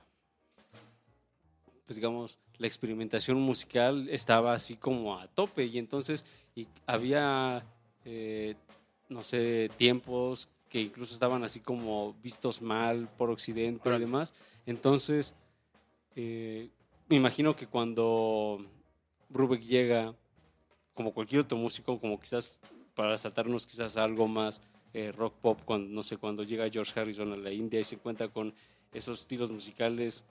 pues 1.86 1.96
digamos, 1.96 2.38
la 2.59 2.66
experimentación 2.66 3.40
musical 3.40 4.09
estaba 4.10 4.52
así 4.52 4.76
como 4.76 5.18
a 5.18 5.26
tope 5.28 5.64
y 5.64 5.78
entonces 5.78 6.26
y 6.59 6.66
había, 6.86 7.64
eh, 8.05 8.56
no 9.09 9.22
sé, 9.22 9.70
tiempos 9.76 10.48
que 10.68 10.80
incluso 10.80 11.14
estaban 11.14 11.44
así 11.44 11.60
como 11.60 12.14
vistos 12.22 12.60
mal 12.60 13.09
por 13.16 13.30
Occidente 13.30 13.89
y 13.89 13.98
demás. 13.98 14.35
Entonces, 14.66 15.35
eh, 16.16 16.68
me 17.09 17.16
imagino 17.16 17.55
que 17.55 17.68
cuando 17.68 18.59
Rubek 19.30 19.62
llega, 19.62 20.14
como 20.94 21.14
cualquier 21.14 21.43
otro 21.43 21.56
músico, 21.56 22.01
como 22.01 22.18
quizás 22.18 22.60
para 22.94 23.16
saltarnos 23.16 23.64
quizás 23.64 23.97
algo 23.97 24.26
más 24.26 24.60
eh, 24.93 25.12
rock 25.12 25.35
pop, 25.40 25.60
cuando, 25.64 25.89
no 25.89 26.02
sé, 26.02 26.16
cuando 26.16 26.43
llega 26.43 26.68
George 26.68 26.98
Harrison 26.98 27.32
a 27.32 27.36
la 27.36 27.52
India 27.52 27.78
y 27.78 27.85
se 27.85 27.94
encuentra 27.94 28.28
con 28.28 28.52
esos 28.93 29.20
estilos 29.20 29.51
musicales 29.51 30.24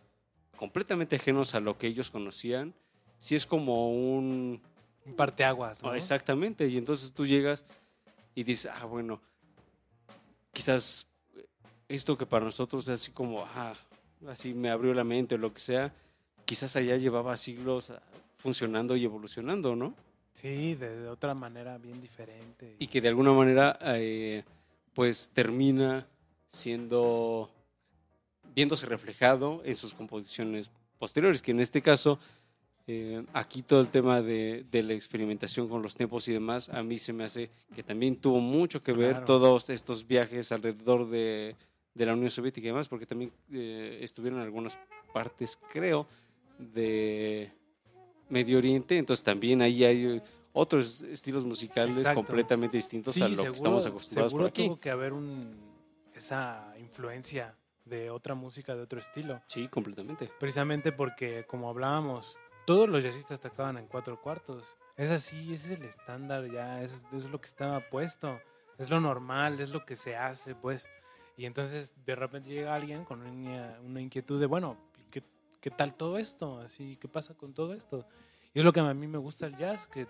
completamente 0.57 1.15
ajenos 1.15 1.55
a 1.55 1.61
lo 1.61 1.77
que 1.77 1.87
ellos 1.87 2.11
conocían, 2.11 2.73
sí 3.17 3.35
es 3.35 3.45
como 3.45 3.91
un... 3.93 4.61
Un 5.07 5.15
parteaguas, 5.15 5.81
¿no? 5.81 5.89
Ah, 5.89 5.97
Exactamente, 5.97 6.67
y 6.67 6.77
entonces 6.77 7.13
tú 7.13 7.25
llegas 7.25 7.65
y 8.35 8.43
dices, 8.43 8.71
ah, 8.71 8.85
bueno, 8.85 9.21
quizás 10.51 11.07
esto 11.87 12.17
que 12.17 12.25
para 12.25 12.45
nosotros 12.45 12.87
es 12.87 13.01
así 13.01 13.11
como, 13.11 13.41
ah, 13.55 13.73
así 14.27 14.53
me 14.53 14.69
abrió 14.69 14.93
la 14.93 15.03
mente 15.03 15.35
o 15.35 15.37
lo 15.37 15.53
que 15.53 15.59
sea, 15.59 15.93
quizás 16.45 16.75
allá 16.75 16.97
llevaba 16.97 17.35
siglos 17.37 17.89
ah, 17.89 18.01
funcionando 18.37 18.95
y 18.95 19.05
evolucionando, 19.05 19.75
¿no? 19.75 19.95
Sí, 20.33 20.75
de, 20.75 21.01
de 21.01 21.07
otra 21.07 21.33
manera 21.33 21.77
bien 21.77 21.99
diferente. 21.99 22.75
Y 22.77 22.87
que 22.87 23.01
de 23.01 23.07
alguna 23.07 23.31
manera, 23.33 23.79
eh, 23.81 24.43
pues 24.93 25.31
termina 25.33 26.05
siendo, 26.47 27.49
viéndose 28.53 28.85
reflejado 28.85 29.61
en 29.65 29.75
sus 29.75 29.93
composiciones 29.93 30.69
posteriores, 30.99 31.41
que 31.41 31.51
en 31.51 31.59
este 31.59 31.81
caso, 31.81 32.19
eh, 32.87 33.23
aquí 33.33 33.63
todo 33.63 33.81
el 33.81 33.89
tema 33.89 34.21
de, 34.21 34.65
de 34.71 34.81
la 34.83 34.93
experimentación 34.93 35.67
con 35.67 35.81
los 35.81 35.95
tiempos 35.95 36.27
y 36.29 36.33
demás, 36.33 36.69
a 36.69 36.81
mí 36.83 36.97
se 36.97 37.11
me 37.13 37.25
hace 37.25 37.49
que 37.75 37.83
también 37.83 38.15
tuvo 38.15 38.39
mucho 38.39 38.81
que 38.81 38.93
ver 38.93 39.11
Claro. 39.11 39.25
todos 39.25 39.69
estos 39.69 40.07
viajes 40.07 40.51
alrededor 40.53 41.09
de, 41.09 41.55
de 41.93 42.05
la 42.05 42.13
Unión 42.13 42.29
Soviética 42.29 42.65
y 42.67 42.69
demás, 42.69 42.87
porque 42.87 43.05
también 43.05 43.31
eh, 43.51 43.99
estuvieron 44.01 44.39
en 44.39 44.45
algunas 44.45 44.77
partes, 45.13 45.59
creo, 45.71 46.07
de 46.57 47.51
Medio 48.29 48.57
Oriente, 48.57 48.97
entonces 48.97 49.23
también 49.23 49.61
ahí 49.61 49.83
hay 49.83 50.21
otros 50.53 51.01
estilos 51.01 51.43
musicales 51.43 51.97
Exacto. 51.99 52.19
completamente 52.23 52.77
distintos 52.77 53.13
Sí, 53.13 53.21
a 53.21 53.27
lo 53.29 53.43
que 53.43 53.49
estamos 53.49 53.85
acostumbrados 53.85 54.31
por 54.33 54.39
seguro 54.39 54.47
aquí. 54.49 54.65
tuvo 54.65 54.79
que 54.79 54.89
haber 54.89 55.13
un, 55.13 55.55
esa 56.15 56.73
influencia 56.79 57.55
de 57.85 58.09
otra 58.09 58.33
música, 58.35 58.75
de 58.75 58.81
otro 58.81 58.99
estilo. 58.99 59.41
Sí, 59.47 59.67
completamente. 59.69 60.29
Precisamente 60.39 60.91
porque, 60.91 61.45
como 61.47 61.69
hablábamos, 61.69 62.37
todos 62.67 62.89
los 62.89 63.01
jazzistas 63.01 63.39
tocaban 63.39 63.77
en 63.77 63.87
cuatro 63.87 64.21
cuartos. 64.21 64.75
Es 64.97 65.09
así, 65.09 65.53
ese 65.53 65.73
es 65.73 65.79
el 65.79 65.85
estándar 65.85 66.51
ya, 66.51 66.83
es, 66.83 67.05
es 67.13 67.23
lo 67.23 67.39
que 67.39 67.47
estaba 67.47 67.79
puesto, 67.79 68.41
es 68.77 68.89
lo 68.89 68.99
normal, 68.99 69.61
es 69.61 69.69
lo 69.69 69.85
que 69.85 69.95
se 69.95 70.17
hace, 70.17 70.53
pues. 70.53 70.85
Y 71.37 71.45
entonces 71.45 71.93
de 72.05 72.15
repente 72.17 72.49
llega 72.49 72.75
alguien 72.75 73.05
con 73.05 73.21
una, 73.21 73.79
una 73.85 74.01
inquietud 74.01 74.37
de, 74.37 74.47
bueno, 74.47 74.75
¿qué, 75.09 75.23
¿qué 75.61 75.71
tal 75.71 75.95
todo 75.95 76.17
esto? 76.17 76.59
Así, 76.59 76.97
¿qué 76.97 77.07
pasa 77.07 77.35
con 77.35 77.53
todo 77.53 77.73
esto? 77.73 78.05
Y 78.53 78.59
es 78.59 78.65
lo 78.65 78.73
que 78.73 78.81
a 78.81 78.93
mí 78.93 79.07
me 79.07 79.17
gusta 79.17 79.45
el 79.45 79.55
jazz, 79.55 79.87
que 79.87 80.05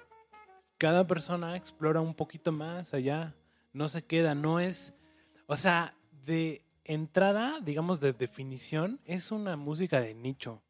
cada 0.80 1.06
persona 1.06 1.56
explora 1.56 2.02
un 2.02 2.16
poquito 2.16 2.52
más 2.52 2.92
allá, 2.96 3.36
no 3.72 3.88
se 3.88 4.04
queda, 4.04 4.34
no 4.34 4.60
es, 4.60 4.96
o 5.46 5.58
sea, 5.58 5.96
de 6.26 6.66
entrada, 6.86 7.60
digamos, 7.62 8.00
de 8.00 8.14
definición, 8.14 9.00
es 9.06 9.32
una 9.32 9.58
música 9.58 10.02
de 10.02 10.16
nicho. 10.16 10.64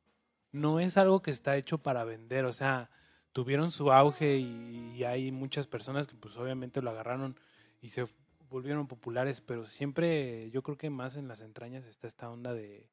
No 0.52 0.80
es 0.80 0.98
algo 0.98 1.22
que 1.22 1.32
está 1.32 1.57
hecho 1.57 1.78
para 1.78 2.03
vender. 2.03 2.45
O 2.45 2.53
sea, 2.53 2.90
tuvieron 3.34 3.72
su 3.72 3.91
auge 3.91 4.38
y, 4.38 5.03
hay 5.03 5.32
muchas 5.32 5.68
personas 5.68 6.07
que 6.07 6.15
pues 6.15 6.38
obviamente 6.38 6.82
lo 6.82 6.90
agarraron 6.90 7.40
y 7.82 7.90
se 7.90 8.07
volvieron 8.49 8.88
populares, 8.88 9.41
pero 9.41 9.68
siempre 9.68 10.49
yo 10.49 10.64
creo 10.64 10.78
que 10.78 10.90
más 10.90 11.18
en 11.18 11.28
las 11.28 11.41
entrañas 11.41 11.86
está 11.86 12.07
esta 12.07 12.30
onda 12.30 12.53
de, 12.53 12.90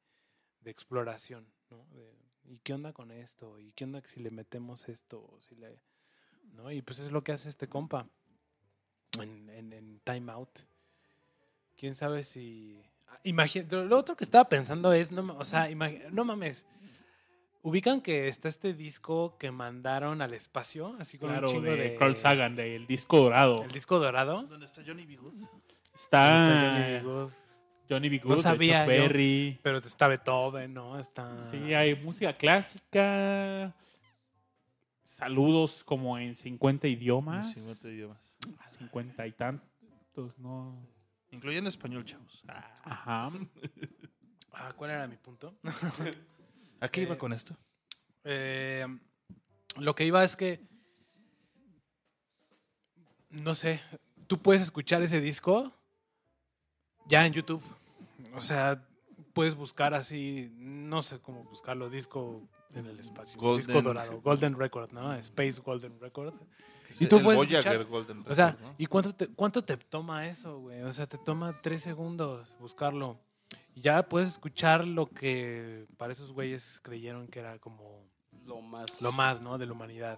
exploración, 0.65 1.47
¿no? 1.69 1.85
De, 1.91 2.13
¿Y 2.43 2.59
qué 2.59 2.73
onda 2.73 2.93
con 2.93 3.09
esto? 3.09 3.59
¿Y 3.59 3.71
qué 3.71 3.85
onda 3.85 4.01
si 4.05 4.19
le 4.19 4.29
metemos 4.29 4.87
esto? 4.87 5.35
Si 5.39 5.55
le, 5.55 5.79
¿no? 6.53 6.71
Y 6.71 6.83
pues 6.83 6.99
es 6.99 7.11
lo 7.11 7.23
que 7.23 7.31
hace 7.31 7.49
este 7.49 7.67
compa 7.67 8.07
en, 9.19 9.49
en, 9.49 9.73
en 9.73 9.99
Time 10.03 10.31
Out. 10.31 10.59
¿Quién 11.75 11.95
sabe 11.95 12.23
si... 12.23 12.83
Imagina, 13.23 13.67
lo 13.83 13.97
otro 13.97 14.15
que 14.15 14.23
estaba 14.23 14.47
pensando 14.47 14.93
es, 14.93 15.11
no, 15.11 15.37
o 15.37 15.45
sea, 15.45 15.69
no 16.11 16.25
mames, 16.25 16.65
ubican 17.65 17.99
que 17.99 18.27
está 18.27 18.47
este 18.47 18.73
disco 18.75 19.37
que 19.39 19.49
mandaron 19.49 20.21
al 20.21 20.33
espacio, 20.35 20.95
así 20.99 21.17
con 21.17 21.29
Claro, 21.29 21.47
un 21.47 21.53
chingo 21.53 21.71
de, 21.71 21.77
de... 21.77 21.95
Carl 21.95 22.15
Sagan, 22.15 22.55
del 22.55 22.85
disco 22.85 23.17
dorado. 23.17 23.63
El 23.63 23.71
disco 23.71 23.97
dorado. 23.97 24.43
¿Dónde 24.43 24.67
está 24.67 24.83
Johnny 24.85 25.03
B. 25.05 25.15
Good? 25.17 25.33
Está, 25.95 26.35
Está 26.35 26.61
Johnny 26.61 26.91
B. 26.91 27.01
Good, 27.01 27.31
Johnny 27.89 28.09
B. 28.09 28.17
No 28.19 28.23
Good, 28.29 28.35
de 28.35 28.41
sabía 28.43 28.85
Chuck 28.85 28.93
yo. 28.93 29.01
Berry. 29.01 29.59
pero 29.63 29.77
está 29.79 30.07
Beethoven, 30.07 30.73
¿no? 30.75 30.99
Está... 30.99 31.39
Sí, 31.39 31.73
hay 31.73 31.95
música 31.95 32.33
clásica. 32.37 33.73
Saludos 35.03 35.83
como 35.83 36.17
en 36.19 36.35
50 36.35 36.87
idiomas. 36.87 37.51
50 37.51 37.89
idiomas. 37.89 38.37
50 38.77 39.27
y 39.27 39.31
tantos, 39.31 40.37
¿no? 40.37 40.69
Incluyendo 41.31 41.67
español, 41.69 42.05
chavos. 42.05 42.43
Ajá. 42.83 43.29
Ah, 44.57 44.71
¿Cuál 44.73 44.91
era 44.91 45.05
mi 45.05 45.17
punto? 45.17 45.53
¿A 46.79 46.87
qué 46.89 47.01
iba 47.01 47.15
Eh, 47.15 47.17
con 47.17 47.33
esto? 47.33 47.57
Eh, 48.23 48.85
lo 49.79 49.95
que 49.95 50.05
iba 50.05 50.23
es 50.23 50.35
que, 50.35 50.61
no 53.29 53.53
sé, 53.55 53.81
tú 54.27 54.39
puedes 54.41 54.61
escuchar 54.61 55.01
ese 55.03 55.21
disco 55.21 55.71
ya 57.07 57.25
en 57.25 57.33
YouTube. 57.33 57.61
O 58.33 58.41
sea, 58.41 58.85
puedes 59.33 59.55
buscar 59.55 59.93
así, 59.93 60.51
no 60.55 61.01
sé 61.03 61.19
cómo 61.19 61.43
buscarlo, 61.43 61.89
disco 61.89 62.47
en 62.73 62.85
el 62.85 62.99
espacio. 62.99 63.33
Disco 63.55 63.73
Golden- 63.73 63.83
dorado, 63.83 64.21
Golden 64.21 64.57
Record, 64.57 64.91
¿no? 64.91 65.13
Space 65.15 65.61
Golden 65.61 65.99
Record. 65.99 66.33
Y 66.99 67.07
tú 67.07 67.17
el 67.17 67.23
puedes 67.23 67.37
Voyager 67.39 67.73
escuchar- 67.81 67.85
Golden 67.89 68.23
O 68.27 68.35
sea, 68.35 68.51
Record, 68.51 68.63
¿no? 68.65 68.75
¿y 68.77 68.85
cuánto 68.85 69.13
te, 69.15 69.27
cuánto 69.27 69.63
te 69.63 69.75
toma 69.77 70.27
eso, 70.27 70.59
güey? 70.59 70.81
O 70.83 70.93
sea, 70.93 71.07
te 71.07 71.17
toma 71.17 71.59
tres 71.61 71.83
segundos 71.83 72.55
buscarlo. 72.59 73.19
Y 73.75 73.81
ya 73.81 74.07
puedes 74.07 74.29
escuchar 74.29 74.87
lo 74.87 75.05
que 75.05 75.85
para 75.97 76.13
esos 76.13 76.31
güeyes 76.31 76.79
creyeron 76.81 77.27
que 77.27 77.39
era 77.39 77.59
como 77.59 78.07
Lo 78.45 78.61
más. 78.61 79.01
lo 79.01 79.11
más, 79.11 79.41
¿no? 79.41 79.57
De 79.57 79.65
la 79.65 79.73
humanidad. 79.73 80.17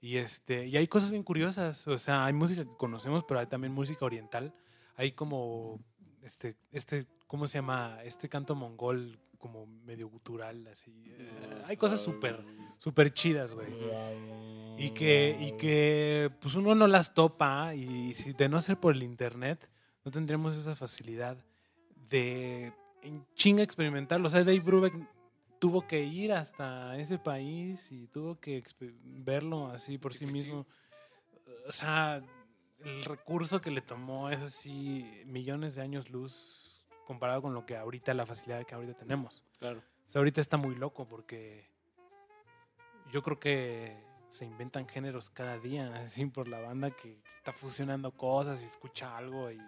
Y 0.00 0.16
este, 0.16 0.66
y 0.66 0.76
hay 0.76 0.86
cosas 0.88 1.10
bien 1.10 1.22
curiosas. 1.22 1.86
O 1.86 1.98
sea, 1.98 2.24
hay 2.24 2.32
música 2.32 2.64
que 2.64 2.76
conocemos, 2.78 3.24
pero 3.24 3.40
hay 3.40 3.46
también 3.46 3.74
música 3.74 4.04
oriental. 4.06 4.54
Hay 4.96 5.12
como 5.12 5.78
este, 6.22 6.56
este, 6.72 7.06
¿cómo 7.26 7.46
se 7.46 7.58
llama? 7.58 7.98
Este 8.04 8.28
canto 8.28 8.54
mongol 8.54 9.18
como 9.38 9.66
medio 9.66 10.08
gutural, 10.08 10.66
así. 10.68 10.92
Eh, 11.06 11.30
hay 11.66 11.76
cosas 11.76 12.00
súper, 12.00 12.44
súper 12.78 13.12
chidas, 13.12 13.52
güey. 13.54 13.68
Y 14.78 14.90
que, 14.90 15.36
y 15.40 15.52
que 15.56 16.30
pues 16.40 16.54
uno 16.54 16.74
no 16.74 16.86
las 16.86 17.12
topa 17.12 17.74
y 17.74 18.14
si 18.14 18.32
de 18.32 18.48
no 18.48 18.60
ser 18.62 18.78
por 18.78 18.94
el 18.94 19.02
internet, 19.02 19.68
no 20.04 20.10
tendríamos 20.10 20.56
esa 20.56 20.74
facilidad 20.74 21.36
de 22.08 22.72
en 23.02 23.26
chinga 23.34 23.62
experimentarlo. 23.62 24.26
O 24.26 24.30
sea, 24.30 24.44
Dave 24.44 24.60
Brubeck 24.60 24.94
tuvo 25.58 25.86
que 25.86 26.02
ir 26.02 26.32
hasta 26.32 26.96
ese 26.98 27.18
país 27.18 27.90
y 27.90 28.06
tuvo 28.08 28.38
que 28.40 28.62
verlo 29.02 29.68
así 29.68 29.98
por 29.98 30.14
sí 30.14 30.26
mismo. 30.26 30.66
O 31.66 31.72
sea, 31.72 32.22
el 32.84 33.04
recurso 33.04 33.60
que 33.60 33.70
le 33.70 33.80
tomó 33.80 34.30
es 34.30 34.42
así 34.42 35.04
millones 35.26 35.74
de 35.74 35.82
años 35.82 36.10
luz 36.10 36.84
comparado 37.06 37.42
con 37.42 37.54
lo 37.54 37.64
que 37.64 37.76
ahorita, 37.76 38.12
la 38.14 38.26
facilidad 38.26 38.64
que 38.66 38.74
ahorita 38.74 38.94
tenemos. 38.94 39.42
Claro. 39.58 39.78
O 39.78 40.08
sea, 40.10 40.20
ahorita 40.20 40.40
está 40.40 40.56
muy 40.56 40.74
loco 40.74 41.06
porque 41.06 41.66
yo 43.10 43.22
creo 43.22 43.40
que 43.40 43.96
se 44.28 44.44
inventan 44.44 44.86
géneros 44.86 45.30
cada 45.30 45.58
día, 45.58 45.94
así 46.04 46.24
por 46.26 46.48
la 46.48 46.60
banda 46.60 46.90
que 46.90 47.18
está 47.36 47.52
fusionando 47.52 48.12
cosas 48.12 48.62
y 48.62 48.66
escucha 48.66 49.16
algo 49.16 49.50
y 49.50 49.58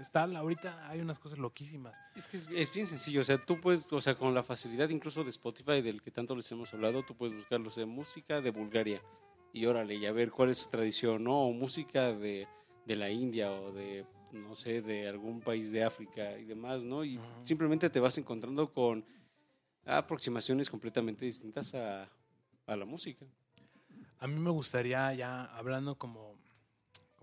está, 0.00 0.22
ahorita 0.24 0.88
hay 0.88 1.00
unas 1.00 1.18
cosas 1.18 1.38
loquísimas. 1.38 1.96
Es 2.16 2.26
que 2.26 2.36
es, 2.36 2.48
es 2.50 2.72
bien 2.72 2.86
sencillo, 2.86 3.20
o 3.20 3.24
sea, 3.24 3.38
tú 3.38 3.60
puedes, 3.60 3.92
o 3.92 4.00
sea, 4.00 4.14
con 4.14 4.34
la 4.34 4.42
facilidad 4.42 4.88
incluso 4.90 5.24
de 5.24 5.30
Spotify, 5.30 5.82
del 5.82 6.02
que 6.02 6.10
tanto 6.10 6.34
les 6.34 6.50
hemos 6.52 6.72
hablado, 6.74 7.04
tú 7.04 7.14
puedes 7.14 7.36
buscar, 7.36 7.60
o 7.60 7.70
sea, 7.70 7.86
música 7.86 8.40
de 8.40 8.50
Bulgaria 8.50 9.02
y 9.52 9.66
órale, 9.66 9.96
y 9.96 10.06
a 10.06 10.12
ver 10.12 10.30
cuál 10.30 10.50
es 10.50 10.58
su 10.58 10.68
tradición, 10.68 11.24
¿no? 11.24 11.42
O 11.42 11.52
música 11.52 12.12
de, 12.12 12.46
de 12.86 12.96
la 12.96 13.10
India 13.10 13.50
o 13.50 13.72
de, 13.72 14.04
no 14.32 14.54
sé, 14.54 14.82
de 14.82 15.08
algún 15.08 15.40
país 15.40 15.70
de 15.72 15.84
África 15.84 16.38
y 16.38 16.44
demás, 16.44 16.84
¿no? 16.84 17.04
Y 17.04 17.18
simplemente 17.42 17.90
te 17.90 18.00
vas 18.00 18.18
encontrando 18.18 18.72
con 18.72 19.04
aproximaciones 19.84 20.68
completamente 20.68 21.24
distintas 21.24 21.74
a, 21.74 22.08
a 22.66 22.76
la 22.76 22.84
música. 22.84 23.26
A 24.18 24.26
mí 24.26 24.34
me 24.34 24.50
gustaría 24.50 25.14
ya 25.14 25.44
hablando 25.56 25.96
como, 25.96 26.37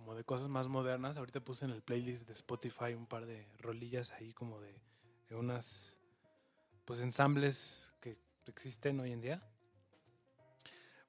como 0.06 0.16
de 0.16 0.24
cosas 0.24 0.50
más 0.50 0.68
modernas, 0.68 1.18
ahorita 1.18 1.40
puse 1.40 1.66
en 1.66 1.72
el 1.72 1.82
playlist 1.82 2.28
de 2.28 2.34
Spotify 2.34 2.94
un 2.94 3.08
par 3.08 3.26
de 3.26 3.48
rolillas 3.58 4.12
ahí 4.12 4.34
como 4.34 4.62
de, 4.62 4.80
de 5.30 5.36
unas 5.36 5.98
pues 6.86 7.02
ensambles 7.02 7.92
que 8.02 8.16
existen 8.46 9.00
hoy 9.00 9.14
en 9.14 9.22
día. 9.22 9.42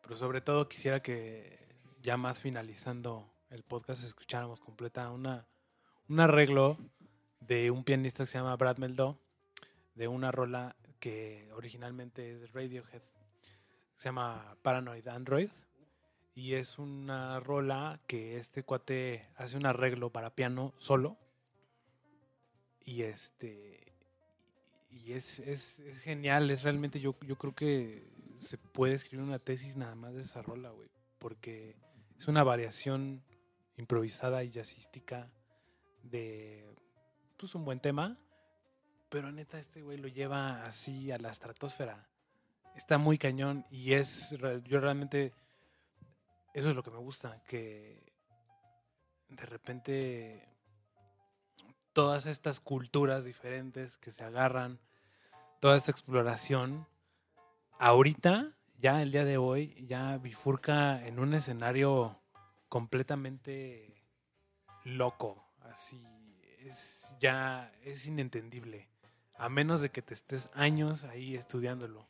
Pero 0.00 0.16
sobre 0.16 0.40
todo 0.40 0.66
quisiera 0.66 1.02
que 1.02 1.76
ya 2.00 2.16
más 2.16 2.40
finalizando 2.40 3.30
el 3.50 3.64
podcast 3.64 4.02
escucháramos 4.02 4.60
completa 4.60 5.10
una, 5.10 5.46
un 6.08 6.18
arreglo 6.18 6.78
de 7.40 7.70
un 7.70 7.84
pianista 7.84 8.24
que 8.24 8.30
se 8.30 8.38
llama 8.38 8.56
Brad 8.56 8.78
Meldó, 8.78 9.20
de 9.94 10.08
una 10.08 10.32
rola 10.32 10.74
que 11.00 11.50
originalmente 11.52 12.32
es 12.32 12.50
Radiohead, 12.50 13.02
se 13.98 14.08
llama 14.08 14.56
Paranoid 14.62 15.06
Android. 15.06 15.50
Y 16.36 16.52
es 16.54 16.78
una 16.78 17.40
rola 17.40 17.98
que 18.06 18.36
este 18.36 18.62
cuate 18.62 19.26
hace 19.36 19.56
un 19.56 19.64
arreglo 19.66 20.10
para 20.10 20.34
piano 20.34 20.74
solo. 20.76 21.16
Y 22.84 23.02
este. 23.02 23.94
Y 24.90 25.12
es, 25.12 25.40
es- 25.40 25.78
es 25.80 25.98
genial, 26.00 26.50
es 26.50 26.62
realmente, 26.62 27.00
yo, 27.00 27.16
yo 27.26 27.36
creo 27.36 27.54
que 27.54 28.12
se 28.38 28.58
puede 28.58 28.94
escribir 28.94 29.24
una 29.24 29.38
tesis 29.38 29.76
nada 29.76 29.94
más 29.94 30.14
de 30.14 30.22
esa 30.22 30.42
rola, 30.42 30.70
güey. 30.70 30.90
Porque 31.18 31.74
es 32.18 32.28
una 32.28 32.44
variación 32.44 33.24
improvisada 33.78 34.44
y 34.44 34.50
jazzística 34.50 35.30
de 36.02 36.66
pues 37.38 37.54
un 37.54 37.64
buen 37.64 37.80
tema. 37.80 38.18
Pero 39.08 39.32
neta, 39.32 39.58
este 39.58 39.80
güey 39.82 39.96
lo 39.96 40.08
lleva 40.08 40.64
así 40.64 41.10
a 41.12 41.18
la 41.18 41.30
estratosfera. 41.30 42.06
Está 42.74 42.98
muy 42.98 43.16
cañón 43.16 43.64
y 43.70 43.94
es, 43.94 44.36
yo 44.64 44.80
realmente, 44.80 45.32
eso 46.56 46.70
es 46.70 46.74
lo 46.74 46.82
que 46.82 46.90
me 46.90 46.96
gusta, 46.96 47.42
que 47.46 48.02
de 49.28 49.44
repente 49.44 50.48
todas 51.92 52.24
estas 52.24 52.60
culturas 52.60 53.26
diferentes 53.26 53.98
que 53.98 54.10
se 54.10 54.24
agarran, 54.24 54.80
toda 55.60 55.76
esta 55.76 55.90
exploración, 55.90 56.88
ahorita, 57.78 58.56
ya 58.78 59.02
el 59.02 59.12
día 59.12 59.26
de 59.26 59.36
hoy, 59.36 59.86
ya 59.86 60.16
bifurca 60.16 61.06
en 61.06 61.18
un 61.18 61.34
escenario 61.34 62.22
completamente 62.70 64.02
loco, 64.84 65.44
así, 65.60 66.02
es 66.60 67.12
ya, 67.20 67.70
es 67.82 68.06
inentendible, 68.06 68.88
a 69.36 69.50
menos 69.50 69.82
de 69.82 69.90
que 69.90 70.00
te 70.00 70.14
estés 70.14 70.48
años 70.54 71.04
ahí 71.04 71.36
estudiándolo. 71.36 72.08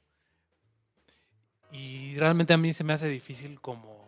Y 1.73 2.14
realmente 2.16 2.55
a 2.55 2.59
mí 2.59 2.73
se 2.73 2.85
me 2.85 2.93
hace 2.93 3.09
difícil 3.09 3.60
como, 3.60 4.05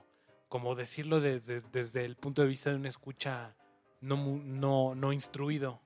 como 0.49 0.75
decirlo 0.75 1.21
de- 1.21 1.41
de- 1.41 1.61
desde 1.73 2.05
el 2.05 2.17
punto 2.17 2.43
de 2.43 2.49
vista 2.49 2.71
de 2.71 2.77
una 2.77 2.89
escucha 2.89 3.55
no, 4.01 4.17
no, 4.17 4.95
no 4.95 5.13
instruido 5.13 5.81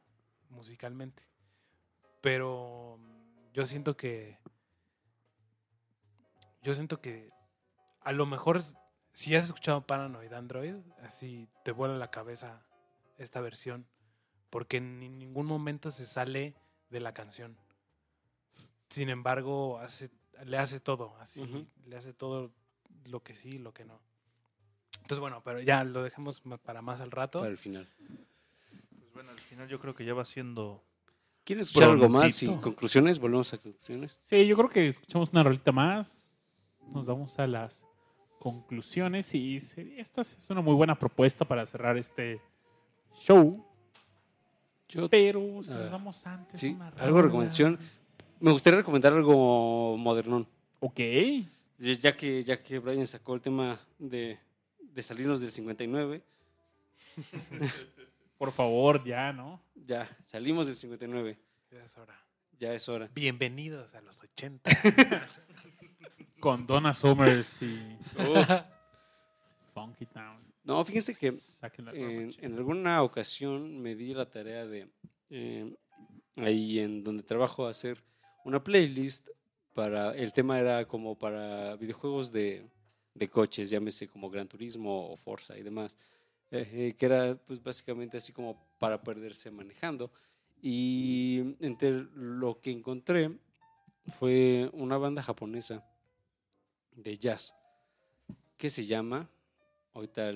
musicalmente. 0.50 1.22
Pero 2.20 2.98
mm, 2.98 3.52
yo 3.52 3.66
siento 3.66 3.96
que. 3.96 4.38
Yo 6.62 6.74
siento 6.74 7.00
que 7.00 7.28
a 8.00 8.12
lo 8.12 8.26
mejor 8.26 8.60
si 9.12 9.34
has 9.34 9.44
escuchado 9.46 9.86
Paranoid 9.86 10.32
Android, 10.32 10.76
así 11.02 11.48
te 11.64 11.72
vuela 11.72 11.96
la 11.96 12.10
cabeza 12.10 12.64
esta 13.18 13.40
versión. 13.40 13.86
Porque 14.50 14.76
en 14.76 15.00
ni- 15.00 15.08
ningún 15.08 15.46
momento 15.46 15.90
se 15.90 16.04
sale 16.06 16.54
de 16.90 17.00
la 17.00 17.14
canción. 17.14 17.56
Sin 18.90 19.08
embargo, 19.08 19.78
hace, 19.78 20.10
le 20.44 20.58
hace 20.58 20.78
todo, 20.78 21.16
así, 21.18 21.40
le 21.86 21.96
hace 21.96 22.12
todo 22.12 22.52
lo 23.06 23.22
que 23.22 23.34
sí 23.34 23.48
y 23.54 23.58
lo 23.58 23.72
que 23.72 23.84
no. 23.86 23.98
Entonces, 25.02 25.18
bueno, 25.20 25.42
pero 25.44 25.60
ya 25.60 25.84
lo 25.84 26.02
dejemos 26.02 26.42
para 26.64 26.80
más 26.82 27.00
al 27.00 27.10
rato. 27.10 27.40
Para 27.40 27.50
el 27.50 27.58
final. 27.58 27.86
Pues 27.98 29.12
bueno, 29.14 29.30
al 29.30 29.38
final 29.38 29.68
yo 29.68 29.78
creo 29.78 29.94
que 29.94 30.04
ya 30.04 30.14
va 30.14 30.24
siendo. 30.24 30.82
¿Quieres 31.44 31.66
escuchar 31.68 31.90
algo 31.90 32.08
más 32.08 32.42
y 32.42 32.46
conclusiones? 32.46 33.18
Volvemos 33.18 33.52
a 33.52 33.58
conclusiones. 33.58 34.18
Sí, 34.24 34.46
yo 34.46 34.56
creo 34.56 34.68
que 34.68 34.86
escuchamos 34.88 35.30
una 35.32 35.42
rolita 35.42 35.72
más. 35.72 36.34
Nos 36.94 37.06
vamos 37.06 37.38
a 37.38 37.46
las 37.46 37.84
conclusiones 38.38 39.34
y 39.34 39.56
esta 39.96 40.20
es 40.22 40.50
una 40.50 40.60
muy 40.60 40.74
buena 40.74 40.98
propuesta 40.98 41.44
para 41.44 41.66
cerrar 41.66 41.96
este 41.98 42.40
show. 43.14 43.64
Yo 44.88 45.08
Pero 45.08 45.62
si 45.62 45.72
Ah, 45.72 45.78
nos 45.78 45.90
vamos 45.90 46.26
antes. 46.26 46.60
sí, 46.60 46.70
una 46.74 46.88
algo 46.88 47.16
de 47.18 47.22
recomendación. 47.22 47.78
me 48.40 48.50
gustaría 48.52 48.78
recomendar 48.80 49.12
algo 49.12 49.96
modernón. 49.96 50.46
Ok. 50.80 51.00
Ya 51.78 52.16
que, 52.16 52.44
ya 52.44 52.62
que 52.62 52.78
Brian 52.78 53.06
sacó 53.06 53.34
el 53.34 53.40
tema 53.40 53.80
de, 53.98 54.38
de 54.94 55.02
salirnos 55.02 55.40
del 55.40 55.50
59, 55.50 56.22
Por 58.38 58.52
favor, 58.52 59.04
ya, 59.04 59.32
¿no? 59.32 59.62
ya 59.74 60.08
salimos 60.24 60.66
del 60.66 60.74
59. 60.74 61.38
Ya 61.70 61.84
es 61.84 61.96
hora. 61.96 62.18
Ya 62.58 62.74
es 62.74 62.88
hora. 62.88 63.08
Bienvenidos 63.14 63.94
a 63.94 64.00
los 64.00 64.22
80. 64.22 64.70
Con 66.40 66.66
Donna 66.66 66.92
Summers 66.92 67.62
y 67.62 67.96
Funky 69.72 70.06
Town. 70.06 70.40
No, 70.64 70.84
fíjense 70.84 71.14
que 71.14 71.32
en 72.40 72.54
alguna 72.56 73.02
ocasión 73.02 73.80
me 73.80 73.94
di 73.94 74.14
la 74.14 74.28
tarea 74.28 74.66
de, 74.66 74.88
eh, 75.30 75.74
ahí 76.36 76.80
en 76.80 77.02
donde 77.02 77.22
trabajo, 77.22 77.66
hacer 77.66 78.02
una 78.44 78.62
playlist 78.62 79.28
para, 79.74 80.14
el 80.14 80.32
tema 80.32 80.58
era 80.58 80.86
como 80.86 81.18
para 81.18 81.76
videojuegos 81.76 82.32
de, 82.32 82.66
de 83.14 83.28
coches, 83.28 83.70
llámese 83.70 84.08
como 84.08 84.30
Gran 84.30 84.48
Turismo 84.48 85.10
o 85.10 85.16
Forza 85.16 85.56
y 85.58 85.62
demás. 85.62 85.96
eh, 86.50 86.94
que 86.98 87.06
era 87.06 87.34
pues 87.46 87.62
básicamente 87.62 88.18
así 88.18 88.32
como 88.32 88.62
para 88.78 89.02
perderse 89.02 89.50
manejando. 89.50 90.10
Y 90.60 91.56
entre 91.60 91.90
lo 92.14 92.60
que 92.60 92.70
encontré 92.70 93.30
fue 94.18 94.68
una 94.74 94.96
banda 94.98 95.22
japonesa 95.22 95.84
de 96.94 97.16
jazz 97.16 97.54
que 98.58 98.68
se 98.70 98.84
llama, 98.84 99.28
ahorita 99.94 100.32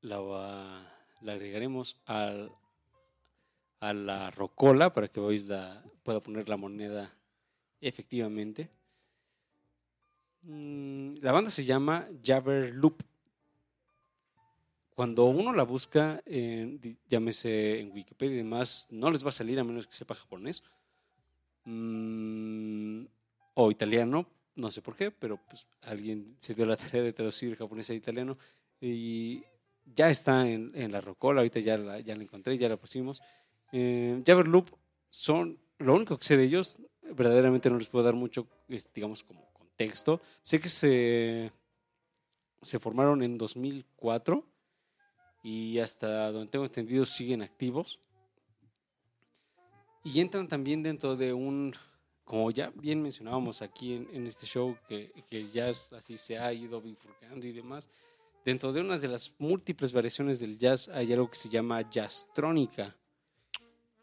la, 0.00 0.18
va- 0.20 0.90
la 1.20 1.32
agregaremos 1.32 2.00
al, 2.06 2.50
a 3.80 3.92
la 3.92 4.30
rocola 4.30 4.92
para 4.92 5.08
que 5.08 5.20
veáis 5.20 5.46
la, 5.46 5.84
pueda 6.02 6.20
poner 6.20 6.48
la 6.48 6.56
moneda 6.56 7.14
efectivamente. 7.80 8.70
Mm, 10.48 11.16
La 11.20 11.32
banda 11.32 11.50
se 11.50 11.64
llama 11.64 12.08
Jabber 12.24 12.74
Loop. 12.74 13.02
Cuando 14.94 15.26
uno 15.26 15.52
la 15.52 15.62
busca, 15.62 16.22
llámese 17.08 17.80
en 17.80 17.92
Wikipedia 17.92 18.34
y 18.34 18.38
demás, 18.38 18.88
no 18.90 19.10
les 19.10 19.24
va 19.24 19.28
a 19.28 19.32
salir 19.32 19.60
a 19.60 19.64
menos 19.64 19.86
que 19.86 19.94
sepa 19.94 20.14
japonés. 20.14 20.64
Mm, 21.64 23.04
o 23.54 23.70
italiano, 23.70 24.26
no 24.56 24.70
sé 24.70 24.82
por 24.82 24.96
qué, 24.96 25.10
pero 25.10 25.36
pues 25.36 25.66
alguien 25.82 26.34
se 26.38 26.54
dio 26.54 26.66
la 26.66 26.76
tarea 26.76 27.02
de 27.02 27.12
traducir 27.12 27.54
japonés 27.56 27.90
a 27.90 27.94
italiano 27.94 28.38
y 28.80 29.44
ya 29.84 30.10
está 30.10 30.48
en, 30.48 30.90
la 30.90 31.00
rocola, 31.00 31.40
ahorita 31.40 31.60
ya 31.60 31.76
la, 31.78 32.00
ya 32.00 32.14
encontré, 32.14 32.56
ya 32.56 32.68
la 32.68 32.76
pusimos. 32.76 33.20
Eh, 33.70 34.22
Loop 34.26 34.70
son, 35.10 35.58
lo 35.78 35.94
único 35.94 36.18
que 36.18 36.24
sé 36.24 36.36
de 36.36 36.44
ellos, 36.44 36.78
verdaderamente 37.02 37.70
no 37.70 37.78
les 37.78 37.88
puedo 37.88 38.04
dar 38.04 38.14
mucho, 38.14 38.48
digamos, 38.94 39.22
como 39.22 39.47
contexto. 39.78 40.20
Sé 40.42 40.58
que 40.58 40.68
se, 40.68 41.52
se 42.62 42.78
formaron 42.78 43.22
en 43.22 43.38
2004 43.38 44.44
y 45.44 45.78
hasta 45.78 46.32
donde 46.32 46.50
tengo 46.50 46.64
entendido 46.64 47.04
siguen 47.04 47.42
activos. 47.42 48.00
Y 50.04 50.20
entran 50.20 50.48
también 50.48 50.82
dentro 50.82 51.16
de 51.16 51.32
un, 51.32 51.74
como 52.24 52.50
ya 52.50 52.72
bien 52.74 53.02
mencionábamos 53.02 53.62
aquí 53.62 53.94
en, 53.94 54.26
este 54.26 54.46
show, 54.46 54.76
que, 54.88 55.12
que 55.28 55.38
el 55.38 55.52
jazz 55.52 55.92
así 55.92 56.16
se 56.16 56.38
ha 56.38 56.52
ido 56.52 56.80
bifurcando 56.80 57.46
y 57.46 57.52
demás. 57.52 57.90
Dentro 58.44 58.72
de 58.72 58.80
unas 58.80 59.00
de 59.00 59.08
las 59.08 59.32
múltiples 59.38 59.92
variaciones 59.92 60.38
del 60.40 60.58
jazz 60.58 60.88
hay 60.88 61.12
algo 61.12 61.30
que 61.30 61.36
se 61.36 61.48
llama 61.48 61.88
jazztrónica, 61.90 62.96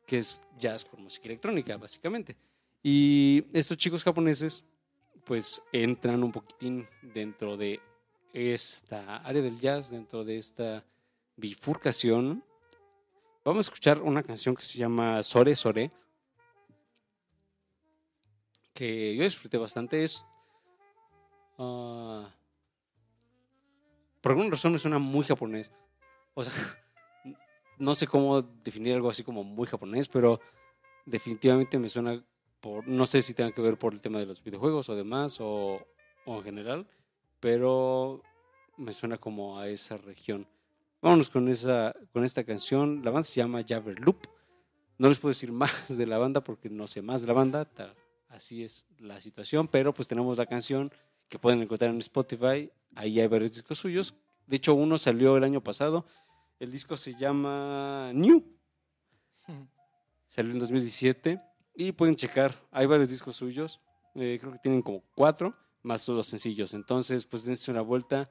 que 0.06 0.20
es 0.20 0.44
jazz 0.60 0.86
con 0.86 1.02
música 1.02 1.26
electrónica, 1.28 1.78
básicamente. 1.78 2.38
Y 2.84 3.44
estos 3.52 3.78
chicos 3.78 4.04
japoneses, 4.04 4.64
pues 5.26 5.62
entran 5.72 6.24
un 6.24 6.32
poquitín 6.32 6.88
dentro 7.02 7.58
de 7.58 7.82
esta 8.32 9.18
área 9.18 9.42
del 9.42 9.60
jazz, 9.60 9.90
dentro 9.90 10.24
de 10.24 10.38
esta 10.38 10.86
bifurcación. 11.36 12.44
Vamos 13.44 13.66
a 13.66 13.68
escuchar 13.68 14.02
una 14.02 14.24
canción 14.24 14.56
que 14.56 14.62
se 14.62 14.78
llama 14.78 15.22
Sore 15.24 15.56
Sore, 15.56 15.92
que 18.74 19.16
yo 19.16 19.24
disfruté 19.24 19.58
bastante. 19.58 20.04
Es. 20.04 20.26
ah, 21.58 22.30
por 24.22 24.32
alguna 24.32 24.52
razón 24.52 24.74
me 24.74 24.80
suena 24.80 25.00
muy 25.00 25.26
japonés. 25.26 25.72
O 26.34 26.44
sea, 26.44 26.54
no 27.80 27.96
sé 27.96 28.06
cómo 28.06 28.42
definir 28.42 28.94
algo 28.96 29.10
así 29.10 29.24
como 29.24 29.44
muy 29.44 29.68
japonés, 29.68 30.08
pero 30.08 30.40
definitivamente 31.06 31.80
me 31.80 31.90
suena 31.90 32.24
por. 32.66 32.88
No 32.88 33.06
sé 33.06 33.22
si 33.22 33.36
tenga 33.36 33.52
que 33.52 33.62
ver 33.62 33.78
por 33.78 33.94
el 33.94 34.02
tema 34.02 34.18
de 34.18 34.26
los 34.26 34.44
videojuegos 34.44 34.90
o 34.90 34.96
demás, 34.96 35.38
o, 35.40 35.80
o 36.26 36.38
en 36.38 36.44
general, 36.44 36.88
pero 37.40 38.24
me 38.78 38.92
suena 38.92 39.20
como 39.20 39.60
a 39.60 39.68
esa 39.70 39.98
región. 39.98 40.48
Vámonos 41.00 41.30
con, 41.30 41.48
esa, 41.48 41.96
con 42.12 42.24
esta 42.26 42.44
canción. 42.44 43.02
La 43.04 43.12
banda 43.12 43.26
se 43.26 43.36
llama 43.36 43.62
Jabber 43.68 44.00
Loop. 44.00 44.26
No 44.98 45.10
les 45.10 45.20
puedo 45.20 45.30
decir 45.32 45.52
más 45.64 45.96
de 45.96 46.08
la 46.08 46.18
banda 46.18 46.42
porque 46.44 46.68
no 46.70 46.88
sé 46.88 47.04
más 47.04 47.22
de 47.22 47.28
la 47.28 47.34
banda. 47.34 47.66
tal- 47.66 47.94
así 48.30 48.64
es 48.64 48.88
la 48.98 49.20
situación. 49.22 49.68
Pero 49.68 49.94
pues 49.94 50.08
tenemos 50.08 50.36
la 50.40 50.48
canción 50.48 50.92
que 51.30 51.38
pueden 51.38 51.62
encontrar 51.62 51.92
en 51.92 52.00
Spotify. 52.00 52.72
Ahí 52.96 53.20
hay 53.20 53.28
varios 53.28 53.54
discos 53.54 53.78
suyos. 53.78 54.16
De 54.48 54.56
hecho, 54.56 54.74
uno 54.74 54.98
salió 54.98 55.38
el 55.38 55.44
año 55.44 55.62
pasado. 55.62 56.06
El 56.60 56.72
disco 56.72 56.98
se 56.98 57.14
llama 57.14 58.12
New. 58.14 58.44
Salió 60.28 60.52
en 60.52 60.60
2017. 60.60 61.40
Y 61.76 61.92
pueden 61.92 62.16
checar. 62.16 62.56
Hay 62.72 62.86
varios 62.86 63.10
discos 63.10 63.36
suyos. 63.36 63.82
Eh, 64.16 64.38
creo 64.40 64.54
que 64.54 64.60
tienen 64.60 64.82
como 64.82 65.04
cuatro. 65.14 65.56
Más 65.84 66.06
todos 66.06 66.18
los 66.18 66.28
sencillos. 66.28 66.74
Entonces, 66.74 67.26
pues 67.26 67.46
dense 67.46 67.70
una 67.70 67.82
vuelta 67.82 68.30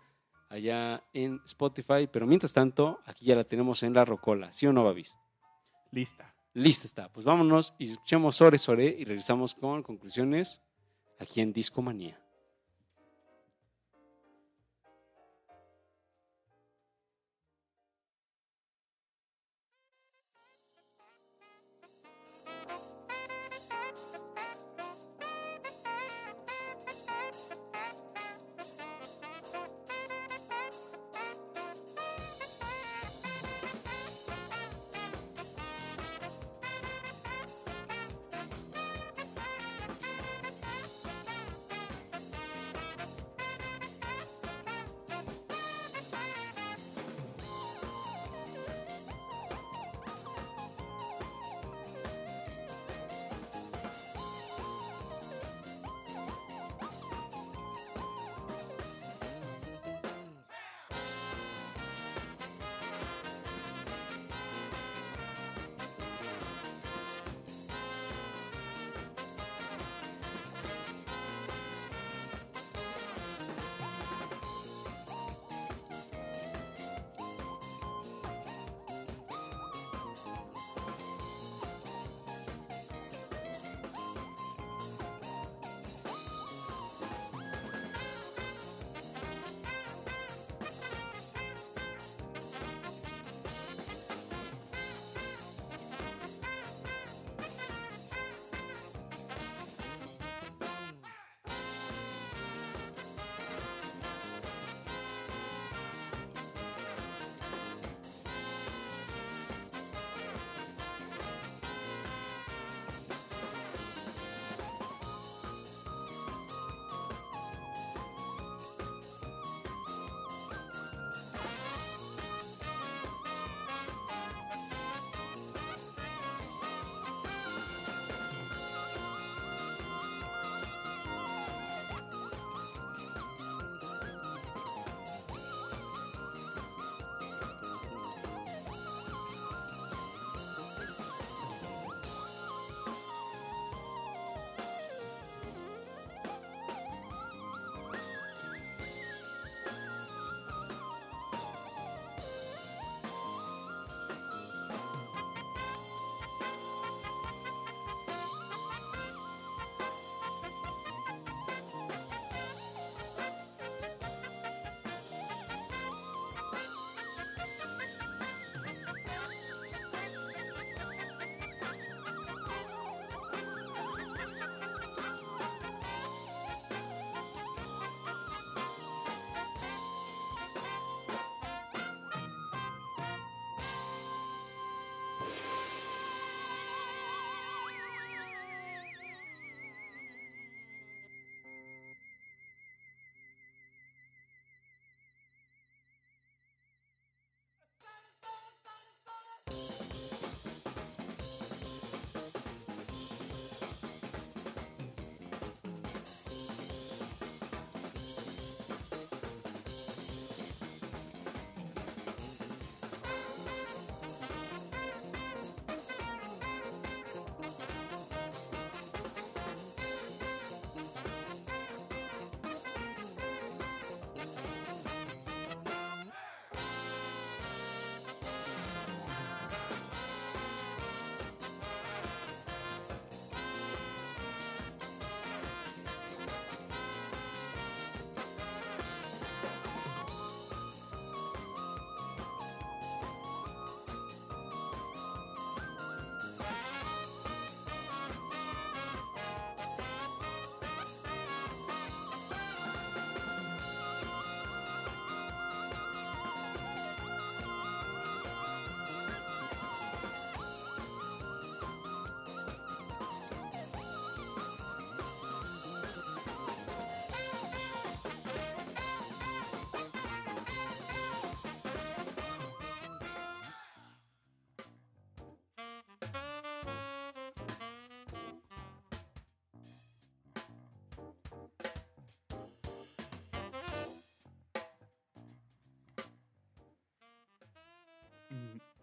allá 0.48 1.02
en 1.12 1.40
Spotify. 1.44 2.08
Pero 2.10 2.26
mientras 2.26 2.52
tanto, 2.52 3.00
aquí 3.04 3.26
ya 3.26 3.36
la 3.36 3.44
tenemos 3.44 3.82
en 3.82 3.92
la 3.92 4.04
rocola. 4.04 4.50
¿Sí 4.52 4.66
o 4.66 4.72
no, 4.72 4.82
Babis? 4.82 5.14
Lista. 5.90 6.34
Lista 6.54 6.86
está. 6.86 7.12
Pues 7.12 7.26
vámonos 7.26 7.74
y 7.78 7.90
escuchemos 7.90 8.36
Sore 8.36 8.58
Sore 8.58 8.96
y 8.98 9.04
regresamos 9.04 9.54
con 9.54 9.82
conclusiones 9.82 10.60
aquí 11.18 11.40
en 11.40 11.52
Discomanía. 11.52 12.23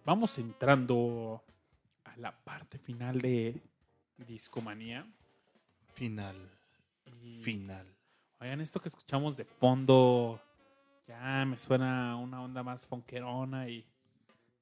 Vamos 0.06 0.38
entrando 0.38 1.44
a 2.04 2.18
la 2.18 2.32
parte 2.44 2.78
final 2.78 3.20
de 3.22 3.62
Discomanía. 4.18 5.06
Final. 5.94 6.50
Y, 7.24 7.42
Final. 7.44 7.88
Oigan, 8.40 8.62
esto 8.62 8.80
que 8.80 8.88
escuchamos 8.90 9.36
de 9.38 9.46
fondo 9.46 10.42
ya 11.08 11.46
me 11.46 11.58
suena 11.60 12.16
una 12.18 12.42
onda 12.42 12.64
más 12.64 12.88
fonquerona 12.88 13.68
y 13.70 13.86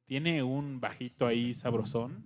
tiene 0.05 0.41
un 0.43 0.79
bajito 0.79 1.27
ahí 1.27 1.53
sabrosón. 1.53 2.25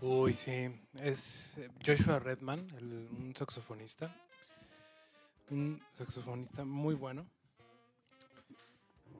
Uy, 0.00 0.34
sí. 0.34 0.68
Es 1.00 1.54
Joshua 1.84 2.18
Redman, 2.18 2.66
el- 2.76 3.08
un 3.10 3.34
saxofonista. 3.34 4.14
Un 5.50 5.80
saxofonista 5.94 6.64
muy 6.64 6.94
bueno. 6.94 7.26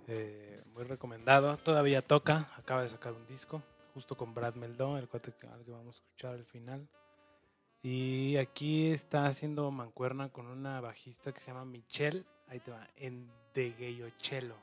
Eh, 0.09 0.51
muy 0.74 0.85
recomendado. 0.85 1.57
Todavía 1.59 2.01
toca. 2.03 2.51
Acaba 2.57 2.82
de 2.82 2.89
sacar 2.89 3.12
un 3.12 3.27
disco. 3.27 3.62
Justo 3.94 4.16
con 4.16 4.32
Brad 4.35 4.55
Meldon, 4.55 4.99
el 4.99 5.09
cuate 5.09 5.32
que, 5.39 5.47
al 5.47 5.65
que 5.65 5.70
vamos 5.70 5.97
a 5.97 5.99
escuchar 6.03 6.35
al 6.35 6.44
final. 6.44 6.89
Y 7.82 8.36
aquí 8.36 8.90
está 8.90 9.27
haciendo 9.27 9.70
mancuerna 9.70 10.28
con 10.31 10.47
una 10.47 10.81
bajista 10.81 11.32
que 11.32 11.40
se 11.40 11.49
llama 11.51 11.65
Michelle. 11.65 12.24
Ahí 12.49 12.61
te 12.61 12.70
va. 12.70 12.86
En 12.97 13.31
De 13.55 13.70
Gayochello. 13.73 14.57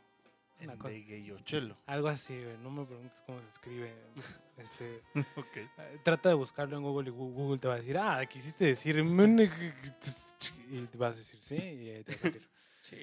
Una 0.61 0.75
cosa- 0.77 0.89
De 0.89 1.03
Gayochelo. 1.03 1.77
Algo 1.85 2.07
así. 2.09 2.33
No 2.61 2.69
me 2.71 2.85
preguntes 2.85 3.23
cómo 3.25 3.39
se 3.41 3.47
escribe. 3.47 3.93
Este, 4.59 5.01
Ok. 5.37 5.55
eh, 5.55 5.99
Trata 6.03 6.27
de 6.27 6.35
buscarlo 6.35 6.75
en 6.75 6.83
Google 6.83 7.07
y 7.07 7.13
Google 7.13 7.57
te 7.59 7.69
va 7.69 7.75
a 7.75 7.77
decir, 7.77 7.97
ah, 7.97 8.25
quisiste 8.25 8.65
decir. 8.65 8.97
Y 10.69 10.85
te 10.87 10.97
vas 10.97 11.15
a 11.15 11.17
decir, 11.17 11.39
sí, 11.39 11.55
y 11.55 12.03
te 12.03 12.11
va 12.11 12.15
a 12.15 12.19
salir. 12.19 12.49
Sí. 12.81 12.97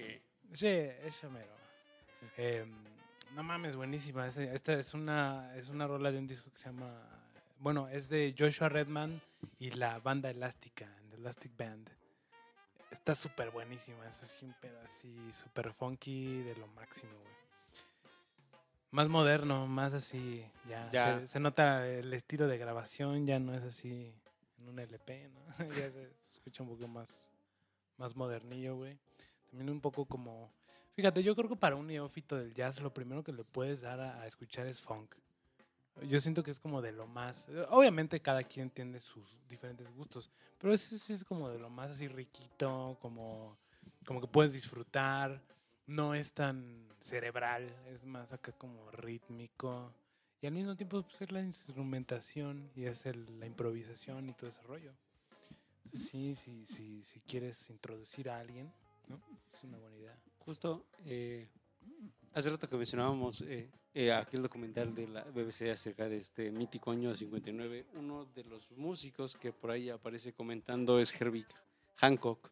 Sí, 0.53 0.67
es 0.67 1.19
chamero. 1.21 1.53
Em, 2.37 2.85
no 3.37 3.43
mames, 3.43 3.77
buenísima. 3.77 4.27
Esta 4.29 4.73
es 4.73 4.95
una, 4.95 5.55
es 5.57 5.69
una 5.69 5.87
rola 5.87 6.11
de 6.11 6.19
un 6.19 6.27
disco 6.27 6.51
que 6.51 6.57
se 6.57 6.71
llama. 6.71 6.91
Bueno, 7.59 7.87
es 7.87 8.09
de 8.09 8.35
Joshua 8.37 8.71
Redman 8.71 9.21
y 9.59 9.73
la 9.73 9.99
banda 9.99 10.31
elástica, 10.31 10.89
The 11.11 11.17
Elastic 11.17 11.55
Band. 11.55 11.91
Está 12.91 13.15
súper 13.15 13.51
buenísima. 13.51 14.09
Es 14.09 14.23
así 14.23 14.47
un 14.47 14.55
pedo 14.55 14.81
así 14.81 15.15
súper 15.35 15.75
funky 15.75 16.45
de 16.45 16.57
lo 16.57 16.67
máximo, 16.69 17.13
güey. 17.13 17.37
Más 18.91 19.09
moderno, 19.11 19.67
más 19.67 19.93
así. 19.93 20.43
Ya, 20.67 20.89
Ya. 20.91 21.21
Se, 21.21 21.29
se 21.29 21.41
nota 21.41 21.87
el 21.87 22.15
estilo 22.15 22.49
de 22.49 22.57
grabación, 22.57 23.27
ya 23.27 23.39
no 23.39 23.53
es 23.53 23.65
así 23.65 24.15
en 24.57 24.69
un 24.69 24.79
LP, 24.79 25.29
¿no? 25.29 25.41
ya 25.69 25.91
se, 25.91 26.15
se 26.23 26.31
escucha 26.31 26.63
un 26.63 26.71
poco 26.71 26.89
más, 26.89 27.31
más 27.99 28.17
modernillo, 28.17 28.77
güey. 28.77 28.99
También 29.51 29.69
un 29.69 29.83
poco 29.83 30.07
como... 30.07 30.51
Fíjate, 30.97 31.23
yo 31.23 31.37
creo 31.37 31.47
que 31.51 31.57
para 31.57 31.77
un 31.77 31.87
neófito 31.87 32.37
del 32.37 32.55
jazz 32.55 32.81
lo 32.81 32.93
primero 32.93 33.23
que 33.23 33.31
le 33.31 33.45
puedes 33.45 33.83
dar 33.83 34.01
a, 34.01 34.23
a 34.23 34.27
escuchar 34.27 34.67
es 34.67 34.81
funk. 34.81 35.15
Yo 36.09 36.19
siento 36.21 36.43
que 36.43 36.51
es 36.51 36.59
como 36.59 36.81
de 36.81 36.93
lo 36.93 37.07
más... 37.07 37.49
Obviamente 37.69 38.21
cada 38.21 38.43
quien 38.43 38.71
tiene 38.71 38.99
sus 39.01 39.37
diferentes 39.47 39.87
gustos, 39.95 40.31
pero 40.59 40.73
ese 40.73 40.99
sí 40.99 41.13
es 41.13 41.23
como 41.23 41.51
de 41.51 41.59
lo 41.59 41.69
más 41.69 41.91
así 41.91 42.09
riquito, 42.09 42.97
como, 43.01 43.59
como 44.07 44.23
que 44.23 44.27
puedes 44.27 44.55
disfrutar. 44.55 45.43
No 45.87 46.15
es 46.15 46.33
tan 46.33 46.89
cerebral, 46.99 47.69
es 47.89 48.07
más 48.07 48.33
acá 48.33 48.53
como 48.53 48.91
rítmico. 48.91 49.93
Y 50.41 50.47
al 50.47 50.53
mismo 50.55 50.77
tiempo 50.77 51.03
pues, 51.03 51.21
es 51.23 51.31
la 51.31 51.43
instrumentación 51.43 52.71
y 52.75 52.85
es 52.87 53.05
el- 53.05 53.39
la 53.39 53.47
improvisación 53.47 54.29
y 54.31 54.33
todo 54.33 54.49
ese 54.49 54.63
rollo. 54.63 54.93
Entonces, 55.85 56.09
sí, 56.09 56.35
sí, 56.35 56.67
sí, 56.67 57.03
si 57.05 57.21
quieres 57.21 57.69
introducir 57.71 58.29
a 58.31 58.39
alguien, 58.39 58.73
¿no? 59.09 59.21
Es 59.47 59.63
una 59.63 59.77
buena 59.79 59.97
idea. 59.97 60.17
Justo, 60.47 60.87
eh, 61.05 61.49
hace 62.33 62.51
rato 62.51 62.69
que 62.69 62.77
mencionábamos 62.77 63.41
eh, 63.41 63.69
eh, 63.93 64.13
aquel 64.13 64.43
documental 64.43 64.95
de 64.95 65.09
la 65.09 65.25
BBC 65.25 65.73
acerca 65.73 66.09
de 66.09 66.19
este 66.19 66.53
mítico 66.53 66.93
año 66.93 67.13
59, 67.13 67.87
uno 67.95 68.27
de 68.27 68.45
los 68.45 68.71
músicos 68.71 69.35
que 69.35 69.53
por 69.53 69.73
ahí 69.73 69.91
aparece 69.91 70.35
comentando 70.35 71.01
es 71.01 71.21
Herbie 71.21 71.45
Hancock, 71.97 72.49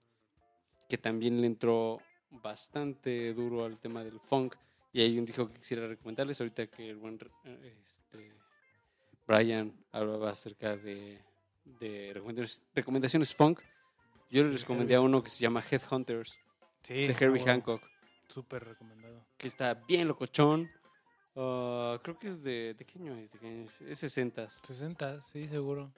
que 0.89 0.99
también 0.99 1.41
le 1.41 1.47
entró 1.47 2.01
bastante 2.31 3.33
duro 3.33 3.65
al 3.65 3.79
tema 3.79 4.03
del 4.03 4.19
funk. 4.19 4.57
Y 4.93 5.01
hay 5.01 5.17
un 5.17 5.25
disco 5.25 5.47
que 5.47 5.55
quisiera 5.55 5.87
recomendarles 5.87 6.41
ahorita 6.41 6.67
que 6.67 6.91
el 6.91 6.97
buen 6.97 7.17
este, 7.63 8.33
Brian 9.25 9.73
hablaba 9.93 10.31
acerca 10.31 10.77
de, 10.77 11.23
de 11.65 12.11
recomendaciones, 12.13 12.67
recomendaciones 12.75 13.37
funk. 13.37 13.61
Yo 14.31 14.49
les 14.49 14.63
recomendé 14.63 14.97
a 14.97 15.01
uno 15.01 15.23
que 15.23 15.31
se 15.31 15.43
llama 15.43 15.63
Headhunters 15.71 16.41
Sí, 16.85 17.07
de 17.07 17.17
Herbie 17.19 17.43
Hancock, 17.45 17.83
Súper 18.29 18.65
recomendado. 18.65 19.25
que 19.37 19.47
está 19.49 19.75
bien 19.75 20.07
locochón. 20.07 20.71
Ah, 21.35 21.99
creo 22.03 22.19
que 22.19 22.29
es 22.29 22.43
de. 22.43 22.75
¿De 22.79 22.85
qué 22.85 22.99
año 23.01 23.15
es? 23.17 23.31
¿De 23.33 23.39
qué 23.41 23.49
año 23.49 23.65
es? 23.65 23.81
Es 23.81 23.99
60 23.99 24.49
60, 24.49 25.21
sí, 25.23 25.49
seguro. 25.49 25.91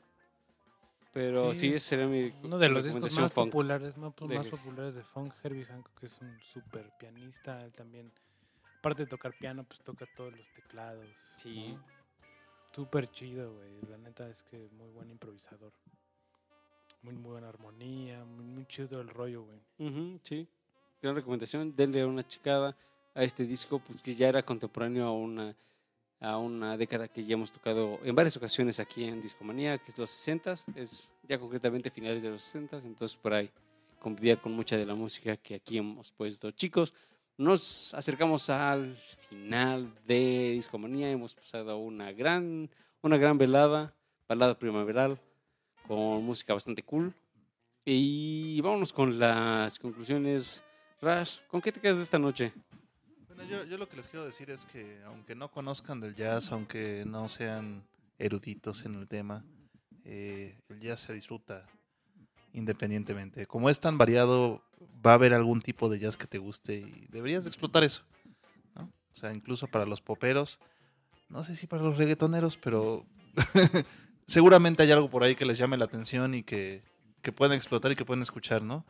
Pero 1.13 1.53
Sí, 1.55 1.59
sí, 1.61 1.67
es 1.69 1.75
ese 1.77 1.87
sería 1.89 2.07
mi 2.07 2.33
Uno 2.43 2.59
de 2.59 2.69
los 2.69 2.85
discos 2.85 3.19
más 3.19 3.33
funk. 3.33 3.47
populares, 3.49 3.97
más, 3.97 4.15
De- 4.17 4.37
más 4.39 4.47
populares 4.49 4.95
de 4.95 5.03
funk, 5.03 5.33
Herbie 5.43 5.65
Hancock, 5.65 6.03
es 6.03 6.21
un 6.21 6.39
súper 6.43 6.91
pianista, 6.99 7.59
él 7.59 7.73
también, 7.73 8.13
aparte 8.79 9.05
de 9.05 9.09
tocar 9.09 9.33
piano, 9.39 9.65
pues 9.65 9.81
toca 9.81 10.07
todos 10.15 10.33
los 10.37 10.47
teclados. 10.53 11.07
Sí. 11.39 11.73
¿no? 11.73 11.85
Súper 12.75 13.11
chido, 13.11 13.55
güey, 13.55 13.81
la 13.89 13.97
neta 13.97 14.29
es 14.29 14.43
que 14.43 14.69
muy 14.73 14.91
buen 14.91 15.11
improvisador. 15.11 15.73
Muy, 17.03 17.15
muy 17.15 17.31
buena 17.33 17.49
armonía, 17.49 18.23
muy, 18.25 18.45
muy 18.45 18.67
chido 18.67 19.01
el 19.01 19.09
rollo, 19.09 19.45
güey. 19.45 20.19
Sí. 20.23 20.47
Gran 21.03 21.15
recomendación. 21.15 21.75
Denle 21.77 22.05
una 22.05 22.27
checada 22.27 22.77
a 23.15 23.23
este 23.23 23.45
disco, 23.45 23.79
pues 23.79 24.03
que 24.03 24.15
ya 24.15 24.29
era 24.29 24.43
contemporáneo 24.43 25.07
a 25.07 25.13
una, 25.13 25.55
a 26.21 26.39
una 26.39 26.77
década 26.77 27.09
que 27.09 27.25
ya 27.25 27.35
hemos 27.35 27.51
tocado 27.51 27.99
en 28.03 28.15
varias 28.15 28.37
ocasiones 28.37 28.81
aquí 28.81 29.05
en 29.05 29.21
Discomanía, 29.21 29.79
que 29.79 29.91
es 29.91 29.99
los 29.99 30.11
60 30.11 30.55
es 30.75 31.11
ya 31.29 31.39
concretamente 31.39 31.91
finales 31.91 32.23
de 32.23 32.31
los 32.31 32.43
60 32.43 32.79
entonces 32.85 33.17
por 33.17 33.35
ahí 33.35 33.51
convivía 33.99 34.37
con 34.37 34.53
mucha 34.53 34.77
de 34.77 34.87
la 34.87 34.95
música 34.95 35.37
que 35.37 35.55
aquí 35.55 35.79
hemos 35.79 36.13
puesto. 36.13 36.51
Chicos, 36.51 36.93
nos 37.39 37.93
acercamos 37.95 38.49
al 38.51 38.97
final 39.29 39.93
de 40.07 40.53
Discomanía, 40.53 41.11
hemos 41.11 41.35
pasado 41.35 41.79
una 41.79 42.13
gran, 42.13 42.71
una 43.03 43.17
gran 43.17 43.37
velada, 43.37 43.95
balada 44.29 44.59
primaveral, 44.59 45.19
con 45.87 46.25
música 46.25 46.55
bastante 46.55 46.83
cool. 46.83 47.13
Y 47.85 48.61
vámonos 48.63 48.93
con 48.93 49.19
las 49.19 49.79
conclusiones. 49.79 50.66
¿Con 51.47 51.61
qué 51.61 51.71
te 51.71 51.81
quedas 51.81 51.99
esta 51.99 52.19
noche? 52.19 52.53
Bueno, 53.29 53.45
yo, 53.45 53.77
lo 53.77 53.89
que 53.89 53.97
les 53.97 54.09
quiero 54.09 54.25
decir 54.25 54.51
es 54.51 54.67
que 54.67 55.01
aunque 55.05 55.37
no 55.37 55.51
conozcan 55.51 56.01
del 56.01 56.17
jazz, 56.17 56.51
aunque 56.51 57.05
no 57.07 57.29
sean 57.29 57.87
eruditos 58.19 58.85
en 58.85 58.97
el 58.97 59.07
tema, 59.07 59.45
eh, 60.05 60.59
el 60.69 60.81
jazz 60.81 61.01
se 61.01 61.13
disfruta 61.13 61.65
independientemente. 62.55 63.47
Como 63.47 63.71
es 63.71 63.79
tan 63.79 63.99
variado, 63.99 64.65
va 65.05 65.13
a 65.13 65.15
haber 65.15 65.33
algún 65.33 65.61
tipo 65.61 65.89
de 65.89 66.01
jazz 66.01 66.17
que 66.17 66.27
te 66.27 66.39
guste 66.39 66.75
y 66.75 67.07
deberías 67.09 67.45
de 67.45 67.51
explotar 67.51 67.85
eso. 67.85 68.03
O 68.75 69.19
sea, 69.19 69.33
incluso 69.33 69.67
para 69.67 69.87
los 69.87 70.03
poperos, 70.03 70.59
no 71.31 71.43
sé 71.43 71.57
si 71.57 71.67
para 71.67 71.83
los 71.83 71.97
reggaetoneros, 71.97 72.59
pero 72.59 73.07
seguramente 74.27 74.83
hay 74.83 74.91
algo 74.91 75.09
por 75.09 75.23
ahí 75.23 75.35
que 75.35 75.47
les 75.47 75.57
llame 75.57 75.79
la 75.79 75.87
atención 75.87 76.35
y 76.35 76.43
que, 76.43 76.83
que 77.23 77.33
pueden 77.33 77.57
explotar 77.57 77.93
y 77.93 77.97
que 77.97 78.05
pueden 78.05 78.21
escuchar, 78.21 78.63
¿no? 78.63 78.85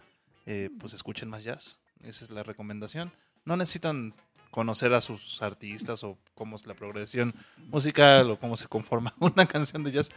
Eh, 0.46 0.70
pues 0.80 0.94
escuchen 0.94 1.28
más 1.28 1.44
jazz. 1.44 1.78
Esa 2.02 2.24
es 2.24 2.30
la 2.30 2.42
recomendación. 2.42 3.12
No 3.44 3.56
necesitan 3.56 4.14
conocer 4.50 4.94
a 4.94 5.00
sus 5.00 5.42
artistas 5.42 6.02
o 6.04 6.18
cómo 6.34 6.56
es 6.56 6.66
la 6.66 6.74
progresión 6.74 7.34
musical 7.68 8.30
o 8.30 8.38
cómo 8.38 8.56
se 8.56 8.68
conforma 8.68 9.12
una 9.20 9.46
canción 9.46 9.84
de 9.84 9.92
jazz. 9.92 10.10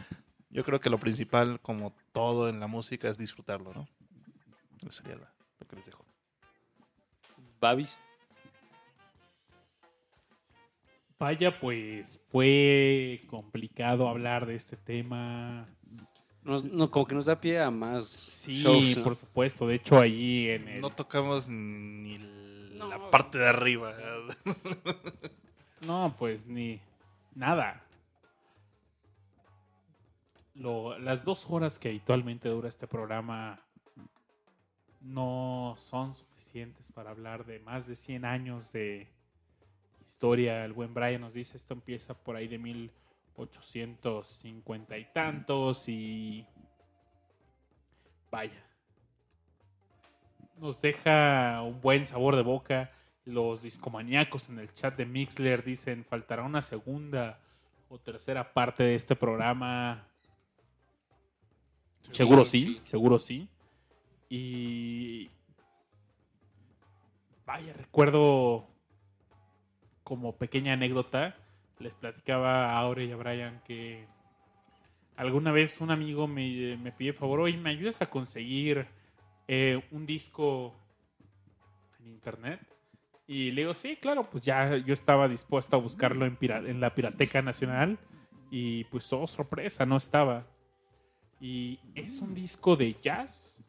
Yo 0.50 0.64
creo 0.64 0.80
que 0.80 0.90
lo 0.90 0.98
principal, 0.98 1.60
como 1.60 1.94
todo 2.12 2.48
en 2.48 2.58
la 2.58 2.66
música, 2.66 3.08
es 3.08 3.18
disfrutarlo, 3.18 3.72
¿no? 3.72 3.88
Eso 4.80 5.02
sería 5.02 5.16
lo 5.16 5.66
que 5.66 5.76
les 5.76 5.86
dejo. 5.86 6.04
Babis. 7.60 7.98
Vaya, 11.18 11.60
pues 11.60 12.24
fue 12.28 13.24
complicado 13.28 14.08
hablar 14.08 14.46
de 14.46 14.54
este 14.54 14.76
tema. 14.78 15.68
Nos- 16.42 16.64
no, 16.64 16.90
como 16.90 17.06
que 17.06 17.14
nos 17.14 17.26
da 17.26 17.38
pie 17.40 17.60
a 17.60 17.70
más 17.70 18.06
Sí, 18.06 18.54
shows. 18.54 18.96
¿no? 18.98 19.04
por 19.04 19.14
supuesto. 19.16 19.66
De 19.66 19.74
hecho, 19.76 19.98
ahí 20.00 20.48
en 20.48 20.68
el... 20.68 20.80
No 20.80 20.90
tocamos 20.90 21.48
ni 21.48 22.18
la 22.78 22.96
No. 22.98 23.10
parte 23.10 23.38
de 23.38 23.48
arriba. 23.48 23.94
No, 25.82 26.14
pues 26.18 26.46
ni 26.46 26.80
nada. 27.34 27.82
Lo- 30.54 30.98
las 30.98 31.24
dos 31.24 31.46
horas 31.48 31.78
que 31.78 31.88
habitualmente 31.88 32.48
dura 32.48 32.68
este 32.68 32.86
programa 32.86 33.60
no 35.00 35.74
son 35.78 36.12
suficientes 36.14 36.90
para 36.92 37.10
hablar 37.10 37.46
de 37.46 37.60
más 37.60 37.86
de 37.86 37.96
100 37.96 38.24
años 38.24 38.72
de 38.72 39.08
historia. 40.08 40.64
El 40.64 40.72
buen 40.72 40.92
Brian 40.92 41.20
nos 41.22 41.32
dice 41.32 41.56
esto 41.56 41.72
empieza 41.74 42.14
por 42.14 42.36
ahí 42.36 42.48
de 42.48 42.58
1850 43.40 44.98
y 44.98 45.04
tantos 45.06 45.88
y 45.88 46.46
vaya. 48.30 48.64
Nos 50.56 50.80
deja 50.80 51.62
un 51.62 51.80
buen 51.80 52.04
sabor 52.04 52.36
de 52.36 52.42
boca. 52.42 52.92
Los 53.24 53.62
discomaníacos 53.62 54.48
en 54.48 54.58
el 54.58 54.72
chat 54.72 54.96
de 54.96 55.06
Mixler 55.06 55.64
dicen 55.64 56.04
faltará 56.04 56.42
una 56.42 56.62
segunda 56.62 57.38
o 57.88 57.98
tercera 57.98 58.52
parte 58.52 58.82
de 58.82 58.94
este 58.94 59.16
programa. 59.16 60.06
Seguro 62.02 62.44
sí, 62.44 62.80
seguro 62.82 63.18
sí. 63.18 63.48
Y 64.28 65.30
vaya, 67.46 67.72
recuerdo 67.72 68.66
como 70.04 70.36
pequeña 70.36 70.74
anécdota, 70.74 71.36
les 71.80 71.94
platicaba 71.94 72.70
a 72.70 72.78
Aure 72.78 73.06
y 73.06 73.12
a 73.12 73.16
Brian 73.16 73.60
que 73.66 74.06
alguna 75.16 75.50
vez 75.52 75.80
un 75.80 75.90
amigo 75.90 76.26
me, 76.26 76.76
me 76.76 76.92
pidió 76.92 77.12
favor, 77.14 77.40
oye, 77.40 77.56
¿me 77.56 77.70
ayudas 77.70 78.00
a 78.00 78.06
conseguir 78.06 78.86
eh, 79.48 79.82
un 79.90 80.06
disco 80.06 80.74
en 81.98 82.08
internet? 82.08 82.60
Y 83.26 83.50
le 83.52 83.62
digo, 83.62 83.74
sí, 83.74 83.96
claro, 83.96 84.28
pues 84.28 84.44
ya 84.44 84.76
yo 84.76 84.92
estaba 84.92 85.28
dispuesto 85.28 85.76
a 85.76 85.80
buscarlo 85.80 86.26
en, 86.26 86.36
en 86.40 86.80
la 86.80 86.94
Pirateca 86.94 87.42
Nacional 87.42 87.98
y 88.50 88.84
pues, 88.84 89.12
oh, 89.12 89.26
sorpresa, 89.26 89.86
no 89.86 89.96
estaba. 89.96 90.46
Y 91.40 91.78
es 91.94 92.20
un 92.20 92.34
disco 92.34 92.76
de 92.76 92.96
jazz 93.00 93.64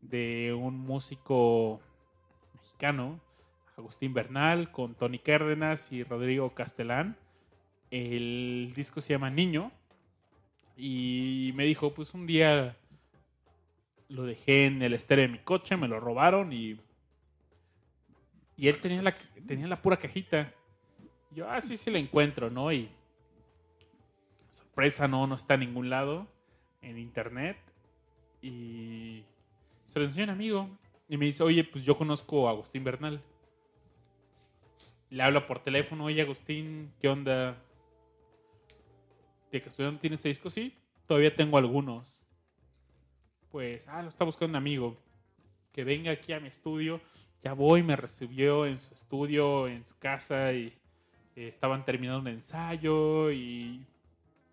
de 0.00 0.52
un 0.58 0.78
músico 0.78 1.80
mexicano, 2.54 3.20
Agustín 3.76 4.14
Bernal, 4.14 4.70
con 4.70 4.94
Tony 4.94 5.18
Cárdenas 5.18 5.92
y 5.92 6.04
Rodrigo 6.04 6.54
Castelán. 6.54 7.16
El 7.90 8.72
disco 8.74 9.00
se 9.00 9.14
llama 9.14 9.30
Niño. 9.30 9.72
Y 10.76 11.52
me 11.54 11.64
dijo, 11.64 11.94
pues 11.94 12.14
un 12.14 12.26
día 12.26 12.76
lo 14.08 14.24
dejé 14.24 14.64
en 14.64 14.82
el 14.82 14.94
estéreo 14.94 15.26
de 15.26 15.32
mi 15.32 15.38
coche, 15.38 15.76
me 15.76 15.88
lo 15.88 16.00
robaron 16.00 16.52
y... 16.52 16.78
Y 18.56 18.68
él 18.68 18.80
tenía 18.80 19.02
la, 19.02 19.14
tenía 19.46 19.66
la 19.66 19.80
pura 19.80 19.96
cajita. 19.96 20.52
Yo, 21.30 21.50
ah, 21.50 21.60
sí, 21.60 21.76
sí 21.76 21.90
la 21.90 21.98
encuentro, 21.98 22.50
¿no? 22.50 22.70
Y 22.72 22.90
sorpresa, 24.50 25.08
no, 25.08 25.26
no 25.26 25.34
está 25.34 25.54
en 25.54 25.60
ningún 25.60 25.90
lado 25.90 26.28
en 26.82 26.98
internet. 26.98 27.56
Y 28.42 29.24
se 29.86 29.98
lo 29.98 30.04
enseñó 30.04 30.24
un 30.24 30.30
amigo. 30.30 30.68
Y 31.08 31.16
me 31.16 31.26
dice, 31.26 31.42
oye, 31.42 31.64
pues 31.64 31.84
yo 31.84 31.96
conozco 31.96 32.46
a 32.46 32.52
Agustín 32.52 32.84
Bernal. 32.84 33.22
Le 35.12 35.22
hablo 35.22 35.46
por 35.46 35.58
teléfono, 35.58 36.04
oye 36.04 36.22
Agustín, 36.22 36.90
¿qué 36.98 37.06
onda? 37.06 37.54
¿De 39.50 39.60
que 39.60 39.68
estudiante 39.68 40.00
tiene 40.00 40.14
este 40.14 40.30
disco? 40.30 40.48
Sí, 40.48 40.74
todavía 41.06 41.36
tengo 41.36 41.58
algunos. 41.58 42.24
Pues, 43.50 43.88
ah, 43.88 44.00
lo 44.00 44.08
está 44.08 44.24
buscando 44.24 44.52
un 44.52 44.56
amigo. 44.56 44.96
Que 45.70 45.84
venga 45.84 46.12
aquí 46.12 46.32
a 46.32 46.40
mi 46.40 46.48
estudio. 46.48 46.98
Ya 47.44 47.52
voy, 47.52 47.82
me 47.82 47.94
recibió 47.94 48.64
en 48.64 48.78
su 48.78 48.94
estudio, 48.94 49.68
en 49.68 49.86
su 49.86 49.98
casa 49.98 50.50
y 50.54 50.72
eh, 51.36 51.46
estaban 51.46 51.84
terminando 51.84 52.20
un 52.20 52.28
ensayo 52.28 53.30
y 53.32 53.84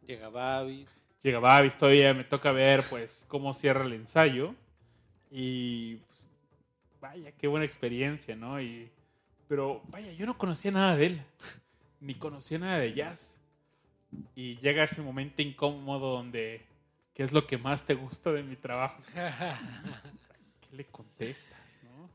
Llega 0.06 0.28
Babis. 0.28 0.94
llega 1.24 1.40
Babis, 1.40 1.78
todavía 1.78 2.14
me 2.14 2.26
toca 2.26 2.52
ver 2.52 2.84
pues 2.90 3.26
cómo 3.30 3.54
cierra 3.54 3.86
el 3.86 3.94
ensayo 3.94 4.54
y 5.32 5.96
pues, 6.08 6.26
vaya, 7.00 7.32
qué 7.32 7.48
buena 7.48 7.64
experiencia, 7.64 8.36
¿no? 8.36 8.62
Y, 8.62 8.92
pero 9.50 9.82
vaya, 9.88 10.14
yo 10.14 10.28
no 10.28 10.38
conocía 10.38 10.72
nada 10.72 10.96
de 10.96 11.08
él, 11.08 11.22
ni 12.00 12.14
conocía 12.14 12.60
nada 12.60 12.78
de 12.78 12.94
jazz. 12.94 13.36
Y 14.36 14.58
llega 14.58 14.84
ese 14.84 15.02
momento 15.02 15.42
incómodo 15.42 16.14
donde, 16.14 16.66
¿qué 17.14 17.24
es 17.24 17.32
lo 17.32 17.46
que 17.46 17.58
más 17.58 17.84
te 17.84 17.96
gusta 17.96 18.32
de 18.32 18.44
mi 18.44 18.56
trabajo? 18.56 19.02
¿Qué 19.16 20.76
le 20.76 20.86
contestas, 20.86 21.60
no? 21.84 22.10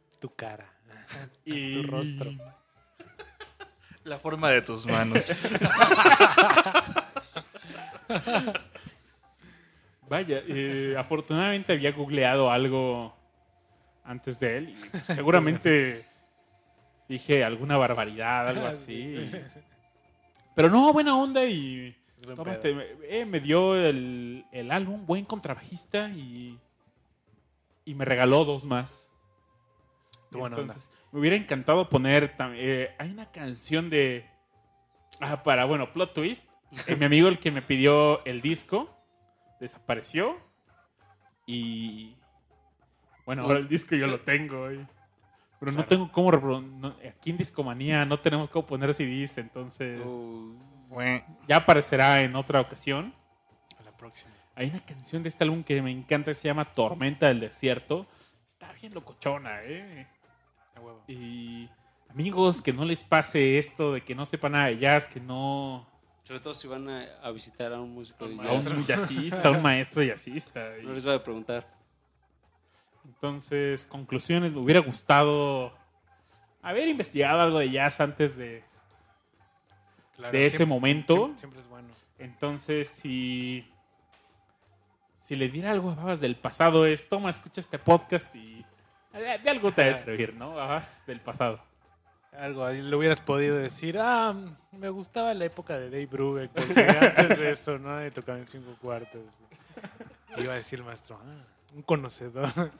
Tu 0.20 0.34
cara. 0.34 0.68
Y, 1.44 1.82
Tu 1.82 1.88
rostro. 1.88 2.32
La 4.02 4.18
forma 4.18 4.50
de 4.50 4.62
tus 4.62 4.86
manos. 4.86 5.36
Vaya, 10.08 10.42
eh, 10.48 10.96
afortunadamente 10.98 11.72
había 11.74 11.92
googleado 11.92 12.50
algo 12.50 13.14
antes 14.08 14.40
de 14.40 14.56
él 14.56 14.68
y 14.70 15.12
seguramente 15.12 16.07
dije 17.08 17.44
alguna 17.44 17.76
barbaridad, 17.76 18.48
algo 18.48 18.66
así. 18.66 19.16
Pero 20.54 20.70
no, 20.70 20.92
buena 20.92 21.16
onda 21.16 21.44
y 21.44 21.96
este, 22.46 22.96
eh, 23.04 23.24
me 23.24 23.40
dio 23.40 23.76
el, 23.76 24.44
el 24.52 24.70
álbum, 24.70 25.06
buen 25.06 25.24
contrabajista 25.24 26.08
y, 26.10 26.58
y 27.84 27.94
me 27.94 28.04
regaló 28.04 28.44
dos 28.44 28.64
más. 28.64 29.12
Onda. 30.32 30.48
Entonces, 30.60 30.90
me 31.12 31.20
hubiera 31.20 31.36
encantado 31.36 31.88
poner 31.88 32.34
eh, 32.54 32.94
hay 32.98 33.10
una 33.10 33.30
canción 33.30 33.88
de 33.88 34.28
ah, 35.20 35.42
para 35.42 35.64
bueno, 35.64 35.92
plot 35.92 36.12
twist. 36.12 36.50
Eh, 36.86 36.96
mi 36.96 37.06
amigo 37.06 37.28
el 37.28 37.38
que 37.38 37.50
me 37.50 37.62
pidió 37.62 38.24
el 38.26 38.42
disco 38.42 38.94
desapareció 39.58 40.36
y 41.46 42.14
bueno, 43.24 43.42
ahora 43.44 43.58
el 43.58 43.68
disco 43.68 43.94
yo 43.94 44.06
lo 44.06 44.20
tengo. 44.20 44.70
y- 44.70 44.86
pero 45.58 45.72
no 45.72 45.84
tengo 45.84 46.10
cómo 46.12 46.30
no- 46.60 46.94
aquí 47.08 47.30
en 47.30 47.36
Discomanía 47.38 48.04
no 48.04 48.18
tenemos 48.20 48.48
cómo 48.50 48.66
poner 48.66 48.94
CDs, 48.94 49.38
entonces 49.38 50.00
Oh, 50.04 50.52
ya 51.46 51.56
aparecerá 51.56 52.20
en 52.20 52.34
otra 52.36 52.60
ocasión. 52.60 53.12
A 53.78 53.82
la 53.82 53.92
próxima. 53.96 54.30
Hay 54.54 54.68
una 54.70 54.80
canción 54.80 55.22
de 55.22 55.28
este 55.28 55.44
álbum 55.44 55.62
que 55.62 55.80
me 55.82 55.90
encanta 55.90 56.30
que 56.30 56.34
se 56.34 56.48
llama 56.48 56.64
Tormenta 56.64 57.26
del 57.28 57.40
Desierto. 57.40 58.06
Está 58.46 58.72
bien 58.72 58.92
locochona, 58.94 59.62
¿eh? 59.64 60.06
A 60.74 60.80
huevo. 60.80 61.02
Y 61.06 61.68
amigos, 62.10 62.60
que 62.62 62.72
no 62.72 62.84
les 62.84 63.02
pase 63.02 63.58
esto 63.58 63.92
de 63.94 64.00
que 64.02 64.14
no 64.14 64.24
sepan 64.24 64.52
nada 64.52 64.66
de 64.66 64.78
jazz, 64.78 65.06
que 65.06 65.20
no... 65.20 65.86
sobre 66.24 66.40
todo 66.40 66.54
si 66.54 66.66
van 66.66 66.88
a, 66.88 67.04
a 67.22 67.30
visitar 67.30 67.72
a 67.72 67.80
un 67.80 67.92
músico 67.94 68.26
de 68.26 68.34
A 68.48 68.52
un 68.52 68.64
jazz. 68.84 68.86
jazzista, 69.08 69.48
a 69.48 69.50
un 69.52 69.62
maestro 69.62 70.02
jazzista. 70.02 70.78
Y 70.82 70.86
No 70.86 70.92
les 70.92 71.06
va 71.06 71.14
a 71.14 71.22
preguntar. 71.22 71.66
Entonces, 73.08 73.86
conclusiones, 73.86 74.52
me 74.52 74.60
hubiera 74.60 74.80
gustado 74.80 75.72
haber 76.62 76.88
investigado 76.88 77.40
algo 77.40 77.58
de 77.58 77.70
jazz 77.70 78.00
antes 78.00 78.36
de... 78.36 78.62
Claro, 80.14 80.32
De 80.32 80.46
ese 80.46 80.66
momento. 80.66 81.14
Siempre, 81.14 81.38
siempre 81.38 81.60
es 81.60 81.68
bueno. 81.68 81.88
Entonces, 82.18 82.88
si... 82.88 83.66
Si 85.20 85.36
le 85.36 85.48
diera 85.48 85.70
algo 85.70 85.90
a 85.90 85.94
Babas 85.94 86.20
del 86.20 86.36
pasado 86.36 86.86
es, 86.86 87.08
toma, 87.08 87.30
escucha 87.30 87.60
este 87.60 87.78
podcast 87.78 88.34
y... 88.34 88.64
De, 89.12 89.38
de 89.38 89.50
algo 89.50 89.72
te 89.72 89.90
va 89.90 89.96
a 89.96 90.02
servir, 90.02 90.34
¿no? 90.34 90.54
Babas 90.54 91.02
del 91.06 91.20
pasado. 91.20 91.60
Algo 92.32 92.64
ahí 92.64 92.82
le 92.82 92.94
hubieras 92.94 93.20
podido 93.20 93.56
decir, 93.56 93.98
ah, 93.98 94.34
me 94.70 94.90
gustaba 94.90 95.34
la 95.34 95.46
época 95.46 95.78
de 95.78 95.90
Dave 95.90 96.06
Brubeck, 96.06 96.50
porque 96.52 96.80
antes 96.82 97.38
de 97.38 97.50
eso, 97.50 97.78
¿no? 97.78 97.96
De 97.96 98.10
tocaba 98.10 98.38
en 98.38 98.46
cinco 98.46 98.76
cuartos. 98.80 99.40
Iba 100.36 100.52
a 100.52 100.56
decir 100.56 100.78
el 100.78 100.84
maestro, 100.84 101.18
ah, 101.22 101.57
un 101.74 101.82
conocedor. 101.82 102.72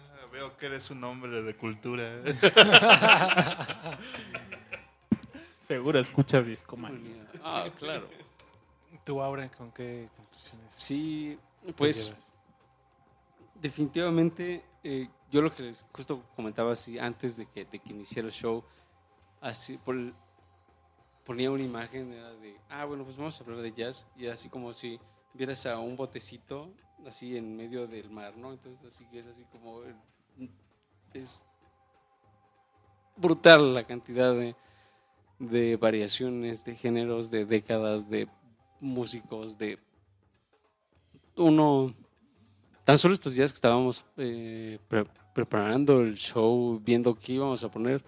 Ah, 0.00 0.26
Veo 0.32 0.56
que 0.56 0.66
eres 0.66 0.90
un 0.90 1.02
hombre 1.04 1.42
de 1.42 1.54
cultura. 1.56 2.22
Seguro 5.58 5.98
escuchas 5.98 6.46
Discomanía. 6.46 7.26
Ah, 7.42 7.66
claro. 7.78 8.08
¿Tú, 9.04 9.20
Aure, 9.22 9.50
con 9.50 9.70
qué 9.72 10.08
conclusiones 10.16 10.72
Sí, 10.74 11.38
pues 11.76 12.12
definitivamente 13.54 14.64
eh, 14.84 15.08
yo 15.30 15.42
lo 15.42 15.54
que 15.54 15.62
les 15.64 15.84
justo 15.92 16.22
comentaba 16.36 16.72
así 16.72 16.98
antes 16.98 17.36
de 17.36 17.46
que, 17.46 17.64
de 17.64 17.78
que 17.78 17.90
iniciara 17.90 18.28
el 18.28 18.32
show, 18.34 18.62
así 19.40 19.76
por 19.78 19.94
el- 19.96 20.14
ponía 21.24 21.50
una 21.50 21.62
imagen 21.62 22.12
era 22.12 22.30
de, 22.34 22.56
ah, 22.70 22.84
bueno, 22.84 23.04
pues 23.04 23.16
vamos 23.16 23.38
a 23.40 23.44
hablar 23.44 23.60
de 23.60 23.72
jazz 23.72 24.06
y 24.16 24.26
así 24.28 24.48
como 24.48 24.72
si 24.72 24.98
vieras 25.34 25.66
a 25.66 25.78
un 25.78 25.96
botecito 25.96 26.70
así 27.06 27.36
en 27.36 27.56
medio 27.56 27.86
del 27.86 28.10
mar, 28.10 28.36
¿no? 28.36 28.52
Entonces 28.52 28.84
así 28.86 29.04
que 29.06 29.20
es 29.20 29.26
así 29.26 29.44
como 29.52 29.82
el- 29.82 29.94
es 31.14 31.40
brutal 33.16 33.74
la 33.74 33.84
cantidad 33.84 34.34
de, 34.34 34.54
de 35.38 35.76
variaciones, 35.76 36.64
de 36.64 36.74
géneros, 36.76 37.30
de 37.30 37.44
décadas, 37.44 38.08
de 38.08 38.28
músicos, 38.80 39.56
de 39.58 39.78
uno 41.36 41.94
tan 42.84 42.98
solo 42.98 43.14
estos 43.14 43.34
días 43.34 43.52
que 43.52 43.56
estábamos 43.56 44.04
eh, 44.16 44.78
pre- 44.88 45.06
preparando 45.34 46.00
el 46.00 46.16
show, 46.16 46.80
viendo 46.84 47.14
qué 47.14 47.34
íbamos 47.34 47.62
a 47.62 47.70
poner, 47.70 48.02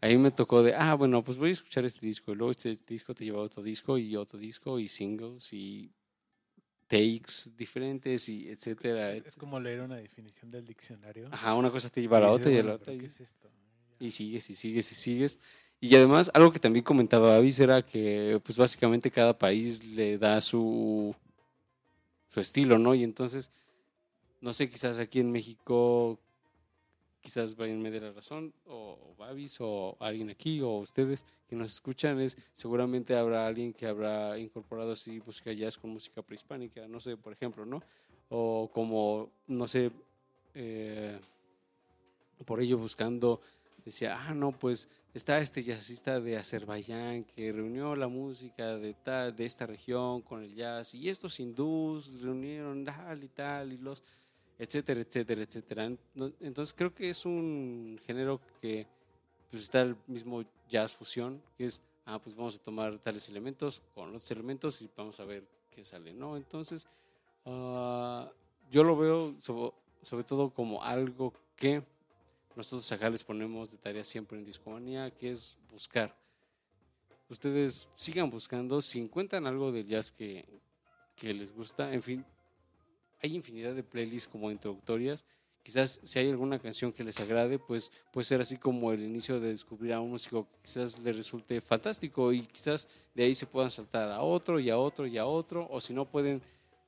ahí 0.00 0.16
me 0.16 0.30
tocó 0.30 0.62
de, 0.62 0.74
ah, 0.74 0.94
bueno, 0.94 1.22
pues 1.22 1.38
voy 1.38 1.50
a 1.50 1.52
escuchar 1.52 1.84
este 1.84 2.04
disco, 2.04 2.32
y 2.32 2.34
luego 2.34 2.50
este 2.50 2.76
disco 2.86 3.14
te 3.14 3.24
lleva 3.24 3.38
a 3.38 3.42
otro 3.42 3.62
disco 3.62 3.98
y 3.98 4.16
otro 4.16 4.38
disco 4.38 4.78
y 4.78 4.88
singles 4.88 5.52
y 5.52 5.90
takes 6.86 7.50
diferentes 7.56 8.28
y 8.28 8.48
etcétera. 8.48 9.10
Es, 9.10 9.24
es 9.26 9.36
como 9.36 9.58
leer 9.60 9.80
una 9.80 9.96
definición 9.96 10.50
del 10.50 10.66
diccionario. 10.66 11.28
Ajá, 11.32 11.54
una 11.54 11.70
cosa 11.70 11.88
te 11.90 12.00
lleva 12.00 12.18
a 12.18 12.20
la 12.22 12.30
otra 12.30 12.50
y 12.50 12.54
a 12.54 12.58
la 12.58 12.62
"Bueno, 12.62 12.74
otra. 12.76 12.92
y- 12.94 12.98
¿Qué 12.98 13.06
es 13.06 13.20
esto? 13.20 13.48
y 13.98 14.10
sigues 14.10 14.50
y 14.50 14.54
sigues 14.54 14.92
y 14.92 14.94
sigues. 14.94 15.38
Y 15.80 15.94
además, 15.96 16.30
algo 16.34 16.52
que 16.52 16.58
también 16.58 16.84
comentaba 16.84 17.36
Avis 17.36 17.60
era 17.60 17.82
que, 17.82 18.40
pues 18.44 18.56
básicamente 18.58 19.10
cada 19.10 19.38
país 19.38 19.84
le 19.84 20.18
da 20.18 20.40
su, 20.40 21.14
su 22.28 22.40
estilo, 22.40 22.78
¿no? 22.78 22.94
Y 22.94 23.04
entonces, 23.04 23.50
no 24.40 24.52
sé, 24.52 24.68
quizás 24.68 24.98
aquí 24.98 25.20
en 25.20 25.30
México, 25.32 26.18
quizás 27.26 27.56
Brian 27.56 27.82
me 27.82 27.90
dé 27.90 28.00
la 28.00 28.12
razón, 28.12 28.54
o, 28.66 29.16
Babis, 29.18 29.56
o 29.60 29.96
alguien 29.98 30.30
aquí, 30.30 30.60
o 30.60 30.78
ustedes 30.78 31.24
que 31.48 31.56
nos 31.56 31.72
escuchan, 31.72 32.20
es 32.20 32.38
seguramente 32.52 33.16
habrá 33.16 33.48
alguien 33.48 33.72
que 33.72 33.88
habrá 33.88 34.38
incorporado 34.38 34.92
así 34.92 35.20
música 35.26 35.52
jazz 35.52 35.76
con 35.76 35.90
música 35.90 36.22
prehispánica, 36.22 36.86
no 36.86 37.00
sé, 37.00 37.16
por 37.16 37.32
ejemplo, 37.32 37.66
¿no? 37.66 37.82
O 38.28 38.70
como, 38.72 39.32
no 39.48 39.66
sé, 39.66 39.90
eh, 40.54 41.18
por 42.44 42.60
ello 42.60 42.78
buscando, 42.78 43.40
decía, 43.84 44.16
ah, 44.16 44.32
no, 44.32 44.52
pues 44.52 44.88
está 45.12 45.40
este 45.40 45.64
jazzista 45.64 46.20
de 46.20 46.36
Azerbaiyán 46.36 47.24
que 47.24 47.50
reunió 47.50 47.96
la 47.96 48.06
música 48.06 48.76
de, 48.76 48.94
tal, 48.94 49.34
de 49.34 49.46
esta 49.46 49.66
región 49.66 50.22
con 50.22 50.44
el 50.44 50.54
jazz, 50.54 50.94
y 50.94 51.08
estos 51.08 51.40
hindús 51.40 52.20
reunieron 52.20 52.84
tal 52.84 53.24
y 53.24 53.28
tal, 53.28 53.72
y 53.72 53.78
los 53.78 54.04
etcétera, 54.58 55.00
etcétera, 55.00 55.42
etcétera. 55.42 55.92
Entonces 56.40 56.74
creo 56.74 56.94
que 56.94 57.10
es 57.10 57.24
un 57.26 58.00
género 58.06 58.40
que 58.60 58.86
pues 59.50 59.62
está 59.62 59.82
el 59.82 59.96
mismo 60.06 60.44
jazz 60.68 60.94
fusión, 60.94 61.40
que 61.56 61.66
es, 61.66 61.80
ah, 62.04 62.18
pues 62.20 62.34
vamos 62.34 62.56
a 62.56 62.62
tomar 62.62 62.98
tales 62.98 63.28
elementos 63.28 63.80
con 63.94 64.08
otros 64.08 64.30
elementos 64.30 64.80
y 64.82 64.90
vamos 64.96 65.20
a 65.20 65.24
ver 65.24 65.44
qué 65.70 65.84
sale, 65.84 66.12
¿no? 66.12 66.36
Entonces, 66.36 66.88
ah, 67.44 68.30
yo 68.70 68.82
lo 68.82 68.96
veo 68.96 69.34
so- 69.38 69.74
sobre 70.02 70.24
todo 70.24 70.50
como 70.50 70.82
algo 70.82 71.32
que 71.54 71.82
nosotros 72.56 72.90
acá 72.92 73.10
les 73.10 73.22
ponemos 73.22 73.70
de 73.70 73.76
tarea 73.78 74.02
siempre 74.02 74.38
en 74.38 74.44
Discomanía, 74.44 75.10
que 75.10 75.30
es 75.30 75.56
buscar. 75.70 76.16
Ustedes 77.28 77.88
sigan 77.96 78.30
buscando, 78.30 78.80
si 78.80 79.00
encuentran 79.00 79.46
algo 79.46 79.72
del 79.72 79.86
jazz 79.86 80.12
que, 80.12 80.44
que 81.14 81.34
les 81.34 81.52
gusta, 81.52 81.92
en 81.92 82.02
fin, 82.02 82.24
hay 83.22 83.34
infinidad 83.34 83.74
de 83.74 83.82
playlists 83.82 84.28
como 84.28 84.50
introductorias. 84.50 85.24
Quizás 85.62 86.00
si 86.04 86.18
hay 86.20 86.30
alguna 86.30 86.60
canción 86.60 86.92
que 86.92 87.02
les 87.02 87.18
agrade, 87.20 87.58
pues 87.58 87.90
puede 88.12 88.24
ser 88.24 88.40
así 88.40 88.56
como 88.56 88.92
el 88.92 89.02
inicio 89.02 89.40
de 89.40 89.48
descubrir 89.48 89.94
a 89.94 90.00
un 90.00 90.10
músico 90.10 90.48
que 90.48 90.58
quizás 90.62 90.98
les 91.00 91.16
resulte 91.16 91.60
fantástico 91.60 92.32
y 92.32 92.42
quizás 92.42 92.86
de 93.14 93.24
ahí 93.24 93.34
se 93.34 93.46
puedan 93.46 93.70
saltar 93.70 94.12
a 94.12 94.20
otro 94.20 94.60
y 94.60 94.70
a 94.70 94.78
otro 94.78 95.08
y 95.08 95.18
a 95.18 95.26
otro, 95.26 95.66
o 95.68 95.80
si 95.80 95.92
no 95.92 96.04
pueden, 96.04 96.40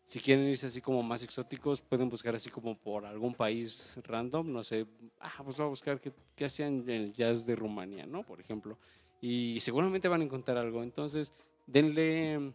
si 0.04 0.20
quieren 0.20 0.46
irse 0.46 0.68
así 0.68 0.80
como 0.80 1.02
más 1.02 1.24
exóticos, 1.24 1.80
pueden 1.80 2.08
buscar 2.08 2.36
así 2.36 2.50
como 2.50 2.76
por 2.76 3.04
algún 3.04 3.34
país 3.34 3.98
random, 4.04 4.52
no 4.52 4.62
sé, 4.62 4.86
ah, 5.18 5.42
pues 5.42 5.56
voy 5.56 5.66
a 5.66 5.70
buscar 5.70 6.00
qué, 6.00 6.12
qué 6.36 6.44
hacían 6.44 6.88
el 6.88 7.12
jazz 7.12 7.44
de 7.44 7.56
Rumanía, 7.56 8.06
¿no? 8.06 8.22
Por 8.22 8.38
ejemplo. 8.38 8.78
Y 9.20 9.58
seguramente 9.58 10.06
van 10.06 10.20
a 10.20 10.24
encontrar 10.24 10.56
algo, 10.56 10.84
entonces 10.84 11.32
denle 11.66 12.52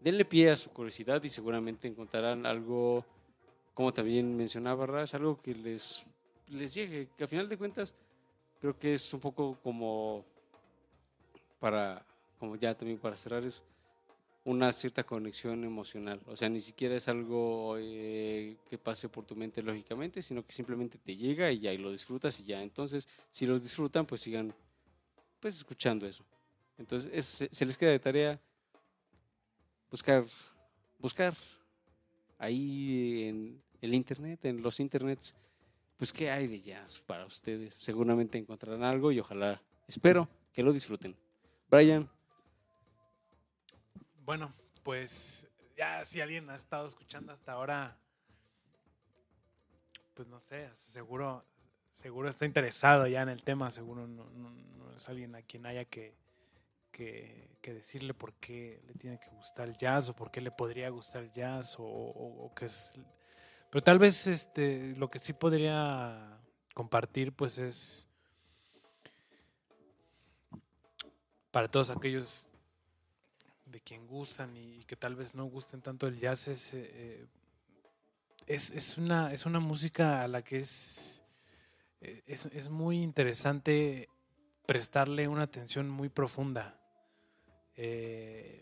denle 0.00 0.24
pie 0.24 0.50
a 0.50 0.56
su 0.56 0.70
curiosidad 0.70 1.22
y 1.22 1.28
seguramente 1.28 1.86
encontrarán 1.86 2.46
algo, 2.46 3.04
como 3.74 3.92
también 3.92 4.36
mencionaba 4.36 4.86
Rash, 4.86 5.14
algo 5.14 5.40
que 5.40 5.54
les, 5.54 6.02
les 6.48 6.74
llegue, 6.74 7.08
que 7.16 7.24
a 7.24 7.28
final 7.28 7.48
de 7.48 7.56
cuentas 7.58 7.94
creo 8.60 8.78
que 8.78 8.94
es 8.94 9.12
un 9.14 9.20
poco 9.20 9.58
como 9.62 10.24
para, 11.58 12.04
como 12.38 12.56
ya 12.56 12.74
también 12.74 12.98
para 12.98 13.16
cerrar, 13.16 13.44
es 13.44 13.62
una 14.44 14.72
cierta 14.72 15.04
conexión 15.04 15.62
emocional. 15.64 16.20
O 16.26 16.34
sea, 16.34 16.48
ni 16.48 16.60
siquiera 16.60 16.96
es 16.96 17.08
algo 17.08 17.76
eh, 17.78 18.56
que 18.68 18.78
pase 18.78 19.08
por 19.08 19.24
tu 19.26 19.36
mente 19.36 19.62
lógicamente, 19.62 20.22
sino 20.22 20.44
que 20.44 20.52
simplemente 20.52 20.98
te 20.98 21.14
llega 21.14 21.52
y 21.52 21.60
ya 21.60 21.72
y 21.72 21.78
lo 21.78 21.90
disfrutas 21.92 22.40
y 22.40 22.44
ya. 22.44 22.62
Entonces, 22.62 23.06
si 23.28 23.44
los 23.46 23.62
disfrutan, 23.62 24.06
pues 24.06 24.22
sigan 24.22 24.54
pues 25.40 25.56
escuchando 25.56 26.06
eso. 26.06 26.24
Entonces, 26.78 27.10
es- 27.12 27.48
se 27.50 27.66
les 27.66 27.76
queda 27.76 27.90
de 27.90 27.98
tarea 27.98 28.40
buscar, 29.90 30.24
buscar 30.98 31.34
ahí 32.38 33.24
en 33.24 33.62
el 33.80 33.94
internet, 33.94 34.44
en 34.44 34.62
los 34.62 34.80
internets, 34.80 35.34
pues 35.96 36.12
qué 36.12 36.30
hay 36.30 36.46
de 36.46 36.60
jazz 36.60 37.00
para 37.00 37.26
ustedes. 37.26 37.74
Seguramente 37.74 38.38
encontrarán 38.38 38.82
algo 38.82 39.12
y 39.12 39.20
ojalá, 39.20 39.62
espero 39.86 40.28
que 40.52 40.62
lo 40.62 40.72
disfruten. 40.72 41.16
Brian, 41.68 42.08
Bueno, 44.24 44.52
pues 44.82 45.48
ya 45.76 46.04
si 46.04 46.20
alguien 46.20 46.48
ha 46.50 46.56
estado 46.56 46.88
escuchando 46.88 47.32
hasta 47.32 47.52
ahora, 47.52 47.96
pues 50.14 50.28
no 50.28 50.40
sé, 50.40 50.68
seguro, 50.74 51.44
seguro 51.92 52.28
está 52.28 52.44
interesado 52.44 53.06
ya 53.06 53.22
en 53.22 53.28
el 53.28 53.42
tema, 53.42 53.70
seguro 53.70 54.06
no, 54.06 54.26
es 54.94 55.08
alguien 55.08 55.34
a 55.34 55.42
quien 55.42 55.66
haya 55.66 55.84
que, 55.84 56.14
que, 57.00 57.56
que 57.62 57.72
decirle 57.72 58.12
por 58.12 58.34
qué 58.34 58.82
le 58.86 58.92
tiene 58.92 59.18
que 59.18 59.30
gustar 59.30 59.66
el 59.68 59.74
jazz 59.78 60.10
o 60.10 60.14
por 60.14 60.30
qué 60.30 60.42
le 60.42 60.50
podría 60.50 60.90
gustar 60.90 61.22
el 61.22 61.32
jazz 61.32 61.76
o, 61.78 61.84
o- 61.84 62.54
qué 62.54 62.66
es... 62.66 62.92
Pero 63.70 63.82
tal 63.82 63.98
vez 63.98 64.26
este, 64.26 64.94
lo 64.96 65.08
que 65.08 65.18
sí 65.18 65.32
podría 65.32 66.38
compartir 66.74 67.32
pues 67.32 67.56
es 67.56 68.06
para 71.50 71.70
todos 71.70 71.88
aquellos 71.88 72.50
de 73.64 73.80
quien 73.80 74.06
gustan 74.06 74.54
y 74.54 74.84
que 74.84 74.96
tal 74.96 75.14
vez 75.14 75.34
no 75.34 75.46
gusten 75.46 75.80
tanto 75.80 76.06
el 76.06 76.18
jazz 76.18 76.48
es, 76.48 76.74
eh, 76.74 77.26
es, 78.46 78.72
es 78.72 78.98
una, 78.98 79.32
es 79.32 79.46
una 79.46 79.60
música 79.60 80.22
a 80.22 80.28
la 80.28 80.42
que 80.42 80.58
es, 80.58 81.22
eh, 82.02 82.22
es, 82.26 82.44
es 82.46 82.68
muy 82.68 83.02
interesante 83.02 84.10
prestarle 84.66 85.28
una 85.28 85.44
atención 85.44 85.88
muy 85.88 86.10
profunda. 86.10 86.79
Eh, 87.82 88.60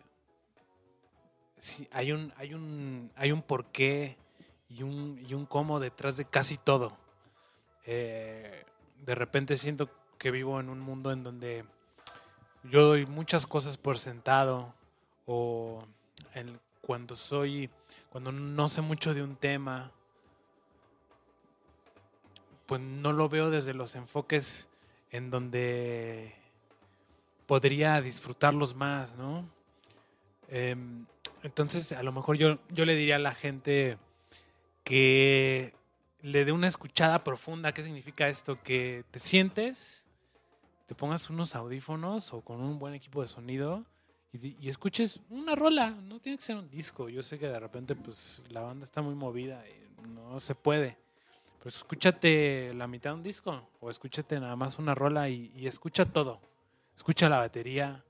hay, 1.90 2.12
un, 2.12 2.32
hay, 2.36 2.54
un, 2.54 3.10
hay 3.16 3.32
un 3.32 3.42
porqué 3.42 4.16
y 4.70 4.84
un, 4.84 5.20
y 5.28 5.34
un 5.34 5.44
cómo 5.44 5.80
detrás 5.80 6.16
de 6.16 6.24
casi 6.24 6.56
todo. 6.56 6.96
Eh, 7.84 8.64
de 9.04 9.14
repente 9.16 9.56
siento 9.56 9.90
que 10.18 10.30
vivo 10.30 10.60
en 10.60 10.68
un 10.68 10.78
mundo 10.78 11.10
en 11.10 11.24
donde 11.24 11.64
yo 12.62 12.84
doy 12.86 13.06
muchas 13.06 13.48
cosas 13.48 13.76
por 13.76 13.98
sentado 13.98 14.72
o 15.26 15.80
cuando 16.80 17.16
soy, 17.16 17.70
cuando 18.10 18.30
no 18.30 18.68
sé 18.68 18.82
mucho 18.82 19.14
de 19.14 19.24
un 19.24 19.34
tema, 19.34 19.90
pues 22.66 22.80
no 22.80 23.12
lo 23.12 23.28
veo 23.28 23.50
desde 23.50 23.74
los 23.74 23.96
enfoques 23.96 24.68
en 25.10 25.30
donde 25.30 26.37
podría 27.48 28.02
disfrutarlos 28.02 28.76
más, 28.76 29.16
¿no? 29.16 29.48
Em, 30.48 31.06
entonces, 31.42 31.92
a 31.92 32.02
lo 32.02 32.12
mejor 32.12 32.36
yo, 32.36 32.58
yo 32.68 32.84
le 32.84 32.94
diría 32.94 33.16
a 33.16 33.18
la 33.18 33.34
gente 33.34 33.96
que 34.84 35.72
le 36.20 36.44
dé 36.44 36.52
una 36.52 36.68
escuchada 36.68 37.24
profunda. 37.24 37.72
¿Qué 37.72 37.82
significa 37.82 38.28
esto? 38.28 38.62
Que 38.62 39.02
te 39.10 39.18
sientes, 39.18 40.04
te 40.84 40.94
pongas 40.94 41.30
unos 41.30 41.54
audífonos 41.54 42.34
o 42.34 42.42
con 42.42 42.60
un 42.60 42.78
buen 42.78 42.92
equipo 42.92 43.22
de 43.22 43.28
sonido 43.28 43.86
y, 44.30 44.68
escuches 44.68 45.18
una 45.30 45.54
rola. 45.54 45.90
No 45.90 46.20
tiene 46.20 46.36
que 46.36 46.44
ser 46.44 46.56
un 46.56 46.68
disco. 46.68 47.08
Yo 47.08 47.22
sé 47.22 47.38
que 47.38 47.48
de 47.48 47.58
repente 47.58 47.96
pues 47.96 48.42
la 48.50 48.60
banda 48.60 48.84
está 48.84 49.00
muy 49.00 49.14
movida 49.14 49.64
y 49.66 50.06
no 50.06 50.38
se 50.38 50.54
puede. 50.54 50.98
Pero 51.58 51.70
escúchate 51.70 52.74
la 52.74 52.86
mitad 52.86 53.12
de 53.12 53.16
un 53.16 53.22
disco 53.22 53.70
o 53.80 53.88
escúchate 53.88 54.38
nada 54.38 54.54
más 54.54 54.78
una 54.78 54.94
rola 54.94 55.30
y 55.30 55.66
escucha 55.66 56.04
todo. 56.04 56.42
Escucha 56.98 57.28
la 57.28 57.38
batería 57.38 58.02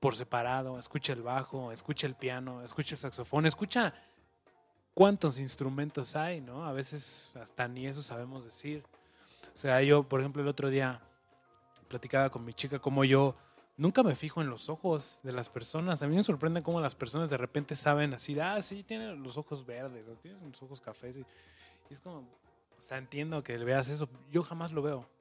por 0.00 0.16
separado, 0.16 0.76
escucha 0.76 1.12
el 1.12 1.22
bajo, 1.22 1.70
escucha 1.70 2.04
el 2.08 2.16
piano, 2.16 2.64
escucha 2.64 2.96
el 2.96 2.98
saxofón, 3.00 3.46
escucha 3.46 3.94
cuántos 4.92 5.38
instrumentos 5.38 6.16
hay, 6.16 6.40
¿no? 6.40 6.66
A 6.66 6.72
veces 6.72 7.30
hasta 7.40 7.68
ni 7.68 7.86
eso 7.86 8.02
sabemos 8.02 8.44
decir. 8.44 8.82
O 9.54 9.56
sea, 9.56 9.80
yo, 9.82 10.02
por 10.02 10.18
ejemplo, 10.18 10.42
el 10.42 10.48
otro 10.48 10.68
día 10.68 11.00
platicaba 11.86 12.28
con 12.28 12.44
mi 12.44 12.52
chica 12.54 12.80
como 12.80 13.04
yo 13.04 13.36
nunca 13.76 14.02
me 14.02 14.16
fijo 14.16 14.40
en 14.40 14.50
los 14.50 14.68
ojos 14.68 15.20
de 15.22 15.30
las 15.30 15.48
personas. 15.48 16.02
A 16.02 16.08
mí 16.08 16.16
me 16.16 16.24
sorprende 16.24 16.60
cómo 16.60 16.80
las 16.80 16.96
personas 16.96 17.30
de 17.30 17.36
repente 17.36 17.76
saben 17.76 18.14
así, 18.14 18.38
ah, 18.40 18.60
sí, 18.62 18.82
tiene 18.82 19.14
los 19.14 19.36
ojos 19.36 19.64
verdes, 19.64 20.08
o 20.08 20.16
tiene 20.16 20.40
los 20.44 20.60
ojos 20.60 20.80
cafés. 20.80 21.18
Y, 21.18 21.24
y 21.88 21.94
es 21.94 22.00
como, 22.00 22.18
o 22.18 22.82
sea, 22.82 22.98
entiendo 22.98 23.44
que 23.44 23.56
veas 23.58 23.88
eso. 23.88 24.08
Yo 24.28 24.42
jamás 24.42 24.72
lo 24.72 24.82
veo. 24.82 25.17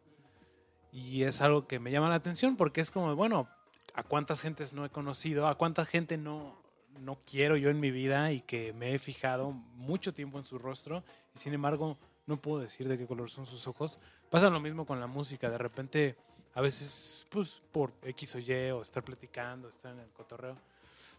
Y 0.91 1.23
es 1.23 1.41
algo 1.41 1.67
que 1.67 1.79
me 1.79 1.91
llama 1.91 2.09
la 2.09 2.15
atención 2.15 2.55
porque 2.55 2.81
es 2.81 2.91
como, 2.91 3.15
bueno, 3.15 3.47
¿a 3.93 4.03
cuántas 4.03 4.41
gentes 4.41 4.73
no 4.73 4.85
he 4.85 4.89
conocido? 4.89 5.47
¿A 5.47 5.55
cuánta 5.55 5.85
gente 5.85 6.17
no, 6.17 6.61
no 6.99 7.19
quiero 7.25 7.57
yo 7.57 7.69
en 7.69 7.79
mi 7.79 7.91
vida 7.91 8.31
y 8.31 8.41
que 8.41 8.73
me 8.73 8.93
he 8.93 8.99
fijado 8.99 9.51
mucho 9.51 10.13
tiempo 10.13 10.37
en 10.37 10.45
su 10.45 10.57
rostro 10.57 11.03
y 11.35 11.39
sin 11.39 11.53
embargo 11.53 11.97
no 12.25 12.37
puedo 12.37 12.59
decir 12.59 12.87
de 12.87 12.97
qué 12.97 13.05
color 13.05 13.29
son 13.29 13.45
sus 13.45 13.67
ojos? 13.67 13.99
Pasa 14.29 14.49
lo 14.49 14.59
mismo 14.59 14.85
con 14.85 14.99
la 14.99 15.07
música. 15.07 15.49
De 15.49 15.57
repente, 15.57 16.15
a 16.53 16.61
veces, 16.61 17.25
pues 17.29 17.61
por 17.71 17.93
X 18.03 18.35
o 18.35 18.39
Y 18.39 18.71
o 18.71 18.81
estar 18.81 19.03
platicando, 19.03 19.69
estar 19.69 19.93
en 19.93 19.99
el 19.99 20.09
cotorreo, 20.09 20.57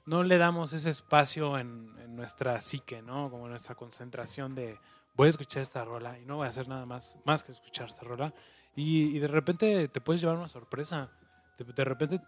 no 0.06 0.22
le 0.22 0.38
damos 0.38 0.72
ese 0.72 0.90
espacio 0.90 1.58
en, 1.58 1.94
en 2.02 2.16
nuestra 2.16 2.60
psique, 2.60 3.02
¿no? 3.02 3.30
Como 3.30 3.48
nuestra 3.48 3.74
concentración 3.74 4.54
de 4.54 4.78
voy 5.18 5.26
a 5.26 5.30
escuchar 5.30 5.62
esta 5.62 5.84
rola 5.84 6.16
y 6.16 6.24
no 6.24 6.36
voy 6.36 6.46
a 6.46 6.48
hacer 6.48 6.68
nada 6.68 6.86
más, 6.86 7.18
más 7.24 7.42
que 7.42 7.50
escuchar 7.50 7.88
esta 7.88 8.04
rola. 8.04 8.32
Y, 8.80 9.18
de 9.18 9.26
repente 9.26 9.88
te 9.88 10.00
puedes 10.00 10.20
llevar 10.20 10.36
una 10.36 10.46
sorpresa. 10.46 11.10
De, 11.58 11.84
repente 11.84 12.20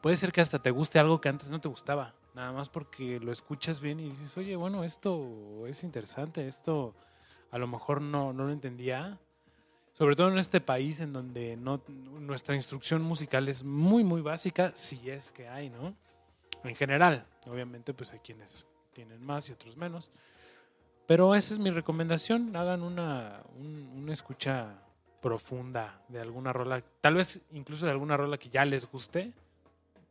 puede 0.00 0.16
ser 0.16 0.32
que 0.32 0.40
hasta 0.40 0.60
te 0.60 0.72
guste 0.72 0.98
algo 0.98 1.20
que 1.20 1.28
antes 1.28 1.48
no 1.48 1.60
te 1.60 1.68
gustaba. 1.68 2.12
Nada 2.34 2.50
más 2.50 2.68
porque 2.68 3.20
lo 3.20 3.30
escuchas 3.30 3.80
bien 3.80 4.00
y 4.00 4.10
dices, 4.10 4.36
oye, 4.36 4.56
bueno, 4.56 4.82
esto 4.82 5.64
es 5.68 5.84
interesante, 5.84 6.48
esto 6.48 6.96
a 7.52 7.58
lo 7.58 7.68
mejor 7.68 8.00
no, 8.00 8.32
no 8.32 8.46
lo 8.46 8.52
entendía. 8.52 9.20
Sobre 9.92 10.16
todo 10.16 10.28
en 10.28 10.38
este 10.38 10.60
país 10.60 10.98
en 10.98 11.12
donde 11.12 11.56
no, 11.56 11.80
nuestra 11.86 12.56
instrucción 12.56 13.02
musical 13.02 13.48
es 13.48 13.62
muy, 13.62 14.02
muy 14.02 14.22
básica, 14.22 14.72
si 14.74 15.08
es 15.08 15.30
que 15.30 15.48
hay, 15.48 15.70
¿no? 15.70 15.94
En 16.64 16.74
general, 16.74 17.26
obviamente, 17.46 17.94
pues 17.94 18.12
hay 18.12 18.18
quienes 18.18 18.66
tienen 18.92 19.24
más 19.24 19.48
y 19.48 19.52
otros 19.52 19.76
menos. 19.76 20.10
Pero 21.06 21.36
esa 21.36 21.54
es 21.54 21.60
mi 21.60 21.70
recomendación. 21.70 22.56
Hagan 22.56 22.82
una, 22.82 23.42
un- 23.56 23.92
una 24.02 24.12
escucha 24.12 24.80
profunda 25.24 26.02
de 26.08 26.20
alguna 26.20 26.52
rola, 26.52 26.84
tal 27.00 27.14
vez 27.14 27.40
incluso 27.52 27.86
de 27.86 27.92
alguna 27.92 28.14
rola 28.14 28.36
que 28.36 28.50
ya 28.50 28.66
les 28.66 28.84
guste. 28.84 29.32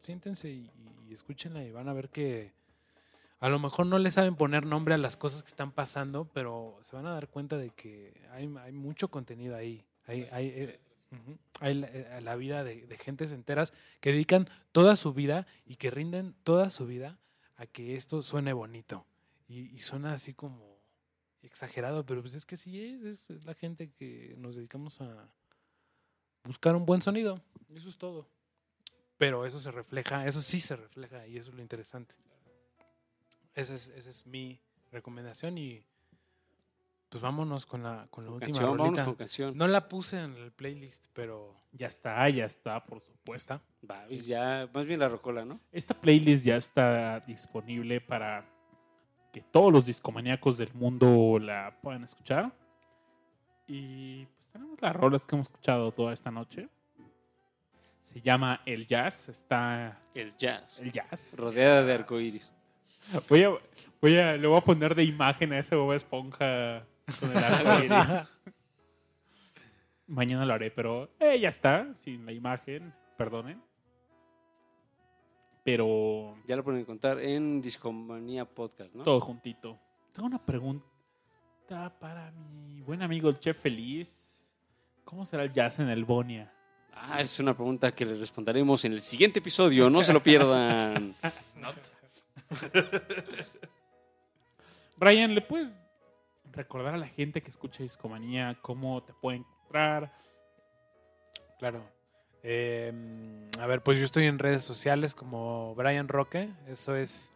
Siéntense 0.01 0.49
y, 0.49 0.71
y 1.07 1.13
escúchenla 1.13 1.63
y 1.63 1.71
van 1.71 1.87
a 1.87 1.93
ver 1.93 2.09
que 2.09 2.51
a 3.39 3.47
lo 3.47 3.59
mejor 3.59 3.85
no 3.85 3.99
le 3.99 4.09
saben 4.09 4.35
poner 4.35 4.65
nombre 4.65 4.95
a 4.95 4.97
las 4.97 5.15
cosas 5.15 5.43
que 5.43 5.49
están 5.49 5.71
pasando, 5.71 6.25
pero 6.33 6.79
se 6.81 6.95
van 6.95 7.05
a 7.05 7.13
dar 7.13 7.27
cuenta 7.27 7.57
de 7.57 7.69
que 7.69 8.25
hay, 8.31 8.51
hay 8.63 8.71
mucho 8.71 9.09
contenido 9.09 9.55
ahí. 9.55 9.85
Hay, 10.07 10.27
hay, 10.31 10.47
eh, 10.47 10.79
ujú, 11.11 11.37
hay 11.59 11.75
la, 11.75 11.87
eh, 11.89 12.21
la 12.21 12.35
vida 12.35 12.63
de, 12.63 12.87
de 12.87 12.97
gentes 12.97 13.31
enteras 13.33 13.71
que 13.99 14.13
dedican 14.13 14.49
toda 14.71 14.95
su 14.95 15.13
vida 15.13 15.45
y 15.67 15.75
que 15.75 15.91
rinden 15.91 16.33
toda 16.43 16.71
su 16.71 16.87
vida 16.87 17.19
a 17.57 17.67
que 17.67 17.95
esto 17.95 18.23
suene 18.23 18.51
bonito. 18.51 19.05
Y, 19.47 19.69
y 19.75 19.77
suena 19.81 20.13
así 20.13 20.33
como 20.33 20.72
exagerado, 21.43 22.05
pero 22.05 22.21
pues 22.21 22.33
es 22.33 22.45
que 22.45 22.57
sí 22.57 22.99
es, 23.05 23.29
la 23.45 23.53
gente 23.53 23.91
que 23.91 24.35
nos 24.37 24.55
dedicamos 24.55 24.99
a 25.01 25.27
buscar 26.43 26.75
un 26.75 26.85
buen 26.85 27.01
sonido. 27.01 27.41
Eso 27.73 27.89
es 27.89 27.97
todo. 27.97 28.27
Pero 29.17 29.45
eso 29.45 29.59
se 29.59 29.71
refleja, 29.71 30.25
eso 30.27 30.41
sí 30.41 30.59
se 30.59 30.75
refleja 30.75 31.27
y 31.27 31.37
eso 31.37 31.49
es 31.51 31.55
lo 31.55 31.61
interesante. 31.61 32.15
Esa 33.53 33.75
es, 33.75 33.89
esa 33.89 34.09
es 34.09 34.25
mi 34.25 34.59
recomendación 34.91 35.57
y 35.57 35.85
pues 37.09 37.21
vámonos 37.21 37.67
con 37.67 37.83
la, 37.83 38.07
con 38.09 38.25
la 38.25 38.31
última 38.31 38.47
Canción, 38.47 38.65
vámonos 38.71 38.87
rolita. 38.87 39.05
con 39.05 39.15
canción. 39.15 39.55
No 39.57 39.67
la 39.67 39.87
puse 39.87 40.19
en 40.19 40.33
el 40.35 40.51
playlist, 40.51 41.05
pero 41.13 41.55
Ya 41.71 41.85
está, 41.87 42.27
ya 42.29 42.45
está, 42.45 42.83
por 42.83 42.99
supuesto. 43.01 43.23
puesta. 43.23 43.61
Babis, 43.83 44.25
ya, 44.25 44.67
más 44.73 44.85
bien 44.87 44.99
la 44.99 45.09
rocola, 45.09 45.45
¿no? 45.45 45.59
Esta 45.71 45.93
playlist 45.93 46.43
ya 46.43 46.57
está 46.57 47.19
disponible 47.21 48.01
para 48.01 48.49
que 49.33 49.41
todos 49.41 49.73
los 49.73 49.87
discomaníacos 49.87 50.57
del 50.57 50.71
mundo 50.75 51.39
la 51.39 51.75
puedan 51.81 52.03
escuchar. 52.03 52.53
Y 53.67 54.25
pues 54.27 54.47
tenemos 54.51 54.79
las 54.79 54.95
rolas 54.95 55.25
que 55.25 55.35
hemos 55.35 55.47
escuchado 55.47 55.91
toda 55.91 56.13
esta 56.13 56.29
noche. 56.29 56.69
Se 58.03 58.21
llama 58.21 58.61
El 58.65 58.85
Jazz, 58.85 59.29
está 59.29 59.99
El 60.13 60.37
jazz. 60.37 60.79
el 60.79 60.91
jazz. 60.91 61.35
Rodeada 61.35 61.83
de 61.83 61.93
arcoíris. 61.93 62.51
Voy 63.27 63.43
a, 63.43 63.49
voy 63.99 64.17
a, 64.17 64.37
le 64.37 64.47
voy 64.47 64.57
a 64.57 64.61
poner 64.61 64.93
de 64.93 65.03
imagen 65.03 65.51
a 65.51 65.59
ese 65.59 65.75
Bob 65.75 65.93
Esponja 65.93 66.85
con 67.19 67.31
el 67.31 67.43
arcoíris. 67.43 68.27
Mañana 70.07 70.45
lo 70.45 70.53
haré, 70.53 70.69
pero 70.69 71.09
eh, 71.19 71.39
ya 71.39 71.49
está, 71.49 71.95
sin 71.95 72.23
la 72.25 72.33
imagen, 72.33 72.93
perdonen. 73.17 73.59
Pero 75.63 76.35
Ya 76.45 76.55
lo 76.55 76.63
pueden 76.63 76.81
encontrar 76.81 77.19
en 77.19 77.61
Discomanía 77.61 78.45
Podcast, 78.45 78.93
¿no? 78.95 79.03
todo 79.03 79.19
juntito. 79.19 79.79
Tengo 80.11 80.27
una 80.27 80.43
pregunta 80.43 80.85
para 81.99 82.31
mi 82.31 82.81
buen 82.81 83.01
amigo 83.01 83.29
el 83.29 83.39
Chef 83.39 83.59
Feliz. 83.59 84.45
¿Cómo 85.05 85.25
será 85.25 85.43
el 85.43 85.53
jazz 85.53 85.79
en 85.79 85.89
el 85.89 86.05
Bonia? 86.05 86.51
Ah, 86.95 87.21
es 87.21 87.39
una 87.39 87.53
pregunta 87.53 87.93
que 87.93 88.05
le 88.05 88.15
responderemos 88.15 88.85
en 88.85 88.93
el 88.93 89.01
siguiente 89.01 89.39
episodio. 89.39 89.89
No 89.89 90.03
se 90.03 90.13
lo 90.13 90.21
pierdan. 90.21 91.13
Brian, 94.97 95.33
¿le 95.33 95.41
puedes 95.41 95.75
recordar 96.51 96.93
a 96.93 96.97
la 96.97 97.07
gente 97.07 97.41
que 97.41 97.49
escucha 97.49 97.83
Discomanía 97.83 98.57
cómo 98.61 99.01
te 99.03 99.13
puede 99.13 99.37
encontrar? 99.37 100.13
Claro. 101.57 101.83
Eh, 102.43 102.91
a 103.59 103.65
ver, 103.65 103.81
pues 103.81 103.97
yo 103.99 104.05
estoy 104.05 104.25
en 104.25 104.37
redes 104.39 104.63
sociales 104.63 105.15
como 105.15 105.73
Brian 105.75 106.07
Roque. 106.07 106.49
Eso 106.67 106.95
es 106.95 107.31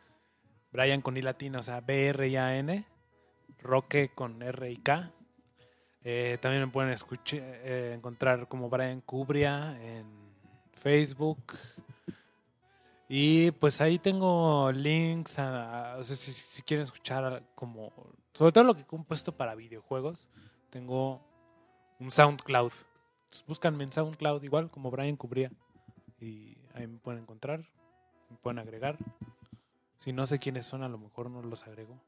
Brian 0.72 1.02
con 1.02 1.16
I 1.18 1.22
latina, 1.22 1.60
o 1.60 1.64
sea, 1.64 1.82
B-R-I-A-N. 1.82 2.86
Roque 3.60 4.10
con 4.14 4.42
R 4.42 4.70
y 4.70 4.78
K. 4.78 5.12
Eh, 6.04 6.38
también 6.42 6.64
me 6.64 6.72
pueden 6.72 6.92
escuchar, 6.92 7.40
eh, 7.44 7.94
encontrar 7.96 8.48
como 8.48 8.70
Brian 8.70 9.02
Cubria 9.02 9.78
en 9.82 10.06
Facebook. 10.74 11.56
Y 13.10 13.52
pues 13.52 13.80
ahí 13.82 14.00
tengo 14.00 14.72
links 14.72 15.40
a, 15.40 15.94
a- 15.94 15.98
o 15.98 16.04
sea, 16.04 16.16
si, 16.16 16.32
si 16.32 16.62
quieren 16.62 16.84
escuchar 16.84 17.42
como, 17.56 17.92
sobre 18.34 18.52
todo 18.52 18.64
lo 18.66 18.76
que 18.76 18.82
he 18.82 18.86
compuesto 18.86 19.32
para 19.32 19.56
videojuegos, 19.56 20.28
tengo 20.70 21.22
un 22.00 22.12
SoundCloud. 22.12 22.72
Entonces, 23.28 23.46
búscanme 23.46 23.84
en 23.84 23.92
SoundCloud 23.92 24.42
igual 24.44 24.72
como 24.72 24.90
Brian 24.90 25.18
Cubría 25.18 25.52
y 26.22 26.58
ahí 26.74 26.88
me 26.88 26.98
pueden 26.98 27.22
encontrar, 27.22 27.60
me 28.30 28.38
pueden 28.38 28.60
agregar. 28.60 28.98
Si 29.98 30.14
no 30.14 30.26
sé 30.26 30.40
quiénes 30.40 30.66
son, 30.66 30.82
a 30.82 30.88
lo 30.88 30.98
mejor 30.98 31.30
no 31.30 31.42
los 31.42 31.64
agrego. 31.68 32.00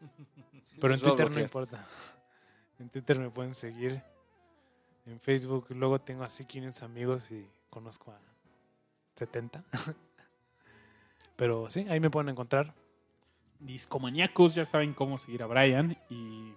Pero 0.80 0.94
en 0.94 1.00
Twitter 1.00 1.30
no 1.30 1.40
importa. 1.40 1.86
En 2.80 2.88
Twitter 2.88 3.20
me 3.20 3.30
pueden 3.30 3.54
seguir. 3.54 4.02
En 5.06 5.20
Facebook 5.20 5.66
luego 5.70 6.00
tengo 6.00 6.24
así 6.24 6.44
500 6.44 6.82
amigos 6.82 7.30
y 7.30 7.48
conozco 7.70 8.10
a 8.10 8.18
70. 9.14 9.62
Pero 11.36 11.70
sí, 11.70 11.86
ahí 11.88 12.00
me 12.00 12.10
pueden 12.10 12.30
encontrar. 12.30 12.74
Discomaníacos 13.60 14.56
ya 14.56 14.64
saben 14.64 14.92
cómo 14.92 15.18
seguir 15.18 15.44
a 15.44 15.46
Brian. 15.46 15.96
Y 16.10 16.52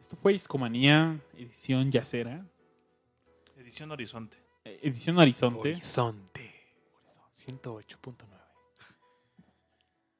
esto 0.00 0.14
fue 0.14 0.34
Discomanía, 0.34 1.20
edición 1.34 1.90
yacera, 1.90 2.46
Edición 3.66 3.90
Horizonte. 3.90 4.38
eh, 4.64 4.78
edición 4.80 5.18
Horizonte. 5.18 5.58
Horizonte. 5.58 6.54
108.9. 7.34 8.14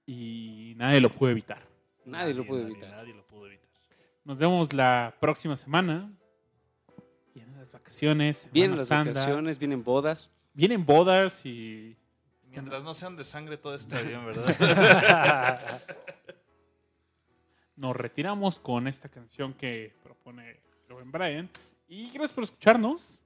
Y 0.04 0.74
nadie 0.76 1.00
lo 1.00 1.10
pudo 1.10 1.30
evitar. 1.30 1.62
Nadie 2.04 2.34
lo 2.34 2.44
puede 2.44 2.62
nadie, 2.64 2.74
evitar. 2.74 2.90
Nadie 2.90 3.14
lo 3.14 3.24
pudo 3.24 3.46
evitar. 3.46 3.70
Nos 4.24 4.38
vemos 4.38 4.72
la 4.72 5.14
próxima 5.20 5.56
semana. 5.56 6.12
Vienen 7.34 7.56
las 7.56 7.70
vacaciones. 7.70 8.48
Vienen 8.50 8.78
las 8.78 8.88
vacaciones, 8.88 9.58
vienen 9.58 9.84
bodas. 9.84 10.28
Vienen 10.52 10.84
bodas 10.84 11.46
y 11.46 11.96
Mientras 12.50 12.82
no 12.82 12.94
sean 12.94 13.14
de 13.14 13.22
sangre, 13.22 13.58
todo 13.58 13.76
está 13.76 14.02
bien, 14.02 14.26
¿verdad? 14.26 15.82
nos 17.76 17.94
retiramos 17.94 18.58
con 18.58 18.88
esta 18.88 19.08
canción 19.08 19.54
que 19.54 19.94
propone 20.02 20.58
Joven 20.88 21.12
Brian. 21.12 21.48
Y 21.86 22.06
gracias 22.10 22.32
por 22.32 22.42
escucharnos. 22.42 23.22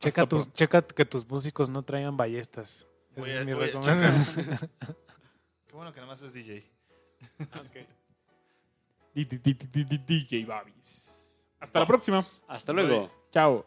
Checa, 0.00 0.22
Hasta 0.22 0.28
tus, 0.28 0.42
pronto. 0.44 0.56
checa 0.56 0.82
que 0.82 1.04
tus 1.04 1.28
músicos 1.28 1.68
no 1.68 1.82
traigan 1.82 2.16
ballestas. 2.16 2.86
Voy 3.16 3.28
Esa 3.30 3.38
a- 3.38 3.40
es 3.40 3.46
mi 3.46 3.52
recomendación. 3.54 4.70
Qué 5.66 5.72
bueno 5.74 5.92
que 5.92 6.00
nada 6.00 6.12
más 6.12 6.22
es 6.22 6.32
DJ. 6.32 6.64
D- 9.14 9.98
DJ 10.06 10.44
Babis. 10.46 11.44
Hasta 11.60 11.80
la 11.80 11.86
próxima. 11.86 12.24
Hasta 12.46 12.72
luego. 12.72 13.10
Chao. 13.32 13.66